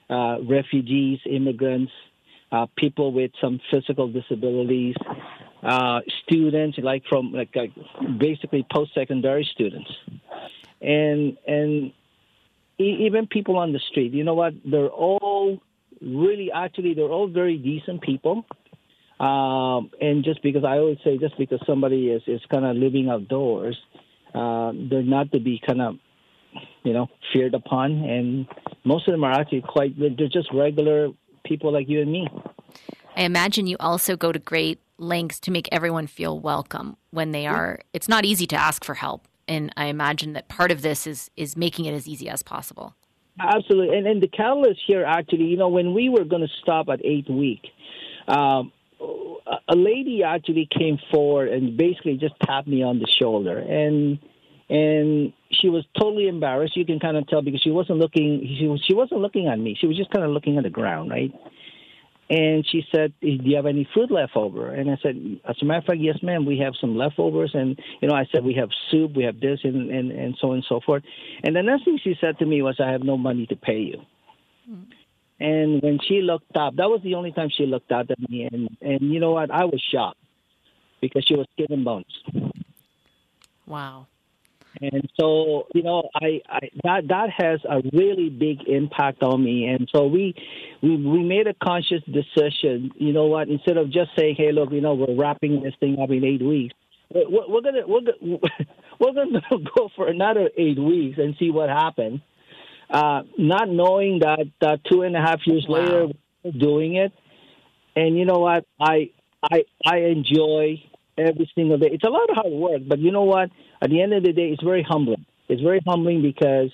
uh, 0.10 0.38
refugees, 0.42 1.20
immigrants, 1.30 1.92
uh, 2.52 2.66
people 2.76 3.12
with 3.12 3.30
some 3.40 3.60
physical 3.70 4.08
disabilities, 4.08 4.96
uh, 5.62 6.00
students 6.24 6.80
like 6.82 7.04
from 7.08 7.32
like, 7.32 7.56
like 7.56 7.72
basically 8.18 8.66
post-secondary 8.74 9.48
students, 9.54 9.92
and 10.82 11.38
and 11.48 11.92
even 12.80 13.28
people 13.28 13.58
on 13.58 13.72
the 13.72 13.80
street. 13.92 14.14
You 14.14 14.24
know 14.24 14.34
what? 14.34 14.54
They're 14.66 14.88
all 14.88 15.62
really 16.02 16.52
actually 16.52 16.96
they're 16.96 17.06
all 17.06 17.28
very 17.28 17.58
decent 17.58 18.02
people. 18.02 18.46
Um, 19.20 19.92
and 20.02 20.24
just 20.24 20.42
because 20.42 20.64
I 20.64 20.78
always 20.80 20.98
say, 21.04 21.18
just 21.20 21.38
because 21.38 21.60
somebody 21.68 22.10
is 22.10 22.24
is 22.26 22.42
kind 22.52 22.66
of 22.66 22.76
living 22.76 23.10
outdoors 23.10 23.78
uh, 24.36 24.72
they're 24.90 25.04
not 25.04 25.32
to 25.32 25.40
be 25.40 25.62
kind 25.66 25.82
of, 25.82 25.96
you 26.84 26.94
know, 26.94 27.08
feared 27.32 27.54
upon. 27.54 27.92
And 27.92 28.48
most 28.84 29.08
of 29.08 29.14
them 29.14 29.24
are 29.24 29.32
actually 29.32 29.62
quite, 29.62 29.98
they're 29.98 30.28
just 30.28 30.54
regular 30.54 31.10
people 31.46 31.72
like 31.72 31.88
you 31.88 32.02
and 32.02 32.12
me. 32.12 32.28
I 33.16 33.22
imagine 33.22 33.68
you 33.68 33.78
also 33.80 34.18
go 34.18 34.32
to 34.32 34.40
great 34.40 34.80
lengths 34.98 35.40
to 35.42 35.52
make 35.52 35.70
everyone 35.72 36.08
feel 36.08 36.40
welcome 36.40 36.98
when 37.12 37.32
they 37.32 37.48
are. 37.48 37.80
It's 37.94 38.08
not 38.08 38.26
easy 38.26 38.46
to 38.48 38.56
ask 38.56 38.84
for 38.84 38.96
help, 38.96 39.28
and 39.48 39.72
I 39.78 39.86
imagine 39.86 40.34
that 40.34 40.50
part 40.50 40.72
of 40.72 40.82
this 40.82 41.08
is 41.08 41.30
is 41.38 41.56
making 41.56 41.86
it 41.86 41.94
as 41.94 42.08
easy 42.08 42.30
as 42.30 42.44
possible. 42.44 42.96
Absolutely, 43.40 43.98
and 43.98 44.08
and 44.08 44.22
the 44.22 44.28
catalyst 44.28 44.82
here 44.86 45.06
actually, 45.06 45.46
you 45.46 45.58
know, 45.58 45.70
when 45.70 45.94
we 45.94 46.10
were 46.10 46.24
going 46.26 46.42
to 46.42 46.54
stop 46.62 46.88
at 46.90 47.04
eight 47.06 47.30
week, 47.30 47.62
um, 48.28 48.72
a 49.68 49.76
lady 49.76 50.24
actually 50.24 50.68
came 50.78 50.98
forward 51.12 51.50
and 51.50 51.78
basically 51.78 52.18
just 52.18 52.36
tapped 52.42 52.68
me 52.68 52.84
on 52.84 53.00
the 53.00 53.08
shoulder. 53.08 53.58
And 53.58 54.20
and 54.68 55.32
she 55.52 55.70
was 55.70 55.86
totally 56.00 56.28
embarrassed. 56.28 56.76
You 56.76 56.86
can 56.86 57.00
kind 57.00 57.18
of 57.18 57.28
tell 57.28 57.42
because 57.42 57.62
she 57.62 57.72
wasn't 57.72 58.00
looking 58.00 58.58
she 58.60 58.68
was 58.68 58.84
she 58.88 58.94
wasn't 58.94 59.22
looking 59.22 59.48
at 59.48 59.60
me. 59.60 59.78
She 59.80 59.88
was 59.88 59.98
just 59.98 60.12
kind 60.12 60.26
of 60.26 60.32
looking 60.32 60.58
at 60.58 60.64
the 60.64 60.70
ground 60.70 61.12
right? 61.12 61.32
And 62.28 62.66
she 62.68 62.84
said 62.92 63.14
do 63.22 63.28
you 63.28 63.56
have 63.56 63.68
any 63.68 63.88
food 63.94 64.10
left 64.10 64.36
over? 64.36 64.74
And 64.74 64.90
i 64.90 64.98
said 65.02 65.40
as 65.48 65.56
a 65.62 65.66
matter 65.66 65.80
of 65.80 65.86
fact 65.86 66.00
yes 66.00 66.18
ma'am 66.24 66.46
we 66.46 66.58
have 66.60 66.74
some 66.82 66.98
leftovers 66.98 67.52
and 67.54 67.80
you 68.02 68.08
know 68.08 68.16
i 68.16 68.26
said 68.32 68.44
we 68.44 68.56
have 68.56 68.70
soup 68.90 69.16
we 69.16 69.24
have 69.24 69.40
this 69.40 69.60
and 69.64 69.92
and, 69.92 70.12
and 70.12 70.36
so 70.42 70.50
on 70.50 70.56
and 70.56 70.66
so 70.68 70.80
forth. 70.84 71.04
And 71.44 71.56
the 71.56 71.62
next 71.62 71.86
thing 71.86 72.00
she 72.04 72.16
said 72.20 72.40
to 72.40 72.46
me 72.46 72.62
was 72.64 72.78
i 72.80 72.92
have 72.92 73.04
no 73.04 73.18
money 73.18 73.46
to 73.48 73.56
pay 73.56 73.80
you. 73.80 73.98
Mm-hmm. 74.70 74.92
And 75.40 75.82
when 75.82 76.00
she 76.08 76.22
looked 76.22 76.56
up, 76.56 76.76
that 76.78 76.90
was 76.90 77.02
the 77.04 77.16
only 77.16 77.32
time 77.32 77.50
she 77.50 77.66
looked 77.66 77.92
up 77.92 78.10
at 78.10 78.30
me. 78.30 78.48
And, 78.52 78.70
and 78.82 79.14
you 79.14 79.20
know 79.20 79.32
what? 79.32 79.52
I 79.52 79.66
was 79.66 79.82
shocked 79.92 80.20
because 81.02 81.24
she 81.26 81.36
was 81.36 81.46
skin 81.54 81.68
and 81.70 81.84
bones. 81.84 82.54
Wow. 83.68 84.08
And 84.82 85.10
so, 85.20 85.68
you 85.74 85.84
know, 85.84 86.10
I, 86.16 86.42
I 86.50 86.60
that 86.84 87.08
that 87.08 87.30
has 87.30 87.62
a 87.64 87.82
really 87.94 88.30
big 88.30 88.68
impact 88.68 89.24
on 89.24 89.44
me. 89.44 89.68
And 89.68 89.90
so 89.94 90.06
we 90.06 90.36
we 90.82 90.98
we 90.98 91.24
made 91.24 91.48
a 91.48 91.54
conscious 91.54 92.04
decision. 92.04 92.92
You 92.98 93.14
know 93.14 93.26
what? 93.26 93.48
Instead 93.48 93.78
of 93.78 93.90
just 93.90 94.12
saying, 94.18 94.36
"Hey, 94.36 94.52
look, 94.52 94.72
you 94.72 94.82
know, 94.82 94.94
we're 94.94 95.16
wrapping 95.16 95.64
this 95.64 95.74
thing 95.80 95.98
up 96.00 96.10
in 96.10 96.26
eight 96.26 96.42
weeks," 96.42 96.76
we're, 97.14 97.48
we're 97.48 97.62
gonna 97.62 97.88
we're 97.88 98.02
gonna 98.02 98.18
we're 99.00 99.14
gonna 99.14 99.42
go 99.78 99.90
for 99.96 100.10
another 100.10 100.50
eight 100.58 100.78
weeks 100.78 101.18
and 101.20 101.36
see 101.40 101.52
what 101.52 101.70
happens 101.70 102.20
uh, 102.90 103.24
not 103.38 103.70
knowing 103.70 104.20
that 104.20 104.48
uh, 104.62 104.78
two 104.90 105.02
and 105.02 105.16
a 105.16 105.22
half 105.22 105.40
years 105.46 105.66
wow. 105.68 105.80
later, 105.80 106.08
doing 106.58 106.96
it. 106.96 107.12
And 107.96 108.18
you 108.18 108.26
know 108.26 108.40
what? 108.40 108.66
I 108.80 109.12
I 109.42 109.64
I 109.86 109.98
enjoy 109.98 110.84
every 111.18 111.50
single 111.56 111.78
day. 111.78 111.90
It's 111.92 112.04
a 112.04 112.10
lot 112.10 112.30
of 112.30 112.36
hard 112.36 112.54
work, 112.54 112.82
but 112.88 113.00
you 113.00 113.12
know 113.12 113.24
what? 113.24 113.50
At 113.82 113.90
the 113.90 114.02
end 114.02 114.14
of 114.14 114.24
the 114.24 114.34
day, 114.34 114.50
it's 114.50 114.64
very 114.64 114.84
humbling. 114.84 115.26
It's 115.48 115.62
very 115.62 115.82
humbling 115.86 116.22
because 116.22 116.72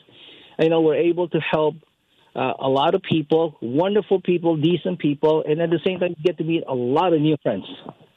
you 0.59 0.69
know 0.69 0.81
we're 0.81 0.95
able 0.95 1.27
to 1.29 1.39
help 1.39 1.75
uh, 2.35 2.53
a 2.59 2.69
lot 2.69 2.95
of 2.95 3.01
people, 3.01 3.57
wonderful 3.61 4.21
people, 4.21 4.55
decent 4.55 4.99
people, 4.99 5.43
and 5.47 5.61
at 5.61 5.69
the 5.69 5.79
same 5.85 5.99
time, 5.99 6.15
you 6.17 6.23
get 6.23 6.37
to 6.37 6.43
meet 6.43 6.63
a 6.67 6.73
lot 6.73 7.13
of 7.13 7.21
new 7.21 7.35
friends. 7.43 7.65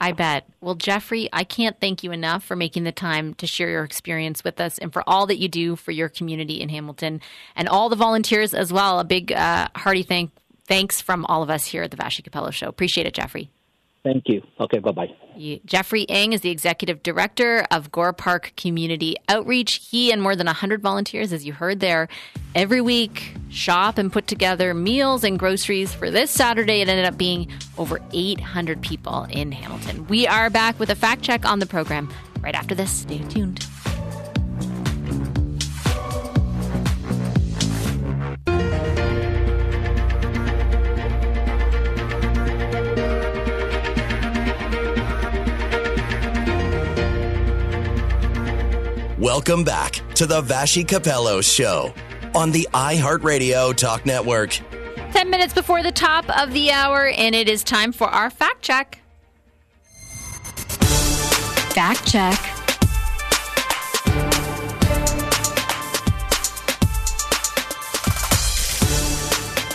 I 0.05 0.13
bet. 0.13 0.47
Well, 0.61 0.75
Jeffery, 0.75 1.31
I 1.33 1.45
can't 1.45 1.81
thank 1.81 2.05
you 2.05 2.13
enough 2.13 2.45
for 2.45 2.57
making 2.57 2.85
the 2.85 2.93
time 2.93 3.33
to 3.37 3.47
share 3.47 3.71
your 3.71 3.85
experience 3.85 4.45
with 4.45 4.61
us 4.61 4.77
and 4.77 4.93
for 4.93 5.03
all 5.07 5.27
that 5.29 5.39
you 5.39 5.49
do 5.49 5.77
for 5.77 5.93
your 5.93 6.11
community 6.11 6.61
in 6.61 6.69
Hamilton 6.69 7.23
and 7.57 7.71
all 7.71 7.89
the 7.89 7.97
volunteers 7.97 8.53
as 8.53 8.71
well. 8.71 9.01
A 9.01 9.05
big 9.05 9.33
uh, 9.33 9.69
hearty 9.75 10.03
thank 10.03 10.31
thanks 10.69 11.01
from 11.01 11.25
all 11.25 11.43
of 11.43 11.49
us 11.49 11.65
here 11.65 11.83
at 11.83 11.91
the 11.91 11.97
Vassy 11.97 12.23
Kapelos 12.23 12.53
Show. 12.53 12.69
Appreciate 12.69 13.07
it, 13.07 13.15
Jeffery. 13.15 13.51
Thank 14.05 14.29
you. 14.29 14.43
Okay, 14.61 14.81
bye 14.81 14.93
bye. 14.93 15.09
Jeffery 15.65 16.03
Ng 16.11 16.35
is 16.35 16.43
the 16.43 16.51
executive 16.51 17.03
director 17.03 17.67
of 17.71 17.91
Gore 17.91 18.13
Park 18.13 18.53
Community 18.55 19.17
Outreach. 19.29 19.89
He 19.91 20.13
and 20.13 20.21
more 20.21 20.37
than 20.37 20.47
100 20.47 20.83
volunteers, 20.83 21.33
as 21.33 21.47
you 21.47 21.55
heard 21.55 21.81
there, 21.81 22.09
every 22.55 22.83
week 22.83 23.35
shop 23.49 23.97
and 23.97 24.13
put 24.13 24.27
together 24.27 24.75
meals 24.75 25.25
and 25.25 25.39
groceries. 25.39 25.95
For 25.95 26.11
this 26.11 26.31
Saturday, 26.31 26.83
it 26.83 26.89
ended 26.89 27.07
up 27.07 27.17
being 27.17 27.51
over 27.79 27.99
800 28.13 28.83
people 28.83 29.25
in 29.31 29.51
Hamilton. 29.53 30.07
We 30.07 30.27
are 30.27 30.51
back 30.51 30.79
with 30.79 30.91
a 30.91 30.95
fact 30.95 31.23
check 31.23 31.47
on 31.47 31.59
the 31.59 31.67
program 31.67 32.13
right 32.41 32.55
after 32.55 32.75
this. 32.75 32.91
Stay 32.91 33.19
tuned. 33.31 33.67
Welcome 49.25 49.65
back 49.65 50.03
to 50.17 50.27
the 50.27 50.43
Vassy 50.43 50.85
Kapelos 50.85 51.51
Show 51.51 51.95
on 52.35 52.51
the 52.51 52.69
iHeartRadio 52.75 53.75
Talk 53.75 54.05
Network. 54.05 54.61
10 55.13 55.31
minutes 55.31 55.55
before 55.55 55.83
the 55.83 55.91
top 55.91 56.29
of 56.39 56.53
the 56.53 56.71
hour, 56.71 57.07
and 57.07 57.35
it 57.35 57.49
is 57.49 57.65
time 57.65 57.91
for 57.91 58.07
our 58.07 58.29
fact 58.29 58.61
check. 58.61 59.01
Fact 61.73 62.07
check. 62.07 62.54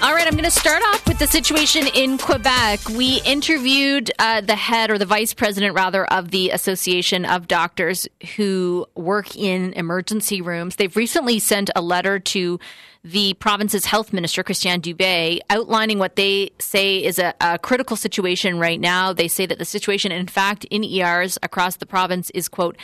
Right, 0.01 0.27
I'm 0.27 0.33
going 0.33 0.43
to 0.45 0.51
start 0.51 0.81
off 0.89 1.07
with 1.07 1.19
the 1.19 1.27
situation 1.27 1.87
in 1.93 2.17
Quebec. 2.17 2.87
We 2.89 3.21
interviewed 3.25 4.11
uh, 4.19 4.41
the 4.41 4.55
head 4.55 4.91
or 4.91 4.97
the 4.97 5.05
vice 5.05 5.33
president, 5.33 5.75
rather, 5.75 6.05
of 6.05 6.31
the 6.31 6.51
Association 6.51 7.25
of 7.25 7.47
Doctors 7.47 8.07
who 8.35 8.85
work 8.95 9.35
in 9.35 9.73
emergency 9.73 10.41
rooms. 10.41 10.77
They've 10.77 10.95
recently 10.95 11.39
sent 11.39 11.69
a 11.75 11.81
letter 11.81 12.19
to 12.19 12.59
the 13.03 13.33
province's 13.35 13.85
health 13.85 14.11
minister, 14.11 14.43
Christian 14.43 14.81
Dubé, 14.81 15.39
outlining 15.49 15.99
what 15.99 16.15
they 16.15 16.51
say 16.59 17.03
is 17.03 17.17
a, 17.17 17.33
a 17.41 17.57
critical 17.57 17.95
situation 17.95 18.59
right 18.59 18.79
now. 18.79 19.13
They 19.13 19.27
say 19.27 19.45
that 19.45 19.57
the 19.57 19.65
situation, 19.65 20.11
in 20.11 20.27
fact, 20.27 20.65
in 20.65 20.83
ERs 20.83 21.37
across 21.41 21.77
the 21.77 21.85
province 21.85 22.29
is, 22.31 22.49
quote, 22.49 22.77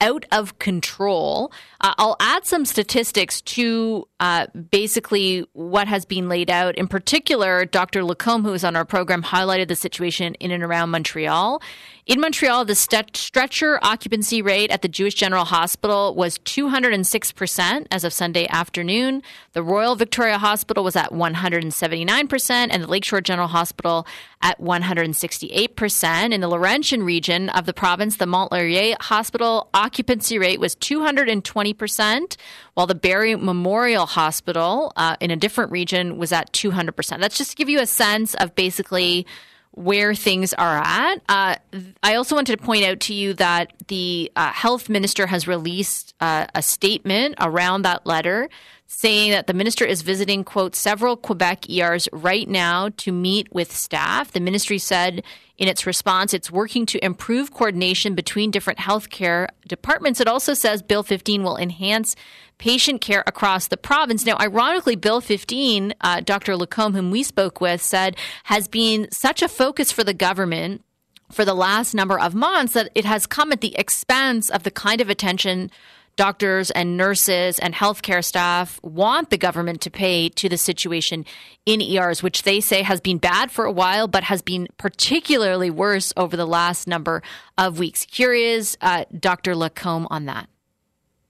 out 0.00 0.24
of 0.32 0.58
control. 0.58 1.52
Uh, 1.80 1.94
I'll 1.96 2.16
add 2.20 2.44
some 2.44 2.64
statistics 2.64 3.40
to 3.42 4.06
uh, 4.20 4.46
basically 4.70 5.46
what 5.54 5.88
has 5.88 6.04
been 6.04 6.28
laid 6.28 6.50
out. 6.50 6.76
In 6.76 6.86
particular, 6.86 7.64
Dr. 7.64 8.04
Lacombe, 8.04 8.44
who 8.44 8.52
is 8.52 8.64
on 8.64 8.76
our 8.76 8.84
program, 8.84 9.22
highlighted 9.22 9.68
the 9.68 9.76
situation 9.76 10.34
in 10.34 10.50
and 10.50 10.62
around 10.62 10.90
Montreal. 10.90 11.62
In 12.06 12.20
Montreal, 12.20 12.64
the 12.64 12.74
st- 12.74 13.16
stretcher 13.16 13.78
occupancy 13.82 14.42
rate 14.42 14.70
at 14.70 14.82
the 14.82 14.88
Jewish 14.88 15.14
General 15.14 15.44
Hospital 15.44 16.14
was 16.14 16.38
206% 16.40 17.86
as 17.90 18.04
of 18.04 18.12
Sunday 18.12 18.46
afternoon. 18.48 19.22
The 19.52 19.62
Royal 19.62 19.94
Victoria 19.94 20.36
Hospital 20.36 20.82
was 20.82 20.96
at 20.96 21.12
179%, 21.12 22.50
and 22.50 22.82
the 22.82 22.88
Lakeshore 22.88 23.20
General 23.20 23.48
Hospital 23.48 24.06
at 24.42 24.60
168%. 24.60 26.32
In 26.32 26.40
the 26.40 26.48
Laurentian 26.48 27.04
region 27.04 27.48
of 27.50 27.66
the 27.66 27.72
province, 27.72 28.16
the 28.16 28.26
Mont 28.26 28.50
Laurier 28.50 28.96
Hospital 29.00 29.68
occupancy 29.72 30.38
rate 30.38 30.58
was 30.58 30.74
220%, 30.76 31.69
while 32.74 32.86
the 32.86 32.94
Barrie 32.94 33.36
Memorial 33.36 34.06
Hospital 34.06 34.92
uh, 34.96 35.16
in 35.20 35.30
a 35.30 35.36
different 35.36 35.70
region 35.70 36.18
was 36.18 36.32
at 36.32 36.52
200%. 36.52 37.20
That's 37.20 37.38
just 37.38 37.50
to 37.50 37.56
give 37.56 37.68
you 37.68 37.80
a 37.80 37.86
sense 37.86 38.34
of 38.34 38.54
basically 38.54 39.26
where 39.72 40.14
things 40.14 40.52
are 40.54 40.78
at. 40.78 41.20
Uh, 41.28 41.56
I 42.02 42.14
also 42.14 42.34
wanted 42.34 42.58
to 42.58 42.64
point 42.64 42.84
out 42.84 43.00
to 43.00 43.14
you 43.14 43.34
that 43.34 43.72
the 43.88 44.30
uh, 44.34 44.52
health 44.52 44.88
minister 44.88 45.26
has 45.26 45.46
released 45.46 46.09
uh, 46.20 46.46
a 46.54 46.62
statement 46.62 47.34
around 47.40 47.82
that 47.82 48.06
letter 48.06 48.48
saying 48.86 49.30
that 49.30 49.46
the 49.46 49.54
minister 49.54 49.84
is 49.84 50.02
visiting, 50.02 50.42
quote, 50.42 50.74
several 50.74 51.16
Quebec 51.16 51.70
ERs 51.70 52.08
right 52.12 52.48
now 52.48 52.88
to 52.96 53.12
meet 53.12 53.52
with 53.52 53.72
staff. 53.72 54.32
The 54.32 54.40
ministry 54.40 54.78
said 54.78 55.22
in 55.58 55.68
its 55.68 55.86
response, 55.86 56.34
it's 56.34 56.50
working 56.50 56.86
to 56.86 57.04
improve 57.04 57.52
coordination 57.52 58.16
between 58.16 58.50
different 58.50 58.80
healthcare 58.80 59.46
departments. 59.68 60.20
It 60.20 60.26
also 60.26 60.54
says 60.54 60.82
Bill 60.82 61.04
15 61.04 61.44
will 61.44 61.56
enhance 61.56 62.16
patient 62.58 63.00
care 63.00 63.22
across 63.28 63.68
the 63.68 63.76
province. 63.76 64.26
Now, 64.26 64.36
ironically, 64.40 64.96
Bill 64.96 65.20
15, 65.20 65.94
uh, 66.00 66.20
Dr. 66.22 66.56
Lacombe, 66.56 66.94
whom 66.94 67.10
we 67.12 67.22
spoke 67.22 67.60
with, 67.60 67.80
said 67.80 68.16
has 68.44 68.66
been 68.66 69.08
such 69.12 69.40
a 69.40 69.48
focus 69.48 69.92
for 69.92 70.02
the 70.02 70.14
government 70.14 70.82
for 71.30 71.44
the 71.44 71.54
last 71.54 71.94
number 71.94 72.18
of 72.18 72.34
months 72.34 72.72
that 72.72 72.90
it 72.94 73.04
has 73.04 73.26
come 73.26 73.52
at 73.52 73.60
the 73.60 73.76
expense 73.78 74.50
of 74.50 74.64
the 74.64 74.70
kind 74.70 75.00
of 75.00 75.08
attention 75.08 75.70
doctors 76.16 76.70
and 76.70 76.96
nurses 76.96 77.58
and 77.58 77.74
healthcare 77.74 78.24
staff 78.24 78.80
want 78.82 79.30
the 79.30 79.38
government 79.38 79.80
to 79.82 79.90
pay 79.90 80.28
to 80.28 80.48
the 80.48 80.56
situation 80.56 81.24
in 81.66 81.80
ERs, 81.80 82.22
which 82.22 82.42
they 82.42 82.60
say 82.60 82.82
has 82.82 83.00
been 83.00 83.18
bad 83.18 83.50
for 83.50 83.64
a 83.64 83.72
while, 83.72 84.08
but 84.08 84.24
has 84.24 84.42
been 84.42 84.68
particularly 84.76 85.70
worse 85.70 86.12
over 86.16 86.36
the 86.36 86.46
last 86.46 86.86
number 86.86 87.22
of 87.56 87.78
weeks. 87.78 88.04
Curious, 88.06 88.76
uh, 88.80 89.04
Dr. 89.18 89.54
Lacombe, 89.54 90.06
on 90.10 90.26
that. 90.26 90.48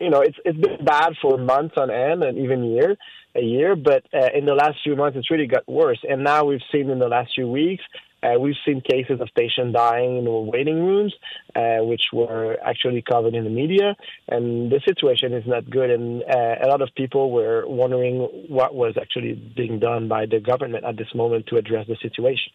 You 0.00 0.08
know, 0.08 0.20
it's 0.20 0.38
it's 0.44 0.58
been 0.58 0.84
bad 0.84 1.12
for 1.20 1.36
months 1.36 1.74
on 1.76 1.90
end 1.90 2.22
and 2.22 2.38
even 2.38 2.64
years, 2.64 2.96
a 3.36 3.42
year, 3.42 3.76
but 3.76 4.04
uh, 4.14 4.28
in 4.34 4.46
the 4.46 4.54
last 4.54 4.78
few 4.82 4.96
months, 4.96 5.16
it's 5.18 5.30
really 5.30 5.46
got 5.46 5.68
worse. 5.68 5.98
And 6.08 6.24
now 6.24 6.44
we've 6.44 6.62
seen 6.72 6.88
in 6.88 6.98
the 6.98 7.08
last 7.08 7.32
few 7.34 7.46
weeks 7.46 7.84
uh, 8.22 8.38
we've 8.38 8.56
seen 8.66 8.80
cases 8.80 9.20
of 9.20 9.28
patients 9.34 9.74
dying 9.74 10.18
in 10.18 10.46
waiting 10.46 10.84
rooms, 10.84 11.14
uh, 11.56 11.78
which 11.80 12.02
were 12.12 12.56
actually 12.64 13.02
covered 13.02 13.34
in 13.34 13.44
the 13.44 13.50
media, 13.50 13.96
and 14.28 14.70
the 14.70 14.80
situation 14.84 15.32
is 15.32 15.44
not 15.46 15.68
good. 15.68 15.90
And 15.90 16.22
uh, 16.22 16.56
a 16.62 16.68
lot 16.68 16.82
of 16.82 16.90
people 16.94 17.30
were 17.30 17.66
wondering 17.66 18.20
what 18.48 18.74
was 18.74 18.96
actually 19.00 19.34
being 19.56 19.78
done 19.78 20.08
by 20.08 20.26
the 20.26 20.40
government 20.40 20.84
at 20.84 20.96
this 20.96 21.14
moment 21.14 21.46
to 21.48 21.56
address 21.56 21.86
the 21.86 21.96
situation. 22.02 22.52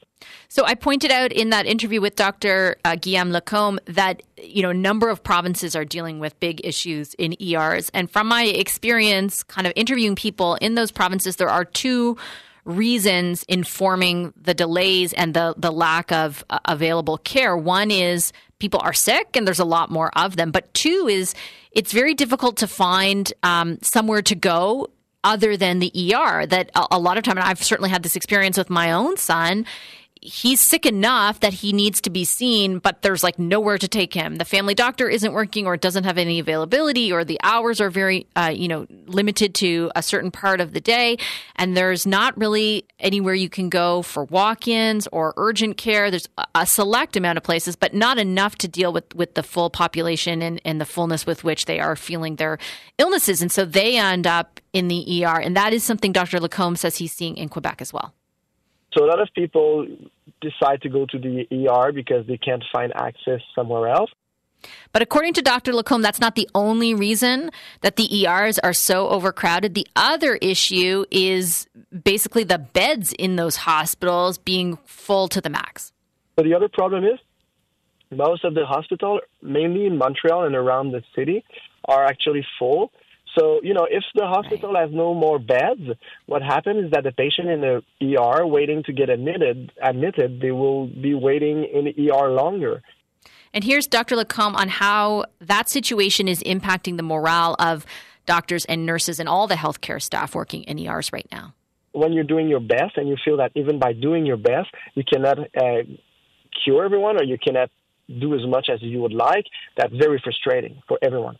So 0.47 0.65
I 0.65 0.75
pointed 0.75 1.11
out 1.11 1.31
in 1.31 1.49
that 1.49 1.65
interview 1.65 2.01
with 2.01 2.15
Dr. 2.15 2.77
Uh, 2.85 2.95
Guillaume 2.95 3.31
Lacombe 3.31 3.79
that 3.85 4.21
you 4.37 4.61
know 4.61 4.69
a 4.69 4.75
number 4.75 5.09
of 5.09 5.23
provinces 5.23 5.75
are 5.75 5.85
dealing 5.85 6.19
with 6.19 6.39
big 6.39 6.61
issues 6.63 7.13
in 7.15 7.41
ERs, 7.41 7.89
and 7.93 8.09
from 8.09 8.27
my 8.27 8.43
experience, 8.45 9.43
kind 9.43 9.67
of 9.67 9.73
interviewing 9.75 10.15
people 10.15 10.55
in 10.55 10.75
those 10.75 10.91
provinces, 10.91 11.37
there 11.37 11.49
are 11.49 11.65
two 11.65 12.17
reasons 12.65 13.43
informing 13.43 14.33
the 14.35 14.53
delays 14.53 15.13
and 15.13 15.33
the, 15.33 15.53
the 15.57 15.71
lack 15.71 16.11
of 16.11 16.43
uh, 16.49 16.59
available 16.65 17.17
care. 17.17 17.55
One 17.55 17.91
is 17.91 18.33
people 18.59 18.79
are 18.83 18.93
sick 18.93 19.35
and 19.35 19.45
there's 19.47 19.59
a 19.59 19.65
lot 19.65 19.91
more 19.91 20.11
of 20.17 20.35
them. 20.35 20.51
But 20.51 20.73
two 20.73 21.07
is 21.09 21.33
it's 21.71 21.91
very 21.91 22.13
difficult 22.13 22.57
to 22.57 22.67
find 22.67 23.31
um, 23.43 23.77
somewhere 23.81 24.21
to 24.23 24.35
go 24.35 24.89
other 25.23 25.57
than 25.57 25.79
the 25.79 25.91
ER. 26.13 26.45
That 26.45 26.71
a, 26.75 26.87
a 26.91 26.99
lot 26.99 27.17
of 27.17 27.23
time, 27.23 27.37
and 27.37 27.45
I've 27.45 27.63
certainly 27.63 27.89
had 27.89 28.03
this 28.03 28.15
experience 28.15 28.57
with 28.57 28.69
my 28.69 28.91
own 28.91 29.17
son 29.17 29.65
he's 30.26 30.60
sick 30.60 30.85
enough 30.85 31.39
that 31.41 31.53
he 31.53 31.72
needs 31.72 32.02
to 32.02 32.10
be 32.10 32.26
seen, 32.26 32.80
but 32.80 33.02
there's 33.02 33.23
like 33.23 33.38
nowhere 33.38 33.77
to 33.77 33.88
take 33.88 34.14
him. 34.14 34.35
The 34.35 34.45
family 34.45 34.73
doctor 34.73 35.07
isn't 35.07 35.34
working 35.34 35.68
or 35.68 35.77
doesn't 35.77 36.03
have 36.03 36.18
any 36.18 36.39
availability, 36.39 37.11
or 37.11 37.23
the 37.23 37.39
hours 37.43 37.80
are 37.80 37.89
very, 37.89 38.26
uh, 38.35 38.52
you 38.53 38.68
know, 38.68 38.88
limited 39.06 39.53
to 39.56 39.91
a 39.95 40.02
certain 40.02 40.31
part 40.31 40.61
of 40.61 40.73
the 40.73 40.81
day. 40.81 41.18
And 41.56 41.77
there's 41.77 42.06
not 42.06 42.38
really 42.38 42.85
anywhere 42.99 43.35
you 43.35 43.49
can 43.49 43.69
go 43.69 44.02
for 44.02 44.23
walk 44.26 44.68
ins 44.68 45.07
or 45.07 45.34
urgent 45.38 45.77
care. 45.77 46.10
There's 46.10 46.27
a 46.56 46.65
select 46.65 47.15
amount 47.15 47.38
of 47.38 47.43
places, 47.43 47.76
but 47.76 47.93
not 47.93 48.18
enough 48.18 48.56
to 48.57 48.68
deal 48.68 48.91
with, 48.91 49.14
with 49.15 49.35
the 49.35 49.43
full 49.43 49.69
population 49.69 50.41
and, 50.41 50.60
and 50.65 50.81
the 50.81 50.85
fullness 50.85 51.26
with 51.26 51.43
which 51.43 51.65
they 51.65 51.80
are 51.80 51.95
feeling 51.95 52.38
their 52.38 52.57
illnesses. 52.97 53.41
And 53.41 53.52
so 53.52 53.64
they 53.65 53.97
end 53.97 54.26
up 54.26 54.60
in 54.73 54.88
the 54.88 55.26
ER. 55.26 55.39
And 55.39 55.56
that 55.56 55.72
is 55.72 55.84
something 55.84 56.11
Dr. 56.11 56.39
Lacombe 56.39 56.76
says 56.76 56.97
he's 56.97 57.14
seeing 57.14 57.38
in 57.38 57.49
Quebec 57.49 57.81
as 57.81 57.93
well. 57.93 58.14
So 58.93 59.03
a 59.03 59.07
lot 59.07 59.22
of 59.22 59.27
people 59.35 59.85
decide 60.41 60.82
to 60.82 60.90
go 60.90 61.06
to 61.06 61.18
the 61.18 61.48
ER 61.52 61.91
because 61.91 62.26
they 62.28 62.38
can't 62.38 62.64
find 62.72 62.94
access 62.95 63.41
somewhere 63.56 63.90
else. 63.90 64.12
But 64.91 65.02
according 65.02 65.34
to 65.34 65.41
Dr. 65.41 65.74
Lacombe, 65.74 66.02
that's 66.02 66.20
not 66.20 66.36
the 66.36 66.49
only 66.56 66.94
reason 66.94 67.52
that 67.82 67.98
the 67.98 68.26
ERs 68.26 68.57
are 68.60 68.74
so 68.74 69.10
overcrowded. 69.10 69.74
The 69.76 69.88
other 69.95 70.36
issue 70.36 71.06
is 71.12 71.68
basically 72.03 72.44
the 72.44 72.57
beds 72.57 73.14
in 73.14 73.36
those 73.36 73.57
hospitals 73.57 74.38
being 74.38 74.78
full 74.86 75.28
to 75.30 75.41
the 75.41 75.49
max. 75.49 75.91
So 76.38 76.44
the 76.44 76.53
other 76.53 76.68
problem 76.68 77.03
is 77.03 77.20
most 78.12 78.44
of 78.45 78.53
the 78.53 78.66
hospitals, 78.66 79.22
mainly 79.41 79.86
in 79.86 79.98
Montreal 79.98 80.45
and 80.45 80.56
around 80.56 80.91
the 80.91 81.03
city, 81.16 81.44
are 81.86 82.06
actually 82.06 82.45
full. 82.57 82.91
So, 83.38 83.60
you 83.64 83.74
know, 83.74 83.88
if 83.90 84.03
the 84.14 84.26
hospital 84.26 84.74
right. 84.74 84.84
has 84.84 84.91
no 84.94 85.14
more 85.14 85.40
beds, 85.40 85.82
what 86.26 86.41
happens 86.41 86.86
is 86.86 86.91
that 86.91 87.03
the 87.03 87.12
patient 87.12 87.49
in 87.49 87.62
the 87.62 88.18
ER 88.18 88.45
waiting 88.45 88.84
to 88.84 88.94
get 88.94 89.10
admitted, 89.10 89.72
admitted, 89.82 90.40
they 90.41 90.52
will 90.52 90.88
be 90.88 91.14
waiting 91.14 91.66
in 91.66 91.86
the 91.86 92.12
ER 92.12 92.30
longer. 92.32 92.82
And 93.53 93.64
here's 93.64 93.88
Dr. 93.88 94.16
Lacombe 94.16 94.56
on 94.56 94.68
how 94.68 95.26
that 95.40 95.70
situation 95.70 96.28
is 96.28 96.41
impacting 96.44 96.98
the 96.98 97.03
morale 97.03 97.56
of 97.60 97.86
doctors 98.26 98.66
and 98.66 98.86
nurses 98.86 99.20
and 99.20 99.30
all 99.30 99.48
the 99.48 99.56
healthcare 99.56 100.02
staff 100.02 100.36
working 100.36 100.64
in 100.64 100.80
ERs 100.80 101.12
right 101.14 101.28
now. 101.32 101.53
When 101.91 102.12
you're 102.12 102.26
doing 102.26 102.49
your 102.49 102.60
best 102.60 102.98
and 102.98 103.07
you 103.07 103.16
feel 103.24 103.38
that 103.38 103.52
even 103.56 103.80
by 103.80 103.94
doing 103.94 104.26
your 104.26 104.38
best, 104.38 104.70
you 104.95 105.03
cannot 105.03 105.40
uh, 105.40 105.84
cure 106.64 106.84
everyone 106.84 107.18
or 107.18 107.24
you 107.24 107.38
cannot 107.38 107.70
do 108.07 108.36
as 108.36 108.45
much 108.45 108.70
as 108.72 108.82
you 108.82 108.99
would 109.02 109.14
like, 109.14 109.45
that's 109.78 109.94
very 109.94 110.20
frustrating 110.24 110.82
for 110.88 110.99
everyone. 111.02 111.38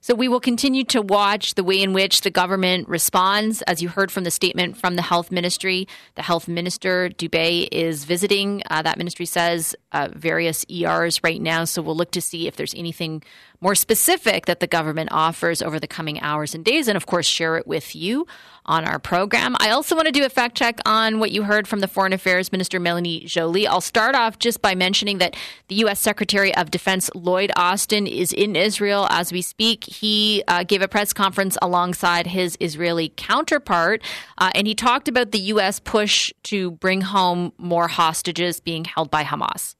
So 0.00 0.14
we 0.14 0.28
will 0.28 0.40
continue 0.40 0.84
to 0.84 1.02
watch 1.02 1.54
the 1.54 1.64
way 1.64 1.82
in 1.82 1.92
which 1.92 2.22
the 2.22 2.30
government 2.30 2.88
responds. 2.88 3.62
As 3.62 3.82
you 3.82 3.88
heard 3.88 4.10
from 4.10 4.24
the 4.24 4.30
statement 4.30 4.76
from 4.76 4.96
the 4.96 5.02
health 5.02 5.30
ministry, 5.30 5.88
the 6.14 6.22
health 6.22 6.48
minister 6.48 7.10
Dubé 7.10 7.68
is 7.72 8.04
visiting. 8.04 8.62
Uh, 8.70 8.82
that 8.82 8.98
ministry 8.98 9.26
says 9.26 9.74
uh, 9.92 10.08
various 10.14 10.64
ERs 10.70 11.22
right 11.24 11.40
now. 11.40 11.64
So 11.64 11.82
we'll 11.82 11.96
look 11.96 12.12
to 12.12 12.20
see 12.20 12.46
if 12.46 12.56
there's 12.56 12.74
anything 12.74 13.22
more 13.60 13.74
specific 13.74 14.46
that 14.46 14.60
the 14.60 14.66
government 14.66 15.10
offers 15.12 15.62
over 15.62 15.78
the 15.78 15.86
coming 15.86 16.20
hours 16.20 16.54
and 16.54 16.64
days, 16.64 16.88
and 16.88 16.96
of 16.96 17.06
course 17.06 17.26
share 17.26 17.56
it 17.56 17.66
with 17.66 17.94
you 17.94 18.26
on 18.66 18.84
our 18.84 18.98
program. 18.98 19.56
I 19.60 19.70
also 19.70 19.94
want 19.94 20.06
to 20.06 20.12
do 20.12 20.24
a 20.24 20.28
fact 20.28 20.56
check 20.56 20.80
on 20.84 21.18
what 21.20 21.30
you 21.30 21.44
heard 21.44 21.66
from 21.68 21.80
the 21.80 21.88
Foreign 21.88 22.12
Affairs 22.12 22.52
Minister 22.52 22.80
Melanie 22.80 23.20
Joly. 23.20 23.66
I'll 23.66 23.80
start 23.80 24.14
off 24.14 24.38
just 24.38 24.60
by 24.60 24.74
mentioning 24.74 25.18
that 25.18 25.36
the 25.68 25.76
U.S. 25.76 26.00
Secretary 26.00 26.54
of 26.54 26.70
Defense 26.70 27.08
Lloyd 27.14 27.52
Austin 27.56 28.06
is 28.06 28.32
in 28.32 28.56
Israel 28.56 29.06
as 29.10 29.32
we 29.32 29.40
speak. 29.40 29.84
He 29.84 30.42
uh, 30.48 30.64
gave 30.64 30.82
a 30.82 30.88
press 30.88 31.12
conference 31.12 31.56
alongside 31.62 32.26
his 32.26 32.56
Israeli 32.60 33.12
counterpart, 33.16 34.02
uh, 34.38 34.50
and 34.54 34.66
he 34.66 34.74
talked 34.74 35.08
about 35.08 35.30
the 35.30 35.40
U.S. 35.40 35.78
push 35.78 36.32
to 36.44 36.72
bring 36.72 37.02
home 37.02 37.52
more 37.58 37.88
hostages 37.88 38.60
being 38.60 38.84
held 38.84 39.10
by 39.10 39.22
Hamas. 39.22 39.76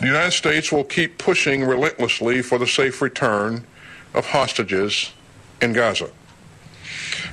The 0.00 0.06
United 0.06 0.32
States 0.32 0.70
will 0.70 0.84
keep 0.84 1.18
pushing 1.18 1.64
relentlessly 1.64 2.42
for 2.42 2.58
the 2.58 2.66
safe 2.66 3.02
return 3.02 3.66
of 4.14 4.26
hostages 4.26 5.12
in 5.60 5.72
Gaza. 5.72 6.10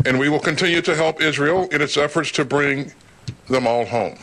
And 0.06 0.18
we 0.18 0.30
will 0.30 0.40
continue 0.40 0.82
to 0.82 0.96
help 0.96 1.22
Israel 1.22 1.68
in 1.72 1.82
its 1.82 1.98
efforts 1.98 2.32
to 2.34 2.46
bring 2.46 2.94
them 3.50 3.68
all 3.68 3.86
home. 3.86 4.18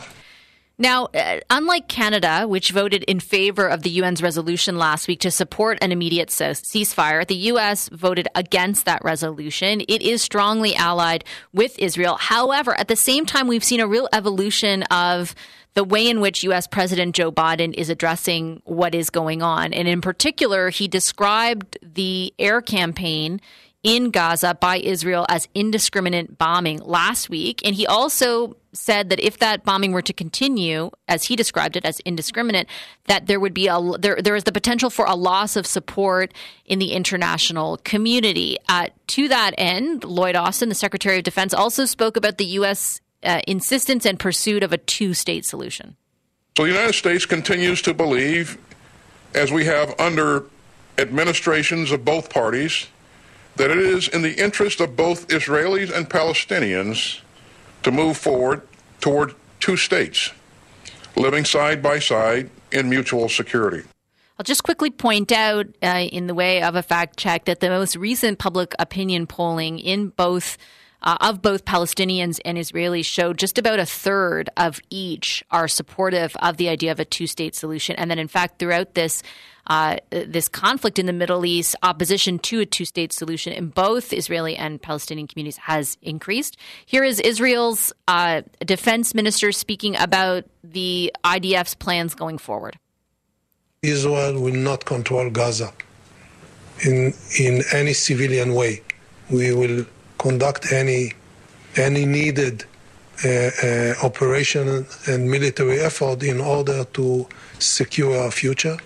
Now, 0.79 1.05
uh, 1.05 1.39
unlike 1.49 1.87
Canada, 1.87 2.47
which 2.47 2.71
voted 2.71 3.03
in 3.05 3.19
favor 3.19 3.67
of 3.67 3.81
the 3.81 3.99
UN's 3.99 4.21
resolution 4.21 4.77
last 4.77 5.07
week 5.07 5.19
to 5.21 5.31
support 5.31 5.79
an 5.81 5.91
immediate 5.91 6.29
ceasefire, 6.29 7.25
the 7.25 7.35
U.S. 7.35 7.89
voted 7.89 8.27
against 8.35 8.85
that 8.85 9.03
resolution. 9.03 9.81
It 9.87 10.03
is 10.03 10.21
strongly 10.21 10.75
allied 10.75 11.23
with 11.51 11.79
Israel. 11.79 12.17
However, 12.19 12.79
at 12.79 12.89
the 12.89 12.95
same 12.95 13.25
time, 13.25 13.47
we've 13.47 13.63
seen 13.63 13.79
a 13.79 13.87
real 13.87 14.07
evolution 14.13 14.83
of 14.83 15.33
the 15.73 15.83
way 15.83 16.09
in 16.09 16.19
which 16.21 16.43
U.S. 16.43 16.67
President 16.67 17.15
Joe 17.15 17.31
Biden 17.31 17.73
is 17.73 17.89
addressing 17.89 18.61
what 18.65 18.95
is 18.95 19.09
going 19.09 19.41
on. 19.41 19.73
And 19.73 19.87
in 19.87 20.01
particular, 20.01 20.69
he 20.69 20.87
described 20.87 21.77
the 21.81 22.33
air 22.39 22.61
campaign 22.61 23.41
in 23.83 24.09
Gaza 24.09 24.55
by 24.59 24.77
Israel 24.79 25.25
as 25.29 25.47
indiscriminate 25.53 26.37
bombing 26.37 26.79
last 26.79 27.29
week. 27.29 27.61
And 27.65 27.75
he 27.75 27.85
also 27.87 28.57
said 28.73 29.09
that 29.09 29.19
if 29.19 29.39
that 29.39 29.63
bombing 29.63 29.91
were 29.91 30.01
to 30.01 30.13
continue, 30.13 30.91
as 31.07 31.23
he 31.23 31.35
described 31.35 31.75
it 31.75 31.85
as 31.85 31.99
indiscriminate, 32.01 32.67
that 33.05 33.27
there 33.27 33.39
would 33.39 33.53
be 33.53 33.67
a 33.67 33.79
there 33.97 34.21
there 34.21 34.35
is 34.35 34.43
the 34.43 34.51
potential 34.51 34.89
for 34.89 35.05
a 35.05 35.15
loss 35.15 35.55
of 35.55 35.65
support 35.65 36.33
in 36.65 36.79
the 36.79 36.91
international 36.91 37.77
community. 37.83 38.57
Uh, 38.67 38.87
to 39.07 39.27
that 39.27 39.53
end, 39.57 40.03
Lloyd 40.03 40.35
Austin, 40.35 40.69
the 40.69 40.75
Secretary 40.75 41.17
of 41.17 41.23
Defense, 41.23 41.53
also 41.53 41.85
spoke 41.85 42.17
about 42.17 42.37
the 42.37 42.45
U.S. 42.45 42.99
Uh, 43.23 43.41
insistence 43.47 44.05
and 44.05 44.19
pursuit 44.19 44.61
of 44.61 44.71
a 44.71 44.77
two-state 44.77 45.43
solution. 45.43 45.97
So 46.55 46.63
the 46.63 46.69
United 46.69 46.93
States 46.93 47.25
continues 47.25 47.81
to 47.81 47.93
believe, 47.93 48.59
as 49.33 49.51
we 49.51 49.65
have 49.65 49.99
under 49.99 50.45
administrations 50.99 51.91
of 51.91 52.05
both 52.05 52.29
parties 52.29 52.87
that 53.55 53.71
it 53.71 53.79
is 53.79 54.07
in 54.07 54.21
the 54.21 54.35
interest 54.41 54.79
of 54.79 54.95
both 54.95 55.27
Israelis 55.29 55.91
and 55.91 56.07
Palestinians 56.07 57.21
to 57.81 57.91
move 57.91 58.17
forward 58.17 58.61
toward 59.01 59.33
two 59.59 59.77
states, 59.77 60.31
living 61.15 61.43
side 61.43 61.81
by 61.81 61.97
side 61.97 62.51
in 62.71 62.87
mutual 62.87 63.29
security. 63.29 63.83
I'll 64.37 64.43
just 64.43 64.63
quickly 64.63 64.91
point 64.91 65.31
out, 65.31 65.65
uh, 65.81 66.07
in 66.11 66.27
the 66.27 66.35
way 66.35 66.61
of 66.61 66.75
a 66.75 66.83
fact 66.83 67.17
check, 67.17 67.45
that 67.45 67.59
the 67.59 67.69
most 67.69 67.95
recent 67.95 68.37
public 68.37 68.75
opinion 68.77 69.25
polling 69.25 69.79
in 69.79 70.09
both 70.09 70.57
uh, 71.01 71.17
of 71.21 71.41
both 71.41 71.65
Palestinians 71.65 72.39
and 72.43 72.57
Israelis 72.57 73.05
showed 73.05 73.37
just 73.37 73.57
about 73.57 73.79
a 73.79 73.85
third 73.85 74.49
of 74.57 74.79
each 74.89 75.43
are 75.51 75.67
supportive 75.67 76.35
of 76.37 76.57
the 76.57 76.69
idea 76.69 76.91
of 76.91 76.99
a 76.99 77.05
two-state 77.05 77.55
solution, 77.55 77.95
and 77.95 78.09
that 78.11 78.17
in 78.17 78.27
fact 78.27 78.59
throughout 78.59 78.95
this 78.95 79.23
uh, 79.67 79.97
this 80.09 80.47
conflict 80.47 80.97
in 80.97 81.07
the 81.07 81.13
Middle 81.13 81.45
East, 81.45 81.75
opposition 81.83 82.39
to 82.39 82.61
a 82.61 82.65
two 82.65 82.85
state 82.85 83.11
solution 83.11 83.51
in 83.51 83.67
both 83.67 84.13
Israeli 84.13 84.55
and 84.55 84.81
Palestinian 84.81 85.27
communities 85.27 85.57
has 85.57 85.97
increased. 86.01 86.57
Here 86.85 87.03
is 87.03 87.19
Israel's 87.19 87.91
uh, 88.07 88.43
defense 88.65 89.13
minister 89.13 89.51
speaking 89.51 89.97
about 89.97 90.45
the 90.63 91.11
IDF's 91.25 91.75
plans 91.75 92.15
going 92.15 92.37
forward. 92.37 92.79
Israel 93.81 94.41
will 94.41 94.55
not 94.55 94.85
control 94.85 95.29
Gaza 95.29 95.73
in, 96.85 97.13
in 97.37 97.61
any 97.73 97.93
civilian 97.93 98.53
way. 98.53 98.81
We 99.29 99.53
will 99.53 99.85
conduct 100.17 100.71
any, 100.71 101.13
any 101.75 102.05
needed 102.05 102.65
uh, 103.25 103.49
uh, 103.63 103.93
operation 104.03 104.85
and 105.07 105.29
military 105.29 105.79
effort 105.79 106.23
in 106.23 106.39
order 106.39 106.83
to 106.93 107.27
secure 107.59 108.17
our 108.17 108.31
future. 108.31 108.77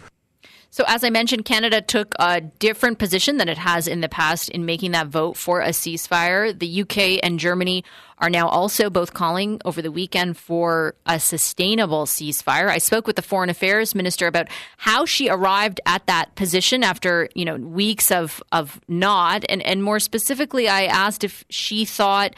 So, 0.73 0.85
as 0.87 1.03
I 1.03 1.09
mentioned, 1.09 1.43
Canada 1.43 1.81
took 1.81 2.15
a 2.17 2.39
different 2.39 2.97
position 2.97 3.35
than 3.35 3.49
it 3.49 3.57
has 3.57 3.89
in 3.89 3.99
the 3.99 4.07
past 4.07 4.47
in 4.47 4.65
making 4.65 4.91
that 4.91 5.07
vote 5.07 5.35
for 5.35 5.59
a 5.59 5.69
ceasefire. 5.69 6.57
The 6.57 6.81
UK 6.83 7.19
and 7.21 7.41
Germany 7.41 7.83
are 8.19 8.29
now 8.29 8.47
also 8.47 8.89
both 8.89 9.13
calling 9.13 9.59
over 9.65 9.81
the 9.81 9.91
weekend 9.91 10.37
for 10.37 10.95
a 11.05 11.19
sustainable 11.19 12.05
ceasefire. 12.05 12.69
I 12.69 12.77
spoke 12.77 13.05
with 13.05 13.17
the 13.17 13.21
foreign 13.21 13.49
affairs 13.49 13.93
minister 13.93 14.27
about 14.27 14.47
how 14.77 15.05
she 15.05 15.27
arrived 15.27 15.81
at 15.85 16.05
that 16.07 16.35
position 16.35 16.83
after, 16.83 17.27
you 17.35 17.43
know, 17.43 17.57
weeks 17.57 18.09
of 18.09 18.41
of 18.53 18.79
not 18.87 19.43
and 19.49 19.61
and 19.63 19.83
more 19.83 19.99
specifically 19.99 20.69
I 20.69 20.85
asked 20.85 21.25
if 21.25 21.43
she 21.49 21.83
thought 21.83 22.33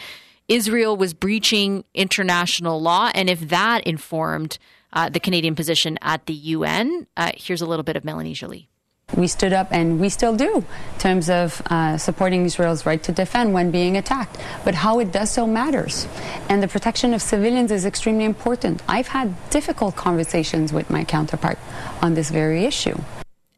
Israel 0.47 0.97
was 0.97 1.13
breaching 1.13 1.83
international 1.93 2.81
law 2.81 3.11
and 3.13 3.29
if 3.29 3.49
that 3.49 3.83
informed 3.85 4.57
uh, 4.93 5.09
the 5.09 5.19
Canadian 5.19 5.55
position 5.55 5.97
at 6.01 6.25
the 6.25 6.33
UN. 6.33 7.07
Uh, 7.17 7.31
here's 7.35 7.61
a 7.61 7.65
little 7.65 7.83
bit 7.83 7.95
of 7.95 8.05
Melanie 8.05 8.33
Joly. 8.33 8.69
We 9.17 9.27
stood 9.27 9.53
up, 9.53 9.67
and 9.69 9.99
we 9.99 10.09
still 10.09 10.35
do, 10.35 10.57
in 10.57 10.99
terms 10.99 11.29
of 11.29 11.61
uh, 11.67 11.97
supporting 11.97 12.45
Israel's 12.45 12.85
right 12.85 13.03
to 13.03 13.11
defend 13.11 13.53
when 13.53 13.69
being 13.69 13.95
attacked. 13.95 14.39
But 14.63 14.73
how 14.73 14.99
it 14.99 15.11
does 15.11 15.29
so 15.29 15.45
matters. 15.45 16.07
And 16.49 16.63
the 16.63 16.67
protection 16.67 17.13
of 17.13 17.21
civilians 17.21 17.71
is 17.71 17.85
extremely 17.85 18.25
important. 18.25 18.81
I've 18.87 19.09
had 19.09 19.35
difficult 19.51 19.95
conversations 19.95 20.73
with 20.73 20.89
my 20.89 21.03
counterpart 21.03 21.59
on 22.01 22.15
this 22.15 22.31
very 22.31 22.65
issue. 22.65 22.97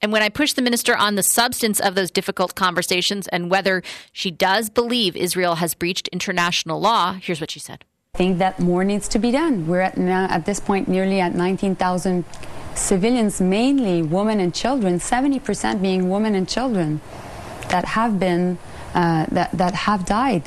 And 0.01 0.11
when 0.11 0.21
I 0.21 0.29
pushed 0.29 0.57
the 0.57 0.61
minister 0.61 0.95
on 0.95 1.15
the 1.15 1.23
substance 1.23 1.79
of 1.79 1.95
those 1.95 2.11
difficult 2.11 2.55
conversations 2.55 3.27
and 3.29 3.49
whether 3.49 3.81
she 4.11 4.31
does 4.31 4.69
believe 4.69 5.15
Israel 5.15 5.55
has 5.55 5.73
breached 5.73 6.09
international 6.09 6.81
law, 6.81 7.13
here's 7.13 7.39
what 7.39 7.49
she 7.49 7.59
said 7.59 7.85
think 8.17 8.39
that 8.39 8.59
more 8.59 8.83
needs 8.83 9.07
to 9.09 9.19
be 9.19 9.31
done. 9.31 9.67
We're 9.67 9.81
at 9.81 9.97
now 9.97 10.27
at 10.29 10.45
this 10.45 10.59
point 10.59 10.87
nearly 10.87 11.19
at 11.19 11.35
19,000 11.35 12.25
civilians, 12.75 13.41
mainly 13.41 14.01
women 14.01 14.39
and 14.39 14.53
children, 14.53 14.99
70% 14.99 15.81
being 15.81 16.09
women 16.09 16.35
and 16.35 16.47
children 16.47 17.01
that 17.69 17.85
have 17.85 18.19
been 18.19 18.57
uh, 18.93 19.25
that 19.31 19.51
that 19.51 19.73
have 19.73 20.05
died. 20.05 20.43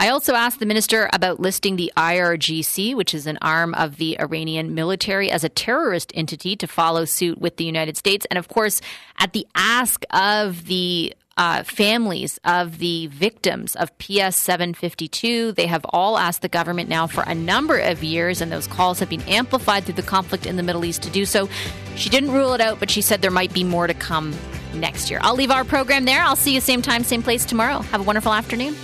I 0.00 0.10
also 0.10 0.34
asked 0.34 0.60
the 0.60 0.66
minister 0.66 1.10
about 1.12 1.40
listing 1.40 1.74
the 1.74 1.92
IRGC, 1.96 2.94
which 2.94 3.12
is 3.14 3.26
an 3.26 3.36
arm 3.42 3.74
of 3.74 3.96
the 3.96 4.20
Iranian 4.20 4.72
military, 4.72 5.28
as 5.28 5.42
a 5.42 5.48
terrorist 5.48 6.12
entity 6.14 6.54
to 6.54 6.68
follow 6.68 7.04
suit 7.04 7.40
with 7.40 7.56
the 7.56 7.64
United 7.64 7.96
States. 7.96 8.24
And 8.30 8.38
of 8.38 8.46
course, 8.46 8.80
at 9.18 9.32
the 9.32 9.44
ask 9.56 10.04
of 10.10 10.66
the 10.66 11.14
uh, 11.38 11.62
families 11.62 12.38
of 12.44 12.78
the 12.78 13.06
victims 13.06 13.76
of 13.76 13.96
PS 13.98 14.36
752. 14.36 15.52
They 15.52 15.66
have 15.66 15.86
all 15.90 16.18
asked 16.18 16.42
the 16.42 16.48
government 16.48 16.88
now 16.88 17.06
for 17.06 17.22
a 17.22 17.34
number 17.34 17.78
of 17.78 18.02
years, 18.02 18.40
and 18.40 18.50
those 18.50 18.66
calls 18.66 18.98
have 18.98 19.08
been 19.08 19.22
amplified 19.22 19.84
through 19.84 19.94
the 19.94 20.02
conflict 20.02 20.44
in 20.44 20.56
the 20.56 20.62
Middle 20.64 20.84
East 20.84 21.02
to 21.04 21.10
do 21.10 21.24
so. 21.24 21.48
She 21.94 22.10
didn't 22.10 22.32
rule 22.32 22.52
it 22.54 22.60
out, 22.60 22.80
but 22.80 22.90
she 22.90 23.00
said 23.00 23.22
there 23.22 23.30
might 23.30 23.54
be 23.54 23.64
more 23.64 23.86
to 23.86 23.94
come 23.94 24.34
next 24.74 25.10
year. 25.10 25.20
I'll 25.22 25.36
leave 25.36 25.52
our 25.52 25.64
program 25.64 26.04
there. 26.04 26.22
I'll 26.22 26.36
see 26.36 26.54
you 26.54 26.60
same 26.60 26.82
time, 26.82 27.04
same 27.04 27.22
place 27.22 27.44
tomorrow. 27.44 27.78
Have 27.78 28.00
a 28.00 28.04
wonderful 28.04 28.32
afternoon. 28.32 28.74